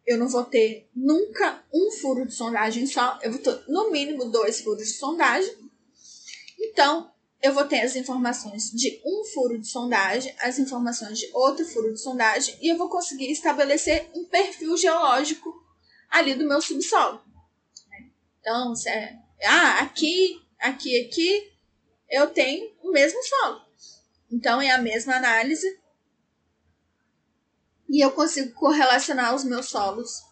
eu 0.06 0.18
não 0.18 0.28
vou 0.28 0.44
ter 0.44 0.88
nunca 0.94 1.64
um 1.72 1.90
furo 1.92 2.26
de 2.26 2.34
sondagem 2.34 2.86
só, 2.86 3.18
eu 3.22 3.32
vou 3.32 3.40
ter 3.40 3.64
no 3.68 3.90
mínimo 3.90 4.30
dois 4.30 4.60
furos 4.60 4.86
de 4.86 4.94
sondagem. 4.94 5.70
Então, 6.58 7.12
eu 7.46 7.54
vou 7.54 7.64
ter 7.64 7.80
as 7.80 7.94
informações 7.94 8.70
de 8.72 9.00
um 9.04 9.24
furo 9.24 9.58
de 9.58 9.68
sondagem, 9.68 10.34
as 10.40 10.58
informações 10.58 11.18
de 11.18 11.30
outro 11.32 11.64
furo 11.64 11.92
de 11.92 12.00
sondagem, 12.00 12.58
e 12.60 12.68
eu 12.68 12.76
vou 12.76 12.88
conseguir 12.88 13.30
estabelecer 13.30 14.10
um 14.14 14.24
perfil 14.24 14.76
geológico 14.76 15.54
ali 16.10 16.34
do 16.34 16.46
meu 16.46 16.60
subsolo. 16.60 17.22
Então, 18.40 18.74
se 18.74 18.88
é, 18.88 19.16
ah, 19.44 19.80
aqui, 19.80 20.42
aqui, 20.58 21.06
aqui, 21.06 21.52
eu 22.10 22.30
tenho 22.30 22.72
o 22.82 22.90
mesmo 22.90 23.22
solo. 23.22 23.62
Então, 24.30 24.60
é 24.60 24.70
a 24.70 24.78
mesma 24.78 25.14
análise 25.14 25.80
e 27.88 28.04
eu 28.04 28.10
consigo 28.10 28.52
correlacionar 28.54 29.34
os 29.34 29.44
meus 29.44 29.66
solos 29.66 30.22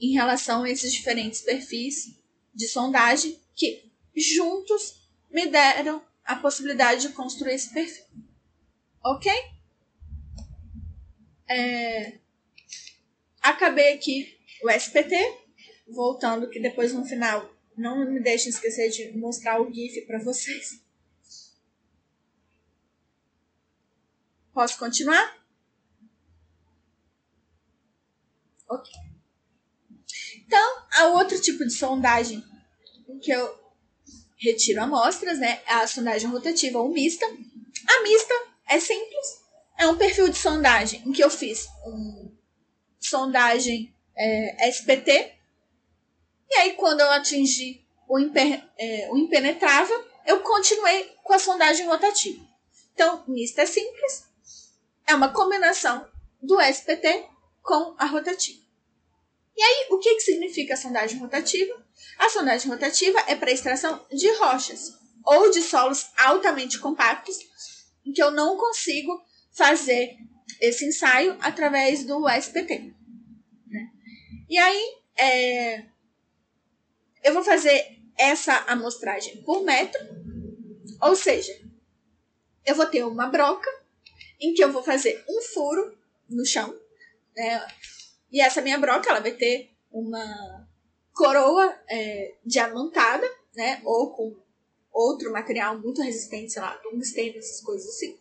em 0.00 0.12
relação 0.12 0.62
a 0.62 0.70
esses 0.70 0.92
diferentes 0.92 1.42
perfis 1.42 2.18
de 2.54 2.66
sondagem 2.66 3.38
que 3.54 3.92
juntos 4.16 5.10
me 5.30 5.46
deram 5.46 6.02
a 6.24 6.36
possibilidade 6.36 7.08
de 7.08 7.14
construir 7.14 7.54
esse 7.54 7.72
perfil. 7.72 8.04
Ok? 9.04 9.32
É... 11.48 12.18
Acabei 13.40 13.94
aqui 13.94 14.38
o 14.62 14.70
SPT, 14.70 15.14
voltando 15.88 16.48
que 16.48 16.60
depois 16.60 16.92
no 16.92 17.04
final 17.04 17.52
não 17.76 18.08
me 18.08 18.20
deixem 18.20 18.50
esquecer 18.50 18.90
de 18.90 19.16
mostrar 19.18 19.60
o 19.60 19.72
GIF 19.72 20.06
para 20.06 20.22
vocês. 20.22 20.82
Posso 24.52 24.78
continuar? 24.78 25.42
Ok. 28.68 28.92
Então, 30.46 30.86
há 30.92 31.06
outro 31.08 31.40
tipo 31.40 31.64
de 31.64 31.72
sondagem 31.72 32.44
que 33.22 33.30
eu 33.30 33.61
retiro 34.42 34.82
amostras, 34.82 35.38
né? 35.38 35.60
A 35.66 35.86
sondagem 35.86 36.28
rotativa 36.28 36.78
ou 36.78 36.90
mista. 36.90 37.24
A 37.24 38.02
mista 38.02 38.34
é 38.68 38.80
simples, 38.80 39.42
é 39.78 39.86
um 39.86 39.96
perfil 39.96 40.28
de 40.28 40.36
sondagem 40.36 41.02
em 41.06 41.12
que 41.12 41.22
eu 41.22 41.30
fiz 41.30 41.66
um 41.86 42.32
sondagem 43.00 43.94
é, 44.16 44.68
SPT, 44.68 45.32
e 46.50 46.54
aí 46.56 46.72
quando 46.74 47.00
eu 47.00 47.10
atingi 47.10 47.84
o, 48.08 48.18
imper, 48.18 48.62
é, 48.78 49.08
o 49.10 49.16
impenetrável, 49.16 50.04
eu 50.26 50.40
continuei 50.40 51.10
com 51.22 51.32
a 51.32 51.38
sondagem 51.38 51.86
rotativa. 51.86 52.46
Então, 52.94 53.24
mista 53.26 53.62
é 53.62 53.66
simples, 53.66 54.24
é 55.06 55.14
uma 55.14 55.32
combinação 55.32 56.06
do 56.40 56.60
SPT 56.60 57.26
com 57.62 57.94
a 57.98 58.04
rotativa. 58.04 58.61
E 59.56 59.62
aí, 59.62 59.86
o 59.90 59.98
que, 59.98 60.14
que 60.14 60.20
significa 60.20 60.74
a 60.74 60.76
sondagem 60.76 61.18
rotativa? 61.18 61.86
A 62.18 62.28
sondagem 62.28 62.70
rotativa 62.70 63.18
é 63.28 63.34
para 63.34 63.50
extração 63.50 64.04
de 64.10 64.30
rochas 64.36 64.98
ou 65.24 65.50
de 65.50 65.60
solos 65.60 66.06
altamente 66.16 66.78
compactos, 66.78 67.36
em 68.04 68.12
que 68.12 68.22
eu 68.22 68.30
não 68.30 68.56
consigo 68.56 69.22
fazer 69.52 70.16
esse 70.60 70.86
ensaio 70.86 71.36
através 71.40 72.04
do 72.04 72.28
SPT. 72.28 72.94
Né? 73.66 73.90
E 74.48 74.58
aí, 74.58 74.94
é, 75.16 75.84
eu 77.22 77.34
vou 77.34 77.44
fazer 77.44 77.98
essa 78.16 78.56
amostragem 78.66 79.42
por 79.42 79.62
metro, 79.62 80.00
ou 81.00 81.14
seja, 81.14 81.52
eu 82.64 82.74
vou 82.74 82.86
ter 82.86 83.04
uma 83.04 83.28
broca 83.28 83.70
em 84.40 84.54
que 84.54 84.62
eu 84.62 84.72
vou 84.72 84.82
fazer 84.82 85.24
um 85.28 85.40
furo 85.42 85.96
no 86.28 86.44
chão, 86.44 86.74
né? 87.36 87.66
E 88.32 88.40
essa 88.40 88.62
minha 88.62 88.78
broca, 88.78 89.10
ela 89.10 89.20
vai 89.20 89.32
ter 89.32 89.70
uma 89.90 90.66
coroa 91.12 91.78
é, 91.88 92.34
diamantada, 92.44 93.28
né? 93.54 93.80
Ou 93.84 94.14
com 94.14 94.36
outro 94.90 95.30
material 95.32 95.78
muito 95.78 96.02
resistente, 96.02 96.52
sei 96.52 96.62
lá, 96.62 96.74
tungstênio, 96.78 97.38
essas 97.38 97.60
coisas 97.60 97.88
assim. 97.88 98.18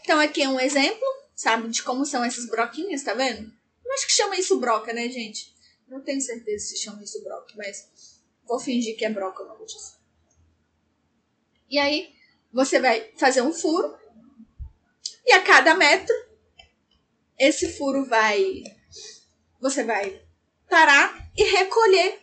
Então 0.00 0.18
aqui 0.20 0.42
é 0.42 0.48
um 0.48 0.60
exemplo, 0.60 1.04
sabe, 1.34 1.68
de 1.68 1.82
como 1.82 2.06
são 2.06 2.24
essas 2.24 2.46
broquinhas, 2.46 3.02
tá 3.02 3.14
vendo? 3.14 3.52
Eu 3.84 3.92
acho 3.92 4.06
que 4.06 4.12
chama 4.12 4.36
isso 4.36 4.58
broca, 4.58 4.92
né, 4.92 5.08
gente? 5.08 5.54
Não 5.88 6.02
tenho 6.02 6.20
certeza 6.20 6.66
se 6.66 6.76
chama 6.76 7.02
isso 7.02 7.22
broca, 7.22 7.52
mas 7.56 8.20
vou 8.46 8.58
fingir 8.58 8.96
que 8.96 9.04
é 9.04 9.10
broca 9.10 9.42
o 9.42 9.46
nome 9.46 9.64
disso. 9.66 9.98
E 11.70 11.78
aí, 11.78 12.14
você 12.52 12.80
vai 12.80 13.12
fazer 13.16 13.42
um 13.42 13.52
furo. 13.52 13.96
E 15.24 15.32
a 15.32 15.42
cada 15.42 15.74
metro, 15.74 16.14
esse 17.38 17.68
furo 17.76 18.04
vai. 18.04 18.62
Você 19.60 19.84
vai 19.84 20.20
parar 20.68 21.30
e 21.36 21.44
recolher 21.44 22.20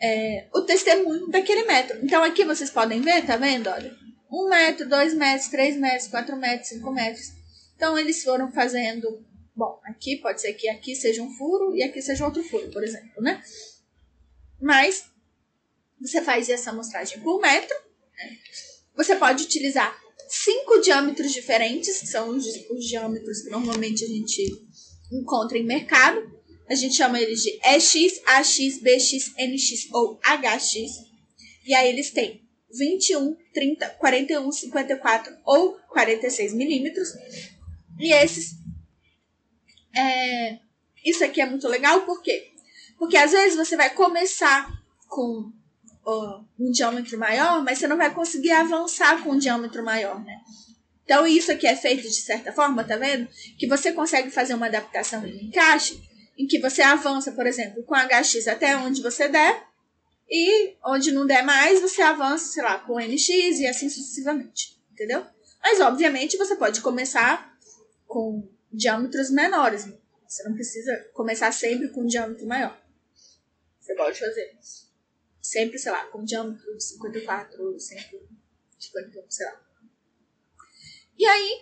é, 0.00 0.48
o 0.54 0.62
testemunho 0.62 1.28
daquele 1.28 1.64
metro. 1.64 1.98
Então 2.02 2.22
aqui 2.22 2.44
vocês 2.44 2.70
podem 2.70 3.00
ver, 3.00 3.26
tá 3.26 3.36
vendo? 3.36 3.68
Olha, 3.68 3.94
um 4.30 4.48
metro, 4.48 4.88
dois 4.88 5.14
metros, 5.14 5.48
três 5.48 5.76
metros, 5.76 6.08
quatro 6.08 6.36
metros, 6.36 6.68
cinco 6.68 6.92
metros. 6.92 7.32
Então 7.76 7.98
eles 7.98 8.22
foram 8.22 8.50
fazendo. 8.52 9.24
Bom, 9.54 9.80
aqui 9.84 10.16
pode 10.16 10.40
ser 10.40 10.54
que 10.54 10.68
aqui 10.68 10.94
seja 10.94 11.22
um 11.22 11.30
furo 11.30 11.74
e 11.74 11.82
aqui 11.82 12.00
seja 12.00 12.24
outro 12.24 12.42
furo, 12.42 12.70
por 12.70 12.82
exemplo, 12.82 13.22
né? 13.22 13.42
Mas 14.60 15.10
você 16.00 16.22
faz 16.22 16.48
essa 16.48 16.70
amostragem 16.70 17.20
por 17.20 17.40
metro. 17.40 17.76
Né? 18.16 18.38
Você 18.96 19.16
pode 19.16 19.44
utilizar 19.44 19.98
cinco 20.28 20.80
diâmetros 20.80 21.32
diferentes, 21.32 21.98
que 21.98 22.06
são 22.06 22.28
os, 22.28 22.46
os 22.70 22.86
diâmetros 22.86 23.42
que 23.42 23.50
normalmente 23.50 24.04
a 24.04 24.08
gente 24.08 24.68
encontra 25.10 25.58
em 25.58 25.64
mercado. 25.64 26.40
A 26.68 26.74
gente 26.74 26.94
chama 26.94 27.20
eles 27.20 27.42
de 27.42 27.58
EX, 27.64 28.20
AX, 28.26 28.58
BX, 28.80 29.34
NX 29.36 29.88
ou 29.92 30.20
HX. 30.22 31.10
E 31.66 31.74
aí 31.74 31.88
eles 31.88 32.10
têm 32.10 32.42
21, 32.72 33.36
30, 33.52 33.88
41, 33.90 34.52
54 34.52 35.36
ou 35.44 35.72
46 35.88 36.54
milímetros. 36.54 37.08
E 37.98 38.12
esses. 38.12 38.54
É, 39.94 40.58
isso 41.04 41.24
aqui 41.24 41.40
é 41.40 41.46
muito 41.46 41.66
legal, 41.66 42.02
por 42.02 42.22
quê? 42.22 42.52
Porque 42.98 43.16
às 43.16 43.32
vezes 43.32 43.56
você 43.56 43.76
vai 43.76 43.90
começar 43.90 44.70
com 45.08 45.50
uh, 46.06 46.44
um 46.58 46.70
diâmetro 46.70 47.18
maior, 47.18 47.62
mas 47.64 47.78
você 47.78 47.88
não 47.88 47.96
vai 47.96 48.12
conseguir 48.14 48.52
avançar 48.52 49.22
com 49.22 49.30
um 49.30 49.38
diâmetro 49.38 49.84
maior, 49.84 50.22
né? 50.22 50.40
Então, 51.10 51.26
isso 51.26 51.50
aqui 51.50 51.66
é 51.66 51.74
feito 51.74 52.04
de 52.04 52.20
certa 52.20 52.52
forma, 52.52 52.84
tá 52.84 52.96
vendo? 52.96 53.28
Que 53.58 53.66
você 53.66 53.92
consegue 53.92 54.30
fazer 54.30 54.54
uma 54.54 54.66
adaptação 54.66 55.20
de 55.22 55.44
encaixe 55.44 56.00
em 56.38 56.46
que 56.46 56.60
você 56.60 56.82
avança, 56.82 57.32
por 57.32 57.48
exemplo, 57.48 57.82
com 57.82 57.96
HX 57.96 58.46
até 58.46 58.76
onde 58.76 59.02
você 59.02 59.26
der, 59.26 59.66
e 60.30 60.76
onde 60.86 61.10
não 61.10 61.26
der 61.26 61.42
mais, 61.42 61.80
você 61.80 62.00
avança, 62.00 62.52
sei 62.52 62.62
lá, 62.62 62.78
com 62.78 63.00
NX 63.00 63.58
e 63.58 63.66
assim 63.66 63.90
sucessivamente, 63.90 64.80
entendeu? 64.92 65.26
Mas, 65.60 65.80
obviamente, 65.80 66.36
você 66.36 66.54
pode 66.54 66.80
começar 66.80 67.58
com 68.06 68.48
diâmetros 68.72 69.30
menores. 69.30 69.86
Né? 69.86 69.98
Você 70.28 70.44
não 70.44 70.54
precisa 70.54 70.96
começar 71.12 71.50
sempre 71.50 71.88
com 71.88 72.02
um 72.02 72.06
diâmetro 72.06 72.46
maior. 72.46 72.80
Você 73.80 73.96
pode 73.96 74.16
fazer 74.16 74.56
sempre, 75.42 75.76
sei 75.76 75.90
lá, 75.90 76.04
com 76.04 76.22
diâmetro 76.22 76.72
de 76.76 76.84
54, 76.84 77.80
sempre 77.80 78.20
51, 78.78 79.24
sei 79.28 79.46
lá. 79.46 79.69
E 81.20 81.26
aí, 81.26 81.60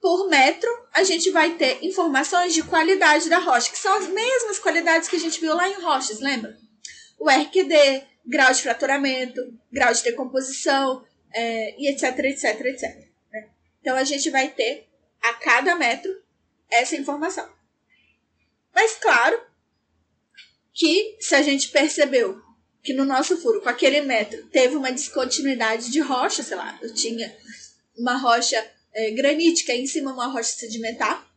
por 0.00 0.28
metro, 0.28 0.70
a 0.92 1.02
gente 1.02 1.32
vai 1.32 1.56
ter 1.56 1.84
informações 1.84 2.54
de 2.54 2.62
qualidade 2.62 3.28
da 3.28 3.40
rocha, 3.40 3.68
que 3.68 3.76
são 3.76 3.92
as 3.94 4.06
mesmas 4.06 4.60
qualidades 4.60 5.08
que 5.08 5.16
a 5.16 5.18
gente 5.18 5.40
viu 5.40 5.52
lá 5.52 5.68
em 5.68 5.82
rochas, 5.82 6.20
lembra? 6.20 6.56
O 7.18 7.28
RQD, 7.28 8.06
grau 8.24 8.52
de 8.52 8.62
fraturamento, 8.62 9.40
grau 9.72 9.92
de 9.92 10.04
decomposição, 10.04 11.04
é, 11.34 11.74
e 11.76 11.90
etc, 11.90 12.16
etc, 12.20 12.60
etc. 12.66 12.82
Né? 13.32 13.48
Então 13.80 13.96
a 13.96 14.04
gente 14.04 14.30
vai 14.30 14.46
ter 14.46 14.88
a 15.20 15.34
cada 15.34 15.74
metro 15.74 16.12
essa 16.70 16.94
informação. 16.94 17.52
Mas 18.72 18.94
claro 18.94 19.42
que 20.72 21.16
se 21.18 21.34
a 21.34 21.42
gente 21.42 21.70
percebeu 21.70 22.40
que 22.80 22.94
no 22.94 23.04
nosso 23.04 23.36
furo, 23.38 23.60
com 23.60 23.68
aquele 23.68 24.02
metro, 24.02 24.46
teve 24.50 24.76
uma 24.76 24.92
descontinuidade 24.92 25.90
de 25.90 25.98
rocha, 25.98 26.44
sei 26.44 26.56
lá, 26.56 26.78
eu 26.80 26.94
tinha 26.94 27.36
uma 27.98 28.16
rocha 28.16 28.64
é, 28.92 29.10
granítica 29.10 29.72
em 29.72 29.86
cima 29.86 30.12
uma 30.12 30.26
rocha 30.26 30.52
sedimentar. 30.52 31.28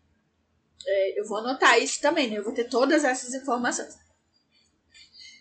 É, 0.85 1.19
eu 1.19 1.25
vou 1.25 1.37
anotar 1.37 1.81
isso 1.81 2.01
também, 2.01 2.29
né? 2.29 2.37
Eu 2.37 2.43
vou 2.43 2.53
ter 2.53 2.65
todas 2.65 3.03
essas 3.03 3.33
informações. 3.33 3.95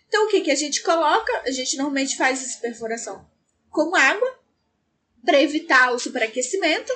Então, 0.07 0.25
o 0.25 0.29
que, 0.29 0.41
que 0.41 0.51
a 0.51 0.55
gente 0.55 0.81
coloca? 0.83 1.31
A 1.45 1.51
gente 1.51 1.75
normalmente 1.75 2.15
faz 2.15 2.43
essa 2.43 2.59
perfuração 2.59 3.27
com 3.69 3.95
água 3.95 4.39
para 5.25 5.41
evitar 5.41 5.91
o 5.91 5.99
superaquecimento 5.99 6.93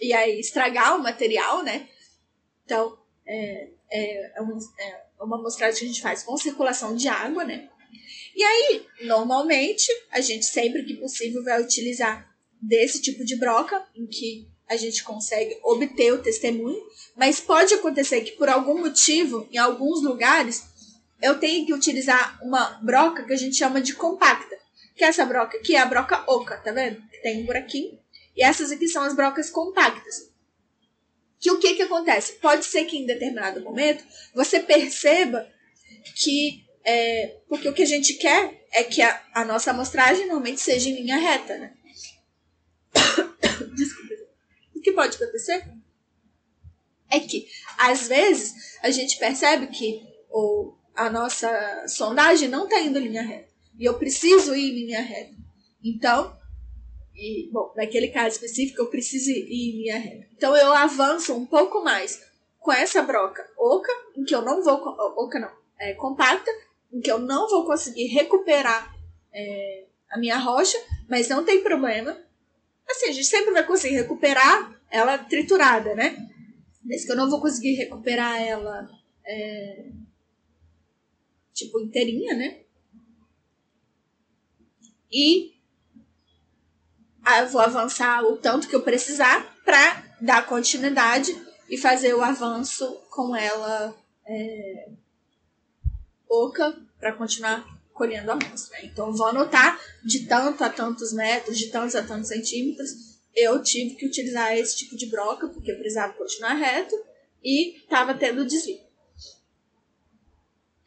e 0.00 0.12
aí 0.12 0.38
estragar 0.38 0.96
o 0.96 1.02
material, 1.02 1.62
né? 1.64 1.88
Então, 2.64 2.98
é, 3.26 3.70
é, 3.90 4.38
é, 4.38 4.42
um, 4.42 4.58
é 4.78 5.04
uma 5.20 5.38
amostragem 5.38 5.78
que 5.78 5.84
a 5.84 5.88
gente 5.88 6.02
faz 6.02 6.22
com 6.22 6.36
circulação 6.36 6.94
de 6.94 7.08
água, 7.08 7.44
né? 7.44 7.68
E 8.36 8.44
aí, 8.44 8.86
normalmente, 9.02 9.88
a 10.10 10.20
gente 10.20 10.44
sempre 10.44 10.84
que 10.84 10.94
possível 10.94 11.42
vai 11.42 11.60
utilizar 11.60 12.27
desse 12.60 13.00
tipo 13.00 13.24
de 13.24 13.36
broca, 13.36 13.84
em 13.94 14.06
que 14.06 14.48
a 14.68 14.76
gente 14.76 15.02
consegue 15.02 15.58
obter 15.62 16.12
o 16.12 16.22
testemunho, 16.22 16.80
mas 17.16 17.40
pode 17.40 17.72
acontecer 17.74 18.20
que 18.20 18.32
por 18.32 18.48
algum 18.48 18.78
motivo, 18.78 19.48
em 19.50 19.56
alguns 19.56 20.02
lugares, 20.02 20.64
eu 21.22 21.38
tenho 21.38 21.64
que 21.66 21.72
utilizar 21.72 22.38
uma 22.42 22.78
broca 22.82 23.24
que 23.24 23.32
a 23.32 23.36
gente 23.36 23.56
chama 23.56 23.80
de 23.80 23.94
compacta. 23.94 24.56
Que 24.94 25.04
é 25.04 25.08
essa 25.08 25.24
broca 25.24 25.56
aqui 25.56 25.74
é 25.74 25.80
a 25.80 25.86
broca 25.86 26.24
oca, 26.26 26.56
tá 26.58 26.72
vendo? 26.72 27.00
Que 27.08 27.22
tem 27.22 27.42
um 27.42 27.46
buraquinho. 27.46 27.98
E 28.36 28.42
essas 28.42 28.70
aqui 28.70 28.86
são 28.88 29.02
as 29.02 29.14
brocas 29.14 29.48
compactas. 29.48 30.28
Que 31.40 31.50
o 31.50 31.58
que 31.58 31.74
que 31.74 31.82
acontece? 31.82 32.34
Pode 32.34 32.64
ser 32.64 32.84
que 32.84 32.96
em 32.96 33.06
determinado 33.06 33.60
momento 33.62 34.04
você 34.34 34.60
perceba 34.60 35.48
que 36.16 36.64
é, 36.84 37.36
porque 37.48 37.68
o 37.68 37.72
que 37.72 37.82
a 37.82 37.86
gente 37.86 38.14
quer 38.14 38.66
é 38.72 38.82
que 38.82 39.02
a, 39.02 39.22
a 39.34 39.44
nossa 39.44 39.70
amostragem 39.70 40.26
normalmente 40.26 40.60
seja 40.60 40.88
em 40.88 40.94
linha 40.94 41.18
reta, 41.18 41.58
né? 41.58 41.72
Desculpa. 43.74 44.14
O 44.74 44.77
que 44.88 44.92
pode 44.92 45.16
acontecer 45.16 45.64
é 47.10 47.20
que, 47.20 47.46
às 47.78 48.08
vezes, 48.08 48.78
a 48.82 48.90
gente 48.90 49.18
percebe 49.18 49.68
que 49.68 50.02
o, 50.30 50.74
a 50.94 51.08
nossa 51.08 51.86
sondagem 51.88 52.48
não 52.48 52.64
está 52.64 52.80
indo 52.80 52.98
linha 52.98 53.22
reta. 53.22 53.48
E 53.78 53.84
eu 53.84 53.98
preciso 53.98 54.54
ir 54.54 54.70
em 54.70 54.86
linha 54.86 55.00
reta. 55.00 55.34
Então, 55.82 56.36
e, 57.14 57.48
bom, 57.50 57.72
naquele 57.76 58.08
caso 58.08 58.36
específico, 58.36 58.82
eu 58.82 58.90
preciso 58.90 59.30
ir 59.30 59.46
em 59.50 59.82
linha 59.82 59.98
reta. 59.98 60.26
Então, 60.36 60.56
eu 60.56 60.72
avanço 60.72 61.34
um 61.34 61.46
pouco 61.46 61.82
mais 61.82 62.22
com 62.58 62.72
essa 62.72 63.02
broca 63.02 63.48
oca, 63.56 63.92
em 64.16 64.24
que 64.24 64.34
eu 64.34 64.42
não 64.42 64.62
vou. 64.62 64.74
Oca 64.74 65.38
não, 65.38 65.50
é 65.78 65.94
compacta, 65.94 66.50
em 66.92 67.00
que 67.00 67.10
eu 67.10 67.18
não 67.18 67.48
vou 67.48 67.64
conseguir 67.64 68.06
recuperar 68.08 68.94
é, 69.32 69.86
a 70.10 70.18
minha 70.18 70.36
rocha, 70.36 70.78
mas 71.08 71.28
não 71.28 71.44
tem 71.44 71.62
problema, 71.62 72.22
Assim, 72.90 73.10
a 73.10 73.12
gente 73.12 73.26
sempre 73.26 73.52
vai 73.52 73.64
conseguir 73.64 73.96
recuperar 73.96 74.77
ela 74.90 75.18
triturada, 75.18 75.94
né? 75.94 76.16
Desde 76.82 77.06
que 77.06 77.12
eu 77.12 77.16
não 77.16 77.28
vou 77.28 77.40
conseguir 77.40 77.74
recuperar 77.74 78.40
ela 78.40 78.88
é, 79.26 79.90
tipo 81.52 81.80
inteirinha, 81.80 82.34
né? 82.34 82.60
E 85.10 85.54
eu 87.40 87.48
vou 87.48 87.60
avançar 87.60 88.24
o 88.24 88.36
tanto 88.36 88.68
que 88.68 88.74
eu 88.74 88.82
precisar 88.82 89.56
para 89.64 90.02
dar 90.20 90.46
continuidade 90.46 91.36
e 91.68 91.76
fazer 91.76 92.14
o 92.14 92.22
avanço 92.22 92.86
com 93.10 93.36
ela 93.36 93.94
é, 94.26 94.88
oca 96.28 96.76
para 96.98 97.12
continuar 97.12 97.66
colhendo 97.92 98.30
a 98.30 98.34
amostra. 98.34 98.78
Né? 98.78 98.86
Então, 98.86 99.12
vou 99.12 99.26
anotar 99.26 99.78
de 100.04 100.26
tanto 100.26 100.62
a 100.62 100.70
tantos 100.70 101.12
metros, 101.12 101.58
de 101.58 101.66
tantos 101.66 101.94
a 101.94 102.02
tantos 102.02 102.28
centímetros. 102.28 103.07
Eu 103.40 103.62
tive 103.62 103.94
que 103.94 104.04
utilizar 104.04 104.58
esse 104.58 104.76
tipo 104.76 104.96
de 104.96 105.06
broca, 105.06 105.46
porque 105.48 105.70
eu 105.70 105.78
precisava 105.78 106.12
continuar 106.14 106.54
reto 106.54 106.94
e 107.40 107.76
estava 107.76 108.12
tendo 108.12 108.44
desvio. 108.44 108.80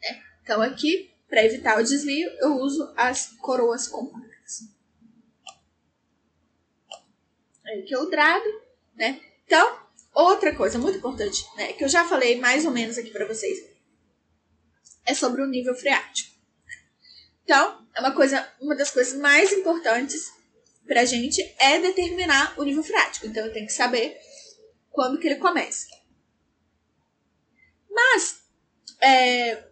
É. 0.04 0.20
Então, 0.42 0.60
aqui, 0.60 1.10
para 1.30 1.46
evitar 1.46 1.80
o 1.80 1.82
desvio, 1.82 2.30
eu 2.40 2.58
uso 2.58 2.92
as 2.94 3.28
coroas 3.38 3.88
compactas. 3.88 4.68
Aí 7.64 7.84
que 7.84 7.94
é 7.94 7.98
o 7.98 8.10
drado, 8.10 8.44
né? 8.94 9.18
Então, 9.46 9.80
outra 10.12 10.54
coisa 10.54 10.78
muito 10.78 10.98
importante, 10.98 11.42
né, 11.56 11.72
que 11.72 11.82
eu 11.82 11.88
já 11.88 12.06
falei 12.06 12.38
mais 12.38 12.66
ou 12.66 12.70
menos 12.70 12.98
aqui 12.98 13.08
para 13.08 13.26
vocês, 13.26 13.66
é 15.06 15.14
sobre 15.14 15.40
o 15.40 15.46
nível 15.46 15.74
freático. 15.74 16.36
Então, 17.44 17.82
é 17.94 18.00
uma 18.00 18.14
coisa, 18.14 18.46
uma 18.60 18.76
das 18.76 18.90
coisas 18.90 19.18
mais 19.18 19.52
importantes 19.52 20.41
pra 20.86 21.04
gente 21.04 21.42
é 21.58 21.78
determinar 21.78 22.54
o 22.58 22.64
nível 22.64 22.82
freático. 22.82 23.26
Então, 23.26 23.44
eu 23.44 23.52
tenho 23.52 23.66
que 23.66 23.72
saber 23.72 24.16
quando 24.90 25.18
que 25.18 25.26
ele 25.26 25.36
começa. 25.36 25.86
Mas, 27.90 28.42
é, 29.00 29.64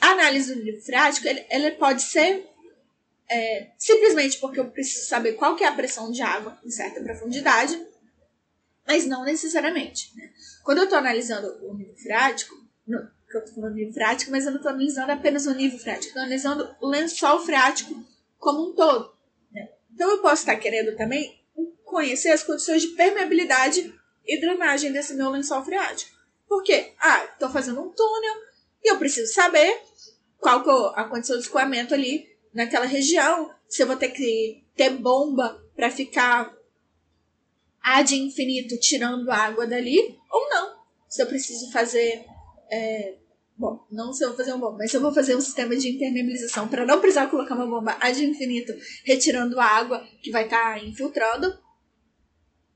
a 0.00 0.08
análise 0.10 0.54
do 0.54 0.62
nível 0.62 0.80
freático, 0.80 1.26
ele, 1.26 1.44
ele 1.50 1.72
pode 1.72 2.02
ser 2.02 2.46
é, 3.30 3.70
simplesmente 3.78 4.38
porque 4.38 4.60
eu 4.60 4.70
preciso 4.70 5.06
saber 5.06 5.32
qual 5.32 5.56
que 5.56 5.64
é 5.64 5.68
a 5.68 5.74
pressão 5.74 6.10
de 6.10 6.22
água 6.22 6.58
em 6.64 6.70
certa 6.70 7.02
profundidade, 7.02 7.80
mas 8.86 9.06
não 9.06 9.24
necessariamente. 9.24 10.14
Né? 10.16 10.30
Quando 10.62 10.78
eu 10.78 10.84
estou 10.84 10.98
analisando 10.98 11.48
o 11.66 11.74
nível 11.74 11.96
freático, 11.96 12.54
no, 12.86 12.98
eu 13.32 13.44
tô 13.44 13.54
falando 13.54 13.74
nível 13.74 13.92
freático, 13.94 14.30
mas 14.30 14.44
eu 14.44 14.52
não 14.52 14.60
tô 14.60 14.68
analisando 14.68 15.12
apenas 15.12 15.46
o 15.46 15.54
nível 15.54 15.78
freático, 15.78 16.08
estou 16.08 16.22
analisando 16.22 16.76
o 16.80 16.88
lençol 16.88 17.40
freático 17.40 18.04
como 18.38 18.70
um 18.70 18.74
todo. 18.74 19.11
Então 19.92 20.10
eu 20.10 20.18
posso 20.18 20.42
estar 20.42 20.56
querendo 20.56 20.96
também 20.96 21.40
conhecer 21.84 22.30
as 22.30 22.42
condições 22.42 22.82
de 22.82 22.88
permeabilidade 22.88 23.94
e 24.26 24.40
drenagem 24.40 24.92
desse 24.92 25.14
meu 25.14 25.30
lençol 25.30 25.64
freático. 25.64 26.10
Por 26.48 26.62
quê? 26.62 26.94
Ah, 26.98 27.24
estou 27.24 27.50
fazendo 27.50 27.80
um 27.80 27.90
túnel 27.90 28.34
e 28.82 28.90
eu 28.90 28.98
preciso 28.98 29.32
saber 29.32 29.80
qual 30.38 30.62
que 30.62 30.70
é 30.70 31.00
a 31.00 31.04
condição 31.04 31.36
de 31.36 31.42
escoamento 31.42 31.94
ali 31.94 32.28
naquela 32.52 32.84
região, 32.84 33.54
se 33.68 33.82
eu 33.82 33.86
vou 33.86 33.96
ter 33.96 34.10
que 34.10 34.64
ter 34.74 34.90
bomba 34.90 35.62
para 35.74 35.90
ficar 35.90 36.54
ad 37.82 38.14
infinito 38.14 38.78
tirando 38.78 39.30
água 39.30 39.66
dali 39.66 40.18
ou 40.30 40.48
não. 40.48 40.82
Se 41.08 41.22
eu 41.22 41.26
preciso 41.26 41.70
fazer. 41.70 42.24
É, 42.70 43.16
bom, 43.62 43.86
não 43.92 44.12
se 44.12 44.24
eu 44.24 44.28
vou 44.30 44.36
fazer 44.36 44.52
um 44.52 44.58
bomba, 44.58 44.78
mas 44.78 44.92
eu 44.92 45.00
vou 45.00 45.14
fazer 45.14 45.36
um 45.36 45.40
sistema 45.40 45.76
de 45.76 45.88
impermeabilização 45.88 46.66
para 46.66 46.84
não 46.84 47.00
precisar 47.00 47.28
colocar 47.28 47.54
uma 47.54 47.66
bomba 47.66 47.96
ad 48.00 48.24
infinito 48.24 48.72
retirando 49.04 49.58
a 49.60 49.64
água 49.64 50.04
que 50.20 50.32
vai 50.32 50.44
estar 50.44 50.74
tá 50.74 50.84
infiltrando. 50.84 51.56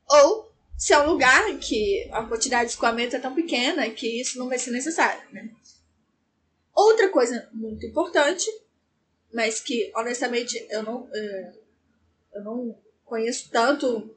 Ou 0.09 0.49
se 0.79 0.93
é 0.93 0.99
um 1.01 1.11
lugar 1.11 1.59
que 1.59 2.09
a 2.13 2.23
quantidade 2.23 2.67
de 2.67 2.71
escoamento 2.71 3.17
é 3.17 3.19
tão 3.19 3.35
pequena 3.35 3.91
que 3.91 4.21
isso 4.21 4.39
não 4.39 4.49
vai 4.49 4.59
ser 4.59 4.71
necessário. 4.71 5.21
Né? 5.33 5.51
Outra 6.73 7.09
coisa 7.09 7.49
muito 7.53 7.85
importante, 7.85 8.47
mas 9.35 9.61
que 9.61 9.91
honestamente 9.97 10.65
eu 10.71 10.85
não, 10.85 11.09
é, 11.13 11.53
eu 12.35 12.45
não 12.45 12.79
conheço 13.05 13.51
tanto 13.51 14.15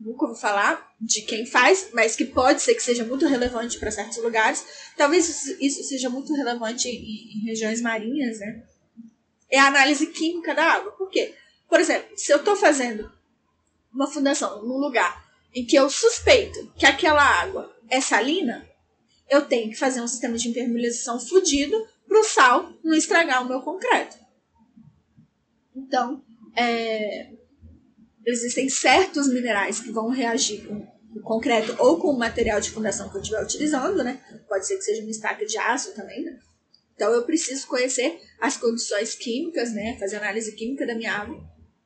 nunca 0.00 0.26
ouvi 0.26 0.40
falar 0.40 0.94
de 1.00 1.22
quem 1.22 1.46
faz, 1.46 1.90
mas 1.92 2.16
que 2.16 2.24
pode 2.24 2.62
ser 2.62 2.74
que 2.74 2.82
seja 2.82 3.04
muito 3.04 3.26
relevante 3.26 3.78
para 3.78 3.90
certos 3.90 4.18
lugares. 4.18 4.64
Talvez 4.96 5.46
isso 5.60 5.84
seja 5.84 6.08
muito 6.10 6.32
relevante 6.34 6.88
em, 6.88 7.38
em, 7.38 7.44
regiões 7.46 7.80
marinhas, 7.80 8.40
né? 8.40 8.62
É 9.50 9.58
a 9.58 9.66
análise 9.66 10.06
química 10.08 10.54
da 10.54 10.64
água. 10.64 10.92
Por 10.92 11.08
quê? 11.10 11.34
Por 11.68 11.80
exemplo, 11.80 12.16
se 12.16 12.32
eu 12.32 12.38
estou 12.38 12.56
fazendo 12.56 13.10
uma 13.92 14.06
fundação 14.06 14.62
num 14.62 14.78
lugar 14.78 15.26
em 15.54 15.64
que 15.64 15.76
eu 15.76 15.88
suspeito 15.88 16.72
que 16.76 16.86
aquela 16.86 17.22
água 17.22 17.74
é 17.88 18.00
salina, 18.00 18.68
eu 19.28 19.46
tenho 19.46 19.70
que 19.70 19.76
fazer 19.76 20.00
um 20.00 20.08
sistema 20.08 20.36
de 20.36 20.48
impermeabilização 20.48 21.18
fudido 21.20 21.86
para 22.06 22.20
o 22.20 22.24
sal 22.24 22.72
não 22.82 22.96
estragar 22.96 23.42
o 23.42 23.48
meu 23.48 23.60
concreto. 23.60 24.16
Então, 25.74 26.22
é, 26.56 27.30
existem 28.30 28.68
certos 28.68 29.28
minerais 29.28 29.80
que 29.80 29.90
vão 29.90 30.08
reagir 30.08 30.66
com 30.66 30.86
o 31.16 31.22
concreto 31.22 31.74
ou 31.78 31.98
com 31.98 32.08
o 32.08 32.18
material 32.18 32.60
de 32.60 32.70
fundação 32.70 33.08
que 33.08 33.16
eu 33.16 33.20
estiver 33.20 33.42
utilizando, 33.42 34.02
né? 34.04 34.20
Pode 34.48 34.66
ser 34.66 34.76
que 34.76 34.82
seja 34.82 35.02
uma 35.02 35.10
estaca 35.10 35.44
de 35.44 35.56
aço 35.58 35.94
também, 35.94 36.24
né? 36.24 36.38
Então 36.94 37.12
eu 37.12 37.22
preciso 37.22 37.66
conhecer 37.66 38.20
as 38.40 38.56
condições 38.56 39.14
químicas, 39.14 39.72
né? 39.72 39.96
Fazer 39.98 40.16
análise 40.16 40.52
química 40.52 40.86
da 40.86 40.94
minha 40.94 41.12
água 41.12 41.40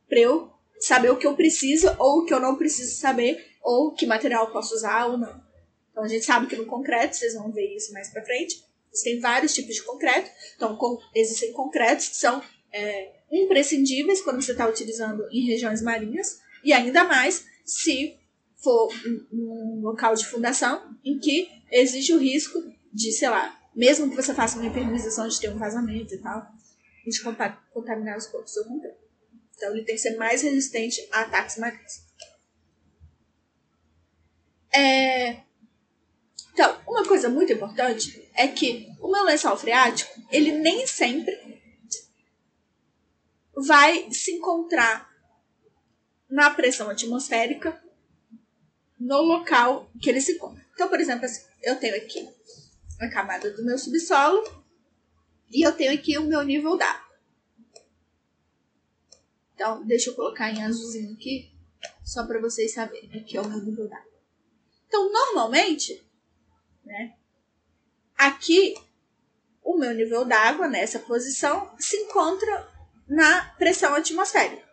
para 0.09 0.21
eu 0.21 0.51
saber 0.81 1.11
o 1.11 1.17
que 1.17 1.27
eu 1.27 1.35
preciso 1.35 1.95
ou 1.99 2.21
o 2.21 2.25
que 2.25 2.35
eu 2.35 2.41
não 2.41 2.57
preciso 2.57 2.97
saber 2.97 3.47
ou 3.63 3.93
que 3.93 4.07
material 4.07 4.47
eu 4.47 4.53
posso 4.53 4.75
usar 4.75 5.07
ou 5.07 5.17
não. 5.17 5.41
Então 5.91 6.03
a 6.03 6.09
gente 6.09 6.25
sabe 6.25 6.47
que 6.47 6.57
no 6.57 6.67
concreto, 6.67 7.17
vocês 7.17 7.35
vão 7.35 7.53
ver 7.53 7.77
isso 7.77 7.93
mais 7.93 8.09
para 8.09 8.25
frente, 8.25 8.65
existem 8.93 9.21
vários 9.21 9.55
tipos 9.55 9.75
de 9.75 9.83
concreto. 9.83 10.31
Então 10.57 10.77
com, 10.77 10.99
existem 11.15 11.53
concretos 11.53 12.09
que 12.09 12.17
são 12.17 12.43
é, 12.73 13.13
imprescindíveis 13.31 14.21
quando 14.23 14.43
você 14.43 14.53
está 14.53 14.69
utilizando 14.69 15.27
em 15.31 15.47
regiões 15.47 15.83
marinhas, 15.83 16.41
e 16.65 16.73
ainda 16.73 17.05
mais 17.05 17.45
se 17.65 18.17
for 18.57 18.89
um 19.33 19.81
local 19.83 20.15
de 20.15 20.27
fundação 20.27 20.97
em 21.05 21.19
que 21.19 21.49
existe 21.71 22.13
o 22.13 22.19
risco 22.19 22.63
de, 22.93 23.13
sei 23.13 23.29
lá, 23.29 23.59
mesmo 23.75 24.09
que 24.09 24.17
você 24.17 24.33
faça 24.35 24.59
uma 24.59 24.67
impermeabilização 24.67 25.27
de 25.27 25.41
ter 25.41 25.51
um 25.51 25.59
vazamento 25.59 26.15
e 26.15 26.19
tal, 26.19 26.47
de 27.07 27.21
contaminar 27.73 28.17
os 28.17 28.27
corpos 28.27 28.53
do 28.53 28.55
seu 28.55 28.65
concreto. 28.65 29.03
Então 29.57 29.73
ele 29.73 29.85
tem 29.85 29.97
que 29.97 30.01
ser 30.01 30.17
mais 30.17 30.43
resistente 30.43 31.07
a 31.11 31.23
ataques 31.23 31.59
marinhos. 31.59 32.03
É... 34.75 35.41
Então, 36.53 36.79
uma 36.87 37.05
coisa 37.07 37.29
muito 37.29 37.53
importante 37.53 38.29
é 38.35 38.47
que 38.47 38.89
o 39.01 39.11
meu 39.11 39.25
lençol 39.25 39.57
freático, 39.57 40.13
ele 40.31 40.53
nem 40.53 40.87
sempre 40.87 41.52
vai 43.55 44.11
se 44.11 44.33
encontrar 44.33 45.11
na 46.29 46.51
pressão 46.51 46.89
atmosférica 46.89 47.83
no 48.99 49.21
local 49.21 49.91
que 50.01 50.09
ele 50.09 50.21
se 50.21 50.33
encontra. 50.33 50.65
Então, 50.73 50.89
por 50.89 51.01
exemplo, 51.01 51.27
assim, 51.27 51.45
eu 51.63 51.77
tenho 51.77 51.97
aqui 51.97 52.29
a 53.01 53.09
camada 53.09 53.51
do 53.51 53.65
meu 53.65 53.77
subsolo 53.77 54.43
e 55.51 55.67
eu 55.67 55.73
tenho 55.73 55.93
aqui 55.93 56.17
o 56.17 56.25
meu 56.25 56.43
nível 56.43 56.77
d'água. 56.77 57.13
Então, 59.55 59.85
deixa 59.85 60.11
eu 60.11 60.15
colocar 60.15 60.51
em 60.51 60.63
azulzinho 60.65 61.13
aqui, 61.13 61.53
só 62.03 62.27
para 62.27 62.41
vocês 62.41 62.73
saberem. 62.73 63.21
Aqui 63.21 63.37
é 63.37 63.41
o 63.41 63.49
meu 63.49 63.63
nível 63.63 63.89
d'água. 63.89 64.13
Então, 64.87 65.13
normalmente, 65.13 66.03
né, 66.85 67.15
aqui 68.17 68.75
o 69.63 69.77
meu 69.77 69.95
nível 69.95 70.25
d'água 70.25 70.69
nessa 70.69 70.99
posição 70.99 71.75
se 71.79 71.97
encontra 71.97 72.72
na 73.13 73.45
pressão 73.59 73.95
atmosférica. 73.95 74.67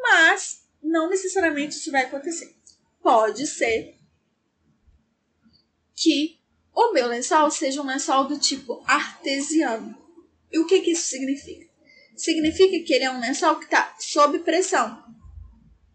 Mas 0.00 0.62
não 0.80 1.10
necessariamente 1.10 1.76
isso 1.76 1.90
vai 1.90 2.04
acontecer. 2.04 2.56
Pode 3.02 3.46
ser 3.46 3.96
que 5.94 6.38
o 6.72 6.92
meu 6.92 7.08
lençol 7.08 7.50
seja 7.50 7.82
um 7.82 7.86
lençol 7.86 8.26
do 8.28 8.38
tipo 8.38 8.82
artesiano. 8.86 9.98
E 10.52 10.58
o 10.60 10.66
que, 10.66 10.80
que 10.80 10.92
isso 10.92 11.08
significa? 11.08 11.68
Significa 12.16 12.86
que 12.86 12.94
ele 12.94 13.04
é 13.04 13.10
um 13.10 13.20
lençol 13.20 13.56
que 13.56 13.64
está 13.64 13.96
sob 13.98 14.38
pressão. 14.40 15.04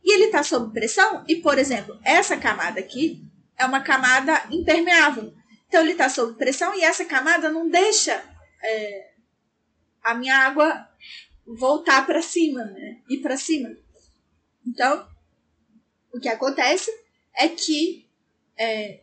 E 0.04 0.14
ele 0.14 0.26
está 0.26 0.44
sob 0.44 0.74
pressão, 0.74 1.24
e 1.30 1.38
por 1.38 1.58
exemplo, 1.58 1.98
essa 2.04 2.36
camada 2.36 2.82
aqui 2.82 3.24
é 3.58 3.66
uma 3.66 3.80
camada 3.80 4.46
impermeável. 4.52 5.34
Então 5.70 5.82
ele 5.82 5.94
está 5.94 6.10
sob 6.10 6.38
pressão 6.38 6.76
e 6.76 6.84
essa 6.84 7.06
camada 7.06 7.50
não 7.50 7.70
deixa 7.70 8.22
é, 8.62 9.13
a 10.04 10.14
minha 10.14 10.38
água 10.38 10.90
voltar 11.46 12.06
para 12.06 12.22
cima, 12.22 12.64
né? 12.66 13.02
Ir 13.10 13.20
para 13.20 13.38
cima. 13.38 13.76
Então, 14.66 15.08
o 16.12 16.20
que 16.20 16.30
acontece 16.30 16.92
é 17.36 17.48
que 17.50 18.08
é, 18.58 19.02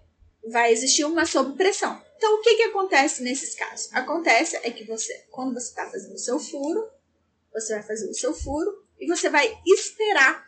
vai 0.48 0.72
existir 0.72 1.04
uma 1.04 1.26
sobrepressão. 1.26 2.00
Então, 2.16 2.38
o 2.38 2.42
que, 2.42 2.56
que 2.56 2.62
acontece 2.64 3.22
nesses 3.22 3.54
casos? 3.54 3.92
Acontece 3.92 4.56
é 4.56 4.70
que 4.70 4.84
você, 4.84 5.26
quando 5.30 5.54
você 5.54 5.68
está 5.68 5.88
fazendo 5.90 6.14
o 6.14 6.18
seu 6.18 6.38
furo, 6.38 6.88
você 7.52 7.74
vai 7.74 7.82
fazer 7.82 8.08
o 8.08 8.14
seu 8.14 8.34
furo 8.34 8.84
e 8.98 9.06
você 9.06 9.28
vai 9.28 9.58
esperar 9.66 10.46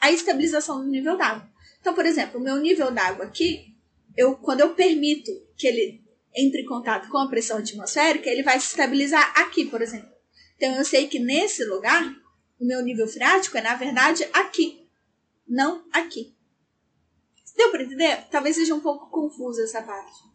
a 0.00 0.10
estabilização 0.10 0.80
do 0.80 0.90
nível 0.90 1.16
d'água. 1.16 1.48
Então, 1.80 1.94
por 1.94 2.06
exemplo, 2.06 2.40
o 2.40 2.42
meu 2.42 2.56
nível 2.56 2.90
d'água 2.90 3.26
aqui, 3.26 3.76
eu, 4.16 4.36
quando 4.36 4.60
eu 4.60 4.74
permito 4.74 5.30
que 5.56 5.66
ele 5.66 6.03
entre 6.34 6.62
em 6.62 6.66
contato 6.66 7.08
com 7.08 7.18
a 7.18 7.28
pressão 7.28 7.58
atmosférica, 7.58 8.28
ele 8.28 8.42
vai 8.42 8.58
se 8.58 8.66
estabilizar 8.66 9.32
aqui, 9.40 9.66
por 9.66 9.80
exemplo. 9.80 10.12
Então 10.56 10.74
eu 10.74 10.84
sei 10.84 11.06
que 11.06 11.18
nesse 11.18 11.64
lugar, 11.64 12.04
o 12.58 12.64
meu 12.64 12.82
nível 12.82 13.06
freático 13.06 13.56
é, 13.56 13.60
na 13.60 13.74
verdade, 13.74 14.28
aqui, 14.32 14.88
não 15.46 15.84
aqui. 15.92 16.34
Deu 17.56 17.70
para 17.70 17.84
entender? 17.84 18.26
Talvez 18.30 18.56
seja 18.56 18.74
um 18.74 18.80
pouco 18.80 19.10
confusa 19.10 19.62
essa 19.62 19.82
parte. 19.82 20.34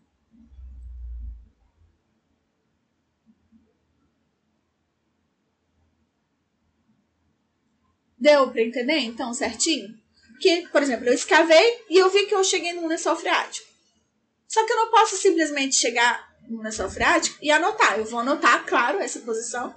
Deu 8.18 8.52
para 8.52 8.62
entender, 8.62 9.00
então, 9.00 9.34
certinho? 9.34 9.98
Que, 10.42 10.68
por 10.70 10.82
exemplo, 10.82 11.08
eu 11.08 11.14
escavei 11.14 11.86
e 11.90 11.98
eu 11.98 12.10
vi 12.10 12.26
que 12.26 12.36
eu 12.36 12.44
cheguei 12.44 12.74
num 12.74 12.88
lençol 12.88 13.16
freático. 13.16 13.69
Só 14.50 14.66
que 14.66 14.74
eu 14.74 14.78
não 14.78 14.90
posso 14.90 15.16
simplesmente 15.16 15.76
chegar 15.76 16.36
no 16.48 16.64
lençol 16.64 16.90
freático 16.90 17.38
e 17.40 17.52
anotar. 17.52 18.00
Eu 18.00 18.06
vou 18.06 18.20
anotar, 18.20 18.66
claro, 18.66 18.98
essa 19.00 19.20
posição. 19.20 19.74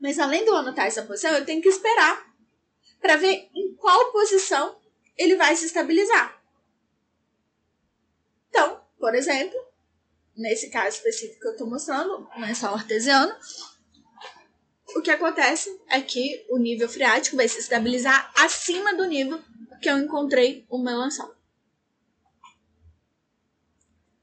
Mas 0.00 0.20
além 0.20 0.44
de 0.44 0.48
eu 0.48 0.56
anotar 0.56 0.86
essa 0.86 1.02
posição, 1.02 1.32
eu 1.32 1.44
tenho 1.44 1.60
que 1.60 1.68
esperar 1.68 2.32
para 3.00 3.16
ver 3.16 3.50
em 3.52 3.74
qual 3.74 4.12
posição 4.12 4.76
ele 5.18 5.34
vai 5.34 5.56
se 5.56 5.66
estabilizar. 5.66 6.40
Então, 8.48 8.80
por 8.96 9.12
exemplo, 9.12 9.58
nesse 10.36 10.70
caso 10.70 10.96
específico 10.96 11.40
que 11.40 11.48
eu 11.48 11.52
estou 11.52 11.68
mostrando, 11.68 12.28
um 12.36 12.40
lençol 12.40 12.74
artesiano, 12.74 13.34
o 14.94 15.02
que 15.02 15.10
acontece 15.10 15.80
é 15.88 16.00
que 16.00 16.46
o 16.48 16.58
nível 16.58 16.88
freático 16.88 17.36
vai 17.36 17.48
se 17.48 17.58
estabilizar 17.58 18.32
acima 18.36 18.94
do 18.94 19.04
nível 19.04 19.42
que 19.82 19.90
eu 19.90 19.98
encontrei 19.98 20.64
o 20.70 20.78
meu 20.78 20.96
lençol. 20.96 21.33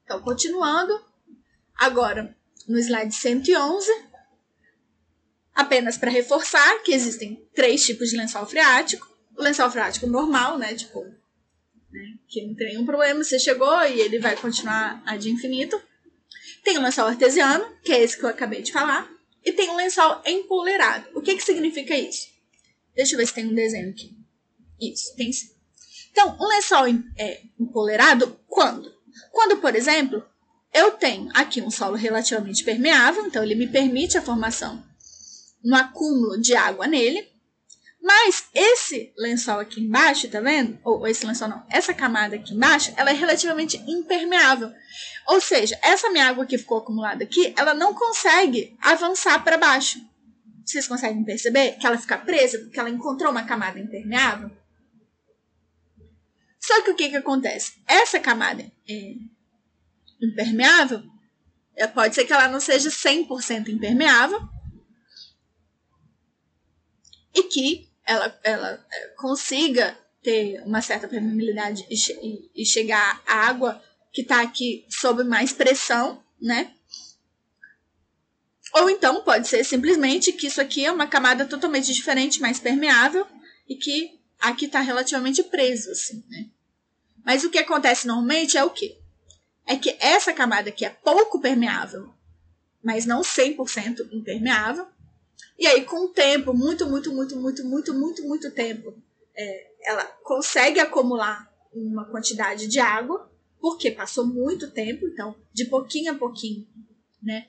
Então, 0.04 0.20
continuando, 0.20 0.92
agora 1.74 2.36
no 2.68 2.78
slide 2.78 3.14
111, 3.14 3.90
apenas 5.54 5.96
para 5.96 6.10
reforçar 6.10 6.82
que 6.82 6.92
existem 6.92 7.48
três 7.54 7.84
tipos 7.84 8.10
de 8.10 8.16
lençol 8.16 8.46
freático. 8.46 9.10
O 9.36 9.42
lençol 9.42 9.70
freático 9.70 10.06
normal, 10.06 10.58
né, 10.58 10.74
tipo 10.74 11.04
né? 11.92 12.14
Que 12.26 12.46
não 12.46 12.54
tem 12.54 12.68
nenhum 12.68 12.86
problema, 12.86 13.22
você 13.22 13.38
chegou 13.38 13.84
e 13.84 14.00
ele 14.00 14.18
vai 14.18 14.34
continuar 14.36 15.02
ad 15.06 15.28
infinito. 15.28 15.80
Tem 16.64 16.78
o 16.78 16.82
lençol 16.82 17.06
artesiano, 17.06 17.64
que 17.84 17.92
é 17.92 18.00
esse 18.00 18.16
que 18.16 18.24
eu 18.24 18.30
acabei 18.30 18.62
de 18.62 18.72
falar, 18.72 19.10
e 19.44 19.52
tem 19.52 19.68
o 19.68 19.76
lençol 19.76 20.22
empolerado. 20.24 21.06
O 21.14 21.20
que, 21.20 21.36
que 21.36 21.42
significa 21.42 21.94
isso? 21.94 22.28
Deixa 22.94 23.14
eu 23.14 23.18
ver 23.18 23.26
se 23.26 23.34
tem 23.34 23.46
um 23.46 23.54
desenho 23.54 23.90
aqui. 23.90 24.16
Isso, 24.80 25.14
tem 25.16 25.32
sim. 25.32 25.50
Então, 26.10 26.36
um 26.40 26.46
lençol 26.46 26.86
é, 27.16 27.42
empolerado 27.58 28.38
quando? 28.46 28.92
Quando, 29.30 29.58
por 29.58 29.74
exemplo, 29.74 30.24
eu 30.72 30.92
tenho 30.92 31.28
aqui 31.34 31.60
um 31.60 31.70
solo 31.70 31.96
relativamente 31.96 32.64
permeável, 32.64 33.26
então 33.26 33.42
ele 33.42 33.54
me 33.54 33.66
permite 33.66 34.16
a 34.16 34.22
formação, 34.22 34.82
um 35.64 35.74
acúmulo 35.74 36.40
de 36.40 36.54
água 36.56 36.86
nele, 36.86 37.30
mas 38.02 38.46
esse 38.52 39.12
lençol 39.16 39.60
aqui 39.60 39.80
embaixo, 39.80 40.28
tá 40.28 40.40
vendo? 40.40 40.76
Ou 40.82 41.06
esse 41.06 41.24
lençol 41.24 41.48
não, 41.48 41.64
essa 41.70 41.94
camada 41.94 42.34
aqui 42.34 42.52
embaixo, 42.52 42.92
ela 42.96 43.10
é 43.10 43.14
relativamente 43.14 43.76
impermeável. 43.86 44.72
Ou 45.28 45.40
seja, 45.40 45.78
essa 45.82 46.10
minha 46.10 46.26
água 46.26 46.44
que 46.44 46.58
ficou 46.58 46.78
acumulada 46.78 47.22
aqui, 47.22 47.54
ela 47.56 47.74
não 47.74 47.94
consegue 47.94 48.76
avançar 48.80 49.44
para 49.44 49.56
baixo. 49.56 50.00
Vocês 50.64 50.88
conseguem 50.88 51.22
perceber 51.22 51.72
que 51.78 51.86
ela 51.86 51.98
fica 51.98 52.18
presa 52.18 52.58
porque 52.58 52.80
ela 52.80 52.90
encontrou 52.90 53.30
uma 53.30 53.44
camada 53.44 53.78
impermeável? 53.78 54.50
Só 56.62 56.80
que 56.82 56.92
o 56.92 56.94
que, 56.94 57.10
que 57.10 57.16
acontece? 57.16 57.82
Essa 57.88 58.20
camada 58.20 58.62
é 58.88 59.14
impermeável, 60.22 61.02
é, 61.74 61.88
pode 61.88 62.14
ser 62.14 62.24
que 62.24 62.32
ela 62.32 62.46
não 62.46 62.60
seja 62.60 62.88
100% 62.88 63.68
impermeável 63.68 64.40
e 67.34 67.42
que 67.44 67.90
ela, 68.06 68.40
ela 68.44 68.86
é, 68.92 69.08
consiga 69.16 69.98
ter 70.22 70.62
uma 70.64 70.80
certa 70.80 71.08
permeabilidade 71.08 71.84
e, 71.90 72.50
e, 72.54 72.64
chegar 72.64 73.20
a 73.26 73.48
água 73.48 73.82
que 74.12 74.20
está 74.22 74.40
aqui 74.40 74.86
sob 74.88 75.24
mais 75.24 75.52
pressão, 75.52 76.22
né? 76.40 76.72
Ou 78.74 78.88
então 78.88 79.24
pode 79.24 79.48
ser 79.48 79.64
simplesmente 79.64 80.32
que 80.32 80.46
isso 80.46 80.60
aqui 80.60 80.84
é 80.84 80.92
uma 80.92 81.08
camada 81.08 81.44
totalmente 81.44 81.92
diferente, 81.92 82.40
mais 82.40 82.60
permeável, 82.60 83.26
e 83.68 83.74
que 83.74 84.21
aqui 84.42 84.66
está 84.66 84.80
relativamente 84.80 85.42
preso, 85.44 85.90
assim, 85.90 86.22
né? 86.28 86.50
Mas 87.24 87.44
o 87.44 87.50
que 87.50 87.58
acontece 87.58 88.06
normalmente 88.06 88.58
é 88.58 88.64
o 88.64 88.70
quê? 88.70 88.98
É 89.64 89.76
que 89.76 89.96
essa 90.00 90.32
camada 90.32 90.68
aqui 90.68 90.84
é 90.84 90.90
pouco 90.90 91.40
permeável, 91.40 92.12
mas 92.82 93.06
não 93.06 93.22
100% 93.22 94.08
impermeável, 94.12 94.86
e 95.58 95.66
aí, 95.66 95.84
com 95.84 96.06
o 96.06 96.08
tempo, 96.08 96.52
muito, 96.52 96.88
muito, 96.88 97.12
muito, 97.12 97.36
muito, 97.36 97.64
muito, 97.64 97.94
muito, 97.94 98.22
muito 98.24 98.50
tempo, 98.50 98.92
é, 99.34 99.70
ela 99.84 100.04
consegue 100.24 100.80
acumular 100.80 101.48
uma 101.72 102.04
quantidade 102.04 102.66
de 102.66 102.80
água, 102.80 103.30
porque 103.60 103.90
passou 103.90 104.26
muito 104.26 104.70
tempo, 104.72 105.06
então, 105.06 105.36
de 105.52 105.66
pouquinho 105.66 106.12
a 106.12 106.16
pouquinho, 106.16 106.66
né? 107.22 107.46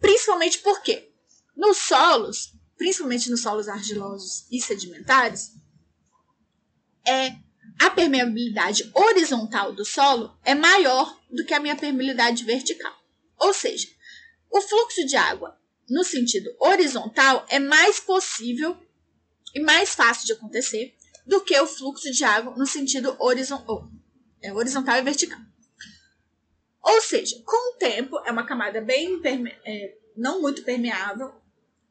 Principalmente 0.00 0.60
porque 0.60 1.10
nos 1.54 1.76
solos, 1.76 2.54
principalmente 2.78 3.30
nos 3.30 3.42
solos 3.42 3.68
argilosos 3.68 4.46
e 4.50 4.58
sedimentares, 4.58 5.52
é 7.10 7.36
a 7.80 7.90
permeabilidade 7.90 8.88
horizontal 8.94 9.72
do 9.72 9.84
solo 9.84 10.38
é 10.44 10.54
maior 10.54 11.18
do 11.30 11.44
que 11.44 11.52
a 11.52 11.60
minha 11.60 11.74
permeabilidade 11.74 12.44
vertical. 12.44 12.94
Ou 13.38 13.52
seja, 13.52 13.88
o 14.50 14.60
fluxo 14.60 15.04
de 15.06 15.16
água 15.16 15.58
no 15.88 16.04
sentido 16.04 16.54
horizontal 16.60 17.44
é 17.48 17.58
mais 17.58 17.98
possível 17.98 18.76
e 19.54 19.60
mais 19.60 19.94
fácil 19.94 20.26
de 20.26 20.34
acontecer 20.34 20.94
do 21.26 21.40
que 21.40 21.58
o 21.58 21.66
fluxo 21.66 22.10
de 22.12 22.22
água 22.22 22.54
no 22.56 22.66
sentido 22.66 23.16
horizontal, 23.18 23.90
é, 24.40 24.52
horizontal 24.52 24.96
e 24.98 25.02
vertical. 25.02 25.40
Ou 26.82 27.00
seja, 27.00 27.42
com 27.44 27.74
o 27.74 27.78
tempo, 27.78 28.20
é 28.24 28.30
uma 28.30 28.46
camada 28.46 28.80
bem 28.80 29.20
é, 29.64 29.96
não 30.16 30.40
muito 30.40 30.62
permeável, 30.62 31.39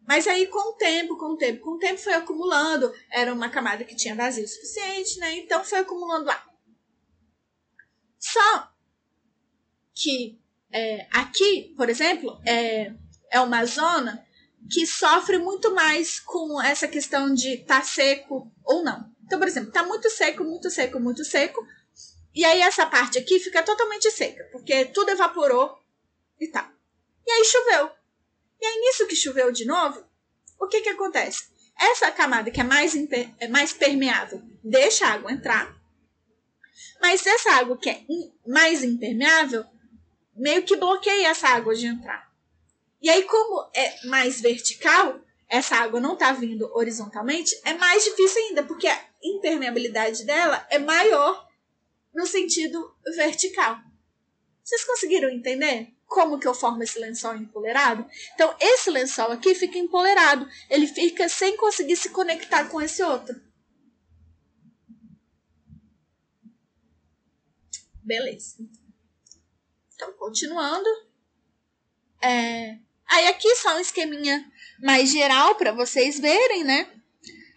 mas 0.10 0.26
aí 0.26 0.48
com 0.48 0.72
o 0.72 0.74
tempo, 0.74 1.16
com 1.16 1.34
o 1.34 1.38
tempo, 1.38 1.62
com 1.62 1.70
o 1.74 1.78
tempo 1.78 2.00
foi 2.00 2.14
acumulando, 2.14 2.92
era 3.12 3.32
uma 3.32 3.48
camada 3.48 3.84
que 3.84 3.96
tinha 3.96 4.16
vazio 4.16 4.48
suficiente, 4.48 5.20
né? 5.20 5.38
Então 5.38 5.64
foi 5.64 5.78
acumulando 5.78 6.26
lá. 6.26 6.50
Só 8.18 8.74
que 9.94 10.42
é, 10.72 11.08
aqui, 11.12 11.76
por 11.78 11.92
exemplo, 11.92 12.42
é, 12.44 12.92
é 13.30 13.40
uma 13.40 13.64
zona 13.66 14.26
que 14.68 14.84
sofre 14.88 15.38
muito 15.38 15.76
mais 15.76 16.20
com 16.20 16.60
essa 16.60 16.88
questão 16.88 17.32
de 17.32 17.58
tá 17.58 17.84
seco 17.84 18.52
ou 18.66 18.84
não. 18.84 19.14
Então, 19.24 19.38
por 19.38 19.48
exemplo, 19.48 19.70
está 19.70 19.84
muito 19.84 20.10
seco, 20.10 20.44
muito 20.44 20.72
seco, 20.72 21.00
muito 21.00 21.24
seco, 21.24 21.64
e 22.34 22.44
aí 22.44 22.62
essa 22.62 22.88
parte 22.88 23.20
aqui 23.20 23.40
fica 23.40 23.62
totalmente 23.62 24.10
seca, 24.10 24.44
porque 24.52 24.86
tudo 24.86 25.12
evaporou 25.12 25.78
e 26.40 26.48
tal. 26.48 26.68
E 27.28 27.32
aí 27.32 27.46
choveu. 27.46 27.99
E 28.62 28.66
aí 28.66 28.80
nisso 28.82 29.08
que 29.08 29.16
choveu 29.16 29.52
de 29.52 29.66
novo, 29.66 30.04
o 30.60 30.68
que 30.68 30.82
que 30.82 30.90
acontece? 30.90 31.50
Essa 31.80 32.12
camada 32.12 32.52
que 32.52 32.60
é 32.60 32.64
mais, 32.64 32.94
é 33.40 33.48
mais 33.48 33.72
permeável 33.72 34.42
deixa 34.64 35.08
a 35.08 35.14
água 35.14 35.32
entrar, 35.32 35.74
mas 37.02 37.26
essa 37.26 37.54
água 37.54 37.78
que 37.78 37.90
é 37.90 38.04
mais 38.46 38.84
impermeável 38.84 39.66
meio 40.36 40.64
que 40.64 40.76
bloqueia 40.76 41.28
essa 41.28 41.48
água 41.48 41.74
de 41.76 41.86
entrar. 41.86 42.30
E 43.02 43.10
aí, 43.10 43.24
como 43.24 43.70
é 43.74 44.06
mais 44.08 44.42
vertical, 44.42 45.20
essa 45.48 45.78
água 45.78 46.00
não 46.00 46.14
está 46.14 46.32
vindo 46.34 46.70
horizontalmente, 46.74 47.60
é 47.64 47.74
mais 47.74 48.04
difícil 48.04 48.42
ainda, 48.44 48.64
porque 48.64 48.88
a 48.88 49.06
impermeabilidade 49.24 50.26
dela 50.26 50.66
é 50.70 50.78
maior 50.78 51.48
no 52.14 52.26
sentido 52.26 52.94
vertical. 53.16 53.80
Vocês 54.64 54.84
conseguiram 54.84 55.30
entender 55.30 55.94
como 56.10 56.38
que 56.38 56.48
eu 56.48 56.54
formo 56.54 56.84
esse 56.84 57.00
lençol 57.00 57.38
empolerado? 57.38 58.06
Então, 58.34 58.54
esse 58.60 58.90
lençol 58.90 59.32
aqui 59.32 59.56
fica 59.56 59.78
empolerado. 59.78 60.46
Ele 60.70 60.88
fica 60.88 61.30
sem 61.30 61.56
conseguir 61.56 61.96
se 61.96 62.10
conectar 62.10 62.68
com 62.68 62.82
esse 62.82 63.02
outro. 63.02 63.40
Beleza. 68.04 68.58
Então, 69.94 70.12
continuando. 70.14 70.90
É, 72.22 72.80
Aí 73.10 73.28
aqui 73.28 73.56
só 73.56 73.76
um 73.76 73.80
esqueminha 73.80 74.46
mais 74.80 75.10
geral 75.10 75.56
para 75.56 75.72
vocês 75.72 76.20
verem, 76.20 76.64
né? 76.64 76.88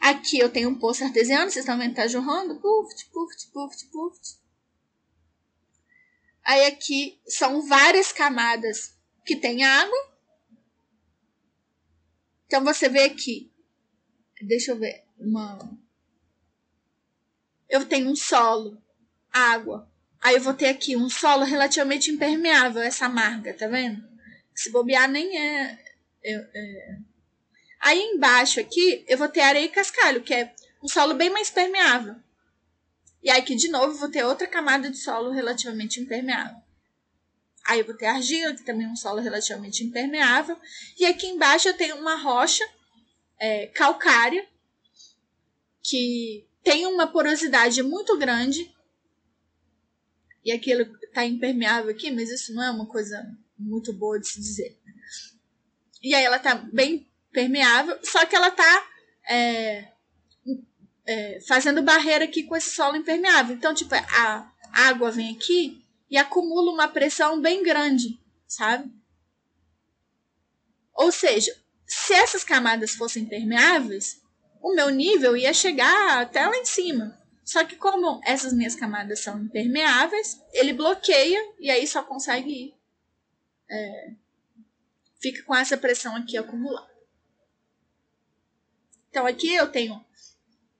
Aqui 0.00 0.38
eu 0.38 0.50
tenho 0.50 0.70
um 0.70 0.78
poço 0.78 1.04
artesiano, 1.04 1.50
vocês 1.50 1.64
estão 1.64 1.78
vendo 1.78 1.90
que 1.90 1.96
tá 1.96 2.08
jorrando? 2.08 2.58
Puft, 2.58 3.10
puft, 3.12 3.50
puft, 3.52 3.86
puft. 3.92 4.41
Aí 6.52 6.66
aqui 6.66 7.18
são 7.26 7.66
várias 7.66 8.12
camadas 8.12 8.94
que 9.24 9.36
tem 9.36 9.64
água. 9.64 10.12
Então 12.44 12.62
você 12.62 12.90
vê 12.90 13.04
aqui. 13.04 13.50
Deixa 14.42 14.72
eu 14.72 14.78
ver. 14.78 15.02
Uma... 15.18 15.58
Eu 17.70 17.86
tenho 17.86 18.10
um 18.10 18.14
solo, 18.14 18.76
água. 19.32 19.90
Aí 20.20 20.34
eu 20.34 20.42
vou 20.42 20.52
ter 20.52 20.68
aqui 20.68 20.94
um 20.94 21.08
solo 21.08 21.42
relativamente 21.42 22.10
impermeável, 22.10 22.82
essa 22.82 23.06
amarga, 23.06 23.54
tá 23.54 23.66
vendo? 23.66 24.06
Se 24.54 24.70
bobear, 24.70 25.08
nem 25.08 25.34
é, 25.38 25.78
é, 26.22 26.34
é. 26.34 26.98
Aí 27.80 27.98
embaixo 27.98 28.60
aqui, 28.60 29.06
eu 29.08 29.16
vou 29.16 29.28
ter 29.30 29.40
areia 29.40 29.64
e 29.64 29.70
cascalho, 29.70 30.22
que 30.22 30.34
é 30.34 30.54
um 30.82 30.88
solo 30.88 31.14
bem 31.14 31.30
mais 31.30 31.48
permeável. 31.48 32.14
E 33.22 33.30
aí 33.30 33.40
aqui, 33.40 33.54
de 33.54 33.68
novo, 33.68 33.94
vou 33.94 34.10
ter 34.10 34.24
outra 34.24 34.46
camada 34.46 34.90
de 34.90 34.98
solo 34.98 35.30
relativamente 35.30 36.00
impermeável. 36.00 36.60
Aí 37.64 37.78
eu 37.78 37.86
vou 37.86 37.96
ter 37.96 38.06
argila, 38.06 38.54
que 38.54 38.64
também 38.64 38.86
é 38.86 38.90
um 38.90 38.96
solo 38.96 39.20
relativamente 39.20 39.84
impermeável. 39.84 40.58
E 40.98 41.04
aqui 41.06 41.28
embaixo 41.28 41.68
eu 41.68 41.76
tenho 41.76 41.96
uma 41.96 42.16
rocha 42.16 42.64
é, 43.38 43.68
calcária, 43.68 44.44
que 45.82 46.44
tem 46.64 46.86
uma 46.86 47.06
porosidade 47.06 47.82
muito 47.82 48.18
grande. 48.18 48.74
E 50.44 50.50
aquilo 50.50 50.82
está 51.04 51.24
impermeável 51.24 51.90
aqui, 51.90 52.10
mas 52.10 52.30
isso 52.30 52.52
não 52.52 52.62
é 52.64 52.70
uma 52.70 52.86
coisa 52.86 53.24
muito 53.56 53.92
boa 53.92 54.18
de 54.18 54.26
se 54.26 54.40
dizer. 54.40 54.76
E 56.02 56.14
aí 56.14 56.24
ela 56.24 56.40
tá 56.40 56.56
bem 56.56 57.08
permeável, 57.30 57.96
só 58.02 58.26
que 58.26 58.34
ela 58.34 58.50
tá 58.50 58.90
é, 59.28 59.91
é, 61.06 61.40
fazendo 61.46 61.82
barreira 61.82 62.24
aqui 62.24 62.42
com 62.42 62.56
esse 62.56 62.70
solo 62.70 62.96
impermeável. 62.96 63.54
Então, 63.54 63.74
tipo, 63.74 63.94
a 63.94 64.50
água 64.72 65.10
vem 65.10 65.34
aqui 65.34 65.82
e 66.10 66.16
acumula 66.16 66.72
uma 66.72 66.88
pressão 66.88 67.40
bem 67.40 67.62
grande, 67.62 68.20
sabe? 68.46 68.90
Ou 70.94 71.10
seja, 71.10 71.56
se 71.86 72.12
essas 72.14 72.44
camadas 72.44 72.94
fossem 72.94 73.24
permeáveis, 73.24 74.20
o 74.60 74.74
meu 74.74 74.90
nível 74.90 75.36
ia 75.36 75.52
chegar 75.52 76.20
até 76.20 76.46
lá 76.46 76.56
em 76.56 76.64
cima. 76.64 77.18
Só 77.44 77.64
que 77.64 77.76
como 77.76 78.20
essas 78.24 78.52
minhas 78.52 78.76
camadas 78.76 79.20
são 79.20 79.38
impermeáveis, 79.42 80.40
ele 80.52 80.72
bloqueia 80.72 81.40
e 81.58 81.70
aí 81.70 81.86
só 81.86 82.02
consegue 82.02 82.50
ir 82.50 82.82
é, 83.72 84.14
fica 85.20 85.42
com 85.44 85.54
essa 85.54 85.78
pressão 85.78 86.14
aqui 86.14 86.36
acumulada. 86.36 86.92
Então 89.08 89.26
aqui 89.26 89.54
eu 89.54 89.70
tenho 89.70 90.04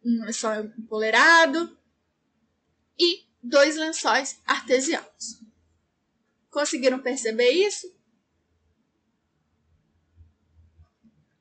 um 0.05 0.25
lençol 0.25 0.65
empolerado 0.79 1.77
e 2.99 3.27
dois 3.43 3.77
lençóis 3.77 4.41
artesianos. 4.47 5.41
Conseguiram 6.51 7.01
perceber 7.01 7.51
isso? 7.51 7.93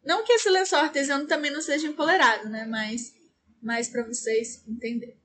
Não 0.03 0.23
que 0.23 0.33
esse 0.33 0.49
lençol 0.49 0.79
artesiano 0.79 1.27
também 1.27 1.51
não 1.51 1.61
seja 1.61 1.87
empolerado, 1.87 2.49
né? 2.49 2.65
Mas, 2.65 3.13
mais 3.61 3.87
para 3.87 4.03
vocês 4.03 4.67
entenderem. 4.67 5.19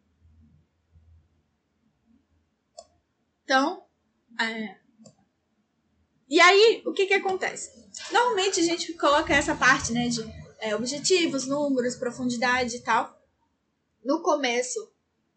Então, 3.44 3.86
é... 4.40 4.76
e 6.28 6.40
aí, 6.40 6.82
o 6.84 6.92
que 6.92 7.06
que 7.06 7.14
acontece? 7.14 7.70
Normalmente 8.10 8.60
a 8.60 8.62
gente 8.64 8.92
coloca 8.94 9.32
essa 9.32 9.54
parte, 9.54 9.92
né, 9.92 10.08
de 10.08 10.20
é, 10.58 10.74
objetivos, 10.74 11.46
números, 11.46 11.94
profundidade 11.94 12.76
e 12.76 12.80
tal, 12.80 13.15
no 14.06 14.22
começo 14.22 14.90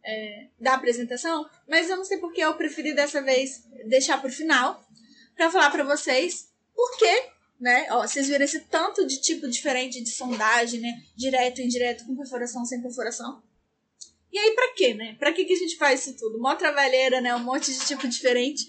é, 0.05 0.47
da 0.59 0.75
apresentação, 0.75 1.49
mas 1.67 1.89
eu 1.89 1.97
não 1.97 2.05
sei 2.05 2.17
porque 2.19 2.41
eu 2.41 2.53
preferi 2.55 2.93
dessa 2.93 3.21
vez 3.21 3.63
deixar 3.87 4.19
para 4.19 4.29
o 4.29 4.33
final, 4.33 4.87
para 5.35 5.51
falar 5.51 5.71
para 5.71 5.83
vocês 5.83 6.49
por 6.73 6.97
que, 6.97 7.23
né? 7.59 7.87
Ó, 7.91 8.07
vocês 8.07 8.27
viram 8.27 8.45
esse 8.45 8.61
tanto 8.61 9.05
de 9.05 9.19
tipo 9.19 9.49
diferente 9.49 10.01
de 10.01 10.09
sondagem, 10.11 10.79
né? 10.79 11.03
Direto, 11.15 11.61
indireto, 11.61 12.05
com 12.05 12.15
perfuração, 12.15 12.63
sem 12.63 12.81
perfuração. 12.81 13.43
E 14.31 14.37
aí, 14.37 14.51
para 14.51 14.73
quê, 14.73 14.93
né? 14.93 15.15
Para 15.19 15.33
que, 15.33 15.43
que 15.43 15.53
a 15.53 15.57
gente 15.57 15.75
faz 15.75 16.01
isso 16.05 16.17
tudo? 16.17 16.37
Uma 16.37 16.55
trabalheira, 16.55 17.19
né? 17.19 17.35
Um 17.35 17.43
monte 17.43 17.73
de 17.73 17.85
tipo 17.85 18.07
diferente. 18.07 18.63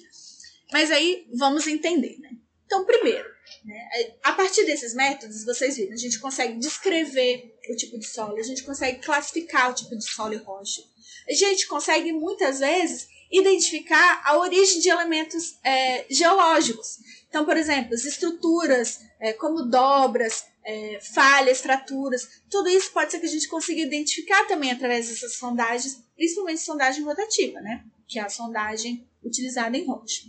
Mas 0.73 0.91
aí, 0.91 1.29
vamos 1.35 1.67
entender, 1.67 2.19
né? 2.19 2.31
Então, 2.65 2.85
primeiro, 2.85 3.29
né, 3.65 3.89
a 4.23 4.33
partir 4.33 4.65
desses 4.65 4.95
métodos, 4.95 5.45
vocês 5.45 5.77
viram, 5.77 5.93
a 5.93 5.97
gente 5.97 6.21
consegue 6.21 6.57
descrever 6.59 7.50
o 7.69 7.77
tipo 7.77 7.99
de 7.99 8.07
solo, 8.07 8.39
a 8.39 8.43
gente 8.43 8.63
consegue 8.63 9.01
classificar 9.01 9.71
o 9.71 9.75
tipo 9.75 9.97
de 9.97 10.05
solo 10.05 10.35
e 10.35 10.39
rocha. 10.39 10.83
A 11.29 11.33
gente 11.33 11.67
consegue, 11.67 12.13
muitas 12.13 12.61
vezes, 12.61 13.09
identificar 13.31 14.23
a 14.25 14.39
origem 14.39 14.81
de 14.81 14.89
elementos 14.89 15.59
é, 15.63 16.07
geológicos. 16.11 16.99
Então, 17.29 17.45
por 17.45 17.57
exemplo, 17.57 17.95
as 17.95 18.05
estruturas, 18.05 19.01
é, 19.21 19.33
como 19.33 19.63
dobras, 19.63 20.45
é, 20.65 20.99
falhas, 21.01 21.61
fraturas, 21.61 22.43
tudo 22.51 22.69
isso 22.69 22.91
pode 22.93 23.13
ser 23.13 23.21
que 23.21 23.27
a 23.27 23.31
gente 23.31 23.49
consiga 23.49 23.81
identificar 23.81 24.47
também 24.47 24.73
através 24.73 25.09
dessas 25.09 25.37
sondagens, 25.37 26.03
principalmente 26.17 26.61
sondagem 26.61 27.05
rotativa, 27.05 27.61
né? 27.61 27.85
Que 28.09 28.19
é 28.19 28.23
a 28.23 28.29
sondagem 28.29 29.09
utilizada 29.23 29.77
em 29.77 29.85
rocha. 29.85 30.25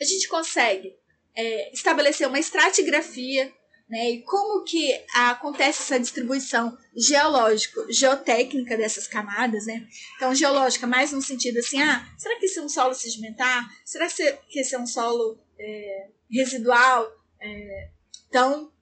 A 0.00 0.04
gente 0.04 0.26
consegue 0.28 0.96
é, 1.34 1.72
estabelecer 1.74 2.26
uma 2.26 2.38
estratigrafia, 2.38 3.52
né, 3.94 4.10
e 4.10 4.22
como 4.22 4.64
que 4.64 4.92
acontece 5.14 5.82
essa 5.82 6.00
distribuição 6.00 6.76
geológico, 6.96 7.86
geotécnica 7.92 8.76
dessas 8.76 9.06
camadas, 9.06 9.66
né? 9.66 9.86
Então, 10.16 10.34
geológica 10.34 10.84
mais 10.84 11.12
no 11.12 11.22
sentido 11.22 11.60
assim, 11.60 11.80
ah, 11.80 12.04
será 12.18 12.36
que 12.36 12.46
esse 12.46 12.58
é 12.58 12.62
um 12.62 12.68
solo 12.68 12.92
sedimentar? 12.92 13.70
Será 13.84 14.08
que 14.08 14.58
esse 14.58 14.74
é 14.74 14.78
um 14.80 14.86
solo 14.86 15.38
é, 15.56 16.08
residual? 16.28 17.08
É, 17.40 17.90
então, 18.28 18.72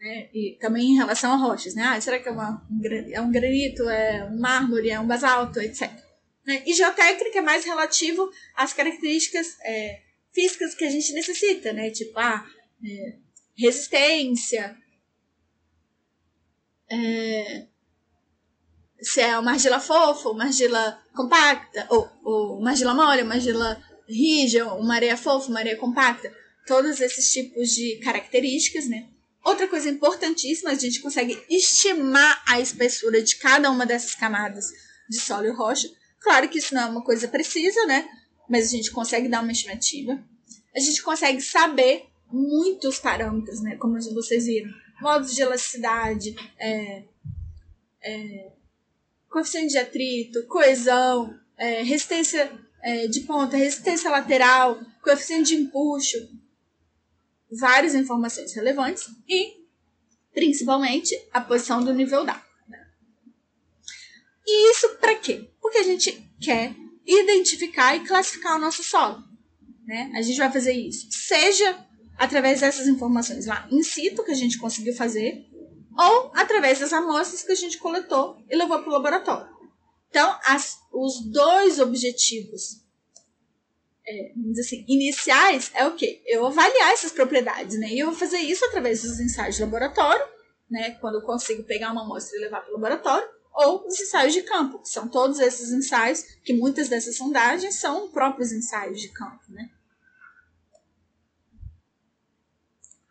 né, 0.00 0.28
e 0.32 0.56
também 0.60 0.92
em 0.92 0.96
relação 0.96 1.32
a 1.32 1.36
rochas, 1.36 1.74
né? 1.74 1.82
Ah, 1.82 2.00
será 2.00 2.20
que 2.20 2.28
é, 2.28 2.30
uma, 2.30 2.64
um, 2.70 2.80
é 3.12 3.20
um 3.20 3.32
granito, 3.32 3.88
é 3.88 4.24
um 4.24 4.38
mármore, 4.38 4.90
é 4.90 5.00
um 5.00 5.06
basalto, 5.08 5.60
etc. 5.60 5.90
Né? 6.46 6.62
E 6.64 6.74
geotécnica 6.74 7.40
é 7.40 7.42
mais 7.42 7.64
relativo 7.64 8.30
às 8.54 8.72
características 8.72 9.56
é, 9.64 10.00
físicas 10.32 10.76
que 10.76 10.84
a 10.84 10.90
gente 10.90 11.12
necessita, 11.12 11.72
né? 11.72 11.90
Tipo, 11.90 12.16
ah, 12.20 12.46
é, 12.86 13.27
resistência, 13.58 14.76
é, 16.90 17.66
se 19.00 19.20
é 19.20 19.38
uma 19.38 19.52
argila 19.52 19.80
fofa, 19.80 20.28
uma 20.30 20.44
argila 20.44 21.02
compacta, 21.14 21.86
ou, 21.90 22.10
ou 22.24 22.58
uma 22.58 22.70
argila 22.70 22.94
mole, 22.94 23.22
uma 23.22 23.34
argila 23.34 23.82
rígida, 24.08 24.72
uma 24.74 24.94
areia 24.94 25.16
fofa, 25.16 25.48
uma 25.48 25.58
areia 25.60 25.76
compacta. 25.76 26.32
Todos 26.66 27.00
esses 27.00 27.30
tipos 27.32 27.70
de 27.70 28.00
características, 28.02 28.88
né? 28.88 29.08
Outra 29.44 29.66
coisa 29.68 29.88
importantíssima, 29.88 30.70
a 30.70 30.74
gente 30.74 31.00
consegue 31.00 31.42
estimar 31.48 32.42
a 32.46 32.60
espessura 32.60 33.22
de 33.22 33.36
cada 33.36 33.70
uma 33.70 33.86
dessas 33.86 34.14
camadas 34.14 34.66
de 35.08 35.18
solo 35.18 35.46
e 35.46 35.50
rocha. 35.50 35.88
Claro 36.20 36.48
que 36.48 36.58
isso 36.58 36.74
não 36.74 36.82
é 36.82 36.86
uma 36.86 37.02
coisa 37.02 37.28
precisa, 37.28 37.86
né? 37.86 38.06
mas 38.48 38.68
a 38.68 38.76
gente 38.76 38.90
consegue 38.90 39.28
dar 39.28 39.42
uma 39.42 39.52
estimativa. 39.52 40.18
A 40.74 40.80
gente 40.80 41.02
consegue 41.02 41.40
saber 41.40 42.07
muitos 42.30 42.98
parâmetros, 42.98 43.60
né? 43.62 43.76
Como 43.76 44.00
vocês 44.12 44.46
viram. 44.46 44.70
Modos 45.00 45.34
de 45.34 45.42
elasticidade, 45.42 46.34
é, 46.58 47.04
é, 48.02 48.52
coeficiente 49.28 49.72
de 49.72 49.78
atrito, 49.78 50.46
coesão, 50.46 51.38
é, 51.56 51.82
resistência 51.82 52.50
é, 52.82 53.06
de 53.06 53.20
ponta, 53.20 53.56
resistência 53.56 54.10
lateral, 54.10 54.80
coeficiente 55.02 55.54
de 55.54 55.62
empuxo, 55.62 56.16
várias 57.50 57.94
informações 57.94 58.52
relevantes 58.54 59.08
e, 59.28 59.64
principalmente, 60.32 61.14
a 61.32 61.40
posição 61.40 61.82
do 61.82 61.94
nível. 61.94 62.24
Né? 62.24 62.40
E 64.46 64.72
isso 64.72 64.96
para 64.96 65.14
quê? 65.14 65.50
Porque 65.60 65.78
a 65.78 65.84
gente 65.84 66.12
quer 66.40 66.74
identificar 67.06 67.96
e 67.96 68.06
classificar 68.06 68.56
o 68.56 68.60
nosso 68.60 68.82
solo. 68.82 69.22
Né? 69.86 70.12
A 70.14 70.22
gente 70.22 70.38
vai 70.38 70.52
fazer 70.52 70.72
isso, 70.72 71.08
seja 71.10 71.87
através 72.18 72.60
dessas 72.60 72.86
informações 72.86 73.46
lá 73.46 73.66
in 73.70 73.82
situ 73.82 74.24
que 74.24 74.32
a 74.32 74.34
gente 74.34 74.58
conseguiu 74.58 74.94
fazer, 74.94 75.46
ou 75.96 76.30
através 76.34 76.78
das 76.78 76.92
amostras 76.92 77.42
que 77.42 77.52
a 77.52 77.56
gente 77.56 77.78
coletou 77.78 78.36
e 78.48 78.56
levou 78.56 78.80
para 78.80 78.88
o 78.88 78.92
laboratório. 78.92 79.48
Então, 80.10 80.36
as, 80.44 80.78
os 80.92 81.20
dois 81.30 81.78
objetivos 81.78 82.82
é, 84.06 84.32
assim, 84.58 84.84
iniciais 84.88 85.70
é 85.74 85.86
o 85.86 85.94
quê? 85.94 86.22
Eu 86.26 86.46
avaliar 86.46 86.92
essas 86.92 87.12
propriedades, 87.12 87.78
né? 87.78 87.88
E 87.88 87.98
eu 87.98 88.06
vou 88.06 88.16
fazer 88.16 88.38
isso 88.38 88.64
através 88.64 89.02
dos 89.02 89.20
ensaios 89.20 89.56
de 89.56 89.62
laboratório, 89.62 90.24
né? 90.70 90.92
Quando 91.00 91.16
eu 91.16 91.22
consigo 91.22 91.62
pegar 91.64 91.92
uma 91.92 92.02
amostra 92.02 92.36
e 92.36 92.40
levar 92.40 92.62
para 92.62 92.70
o 92.70 92.74
laboratório, 92.74 93.28
ou 93.52 93.86
os 93.86 94.00
ensaios 94.00 94.32
de 94.32 94.42
campo, 94.42 94.78
que 94.78 94.88
são 94.88 95.08
todos 95.08 95.40
esses 95.40 95.72
ensaios, 95.72 96.22
que 96.44 96.54
muitas 96.54 96.88
dessas 96.88 97.16
sondagens 97.16 97.74
são 97.74 98.08
próprios 98.08 98.52
ensaios 98.52 99.00
de 99.00 99.08
campo, 99.08 99.42
né? 99.48 99.68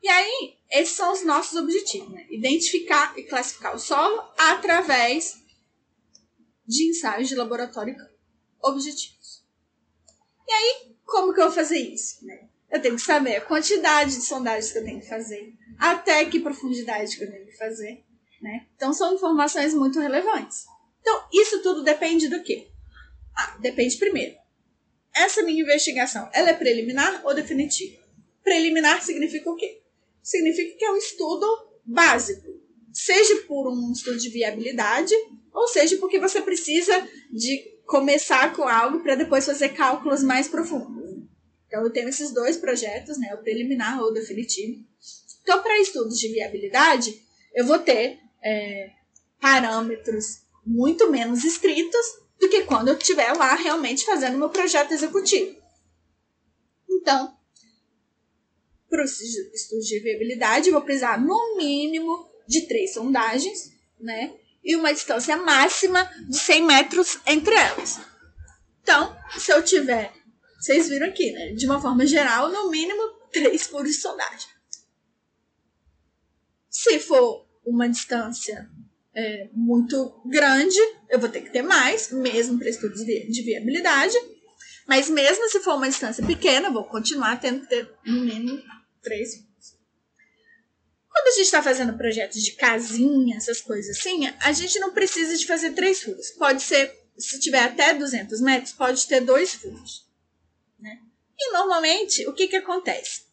E 0.01 0.07
aí, 0.07 0.57
esses 0.71 0.95
são 0.95 1.11
os 1.11 1.25
nossos 1.25 1.57
objetivos, 1.57 2.09
né? 2.09 2.25
Identificar 2.29 3.17
e 3.17 3.23
classificar 3.23 3.75
o 3.75 3.79
solo 3.79 4.21
através 4.37 5.37
de 6.65 6.89
ensaios 6.89 7.27
de 7.27 7.35
laboratório. 7.35 7.95
Objetivos. 8.61 9.43
E 10.47 10.51
aí, 10.51 10.95
como 11.05 11.33
que 11.33 11.39
eu 11.39 11.45
vou 11.45 11.53
fazer 11.53 11.77
isso? 11.77 12.25
Né? 12.25 12.49
Eu 12.69 12.81
tenho 12.81 12.95
que 12.95 13.01
saber 13.01 13.37
a 13.37 13.41
quantidade 13.45 14.15
de 14.15 14.21
sondagens 14.21 14.71
que 14.71 14.77
eu 14.77 14.83
tenho 14.83 14.99
que 14.99 15.07
fazer, 15.07 15.53
até 15.79 16.25
que 16.25 16.39
profundidade 16.39 17.17
que 17.17 17.23
eu 17.23 17.31
tenho 17.31 17.45
que 17.45 17.57
fazer, 17.57 18.03
né? 18.41 18.67
Então 18.75 18.93
são 18.93 19.13
informações 19.13 19.73
muito 19.73 19.99
relevantes. 19.99 20.65
Então, 20.99 21.27
isso 21.31 21.61
tudo 21.61 21.83
depende 21.83 22.27
do 22.27 22.43
quê? 22.43 22.67
Ah, 23.35 23.57
depende 23.59 23.95
primeiro. 23.97 24.35
Essa 25.15 25.41
minha 25.43 25.61
investigação, 25.61 26.29
ela 26.33 26.49
é 26.49 26.53
preliminar 26.53 27.25
ou 27.25 27.33
definitiva? 27.33 28.03
Preliminar 28.43 29.01
significa 29.01 29.49
o 29.49 29.55
quê? 29.55 29.81
Significa 30.27 30.77
que 30.77 30.83
é 30.83 30.91
um 30.91 30.97
estudo 30.97 31.47
básico, 31.85 32.45
seja 32.91 33.43
por 33.47 33.71
um 33.71 33.93
estudo 33.93 34.17
de 34.17 34.27
viabilidade, 34.27 35.13
ou 35.53 35.69
seja 35.69 35.95
porque 35.99 36.19
você 36.19 36.41
precisa 36.41 37.07
de 37.31 37.57
começar 37.85 38.53
com 38.53 38.63
algo 38.63 38.99
para 38.99 39.15
depois 39.15 39.45
fazer 39.45 39.69
cálculos 39.69 40.21
mais 40.21 40.49
profundos. 40.49 41.23
Então, 41.65 41.81
eu 41.81 41.89
tenho 41.93 42.09
esses 42.09 42.33
dois 42.33 42.57
projetos, 42.57 43.17
né, 43.17 43.33
o 43.35 43.37
preliminar 43.41 44.01
ou 44.01 44.09
o 44.09 44.11
definitivo. 44.11 44.83
Então, 45.43 45.63
para 45.63 45.79
estudos 45.79 46.19
de 46.19 46.27
viabilidade, 46.27 47.23
eu 47.55 47.65
vou 47.65 47.79
ter 47.79 48.19
é, 48.43 48.91
parâmetros 49.39 50.41
muito 50.65 51.09
menos 51.09 51.45
estritos 51.45 52.05
do 52.37 52.49
que 52.49 52.63
quando 52.63 52.89
eu 52.89 52.97
estiver 52.97 53.31
lá 53.31 53.55
realmente 53.55 54.05
fazendo 54.05 54.37
meu 54.37 54.49
projeto 54.49 54.91
executivo. 54.91 55.55
Então, 56.89 57.36
para 58.89 59.03
os 59.03 59.19
estudos 59.19 59.85
de 59.85 59.99
viabilidade, 59.99 60.71
vou 60.71 60.81
precisar 60.81 61.19
no 61.19 61.57
mínimo 61.57 62.29
de 62.47 62.67
três 62.67 62.93
sondagens, 62.93 63.71
né? 63.99 64.33
E 64.63 64.75
uma 64.75 64.93
distância 64.93 65.37
máxima 65.37 66.03
de 66.27 66.37
100 66.37 66.63
metros 66.63 67.19
entre 67.25 67.53
elas. 67.53 67.99
Então, 68.81 69.15
se 69.37 69.51
eu 69.51 69.61
tiver, 69.61 70.13
vocês 70.59 70.87
viram 70.89 71.07
aqui, 71.07 71.31
né? 71.31 71.53
De 71.53 71.65
uma 71.65 71.81
forma 71.81 72.05
geral, 72.05 72.49
no 72.49 72.69
mínimo 72.69 73.01
três 73.31 73.69
de 73.69 73.93
sondagem. 73.93 74.49
Se 76.69 76.99
for 76.99 77.45
uma 77.65 77.89
distância 77.89 78.69
é, 79.13 79.49
muito 79.53 80.21
grande, 80.25 80.79
eu 81.09 81.19
vou 81.19 81.27
ter 81.27 81.41
que 81.41 81.51
ter 81.51 81.61
mais, 81.61 82.11
mesmo 82.11 82.57
para 82.57 82.69
estudos 82.69 83.03
de 83.03 83.41
viabilidade. 83.41 84.15
Mas 84.87 85.09
mesmo 85.09 85.49
se 85.49 85.59
for 85.59 85.75
uma 85.75 85.89
distância 85.89 86.25
pequena, 86.25 86.69
eu 86.69 86.73
vou 86.73 86.85
continuar 86.85 87.39
tendo 87.41 87.61
que 87.61 87.67
ter 87.67 87.91
no 88.05 88.21
mínimo 88.21 88.61
três 89.07 89.35
Quando 91.09 91.27
a 91.27 91.31
gente 91.31 91.45
está 91.45 91.63
fazendo 91.63 91.97
projetos 91.97 92.43
de 92.43 92.51
casinha, 92.51 93.37
essas 93.37 93.61
coisas 93.61 93.97
assim, 93.97 94.27
a 94.27 94.51
gente 94.51 94.77
não 94.79 94.93
precisa 94.93 95.37
de 95.37 95.47
fazer 95.47 95.71
três 95.71 96.03
furos. 96.03 96.31
Pode 96.31 96.61
ser 96.61 96.93
se 97.17 97.39
tiver 97.39 97.63
até 97.63 97.93
200 97.93 98.41
metros, 98.41 98.73
pode 98.73 99.07
ter 99.07 99.21
dois 99.21 99.53
furos. 99.53 100.05
Né? 100.77 101.01
E 101.39 101.53
normalmente, 101.53 102.27
o 102.27 102.33
que, 102.33 102.47
que 102.47 102.57
acontece? 102.57 103.25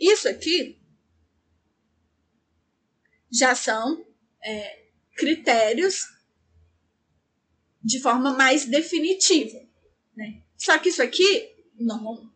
Isso 0.00 0.28
aqui 0.28 0.80
já 3.30 3.54
são 3.54 4.06
é, 4.42 4.86
critérios 5.14 6.04
de 7.84 8.00
forma 8.00 8.32
mais 8.32 8.64
definitiva. 8.64 9.60
Né? 10.16 10.42
Só 10.56 10.78
que 10.78 10.88
isso 10.88 11.02
aqui, 11.02 11.54
não, 11.78 12.32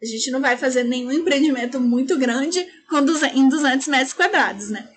a 0.00 0.06
gente 0.06 0.30
não 0.30 0.40
vai 0.40 0.56
fazer 0.56 0.84
nenhum 0.84 1.10
empreendimento 1.10 1.80
muito 1.80 2.16
grande 2.18 2.64
com 2.88 3.04
200, 3.04 3.36
em 3.36 3.48
200 3.48 3.88
metros 3.88 4.12
quadrados, 4.12 4.70
né? 4.70 4.88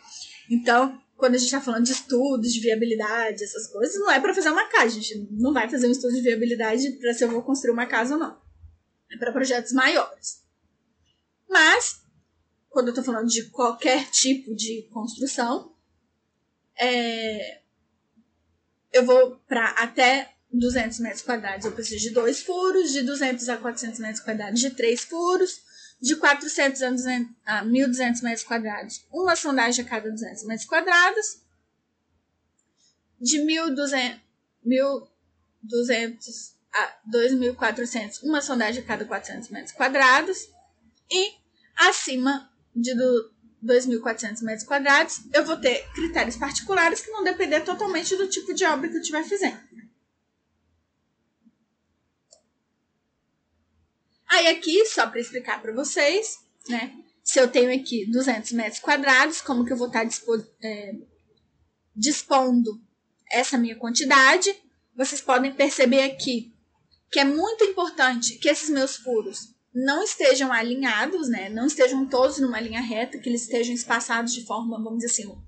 Então, 0.49 0.99
quando 1.17 1.35
a 1.35 1.37
gente 1.37 1.47
está 1.47 1.61
falando 1.61 1.85
de 1.85 1.91
estudos, 1.91 2.53
de 2.53 2.59
viabilidade, 2.59 3.43
essas 3.43 3.67
coisas, 3.67 3.99
não 3.99 4.11
é 4.11 4.19
para 4.19 4.33
fazer 4.33 4.49
uma 4.49 4.65
casa. 4.65 4.87
A 4.87 5.01
gente 5.01 5.27
não 5.31 5.53
vai 5.53 5.69
fazer 5.69 5.87
um 5.87 5.91
estudo 5.91 6.13
de 6.13 6.21
viabilidade 6.21 6.91
para 6.93 7.13
se 7.13 7.23
eu 7.23 7.29
vou 7.29 7.43
construir 7.43 7.71
uma 7.71 7.85
casa 7.85 8.15
ou 8.15 8.19
não. 8.19 8.39
É 9.11 9.17
para 9.17 9.31
projetos 9.31 9.71
maiores. 9.71 10.41
Mas, 11.49 12.01
quando 12.69 12.87
eu 12.87 12.91
estou 12.91 13.03
falando 13.03 13.27
de 13.27 13.43
qualquer 13.49 14.09
tipo 14.09 14.55
de 14.55 14.87
construção, 14.91 15.75
é, 16.79 17.61
eu 18.91 19.05
vou 19.05 19.37
para 19.47 19.69
até 19.71 20.30
200 20.53 20.99
metros 20.99 21.21
quadrados, 21.21 21.65
eu 21.65 21.71
preciso 21.71 22.01
de 22.01 22.09
dois 22.09 22.41
furos, 22.41 22.91
de 22.91 23.01
200 23.03 23.47
a 23.49 23.57
400 23.57 23.99
metros 23.99 24.19
quadrados, 24.19 24.59
de 24.59 24.69
três 24.71 25.01
furos, 25.01 25.61
de 26.01 26.15
400 26.15 26.81
a, 26.81 26.89
200, 26.89 27.35
a 27.45 27.65
1.200 27.65 28.23
metros 28.23 28.43
quadrados, 28.43 29.05
uma 29.11 29.35
sondagem 29.35 29.85
a 29.85 29.87
cada 29.87 30.09
200 30.09 30.43
metros 30.45 30.67
quadrados, 30.67 31.41
de 33.19 33.39
1.200, 33.39 34.19
1.200 34.65 36.53
a 36.73 36.97
2.400, 37.09 38.23
uma 38.23 38.41
sondagem 38.41 38.83
a 38.83 38.85
cada 38.85 39.05
400 39.05 39.49
metros 39.49 39.73
quadrados, 39.73 40.49
e 41.09 41.33
acima 41.75 42.49
de 42.75 42.91
2.400 43.63 44.41
metros 44.41 44.65
quadrados, 44.65 45.21
eu 45.33 45.45
vou 45.45 45.57
ter 45.57 45.87
critérios 45.93 46.35
particulares 46.35 47.01
que 47.01 47.11
vão 47.11 47.23
depender 47.23 47.61
totalmente 47.61 48.15
do 48.15 48.27
tipo 48.27 48.53
de 48.53 48.65
obra 48.65 48.89
que 48.89 48.95
eu 48.95 49.01
estiver 49.01 49.23
fazendo. 49.23 49.59
Aí 54.31 54.47
aqui, 54.47 54.85
só 54.85 55.05
para 55.07 55.19
explicar 55.19 55.61
para 55.61 55.73
vocês, 55.73 56.39
né? 56.69 56.97
Se 57.21 57.37
eu 57.37 57.49
tenho 57.49 57.73
aqui 57.73 58.09
200 58.09 58.53
metros 58.53 58.79
quadrados, 58.79 59.41
como 59.41 59.65
que 59.65 59.73
eu 59.73 59.77
vou 59.77 59.87
estar 59.87 60.07
tá 60.07 60.47
é, 60.63 60.95
dispondo 61.93 62.81
essa 63.29 63.57
minha 63.57 63.75
quantidade? 63.75 64.55
Vocês 64.95 65.19
podem 65.19 65.53
perceber 65.53 66.03
aqui 66.03 66.53
que 67.11 67.19
é 67.19 67.25
muito 67.25 67.65
importante 67.65 68.37
que 68.37 68.47
esses 68.47 68.69
meus 68.69 68.95
furos 68.95 69.53
não 69.73 70.01
estejam 70.01 70.51
alinhados, 70.51 71.27
né? 71.27 71.49
Não 71.49 71.65
estejam 71.65 72.07
todos 72.07 72.39
numa 72.39 72.59
linha 72.61 72.79
reta, 72.79 73.19
que 73.19 73.27
eles 73.27 73.41
estejam 73.41 73.75
espaçados 73.75 74.33
de 74.33 74.45
forma, 74.45 74.81
vamos 74.81 74.99
dizer 74.99 75.11
assim, 75.11 75.43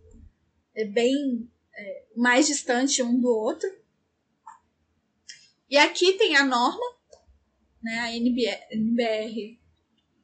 é 0.75 0.83
bem 0.83 1.49
é, 1.73 2.05
mais 2.17 2.47
distante 2.47 3.01
um 3.01 3.17
do 3.17 3.29
outro. 3.29 3.69
E 5.69 5.77
aqui 5.77 6.13
tem 6.13 6.35
a 6.35 6.43
norma 6.43 6.85
né, 7.83 7.99
a 7.99 8.15
NBR, 8.15 8.59
NBR 8.71 9.59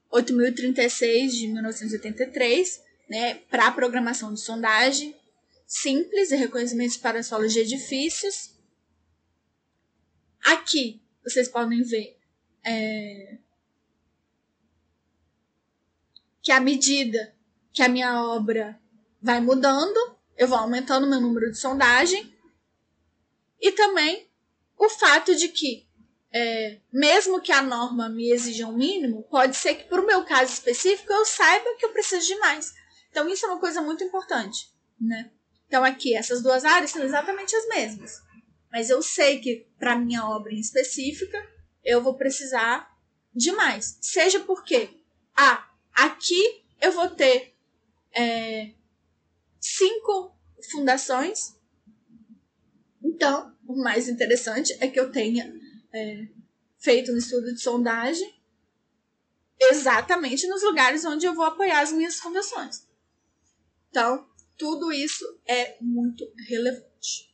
8036 0.09 1.35
de 1.35 1.47
1983, 1.47 2.83
né, 3.09 3.35
para 3.49 3.71
programação 3.71 4.33
de 4.33 4.39
sondagem 4.39 5.15
simples 5.67 6.31
e 6.31 6.35
reconhecimento 6.35 6.99
para 6.99 7.21
solos 7.21 7.53
de 7.53 7.59
edifícios. 7.59 8.55
Aqui 10.43 11.01
vocês 11.23 11.47
podem 11.47 11.83
ver 11.83 12.17
é, 12.65 13.37
que 16.41 16.51
à 16.51 16.59
medida 16.59 17.35
que 17.71 17.83
a 17.83 17.89
minha 17.89 18.23
obra 18.23 18.79
vai 19.21 19.39
mudando, 19.41 20.17
eu 20.37 20.47
vou 20.47 20.57
aumentando 20.57 21.07
meu 21.07 21.21
número 21.21 21.51
de 21.51 21.57
sondagem 21.57 22.33
e 23.59 23.71
também 23.73 24.27
o 24.77 24.89
fato 24.89 25.35
de 25.35 25.49
que 25.49 25.88
é, 26.31 26.79
mesmo 26.93 27.41
que 27.41 27.51
a 27.51 27.61
norma 27.61 28.07
me 28.07 28.31
exija 28.31 28.67
um 28.67 28.77
mínimo, 28.77 29.23
pode 29.23 29.55
ser 29.55 29.75
que, 29.75 29.83
para 29.85 30.01
o 30.01 30.05
meu 30.05 30.23
caso 30.23 30.53
específico, 30.53 31.11
eu 31.11 31.25
saiba 31.25 31.75
que 31.77 31.85
eu 31.85 31.91
preciso 31.91 32.25
de 32.25 32.35
mais. 32.37 32.73
Então, 33.09 33.27
isso 33.27 33.45
é 33.45 33.49
uma 33.49 33.59
coisa 33.59 33.81
muito 33.81 34.03
importante, 34.03 34.69
né? 34.99 35.31
Então, 35.67 35.83
aqui, 35.83 36.15
essas 36.15 36.41
duas 36.41 36.63
áreas 36.65 36.91
são 36.91 37.03
exatamente 37.03 37.55
as 37.55 37.67
mesmas. 37.67 38.21
Mas 38.71 38.89
eu 38.89 39.01
sei 39.01 39.39
que, 39.39 39.67
para 39.79 39.95
minha 39.95 40.25
obra 40.27 40.53
em 40.53 40.59
específica, 40.59 41.37
eu 41.83 42.01
vou 42.03 42.13
precisar 42.13 42.87
de 43.33 43.51
mais. 43.51 43.97
Seja 44.01 44.39
porque, 44.41 44.89
ah, 45.35 45.67
aqui 45.93 46.63
eu 46.79 46.91
vou 46.91 47.09
ter 47.09 47.55
é, 48.13 48.71
cinco 49.59 50.35
fundações. 50.71 51.55
Então, 53.03 53.55
o 53.67 53.75
mais 53.75 54.07
interessante 54.07 54.75
é 54.79 54.87
que 54.87 54.99
eu 54.99 55.11
tenha 55.11 55.51
é, 55.93 56.27
feito 56.77 57.11
um 57.11 57.17
estudo 57.17 57.53
de 57.53 57.61
sondagem 57.61 58.39
exatamente 59.59 60.47
nos 60.47 60.63
lugares 60.63 61.03
onde 61.03 61.25
eu 61.25 61.33
vou 61.33 61.45
apoiar 61.45 61.81
as 61.81 61.91
minhas 61.91 62.17
fundações. 62.19 62.87
Então, 63.89 64.27
tudo 64.57 64.91
isso 64.91 65.25
é 65.47 65.77
muito 65.81 66.23
relevante. 66.47 67.29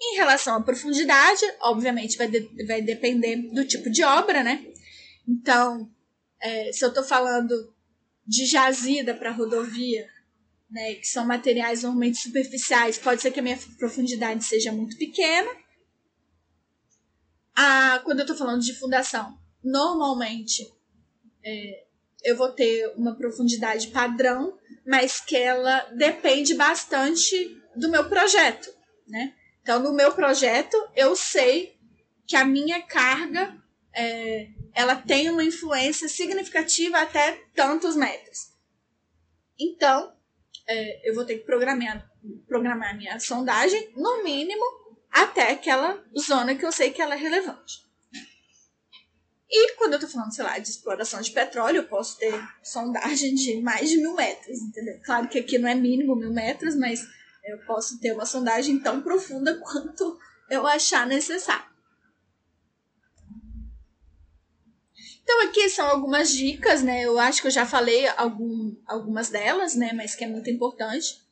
Em 0.00 0.16
relação 0.16 0.56
à 0.56 0.62
profundidade, 0.62 1.44
obviamente 1.60 2.16
vai, 2.16 2.28
de, 2.28 2.66
vai 2.66 2.82
depender 2.82 3.36
do 3.52 3.64
tipo 3.64 3.90
de 3.90 4.02
obra, 4.02 4.42
né? 4.42 4.66
Então, 5.28 5.90
é, 6.40 6.72
se 6.72 6.84
eu 6.84 6.88
estou 6.88 7.04
falando 7.04 7.72
de 8.26 8.46
jazida 8.46 9.14
para 9.14 9.30
rodovia, 9.30 10.08
né, 10.70 10.94
que 10.94 11.06
são 11.06 11.24
materiais 11.24 11.82
normalmente 11.82 12.18
superficiais, 12.18 12.98
pode 12.98 13.20
ser 13.20 13.30
que 13.30 13.40
a 13.40 13.42
minha 13.42 13.58
profundidade 13.78 14.44
seja 14.44 14.72
muito 14.72 14.96
pequena 14.96 15.61
a, 17.54 18.00
quando 18.04 18.20
eu 18.20 18.26
tô 18.26 18.34
falando 18.34 18.62
de 18.62 18.74
fundação, 18.74 19.38
normalmente 19.62 20.72
é, 21.44 21.84
eu 22.24 22.36
vou 22.36 22.50
ter 22.50 22.92
uma 22.96 23.14
profundidade 23.14 23.88
padrão, 23.88 24.58
mas 24.86 25.20
que 25.20 25.36
ela 25.36 25.80
depende 25.96 26.54
bastante 26.54 27.60
do 27.74 27.88
meu 27.88 28.08
projeto, 28.08 28.72
né? 29.06 29.34
Então, 29.62 29.80
no 29.80 29.92
meu 29.92 30.12
projeto, 30.12 30.76
eu 30.96 31.14
sei 31.14 31.76
que 32.26 32.36
a 32.36 32.44
minha 32.44 32.82
carga 32.82 33.56
é, 33.94 34.48
ela 34.74 34.96
tem 34.96 35.30
uma 35.30 35.44
influência 35.44 36.08
significativa 36.08 36.98
até 36.98 37.40
tantos 37.54 37.94
metros. 37.94 38.52
Então, 39.58 40.12
é, 40.66 41.08
eu 41.08 41.14
vou 41.14 41.24
ter 41.24 41.38
que 41.38 41.44
programar, 41.44 42.10
programar 42.46 42.96
minha 42.96 43.18
sondagem, 43.20 43.92
no 43.96 44.24
mínimo, 44.24 44.64
até 45.12 45.52
aquela 45.52 46.02
zona 46.18 46.54
que 46.54 46.64
eu 46.64 46.72
sei 46.72 46.90
que 46.90 47.02
ela 47.02 47.14
é 47.14 47.18
relevante. 47.18 47.82
E 49.54 49.74
quando 49.74 49.92
eu 49.92 50.00
tô 50.00 50.08
falando, 50.08 50.34
sei 50.34 50.42
lá, 50.42 50.58
de 50.58 50.70
exploração 50.70 51.20
de 51.20 51.30
petróleo, 51.30 51.78
eu 51.78 51.88
posso 51.88 52.16
ter 52.16 52.32
sondagem 52.62 53.34
de 53.34 53.60
mais 53.60 53.90
de 53.90 53.98
mil 53.98 54.14
metros, 54.14 54.58
entendeu? 54.58 54.98
Claro 55.04 55.28
que 55.28 55.38
aqui 55.38 55.58
não 55.58 55.68
é 55.68 55.74
mínimo 55.74 56.16
mil 56.16 56.32
metros, 56.32 56.74
mas 56.74 57.06
eu 57.44 57.58
posso 57.66 58.00
ter 58.00 58.14
uma 58.14 58.24
sondagem 58.24 58.78
tão 58.80 59.02
profunda 59.02 59.54
quanto 59.60 60.18
eu 60.48 60.66
achar 60.66 61.06
necessário. 61.06 61.70
Então 65.22 65.44
aqui 65.44 65.68
são 65.68 65.86
algumas 65.86 66.32
dicas, 66.32 66.82
né? 66.82 67.02
Eu 67.02 67.18
acho 67.18 67.42
que 67.42 67.46
eu 67.46 67.52
já 67.52 67.66
falei 67.66 68.08
algum, 68.16 68.74
algumas 68.86 69.28
delas, 69.28 69.74
né? 69.74 69.92
Mas 69.92 70.14
que 70.14 70.24
é 70.24 70.28
muito 70.28 70.48
importante. 70.48 71.22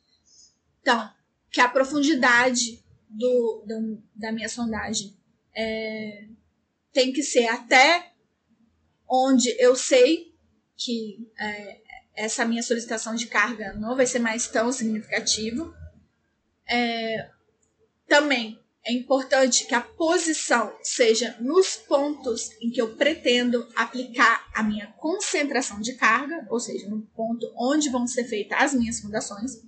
Então, 0.81 1.11
que 1.51 1.59
a 1.59 1.67
profundidade 1.67 2.83
do, 3.11 3.63
do 3.67 4.03
da 4.15 4.31
minha 4.31 4.49
sondagem 4.49 5.15
é, 5.55 6.27
tem 6.93 7.11
que 7.11 7.23
ser 7.23 7.47
até 7.47 8.11
onde 9.09 9.49
eu 9.59 9.75
sei 9.75 10.33
que 10.77 11.29
é, 11.39 11.81
essa 12.15 12.45
minha 12.45 12.63
solicitação 12.63 13.15
de 13.15 13.27
carga 13.27 13.73
não 13.73 13.95
vai 13.95 14.05
ser 14.05 14.19
mais 14.19 14.47
tão 14.47 14.71
significativa. 14.71 15.73
É, 16.67 17.29
também 18.07 18.59
é 18.83 18.93
importante 18.93 19.65
que 19.65 19.75
a 19.75 19.81
posição 19.81 20.75
seja 20.81 21.37
nos 21.39 21.75
pontos 21.75 22.49
em 22.61 22.71
que 22.71 22.81
eu 22.81 22.95
pretendo 22.95 23.67
aplicar 23.75 24.49
a 24.55 24.63
minha 24.63 24.87
concentração 24.93 25.79
de 25.79 25.93
carga, 25.93 26.47
ou 26.49 26.59
seja, 26.59 26.89
no 26.89 27.01
ponto 27.01 27.51
onde 27.55 27.89
vão 27.89 28.07
ser 28.07 28.23
feitas 28.23 28.57
as 28.59 28.73
minhas 28.73 28.99
fundações. 28.99 29.61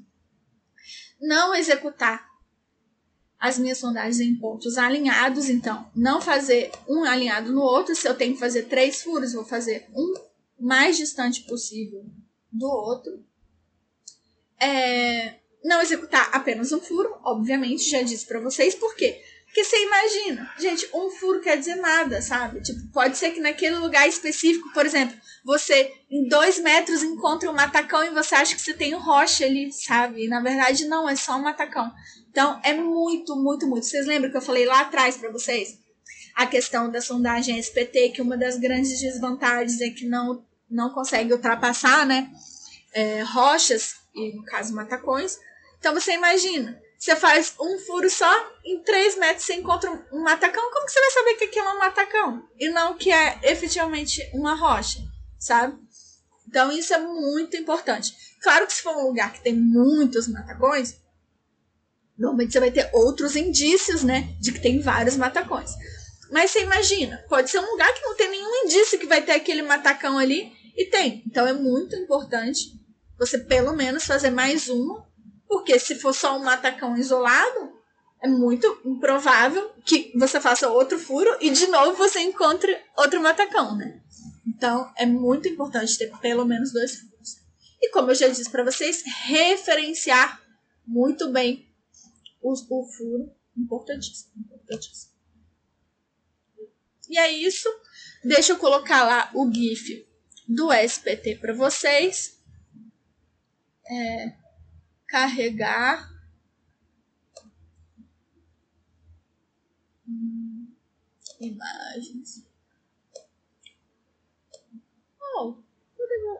Não 1.22 1.54
executar 1.54 2.33
as 3.44 3.60
minhas 3.60 3.78
sondagens 3.78 4.22
em 4.22 4.38
pontos 4.38 4.78
alinhados, 4.78 5.50
então 5.50 5.86
não 5.94 6.22
fazer 6.22 6.72
um 6.88 7.04
alinhado 7.04 7.52
no 7.52 7.60
outro. 7.60 7.94
Se 7.94 8.08
eu 8.08 8.16
tenho 8.16 8.36
que 8.36 8.40
fazer 8.40 8.64
três 8.70 9.04
furos, 9.04 9.34
vou 9.34 9.44
fazer 9.44 9.86
um 9.94 10.14
mais 10.58 10.96
distante 10.96 11.42
possível 11.42 12.06
do 12.50 12.66
outro. 12.66 13.22
É, 14.58 15.34
não 15.62 15.82
executar 15.82 16.30
apenas 16.32 16.72
um 16.72 16.80
furo, 16.80 17.18
obviamente, 17.22 17.90
já 17.90 18.02
disse 18.02 18.26
para 18.26 18.40
vocês 18.40 18.76
por 18.76 18.96
quê. 18.96 19.22
Porque 19.44 19.66
você 19.66 19.76
imagina, 19.84 20.50
gente, 20.58 20.90
um 20.94 21.10
furo 21.10 21.42
quer 21.42 21.58
dizer 21.58 21.76
nada, 21.76 22.22
sabe? 22.22 22.62
Tipo, 22.62 22.80
pode 22.94 23.18
ser 23.18 23.32
que 23.32 23.42
naquele 23.42 23.76
lugar 23.76 24.08
específico, 24.08 24.72
por 24.74 24.86
exemplo, 24.86 25.18
você 25.44 25.92
em 26.10 26.30
dois 26.30 26.60
metros 26.60 27.04
encontra 27.04 27.52
um 27.52 27.54
matacão 27.54 28.06
e 28.06 28.10
você 28.10 28.36
acha 28.36 28.56
que 28.56 28.62
você 28.62 28.74
tem 28.74 28.96
um 28.96 29.00
rocha 29.00 29.44
ali, 29.44 29.70
sabe? 29.74 30.24
E 30.24 30.28
na 30.30 30.40
verdade 30.40 30.86
não, 30.86 31.10
é 31.10 31.16
só 31.18 31.36
um 31.36 31.44
matacão. 31.44 31.92
Então 32.34 32.60
é 32.64 32.74
muito, 32.74 33.36
muito, 33.36 33.68
muito. 33.68 33.86
Vocês 33.86 34.08
lembram 34.08 34.32
que 34.32 34.38
eu 34.38 34.42
falei 34.42 34.66
lá 34.66 34.82
atrás 34.82 35.16
para 35.16 35.32
vocês? 35.32 35.78
A 36.34 36.48
questão 36.48 36.90
da 36.90 37.00
sondagem 37.00 37.60
SPT, 37.60 38.10
que 38.10 38.24
uma 38.24 38.36
das 38.36 38.58
grandes 38.58 39.00
desvantagens 39.00 39.80
é 39.80 39.92
que 39.92 40.08
não, 40.08 40.44
não 40.68 40.90
consegue 40.90 41.32
ultrapassar, 41.32 42.08
né? 42.08 42.32
É, 42.92 43.22
rochas, 43.22 43.98
e 44.16 44.36
no 44.36 44.44
caso 44.46 44.74
matacões. 44.74 45.38
Então 45.78 45.94
você 45.94 46.14
imagina, 46.14 46.82
você 46.98 47.16
faz 47.16 47.54
um 47.60 47.78
furo 47.78 48.10
só, 48.10 48.32
em 48.66 48.82
3 48.82 49.20
metros 49.20 49.46
você 49.46 49.54
encontra 49.54 49.92
um 50.12 50.24
matacão. 50.24 50.72
Como 50.72 50.88
que 50.88 50.92
você 50.92 51.00
vai 51.02 51.12
saber 51.12 51.36
que 51.36 51.44
aquilo 51.44 51.68
é 51.68 51.74
um 51.74 51.80
matacão? 51.80 52.50
E 52.60 52.70
não 52.70 52.96
que 52.96 53.12
é 53.12 53.42
efetivamente 53.44 54.28
uma 54.34 54.56
rocha, 54.56 55.00
sabe? 55.38 55.78
Então 56.48 56.72
isso 56.72 56.96
é 56.96 56.98
muito 56.98 57.56
importante. 57.56 58.12
Claro 58.42 58.66
que 58.66 58.74
se 58.74 58.82
for 58.82 58.98
um 58.98 59.08
lugar 59.08 59.34
que 59.34 59.44
tem 59.44 59.54
muitos 59.54 60.28
matacões, 60.28 61.03
normalmente 62.18 62.54
você 62.54 62.60
vai 62.60 62.72
ter 62.72 62.90
outros 62.94 63.36
indícios, 63.36 64.04
né, 64.04 64.36
de 64.40 64.52
que 64.52 64.60
tem 64.60 64.80
vários 64.80 65.18
matacões. 65.18 65.72
Mas 66.32 66.52
você 66.52 66.64
imagina, 66.64 67.24
pode 67.30 67.50
ser 67.50 67.60
um 67.60 67.72
lugar 67.72 67.94
que 67.94 68.02
não 68.02 68.16
tem 68.16 68.30
nenhum 68.30 68.66
indício 68.66 69.00
que 69.00 69.06
vai 69.06 69.22
ter 69.22 69.34
aquele 69.34 69.62
matacão 69.62 70.18
ali 70.18 70.52
e 70.76 70.86
tem. 70.86 71.24
Então 71.28 71.46
é 71.46 71.54
muito 71.54 71.96
importante 71.96 72.72
você 73.18 73.38
pelo 73.38 73.74
menos 73.74 74.06
fazer 74.06 74.32
mais 74.32 74.68
uma 74.68 75.08
porque 75.48 75.78
se 75.78 75.96
for 75.96 76.14
só 76.14 76.36
um 76.36 76.44
matacão 76.44 76.98
isolado, 76.98 77.74
é 78.20 78.28
muito 78.28 78.82
improvável 78.84 79.72
que 79.86 80.12
você 80.18 80.40
faça 80.40 80.68
outro 80.68 80.98
furo 80.98 81.30
e 81.40 81.52
de 81.52 81.68
novo 81.68 81.96
você 81.96 82.22
encontre 82.22 82.76
outro 82.98 83.22
matacão, 83.22 83.76
né? 83.78 84.02
Então 84.48 84.92
é 84.98 85.06
muito 85.06 85.48
importante 85.48 85.98
ter 85.98 86.10
pelo 86.20 86.44
menos 86.44 86.74
dois 86.74 86.96
furos. 86.96 87.38
E 87.80 87.92
como 87.92 88.10
eu 88.10 88.16
já 88.16 88.28
disse 88.28 88.50
para 88.50 88.64
vocês, 88.64 89.04
referenciar 89.26 90.42
muito 90.88 91.30
bem 91.32 91.68
o, 92.44 92.86
furo, 92.86 93.34
importantíssimo, 93.58 94.34
importantíssimo. 94.38 95.14
E 97.10 97.18
é 97.18 97.32
isso. 97.32 97.70
Deixa 98.24 98.54
eu 98.54 98.60
colocar 98.60 99.04
lá 99.04 99.32
o 99.34 99.52
GIF 99.52 100.08
do 100.48 100.72
SPT 100.74 101.36
para 101.36 101.54
vocês. 101.54 102.42
É, 103.86 104.36
carregar 105.08 106.14
imagens. 111.40 112.46
Oh, 115.36 115.56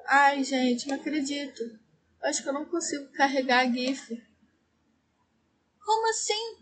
ai, 0.08 0.44
gente, 0.44 0.88
não 0.88 0.96
acredito. 0.96 1.80
Acho 2.22 2.42
que 2.42 2.50
eu 2.50 2.54
não 2.54 2.66
consigo 2.66 3.12
carregar 3.12 3.72
GIF. 3.72 4.33
Assim? 6.14 6.58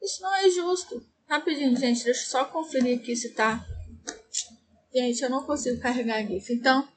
Isso 0.00 0.22
não 0.22 0.32
é 0.36 0.48
justo. 0.50 1.04
Rapidinho, 1.28 1.76
gente, 1.76 2.04
deixa 2.04 2.20
eu 2.20 2.26
só 2.26 2.44
conferir 2.44 3.00
aqui 3.00 3.16
se 3.16 3.30
tá. 3.30 3.66
Gente, 4.94 5.20
eu 5.20 5.28
não 5.28 5.44
consigo 5.44 5.80
carregar 5.80 6.24
GIF. 6.24 6.52
Então, 6.52 6.88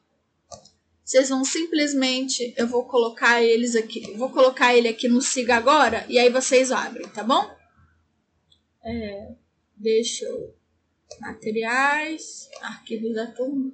vocês 1.03 1.29
vão 1.29 1.43
simplesmente, 1.43 2.53
eu 2.55 2.67
vou 2.67 2.85
colocar 2.85 3.41
eles 3.41 3.75
aqui, 3.75 4.15
vou 4.15 4.31
colocar 4.31 4.75
ele 4.75 4.87
aqui 4.87 5.07
no 5.07 5.23
Siga 5.23 5.55
agora 5.55 6.05
e 6.07 6.19
aí 6.19 6.29
vocês 6.29 6.71
abrem, 6.71 7.09
tá 7.09 7.23
bom? 7.23 7.49
É, 8.83 9.33
deixa 9.75 10.25
eu, 10.25 10.55
materiais, 11.19 12.47
arquivos 12.61 13.15
da 13.15 13.25
turma. 13.31 13.73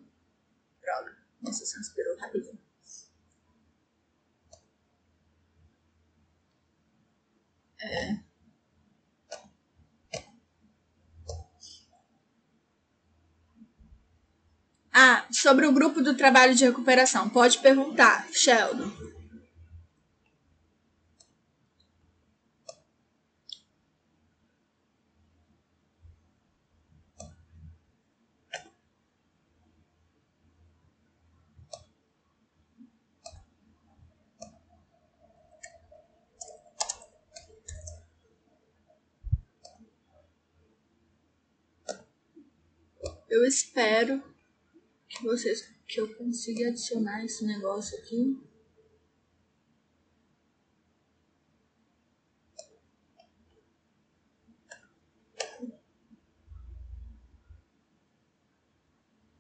Droga, 0.82 1.18
essa 1.46 1.66
se 1.66 1.78
inspirou 1.78 2.18
rapidinho. 2.18 2.65
Ah, 14.98 15.26
sobre 15.30 15.66
o 15.66 15.74
grupo 15.74 16.02
do 16.02 16.16
trabalho 16.16 16.56
de 16.56 16.64
recuperação. 16.64 17.28
Pode 17.28 17.58
perguntar, 17.58 18.28
Sheldon. 18.32 19.15
Eu 43.36 43.44
espero 43.44 44.24
que 45.10 45.22
vocês 45.22 45.62
que 45.86 46.00
eu 46.00 46.08
consiga 46.16 46.70
adicionar 46.70 47.22
esse 47.26 47.46
negócio 47.46 47.98
aqui. 48.00 48.42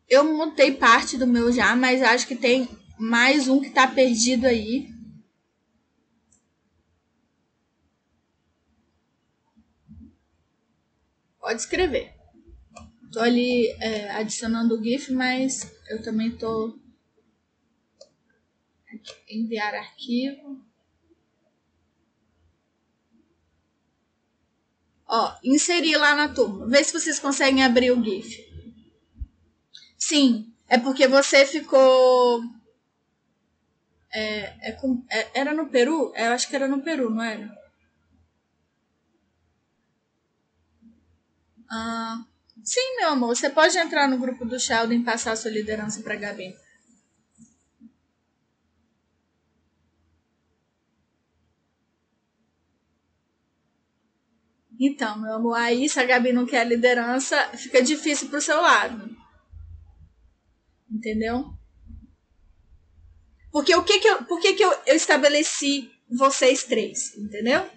Eu 0.09 0.26
montei 0.26 0.73
parte 0.73 1.17
do 1.17 1.26
meu 1.26 1.49
já, 1.53 1.73
mas 1.73 2.01
acho 2.01 2.27
que 2.27 2.35
tem 2.35 2.67
mais 2.99 3.47
um 3.47 3.61
que 3.61 3.69
tá 3.69 3.88
perdido 3.88 4.45
aí. 4.45 4.93
Pode 11.39 11.61
escrever. 11.61 12.15
Tô 13.16 13.22
ali 13.22 13.70
é, 13.80 14.12
adicionando 14.12 14.76
o 14.76 14.84
GIF, 14.84 15.14
mas 15.14 15.74
eu 15.90 16.04
também 16.04 16.32
tô 16.32 16.78
enviar 19.30 19.74
arquivo. 19.74 20.62
Ó, 25.08 25.34
inserir 25.42 25.96
lá 25.96 26.14
na 26.14 26.28
turma. 26.28 26.68
Vê 26.68 26.84
se 26.84 26.92
vocês 26.92 27.18
conseguem 27.18 27.64
abrir 27.64 27.92
o 27.92 28.04
GIF. 28.04 28.38
Sim, 29.98 30.54
é 30.68 30.78
porque 30.78 31.08
você 31.08 31.46
ficou. 31.46 32.44
É, 34.12 34.72
é 34.72 34.72
com, 34.74 35.06
é, 35.10 35.40
era 35.40 35.54
no 35.54 35.70
Peru? 35.70 36.12
Eu 36.18 36.34
acho 36.34 36.50
que 36.50 36.56
era 36.58 36.68
no 36.68 36.82
Peru, 36.82 37.10
não 37.10 37.24
era? 37.24 37.58
Ah. 41.72 42.26
Sim, 42.66 42.98
meu 42.98 43.10
amor, 43.10 43.36
você 43.36 43.48
pode 43.48 43.78
entrar 43.78 44.08
no 44.10 44.18
grupo 44.18 44.44
do 44.44 44.60
Sheldon 44.60 44.96
e 44.96 45.04
passar 45.04 45.34
a 45.34 45.36
sua 45.36 45.52
liderança 45.52 46.02
para 46.02 46.16
Gabi. 46.16 46.56
Então, 54.80 55.22
meu 55.22 55.34
amor, 55.36 55.54
aí 55.54 55.88
se 55.88 56.00
a 56.00 56.06
Gabi 56.06 56.34
não 56.34 56.46
quer 56.46 56.62
a 56.62 56.64
liderança, 56.64 57.38
fica 57.56 57.84
difícil 57.84 58.30
pro 58.30 58.42
seu 58.42 58.60
lado. 58.60 59.16
Entendeu? 60.92 61.54
Porque 63.52 63.76
o 63.76 63.84
que 63.84 64.00
que 64.00 64.08
eu, 64.08 64.24
por 64.26 64.40
que 64.40 64.54
que 64.54 64.64
eu, 64.64 64.72
eu 64.88 64.96
estabeleci 64.96 65.92
vocês 66.10 66.64
três, 66.64 67.16
entendeu? 67.16 67.70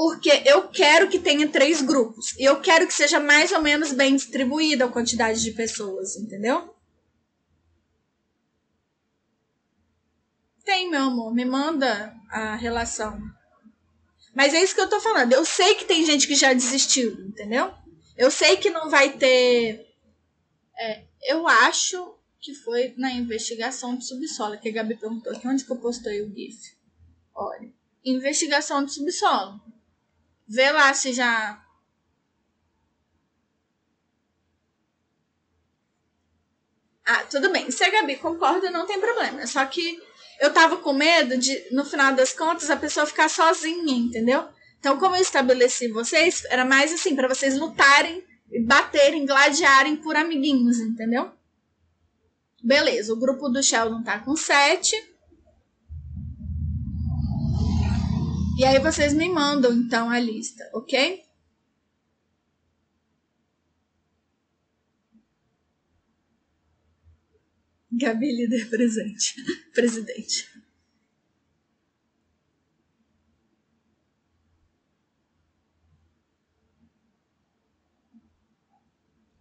Porque 0.00 0.30
eu 0.46 0.66
quero 0.66 1.10
que 1.10 1.18
tenha 1.18 1.46
três 1.46 1.82
grupos. 1.82 2.34
E 2.38 2.42
eu 2.42 2.58
quero 2.62 2.86
que 2.86 2.94
seja 2.94 3.20
mais 3.20 3.52
ou 3.52 3.60
menos 3.60 3.92
bem 3.92 4.16
distribuída 4.16 4.86
a 4.86 4.90
quantidade 4.90 5.42
de 5.42 5.52
pessoas, 5.52 6.16
entendeu? 6.16 6.74
Tem, 10.64 10.90
meu 10.90 11.02
amor, 11.02 11.34
me 11.34 11.44
manda 11.44 12.16
a 12.30 12.56
relação. 12.56 13.20
Mas 14.34 14.54
é 14.54 14.62
isso 14.62 14.74
que 14.74 14.80
eu 14.80 14.88
tô 14.88 14.98
falando. 15.00 15.34
Eu 15.34 15.44
sei 15.44 15.74
que 15.74 15.84
tem 15.84 16.02
gente 16.02 16.26
que 16.26 16.34
já 16.34 16.54
desistiu, 16.54 17.12
entendeu? 17.26 17.70
Eu 18.16 18.30
sei 18.30 18.56
que 18.56 18.70
não 18.70 18.88
vai 18.88 19.18
ter. 19.18 19.86
É, 20.78 21.04
eu 21.24 21.46
acho 21.46 22.16
que 22.40 22.54
foi 22.54 22.94
na 22.96 23.12
investigação 23.12 23.94
de 23.94 24.06
subsolo, 24.06 24.58
que 24.58 24.70
a 24.70 24.72
Gabi 24.72 24.96
perguntou 24.96 25.30
aqui 25.30 25.46
onde 25.46 25.62
que 25.62 25.70
eu 25.70 25.76
postei 25.76 26.22
o 26.22 26.34
GIF. 26.34 26.74
Olha, 27.34 27.70
investigação 28.02 28.82
de 28.82 28.94
subsolo. 28.94 29.60
Vê 30.50 30.72
lá 30.72 30.92
se 30.92 31.12
já. 31.12 31.64
Ah, 37.06 37.24
tudo 37.30 37.52
bem. 37.52 37.70
Se 37.70 37.84
a 37.84 37.90
Gabi 37.90 38.16
concorda, 38.16 38.68
não 38.68 38.84
tem 38.84 38.98
problema. 38.98 39.46
Só 39.46 39.64
que 39.64 40.02
eu 40.40 40.52
tava 40.52 40.78
com 40.78 40.92
medo 40.92 41.38
de, 41.38 41.68
no 41.70 41.84
final 41.84 42.12
das 42.14 42.32
contas, 42.32 42.68
a 42.68 42.76
pessoa 42.76 43.06
ficar 43.06 43.28
sozinha, 43.28 43.96
entendeu? 43.96 44.48
Então, 44.80 44.98
como 44.98 45.14
eu 45.14 45.22
estabeleci 45.22 45.86
vocês, 45.86 46.44
era 46.46 46.64
mais 46.64 46.92
assim, 46.92 47.14
para 47.14 47.28
vocês 47.28 47.56
lutarem, 47.56 48.24
baterem, 48.66 49.24
gladiarem 49.24 49.96
por 49.96 50.16
amiguinhos, 50.16 50.80
entendeu? 50.80 51.30
Beleza, 52.60 53.12
o 53.12 53.20
grupo 53.20 53.48
do 53.48 53.62
Sheldon 53.62 54.02
tá 54.02 54.18
com 54.18 54.34
sete. 54.34 54.96
E 58.60 58.64
aí 58.66 58.78
vocês 58.78 59.14
me 59.14 59.26
mandam 59.26 59.72
então 59.72 60.10
a 60.10 60.20
lista, 60.20 60.68
ok? 60.74 61.24
Gabi 67.90 68.30
líder 68.30 68.68
presente, 68.68 69.34
presidente. 69.72 70.46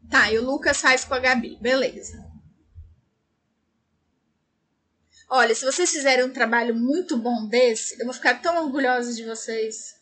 Tá, 0.10 0.32
e 0.32 0.40
o 0.40 0.46
Lucas 0.46 0.80
faz 0.80 1.04
com 1.04 1.16
a 1.16 1.20
Gabi, 1.20 1.58
beleza. 1.58 2.29
Olha, 5.32 5.54
se 5.54 5.64
vocês 5.64 5.92
fizerem 5.92 6.26
um 6.26 6.34
trabalho 6.34 6.76
muito 6.76 7.16
bom 7.16 7.48
desse, 7.48 8.00
eu 8.00 8.06
vou 8.06 8.14
ficar 8.16 8.42
tão 8.42 8.66
orgulhosa 8.66 9.14
de 9.14 9.24
vocês. 9.24 9.96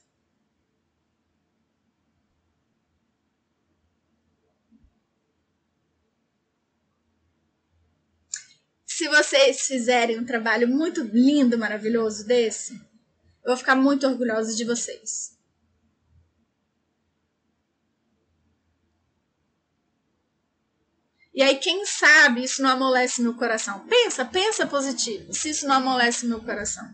Se 8.86 9.08
vocês 9.10 9.68
fizerem 9.68 10.18
um 10.18 10.26
trabalho 10.26 10.68
muito 10.68 11.04
lindo, 11.04 11.58
maravilhoso 11.58 12.26
desse, 12.26 12.74
eu 13.44 13.50
vou 13.50 13.58
ficar 13.58 13.76
muito 13.76 14.08
orgulhosa 14.08 14.56
de 14.56 14.64
vocês. 14.64 15.37
E 21.38 21.44
aí, 21.44 21.58
quem 21.60 21.86
sabe 21.86 22.44
isso 22.44 22.64
não 22.64 22.72
amolece 22.72 23.22
meu 23.22 23.36
coração? 23.36 23.86
Pensa, 23.88 24.26
pensa 24.26 24.66
positivo. 24.66 25.32
Se 25.36 25.52
isso 25.52 25.68
não 25.68 25.76
amolece 25.76 26.26
meu 26.26 26.42
coração. 26.42 26.92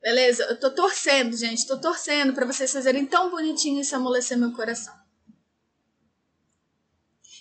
Beleza? 0.00 0.44
Eu 0.44 0.58
tô 0.58 0.74
torcendo, 0.74 1.36
gente. 1.36 1.66
Tô 1.66 1.78
torcendo 1.78 2.32
para 2.32 2.46
vocês 2.46 2.72
fazerem 2.72 3.04
tão 3.04 3.30
bonitinho 3.30 3.82
isso 3.82 3.94
amolecer 3.94 4.38
meu 4.38 4.54
coração. 4.54 4.94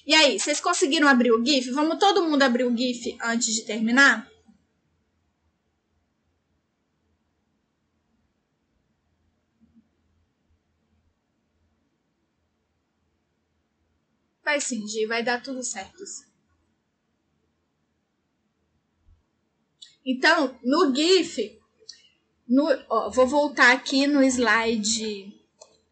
E 0.05 0.13
aí, 0.13 0.37
vocês 0.37 0.59
conseguiram 0.59 1.07
abrir 1.07 1.31
o 1.31 1.45
GIF? 1.45 1.71
Vamos 1.71 1.97
todo 1.97 2.25
mundo 2.25 2.43
abrir 2.43 2.65
o 2.65 2.75
GIF 2.75 3.17
antes 3.23 3.55
de 3.55 3.63
terminar? 3.63 4.29
Vai 14.47 14.61
sim, 14.61 14.87
Gi, 14.87 15.05
vai 15.05 15.21
dar 15.21 15.43
tudo 15.43 15.61
certo. 15.61 16.05
Então, 20.05 20.57
no 20.63 20.95
GIF, 20.95 21.61
no, 22.47 22.65
ó, 22.87 23.09
vou 23.09 23.27
voltar 23.27 23.73
aqui 23.73 24.07
no 24.07 24.23
slide. 24.23 25.37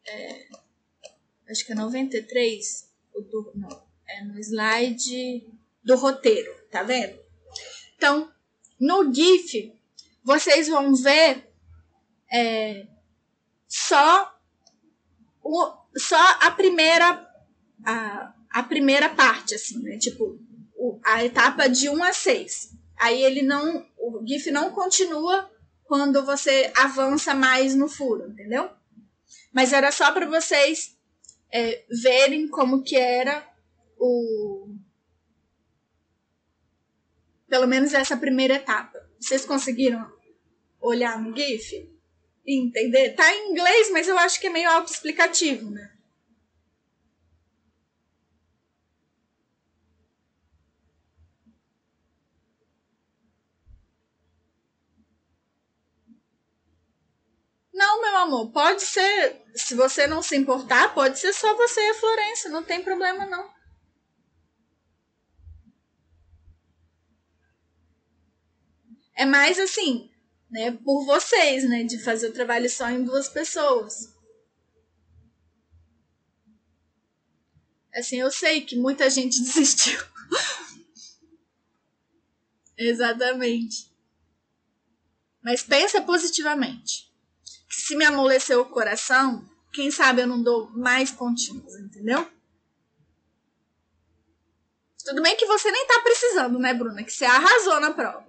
É, 0.08 0.48
acho 1.50 1.66
que 1.66 1.74
é 1.74 1.76
93. 1.76 2.90
Do, 3.30 3.52
não, 3.56 3.86
é 4.08 4.24
no 4.24 4.40
slide 4.40 5.46
do 5.84 5.98
roteiro, 5.98 6.56
tá 6.72 6.82
vendo? 6.82 7.20
Então, 7.98 8.34
no 8.80 9.14
GIF, 9.14 9.78
vocês 10.24 10.70
vão 10.70 10.96
ver 10.96 11.46
é, 12.32 12.88
só, 13.68 14.34
o, 15.44 15.74
só 15.98 16.38
a 16.40 16.52
primeira. 16.52 17.30
A, 17.86 18.34
a 18.56 18.64
primeira 18.64 19.10
parte, 19.10 19.54
assim, 19.54 19.84
né? 19.84 19.98
Tipo, 19.98 20.40
o, 20.78 20.98
a 21.04 21.26
etapa 21.26 21.68
de 21.68 21.90
1 21.90 22.04
a 22.06 22.14
6. 22.14 22.72
Aí 22.96 23.22
ele 23.22 23.42
não. 23.42 23.86
O 23.98 24.26
GIF 24.26 24.50
não 24.50 24.72
continua 24.72 25.52
quando 25.84 26.26
você 26.26 26.72
avança 26.74 27.34
mais 27.34 27.76
no 27.76 27.90
furo, 27.90 28.32
entendeu? 28.32 28.70
Mas 29.52 29.74
era 29.74 29.92
só 29.92 30.10
para 30.14 30.26
vocês 30.26 30.98
é, 31.52 31.84
verem 32.02 32.48
como 32.48 32.82
que 32.82 32.96
era 32.96 33.46
o. 34.00 34.74
Pelo 37.50 37.68
menos 37.68 37.94
essa 37.94 38.16
primeira 38.16 38.54
etapa. 38.54 38.98
Vocês 39.20 39.44
conseguiram 39.44 40.10
olhar 40.80 41.22
no 41.22 41.36
GIF? 41.36 41.92
Entender? 42.48 43.16
Tá 43.16 43.36
em 43.36 43.52
inglês, 43.52 43.92
mas 43.92 44.08
eu 44.08 44.18
acho 44.18 44.40
que 44.40 44.48
é 44.48 44.50
meio 44.50 44.70
autoexplicativo, 44.70 45.70
né? 45.70 45.95
Não, 57.76 58.02
meu 58.02 58.16
amor, 58.16 58.52
pode 58.52 58.84
ser. 58.84 59.44
Se 59.54 59.76
você 59.76 60.08
não 60.08 60.24
se 60.24 60.34
importar, 60.34 60.94
pode 60.94 61.20
ser 61.20 61.34
só 61.34 61.54
você 61.58 61.82
e 61.82 61.90
a 61.90 61.96
Florência, 61.96 62.50
não 62.50 62.64
tem 62.64 62.82
problema 62.82 63.26
não. 63.26 63.54
É 69.14 69.26
mais 69.26 69.60
assim, 69.60 70.10
né, 70.50 70.72
por 70.72 71.06
vocês, 71.06 71.68
né, 71.68 71.84
de 71.84 72.02
fazer 72.02 72.30
o 72.30 72.34
trabalho 72.34 72.70
só 72.70 72.90
em 72.90 73.04
duas 73.04 73.28
pessoas. 73.28 74.16
Assim, 77.94 78.22
eu 78.22 78.32
sei 78.32 78.62
que 78.62 78.78
muita 78.78 79.10
gente 79.10 79.40
desistiu. 79.44 80.00
Exatamente. 82.78 83.94
Mas 85.44 85.62
pensa 85.62 86.02
positivamente 86.02 87.14
se 87.86 87.96
me 87.96 88.04
amoleceu 88.04 88.62
o 88.62 88.66
coração, 88.66 89.48
quem 89.72 89.92
sabe 89.92 90.24
eu 90.24 90.26
não 90.26 90.42
dou 90.42 90.72
mais 90.72 91.12
pontinhos, 91.12 91.76
entendeu? 91.76 92.28
Tudo 95.06 95.22
bem 95.22 95.38
que 95.38 95.46
você 95.46 95.70
nem 95.70 95.86
tá 95.86 96.02
precisando, 96.02 96.58
né, 96.58 96.74
Bruna? 96.74 97.04
Que 97.04 97.12
você 97.12 97.26
arrasou 97.26 97.80
na 97.80 97.94
prova. 97.94 98.26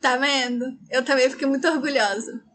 Tá 0.00 0.16
vendo? 0.16 0.64
Eu 0.88 1.04
também 1.04 1.28
fiquei 1.28 1.46
muito 1.46 1.68
orgulhosa. 1.68 2.45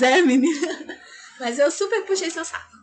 Pois 0.00 0.02
é, 0.02 0.22
menina. 0.22 0.98
Mas 1.38 1.58
eu 1.58 1.70
super 1.70 2.04
puxei 2.06 2.30
seu 2.30 2.44
saco. 2.44 2.78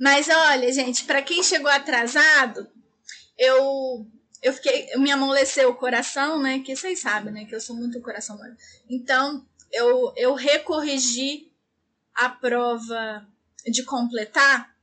Mas 0.00 0.28
olha, 0.28 0.72
gente, 0.72 1.04
para 1.04 1.22
quem 1.22 1.42
chegou 1.42 1.70
atrasado, 1.70 2.68
eu 3.38 4.06
eu 4.42 4.52
fiquei, 4.52 4.94
me 4.96 5.10
amoleceu 5.10 5.70
o 5.70 5.74
coração, 5.74 6.40
né? 6.40 6.60
Que 6.60 6.76
vocês 6.76 7.00
sabem, 7.00 7.32
né? 7.32 7.44
Que 7.46 7.54
eu 7.54 7.60
sou 7.60 7.74
muito 7.74 8.00
coração 8.02 8.36
mole. 8.36 8.56
Então, 8.88 9.46
eu 9.72 10.12
eu 10.16 10.34
recorrigi 10.34 11.50
a 12.14 12.28
prova 12.28 13.26
de 13.66 13.82
completar 13.84 14.74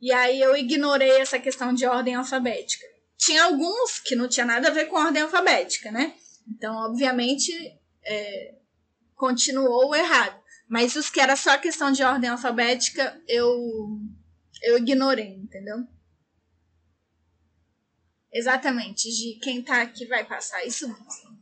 e 0.00 0.12
aí 0.12 0.40
eu 0.40 0.56
ignorei 0.56 1.20
essa 1.20 1.38
questão 1.38 1.72
de 1.72 1.86
ordem 1.86 2.14
alfabética 2.14 2.93
tinha 3.16 3.44
alguns 3.44 3.98
que 4.00 4.14
não 4.14 4.28
tinha 4.28 4.46
nada 4.46 4.68
a 4.68 4.72
ver 4.72 4.86
com 4.86 4.96
ordem 4.96 5.22
alfabética, 5.22 5.90
né? 5.90 6.14
Então, 6.46 6.74
obviamente, 6.76 7.52
é, 8.04 8.54
continuou 9.14 9.94
errado. 9.94 10.42
Mas 10.68 10.96
os 10.96 11.10
que 11.10 11.20
era 11.20 11.36
só 11.36 11.58
questão 11.58 11.92
de 11.92 12.02
ordem 12.02 12.30
alfabética, 12.30 13.20
eu, 13.28 14.00
eu 14.62 14.78
ignorei, 14.78 15.36
entendeu? 15.36 15.86
Exatamente, 18.32 19.08
de 19.10 19.38
quem 19.40 19.62
tá 19.62 19.82
aqui 19.82 20.06
vai 20.06 20.24
passar, 20.24 20.64
isso 20.64 20.88
mesmo. 20.88 21.34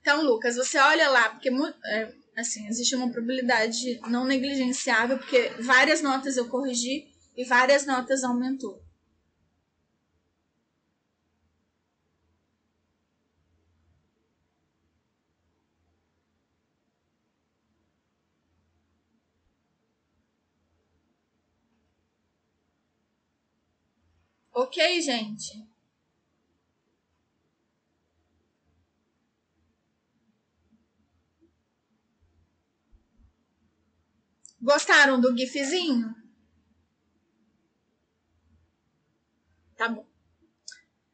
Então, 0.00 0.22
Lucas, 0.22 0.56
você 0.56 0.78
olha 0.78 1.10
lá, 1.10 1.30
porque 1.30 1.50
é, 1.86 2.14
assim, 2.40 2.66
existe 2.68 2.94
uma 2.96 3.10
probabilidade 3.10 4.00
não 4.08 4.24
negligenciável, 4.24 5.18
porque 5.18 5.50
várias 5.60 6.02
notas 6.02 6.36
eu 6.36 6.48
corrigi 6.48 7.06
e 7.36 7.44
várias 7.44 7.86
notas 7.86 8.24
aumentou. 8.24 8.82
Ok, 24.52 25.00
gente? 25.00 25.69
Gostaram 34.60 35.20
do 35.20 35.36
gifzinho? 35.36 36.14
Tá 39.76 39.88
bom. 39.88 40.06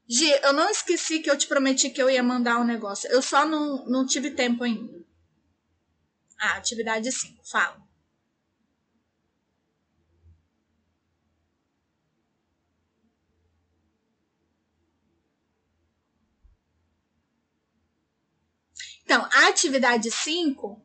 Gi, 0.08 0.30
eu 0.42 0.52
não 0.52 0.68
esqueci 0.68 1.20
que 1.20 1.30
eu 1.30 1.38
te 1.38 1.46
prometi 1.46 1.90
que 1.90 2.02
eu 2.02 2.10
ia 2.10 2.22
mandar 2.22 2.58
um 2.58 2.64
negócio. 2.64 3.10
Eu 3.10 3.22
só 3.22 3.46
não, 3.46 3.84
não 3.86 4.06
tive 4.06 4.32
tempo 4.32 4.64
ainda. 4.64 5.04
Ah, 6.38 6.56
atividade 6.56 7.10
5. 7.10 7.44
Fala. 7.48 7.86
Então, 19.04 19.24
a 19.32 19.48
atividade 19.48 20.10
5 20.10 20.84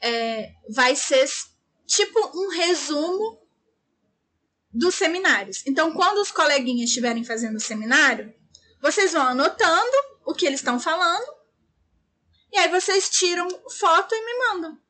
é, 0.00 0.52
vai 0.68 0.96
ser 0.96 1.24
tipo 1.86 2.18
um 2.34 2.48
resumo 2.48 3.44
dos 4.72 4.94
seminários. 4.94 5.64
Então, 5.66 5.92
quando 5.92 6.18
os 6.18 6.30
coleguinhas 6.30 6.88
estiverem 6.88 7.24
fazendo 7.24 7.56
o 7.56 7.60
seminário, 7.60 8.34
vocês 8.80 9.12
vão 9.12 9.28
anotando 9.28 9.96
o 10.24 10.34
que 10.34 10.46
eles 10.46 10.60
estão 10.60 10.80
falando, 10.80 11.32
e 12.52 12.58
aí 12.58 12.68
vocês 12.68 13.08
tiram 13.08 13.48
foto 13.70 14.14
e 14.14 14.24
me 14.24 14.38
mandam. 14.46 14.84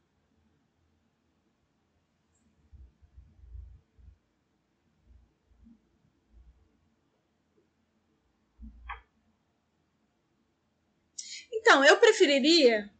Então, 11.52 11.82
eu 11.82 11.98
preferiria 11.98 12.92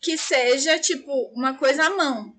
que 0.00 0.16
seja, 0.16 0.78
tipo, 0.78 1.12
uma 1.34 1.58
coisa 1.58 1.86
à 1.86 1.90
mão. 1.90 2.37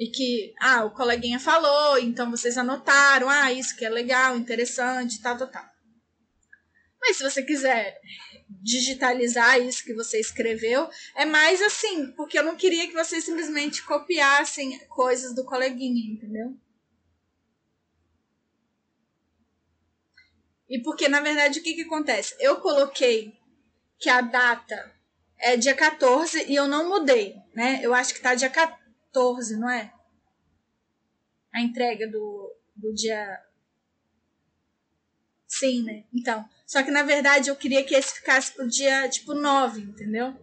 E 0.00 0.10
que, 0.10 0.54
ah, 0.58 0.86
o 0.86 0.92
coleguinha 0.92 1.38
falou, 1.38 1.98
então 1.98 2.30
vocês 2.30 2.56
anotaram, 2.56 3.28
ah, 3.28 3.52
isso 3.52 3.76
que 3.76 3.84
é 3.84 3.90
legal, 3.90 4.34
interessante, 4.34 5.20
tal, 5.20 5.36
tal, 5.36 5.48
tal. 5.48 5.70
Mas 6.98 7.18
se 7.18 7.22
você 7.22 7.42
quiser 7.42 8.00
digitalizar 8.48 9.60
isso 9.60 9.84
que 9.84 9.92
você 9.92 10.18
escreveu, 10.18 10.88
é 11.14 11.26
mais 11.26 11.60
assim, 11.60 12.12
porque 12.12 12.38
eu 12.38 12.42
não 12.42 12.56
queria 12.56 12.86
que 12.86 12.94
vocês 12.94 13.24
simplesmente 13.24 13.82
copiassem 13.84 14.78
coisas 14.88 15.34
do 15.34 15.44
coleguinha, 15.44 16.14
entendeu? 16.14 16.56
E 20.66 20.80
porque, 20.82 21.08
na 21.08 21.20
verdade, 21.20 21.58
o 21.58 21.62
que, 21.62 21.74
que 21.74 21.82
acontece? 21.82 22.34
Eu 22.40 22.56
coloquei 22.60 23.34
que 23.98 24.08
a 24.08 24.22
data 24.22 24.94
é 25.38 25.58
dia 25.58 25.74
14 25.74 26.46
e 26.50 26.54
eu 26.54 26.66
não 26.66 26.88
mudei, 26.88 27.34
né? 27.54 27.80
Eu 27.82 27.92
acho 27.92 28.14
que 28.14 28.22
tá 28.22 28.34
dia 28.34 28.48
14, 29.12 29.56
não 29.56 29.68
é? 29.68 29.92
A 31.54 31.60
entrega 31.60 32.08
do, 32.08 32.56
do 32.74 32.94
dia. 32.94 33.40
Sim, 35.46 35.82
né? 35.82 36.04
Então. 36.12 36.48
Só 36.66 36.82
que 36.82 36.90
na 36.90 37.02
verdade 37.02 37.50
eu 37.50 37.56
queria 37.56 37.84
que 37.84 37.94
esse 37.94 38.14
ficasse 38.14 38.52
pro 38.52 38.68
dia 38.68 39.08
tipo 39.08 39.34
9, 39.34 39.80
entendeu? 39.80 40.34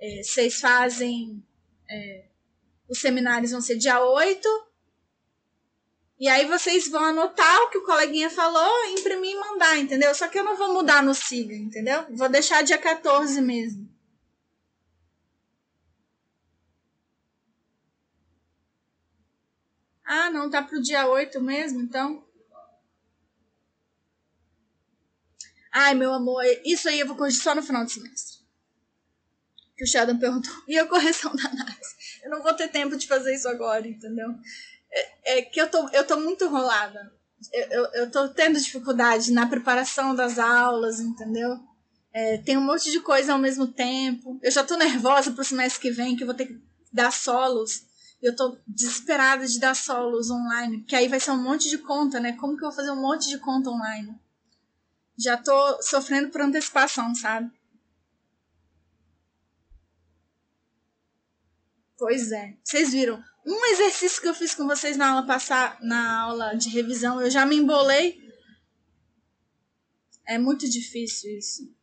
É, 0.00 0.22
vocês 0.22 0.60
fazem. 0.60 1.44
É, 1.90 2.26
os 2.88 3.00
seminários 3.00 3.50
vão 3.50 3.60
ser 3.60 3.76
dia 3.76 4.00
8 4.00 4.66
e 6.18 6.28
aí 6.28 6.46
vocês 6.46 6.88
vão 6.88 7.04
anotar 7.04 7.62
o 7.62 7.70
que 7.70 7.78
o 7.78 7.84
coleguinha 7.84 8.30
falou, 8.30 8.86
imprimir 8.86 9.32
e 9.32 9.38
mandar, 9.38 9.78
entendeu? 9.78 10.14
Só 10.14 10.28
que 10.28 10.38
eu 10.38 10.44
não 10.44 10.56
vou 10.56 10.72
mudar 10.72 11.02
no 11.02 11.14
SIGA, 11.14 11.54
entendeu? 11.54 12.06
Vou 12.10 12.28
deixar 12.28 12.62
dia 12.62 12.78
14 12.78 13.40
mesmo. 13.42 13.86
Ah, 20.06 20.30
não, 20.30 20.48
tá 20.48 20.62
pro 20.62 20.80
dia 20.80 21.06
8 21.08 21.40
mesmo, 21.40 21.80
então. 21.80 22.24
Ai, 25.72 25.94
meu 25.94 26.14
amor, 26.14 26.42
isso 26.64 26.88
aí 26.88 27.00
eu 27.00 27.06
vou 27.06 27.16
corrigir 27.16 27.42
só 27.42 27.54
no 27.54 27.62
final 27.62 27.84
do 27.84 27.90
semestre. 27.90 28.36
Que 29.76 29.84
o 29.84 29.86
Sheldon 29.86 30.18
perguntou. 30.18 30.54
E 30.66 30.78
a 30.78 30.86
correção 30.86 31.34
da 31.36 31.48
análise? 31.48 31.96
Eu 32.22 32.30
não 32.30 32.42
vou 32.42 32.54
ter 32.54 32.68
tempo 32.68 32.96
de 32.96 33.06
fazer 33.06 33.34
isso 33.34 33.48
agora, 33.48 33.86
entendeu? 33.86 34.34
é, 34.96 35.38
é 35.38 35.42
que 35.42 35.60
eu 35.60 35.70
tô, 35.70 35.88
eu 35.90 36.06
tô 36.06 36.16
muito 36.18 36.44
enrolada. 36.44 37.12
Eu, 37.52 37.66
eu, 37.68 37.84
eu 37.94 38.10
tô 38.10 38.28
tendo 38.28 38.58
dificuldade 38.58 39.32
na 39.32 39.46
preparação 39.46 40.14
das 40.14 40.38
aulas, 40.38 41.00
entendeu? 41.00 41.58
É, 42.12 42.38
tem 42.38 42.56
um 42.56 42.64
monte 42.64 42.90
de 42.90 43.00
coisa 43.00 43.32
ao 43.32 43.38
mesmo 43.38 43.66
tempo. 43.66 44.38
Eu 44.42 44.50
já 44.50 44.64
tô 44.64 44.76
nervosa 44.76 45.32
pro 45.32 45.44
semestre 45.44 45.80
que 45.80 45.90
vem, 45.90 46.16
que 46.16 46.22
eu 46.22 46.26
vou 46.26 46.34
ter 46.34 46.46
que 46.46 46.58
dar 46.92 47.12
solos. 47.12 47.85
Eu 48.20 48.34
tô 48.34 48.58
desesperada 48.66 49.46
de 49.46 49.60
dar 49.60 49.74
solos 49.74 50.30
online, 50.30 50.78
porque 50.78 50.96
aí 50.96 51.08
vai 51.08 51.20
ser 51.20 51.32
um 51.32 51.42
monte 51.42 51.68
de 51.68 51.78
conta, 51.78 52.18
né? 52.18 52.32
Como 52.32 52.56
que 52.56 52.64
eu 52.64 52.68
vou 52.68 52.76
fazer 52.76 52.90
um 52.90 53.00
monte 53.00 53.28
de 53.28 53.38
conta 53.38 53.70
online? 53.70 54.18
Já 55.18 55.36
tô 55.36 55.82
sofrendo 55.82 56.30
por 56.30 56.40
antecipação, 56.40 57.14
sabe? 57.14 57.50
Pois 61.98 62.30
é. 62.32 62.56
Vocês 62.62 62.92
viram? 62.92 63.22
Um 63.46 63.64
exercício 63.66 64.20
que 64.20 64.28
eu 64.28 64.34
fiz 64.34 64.54
com 64.54 64.66
vocês 64.66 64.96
na 64.96 65.10
aula 65.10 65.26
passar, 65.26 65.78
na 65.80 66.20
aula 66.22 66.54
de 66.54 66.68
revisão, 66.68 67.20
eu 67.20 67.30
já 67.30 67.46
me 67.46 67.56
embolei. 67.56 68.20
É 70.26 70.36
muito 70.36 70.68
difícil 70.68 71.38
isso. 71.38 71.75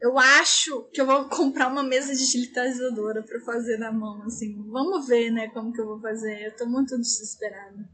Eu 0.00 0.18
acho 0.18 0.84
que 0.92 1.00
eu 1.00 1.06
vou 1.06 1.28
comprar 1.30 1.68
uma 1.68 1.82
mesa 1.82 2.14
digitalizadora 2.14 3.22
para 3.22 3.40
fazer 3.40 3.76
na 3.78 3.92
mão, 3.92 4.22
assim. 4.22 4.54
Vamos 4.70 5.06
ver, 5.06 5.30
né, 5.30 5.48
como 5.48 5.72
que 5.72 5.80
eu 5.80 5.86
vou 5.86 6.00
fazer. 6.00 6.46
Eu 6.46 6.56
tô 6.56 6.66
muito 6.66 6.96
desesperada. 6.98 7.86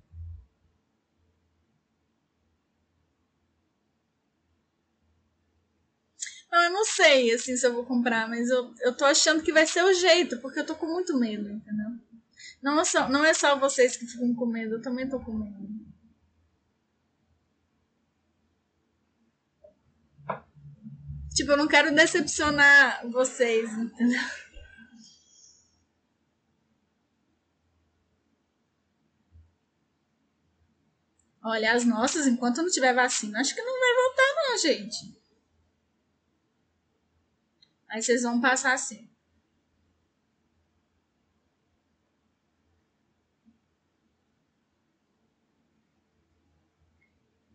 Não, 6.51 6.63
eu 6.63 6.71
não 6.71 6.85
sei, 6.85 7.33
assim, 7.35 7.57
se 7.57 7.67
eu 7.67 7.73
vou 7.73 7.85
comprar, 7.85 8.29
mas 8.29 8.49
eu, 8.51 8.73
eu 8.83 8.97
tô 8.97 9.05
achando 9.05 9.43
que 9.43 9.53
vai 9.53 9.67
ser 9.67 9.83
o 9.85 9.93
jeito, 9.95 10.39
porque 10.41 10.61
eu 10.61 10.67
tô 10.67 10.75
com 10.77 10.87
muito 10.87 11.19
medo, 11.19 11.49
entendeu? 11.51 11.91
Não 12.63 12.81
é, 12.81 12.85
só, 12.85 13.09
não 13.09 13.25
é 13.25 13.35
só 13.35 13.59
vocês 13.59 13.97
que 13.97 14.07
ficam 14.07 14.35
com 14.35 14.47
medo, 14.47 14.77
eu 14.77 14.83
também 14.83 15.09
tô 15.09 15.19
com 15.21 15.33
medo. 15.33 15.92
Tipo, 21.35 21.53
eu 21.53 21.57
não 21.57 21.67
quero 21.69 21.95
decepcionar 21.95 23.07
vocês, 23.11 23.73
entendeu? 23.73 24.21
Olha, 31.45 31.73
as 31.73 31.85
nossas, 31.85 32.27
enquanto 32.27 32.63
não 32.63 32.71
tiver 32.71 32.95
vacina, 32.95 33.41
acho 33.41 33.55
que 33.55 33.63
não 33.63 33.81
vai 33.81 33.95
voltar, 33.95 34.35
não, 34.37 34.59
gente. 34.59 35.23
Aí 37.89 38.01
vocês 38.03 38.23
vão 38.23 38.41
passar 38.41 38.75
assim. 38.75 39.11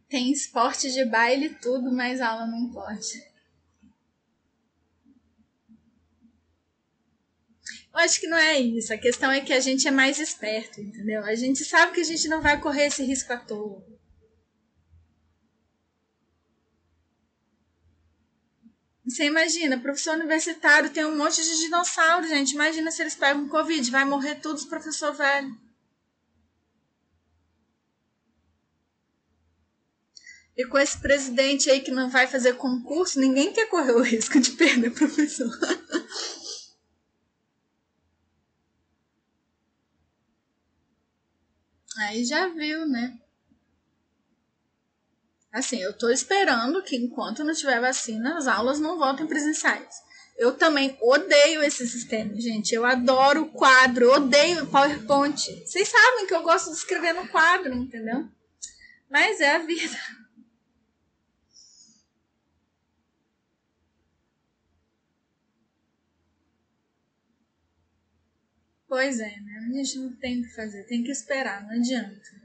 Tem 0.09 0.31
esporte 0.31 0.91
de 0.91 1.05
baile 1.05 1.55
tudo, 1.55 1.91
mas 1.91 2.21
aula 2.21 2.45
não 2.47 2.71
pode. 2.71 3.36
Eu 7.97 8.03
acho 8.03 8.19
que 8.19 8.27
não 8.27 8.37
é 8.37 8.59
isso. 8.59 8.93
A 8.93 8.97
questão 8.97 9.31
é 9.31 9.41
que 9.41 9.51
a 9.51 9.59
gente 9.59 9.87
é 9.87 9.91
mais 9.91 10.19
esperto, 10.19 10.79
entendeu? 10.79 11.25
A 11.25 11.33
gente 11.33 11.65
sabe 11.65 11.93
que 11.93 12.01
a 12.01 12.03
gente 12.03 12.27
não 12.27 12.43
vai 12.43 12.61
correr 12.61 12.85
esse 12.85 13.03
risco 13.03 13.33
à 13.33 13.37
toa. 13.37 13.83
Você 19.03 19.23
imagina, 19.23 19.79
professor 19.79 20.13
universitário 20.13 20.91
tem 20.91 21.05
um 21.05 21.17
monte 21.17 21.41
de 21.41 21.57
dinossauro, 21.57 22.27
gente. 22.27 22.51
Imagina 22.51 22.91
se 22.91 23.01
eles 23.01 23.15
pegam 23.15 23.49
Covid, 23.49 23.89
vai 23.89 24.05
morrer 24.05 24.35
todos 24.35 24.61
os 24.61 24.69
professor 24.69 25.11
velho. 25.15 25.57
E 30.55 30.65
com 30.65 30.77
esse 30.77 30.99
presidente 30.99 31.67
aí 31.71 31.81
que 31.81 31.89
não 31.89 32.11
vai 32.11 32.27
fazer 32.27 32.57
concurso, 32.57 33.19
ninguém 33.19 33.51
quer 33.51 33.67
correr 33.69 33.93
o 33.93 34.03
risco 34.03 34.39
de 34.39 34.51
perder 34.51 34.91
professor. 34.91 35.49
Aí 42.07 42.23
já 42.23 42.47
viu, 42.47 42.87
né? 42.87 43.17
Assim, 45.51 45.81
eu 45.81 45.91
tô 45.91 46.09
esperando 46.09 46.81
que 46.81 46.95
enquanto 46.95 47.43
não 47.43 47.53
tiver 47.53 47.81
vacina, 47.81 48.37
as 48.37 48.47
aulas 48.47 48.79
não 48.79 48.97
voltem 48.97 49.27
presenciais. 49.27 49.93
Eu 50.37 50.53
também 50.53 50.97
odeio 51.01 51.61
esse 51.61 51.85
sistema, 51.85 52.33
gente. 52.39 52.73
Eu 52.73 52.85
adoro 52.85 53.47
quadro, 53.47 54.13
odeio 54.13 54.67
PowerPoint. 54.67 55.65
Vocês 55.65 55.89
sabem 55.89 56.27
que 56.27 56.33
eu 56.33 56.43
gosto 56.43 56.71
de 56.71 56.77
escrever 56.77 57.13
no 57.13 57.27
quadro, 57.27 57.73
entendeu? 57.73 58.25
Mas 59.09 59.41
é 59.41 59.57
a 59.57 59.59
vida. 59.59 59.97
Pois 68.87 69.19
é, 69.19 69.39
né? 69.41 69.67
A 69.67 69.73
gente 69.73 69.99
não 69.99 70.15
tem 70.15 70.39
o 70.39 70.43
que 70.43 70.55
fazer, 70.55 70.83
tem 70.85 71.03
que 71.03 71.11
esperar, 71.11 71.63
não 71.63 71.71
adianta. 71.71 72.37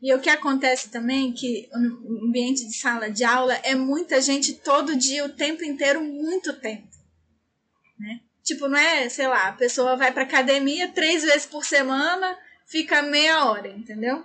E 0.00 0.12
o 0.14 0.20
que 0.20 0.30
acontece 0.30 0.90
também 0.90 1.32
que 1.32 1.68
no 1.72 2.28
ambiente 2.28 2.66
de 2.66 2.74
sala 2.74 3.10
de 3.10 3.24
aula 3.24 3.54
é 3.62 3.74
muita 3.74 4.20
gente 4.20 4.54
todo 4.54 4.96
dia, 4.96 5.24
o 5.24 5.32
tempo 5.32 5.64
inteiro, 5.64 6.02
muito 6.02 6.52
tempo. 6.60 6.88
Né? 7.98 8.20
Tipo, 8.42 8.68
não 8.68 8.78
é, 8.78 9.08
sei 9.08 9.26
lá, 9.26 9.48
a 9.48 9.52
pessoa 9.52 9.96
vai 9.96 10.12
para 10.12 10.22
academia 10.22 10.88
três 10.88 11.24
vezes 11.24 11.46
por 11.46 11.64
semana, 11.64 12.38
fica 12.66 13.02
meia 13.02 13.46
hora, 13.46 13.68
entendeu? 13.68 14.24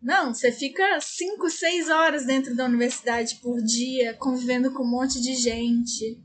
Não, 0.00 0.32
você 0.32 0.52
fica 0.52 1.00
cinco, 1.00 1.50
seis 1.50 1.88
horas 1.88 2.24
dentro 2.24 2.54
da 2.54 2.64
universidade 2.64 3.36
por 3.36 3.60
dia, 3.60 4.14
convivendo 4.14 4.72
com 4.72 4.84
um 4.84 4.90
monte 4.90 5.20
de 5.20 5.34
gente. 5.34 6.22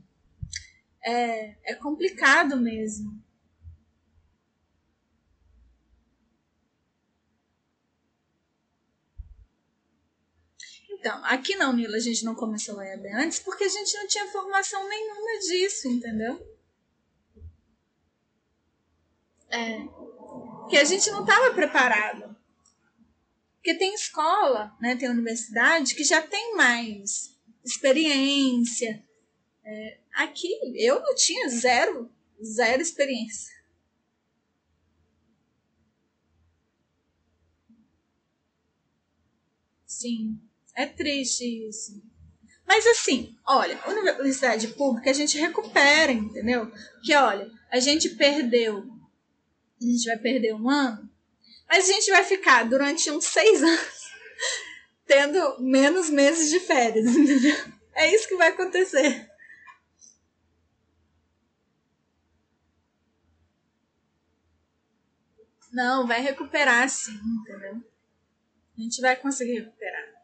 É, 1.04 1.72
é 1.72 1.74
complicado 1.74 2.56
mesmo. 2.56 3.22
Então, 11.04 11.22
aqui 11.26 11.54
na 11.56 11.68
Unila 11.68 11.98
a 11.98 12.00
gente 12.00 12.24
não 12.24 12.34
começou 12.34 12.80
a 12.80 12.86
EAD 12.86 13.08
antes 13.08 13.38
porque 13.38 13.64
a 13.64 13.68
gente 13.68 13.94
não 13.94 14.06
tinha 14.06 14.26
formação 14.28 14.88
nenhuma 14.88 15.38
disso, 15.40 15.86
entendeu? 15.86 16.40
É. 19.50 19.80
Porque 20.60 20.78
a 20.78 20.84
gente 20.84 21.10
não 21.10 21.20
estava 21.20 21.52
preparado. 21.52 22.34
Porque 23.56 23.74
tem 23.74 23.94
escola, 23.94 24.74
né, 24.80 24.96
tem 24.96 25.10
universidade 25.10 25.94
que 25.94 26.04
já 26.04 26.22
tem 26.22 26.56
mais 26.56 27.38
experiência. 27.62 29.04
É, 29.62 29.98
aqui 30.14 30.48
eu 30.76 31.00
não 31.00 31.14
tinha 31.14 31.48
zero, 31.48 32.10
zero 32.42 32.80
experiência. 32.80 33.54
Sim. 39.86 40.38
É 40.76 40.86
triste 40.86 41.68
isso. 41.68 42.02
Mas 42.66 42.86
assim, 42.86 43.36
olha, 43.46 43.78
universidade 43.86 44.68
pública 44.68 45.10
a 45.10 45.14
gente 45.14 45.38
recupera, 45.38 46.10
entendeu? 46.10 46.70
Que 47.04 47.14
olha, 47.14 47.50
a 47.70 47.78
gente 47.78 48.10
perdeu, 48.10 48.84
a 49.80 49.84
gente 49.84 50.06
vai 50.06 50.18
perder 50.18 50.54
um 50.54 50.68
ano, 50.68 51.08
mas 51.68 51.88
a 51.88 51.92
gente 51.92 52.10
vai 52.10 52.24
ficar 52.24 52.64
durante 52.64 53.10
uns 53.10 53.26
seis 53.26 53.62
anos 53.62 54.04
tendo 55.06 55.60
menos 55.60 56.10
meses 56.10 56.50
de 56.50 56.60
férias, 56.60 57.06
entendeu? 57.14 57.56
É 57.94 58.14
isso 58.14 58.26
que 58.26 58.36
vai 58.36 58.48
acontecer. 58.48 59.28
Não, 65.74 66.06
vai 66.06 66.20
recuperar 66.20 66.88
sim, 66.88 67.18
entendeu? 67.40 67.82
A 68.78 68.80
gente 68.80 69.00
vai 69.00 69.16
conseguir 69.16 69.54
recuperar. 69.54 70.14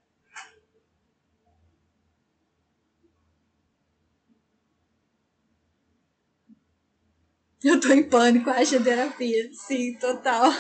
Eu 7.63 7.81
tô 7.81 7.93
em 7.93 8.09
pânico, 8.09 8.49
acho 8.49 8.83
terapia. 8.83 9.53
Sim, 9.53 9.99
total. 9.99 10.51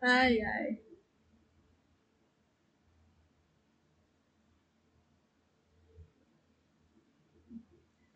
Ai, 0.00 0.40
ai. 0.40 0.78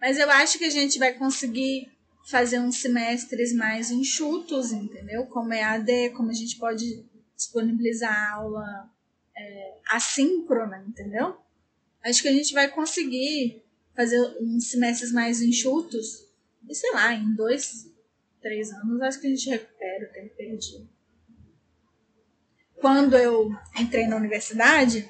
Mas 0.00 0.16
eu 0.16 0.30
acho 0.30 0.58
que 0.58 0.64
a 0.64 0.70
gente 0.70 0.98
vai 0.98 1.12
conseguir 1.12 1.90
fazer 2.26 2.58
uns 2.58 2.80
semestres 2.80 3.52
mais 3.52 3.90
enxutos, 3.90 4.72
entendeu? 4.72 5.26
Como 5.26 5.52
é 5.52 5.62
AD, 5.62 6.10
como 6.10 6.30
a 6.30 6.34
gente 6.34 6.56
pode 6.58 7.04
disponibilizar 7.36 8.34
aula 8.34 8.90
é, 9.36 9.74
assíncrona, 9.88 10.84
entendeu? 10.86 11.36
Acho 12.04 12.22
que 12.22 12.28
a 12.28 12.32
gente 12.32 12.52
vai 12.52 12.68
conseguir 12.68 13.62
fazer 13.94 14.20
uns 14.40 14.70
semestres 14.70 15.12
mais 15.12 15.40
enxutos 15.40 16.30
e 16.68 16.74
sei 16.74 16.92
lá, 16.92 17.12
em 17.14 17.34
dois, 17.34 17.90
três 18.40 18.70
anos, 18.70 19.00
acho 19.02 19.20
que 19.20 19.26
a 19.26 19.30
gente 19.30 19.50
recupera 19.50 20.08
o 20.08 20.12
tempo 20.12 20.36
perdido. 20.36 20.88
Quando 22.76 23.16
eu 23.16 23.50
entrei 23.78 24.06
na 24.06 24.16
universidade, 24.16 25.08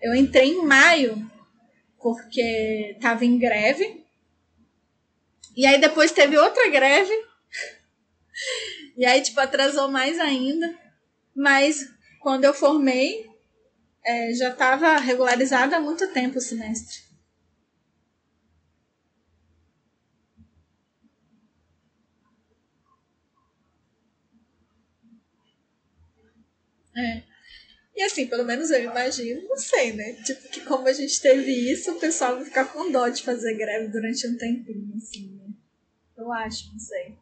eu 0.00 0.14
entrei 0.14 0.50
em 0.50 0.64
maio, 0.64 1.30
porque 2.00 2.94
estava 2.94 3.24
em 3.24 3.38
greve. 3.38 4.04
E 5.58 5.66
aí 5.66 5.80
depois 5.80 6.12
teve 6.12 6.38
outra 6.38 6.68
greve. 6.68 7.12
E 8.96 9.04
aí, 9.04 9.20
tipo, 9.20 9.40
atrasou 9.40 9.88
mais 9.88 10.16
ainda. 10.20 10.72
Mas 11.34 11.84
quando 12.20 12.44
eu 12.44 12.54
formei, 12.54 13.28
é, 14.06 14.32
já 14.34 14.50
estava 14.50 14.96
regularizado 14.98 15.74
há 15.74 15.80
muito 15.80 16.06
tempo 16.12 16.38
o 16.38 16.40
semestre. 16.40 17.00
É. 26.96 27.22
E 27.96 28.02
assim, 28.04 28.28
pelo 28.28 28.44
menos 28.44 28.70
eu 28.70 28.84
imagino, 28.84 29.42
não 29.48 29.56
sei, 29.56 29.92
né? 29.92 30.12
Tipo, 30.22 30.48
que 30.50 30.60
como 30.60 30.86
a 30.86 30.92
gente 30.92 31.20
teve 31.20 31.50
isso, 31.72 31.90
o 31.90 31.98
pessoal 31.98 32.36
vai 32.36 32.44
ficar 32.44 32.66
com 32.66 32.92
dó 32.92 33.08
de 33.08 33.24
fazer 33.24 33.54
greve 33.54 33.88
durante 33.88 34.24
um 34.28 34.36
tempinho, 34.38 34.94
assim? 34.96 35.37
Eu 36.18 36.32
acho, 36.32 36.72
não 36.72 36.78
sei. 36.80 37.16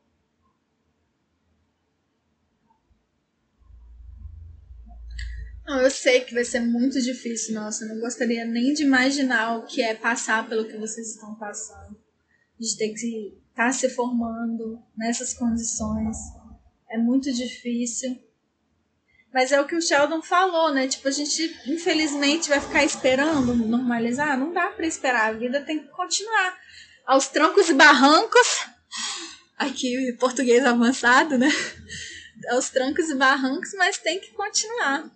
Não, 5.67 5.81
eu 5.83 5.91
sei 5.91 6.23
que 6.23 6.33
vai 6.33 6.45
ser 6.45 6.61
muito 6.61 7.01
difícil, 7.03 7.55
nossa, 7.55 7.85
eu 7.85 7.89
não 7.89 8.01
gostaria 8.01 8.45
nem 8.47 8.73
de 8.73 8.85
imaginar 8.85 9.59
o 9.59 9.67
que 9.67 9.83
é 9.83 9.95
passar 9.95 10.49
pelo 10.49 10.67
que 10.67 10.79
vocês 10.79 11.11
estão 11.11 11.35
passando. 11.35 12.01
De 12.59 12.75
ter 12.79 12.95
que 12.95 13.39
estar 13.51 13.67
tá 13.67 13.73
se 13.73 13.91
formando 13.91 14.83
nessas 14.97 15.35
condições. 15.35 16.17
É 16.89 16.97
muito 16.97 17.31
difícil. 17.31 18.19
Mas 19.31 19.53
é 19.53 19.61
o 19.61 19.67
que 19.67 19.75
o 19.75 19.83
Sheldon 19.83 20.23
falou, 20.23 20.73
né? 20.73 20.89
Tipo, 20.89 21.09
a 21.09 21.11
gente 21.11 21.55
infelizmente 21.67 22.49
vai 22.49 22.61
ficar 22.61 22.83
esperando 22.83 23.55
normalizar. 23.55 24.39
Não 24.39 24.55
dá 24.55 24.71
para 24.71 24.87
esperar, 24.87 25.29
a 25.29 25.37
vida 25.37 25.61
tem 25.61 25.81
que 25.81 25.89
continuar. 25.89 26.59
Aos 27.05 27.29
trancos 27.29 27.69
e 27.69 27.75
barrancos. 27.75 28.76
Aqui, 29.57 30.13
português 30.19 30.65
avançado, 30.65 31.39
né? 31.39 31.49
Aos 32.51 32.71
trancos 32.71 33.09
e 33.09 33.15
barrancos, 33.15 33.73
mas 33.75 33.99
tem 33.99 34.21
que 34.21 34.33
continuar. 34.33 35.11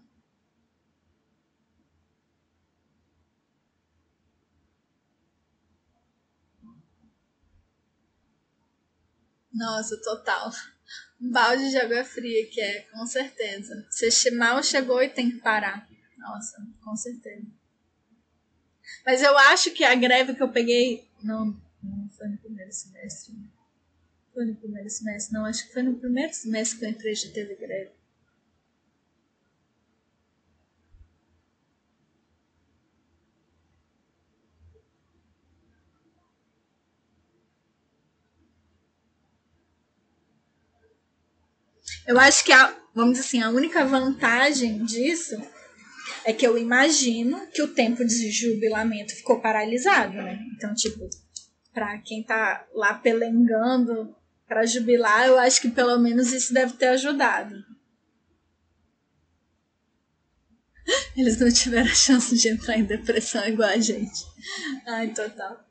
Nossa, 9.52 9.96
total 10.02 10.50
um 11.20 11.30
balde 11.30 11.68
de 11.70 11.76
água 11.76 12.02
fria, 12.02 12.46
que 12.48 12.60
é, 12.60 12.82
com 12.92 13.06
certeza. 13.06 13.86
Você 13.90 14.30
mal 14.30 14.62
chegou 14.62 15.02
e 15.02 15.08
tem 15.10 15.30
que 15.30 15.38
parar. 15.38 15.86
Nossa, 16.16 16.56
com 16.82 16.96
certeza. 16.96 17.46
Mas 19.04 19.22
eu 19.22 19.36
acho 19.36 19.70
que 19.72 19.84
a 19.84 19.94
greve 19.94 20.34
que 20.34 20.42
eu 20.42 20.50
peguei. 20.50 21.08
Não, 21.22 21.46
não 21.82 22.08
foi 22.16 22.28
no 22.28 22.38
primeiro 22.38 22.72
semestre. 22.72 23.34
Foi 24.32 24.44
no 24.44 24.54
primeiro 24.54 24.88
semestre, 24.88 25.34
não. 25.34 25.44
Acho 25.44 25.66
que 25.66 25.72
foi 25.72 25.82
no 25.82 25.98
primeiro 25.98 26.32
semestre 26.32 26.78
que 26.78 26.84
eu 26.84 26.90
entrei 26.90 27.14
já 27.14 27.30
teve 27.32 27.54
greve. 27.56 27.90
Eu 42.06 42.18
acho 42.18 42.44
que 42.44 42.52
a, 42.52 42.76
vamos 42.94 43.12
dizer 43.12 43.26
assim, 43.26 43.42
a 43.42 43.50
única 43.50 43.84
vantagem 43.84 44.84
disso 44.84 45.36
é 46.24 46.32
que 46.32 46.46
eu 46.46 46.58
imagino 46.58 47.46
que 47.52 47.62
o 47.62 47.68
tempo 47.68 48.04
de 48.04 48.30
jubilamento 48.30 49.14
ficou 49.14 49.40
paralisado, 49.40 50.14
né? 50.14 50.38
Então, 50.56 50.74
tipo, 50.74 51.08
para 51.72 51.98
quem 51.98 52.22
tá 52.22 52.66
lá 52.74 52.94
pelengando 52.94 54.14
para 54.50 54.66
jubilar, 54.66 55.28
eu 55.28 55.38
acho 55.38 55.60
que 55.60 55.70
pelo 55.70 55.96
menos 56.00 56.32
isso 56.32 56.52
deve 56.52 56.72
ter 56.72 56.88
ajudado. 56.88 57.64
Eles 61.16 61.38
não 61.38 61.52
tiveram 61.52 61.88
a 61.88 61.94
chance 61.94 62.36
de 62.36 62.48
entrar 62.48 62.76
em 62.76 62.82
depressão 62.82 63.46
igual 63.46 63.68
a 63.68 63.78
gente. 63.78 64.24
Ai, 64.88 65.14
total. 65.14 65.64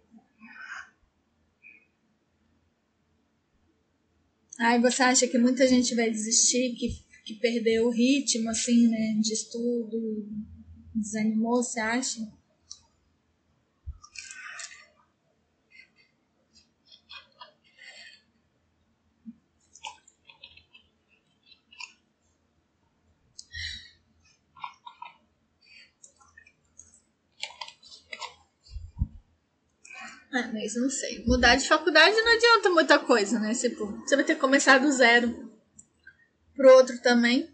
Ai, 4.57 4.79
você 4.79 5.03
acha 5.03 5.27
que 5.27 5.37
muita 5.37 5.67
gente 5.67 5.93
vai 5.93 6.09
desistir, 6.09 6.73
que, 6.75 7.03
que 7.25 7.33
perdeu 7.33 7.87
o 7.87 7.91
ritmo, 7.91 8.49
assim, 8.49 8.87
né, 8.87 9.19
de 9.19 9.33
estudo, 9.33 10.25
desanimou, 10.95 11.61
você 11.61 11.81
acha? 11.81 12.21
Ah, 30.31 30.49
mas 30.53 30.75
não 30.75 30.89
sei. 30.89 31.23
Mudar 31.25 31.55
de 31.55 31.67
faculdade 31.67 32.15
não 32.21 32.35
adianta 32.35 32.69
muita 32.69 32.99
coisa, 32.99 33.39
né? 33.39 33.53
Tipo, 33.53 33.85
você 33.85 34.15
vai 34.15 34.23
ter 34.23 34.35
que 34.35 34.41
começar 34.41 34.77
do 34.77 34.91
zero. 34.91 35.51
Pro 36.55 36.73
outro 36.73 37.01
também. 37.01 37.49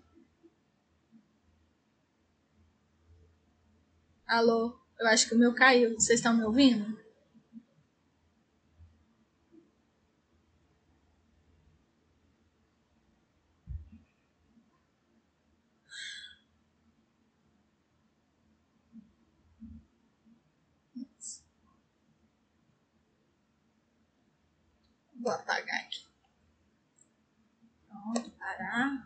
Alô? 4.28 4.78
Eu 5.00 5.08
acho 5.08 5.28
que 5.30 5.36
o 5.36 5.38
meu 5.38 5.54
caiu. 5.54 5.94
Vocês 5.94 6.20
estão 6.20 6.36
me 6.36 6.44
ouvindo? 6.44 7.05
Vou 25.26 25.34
apagar 25.34 25.80
aqui. 25.80 26.06
Pronto, 27.90 28.30
parar. 28.38 29.05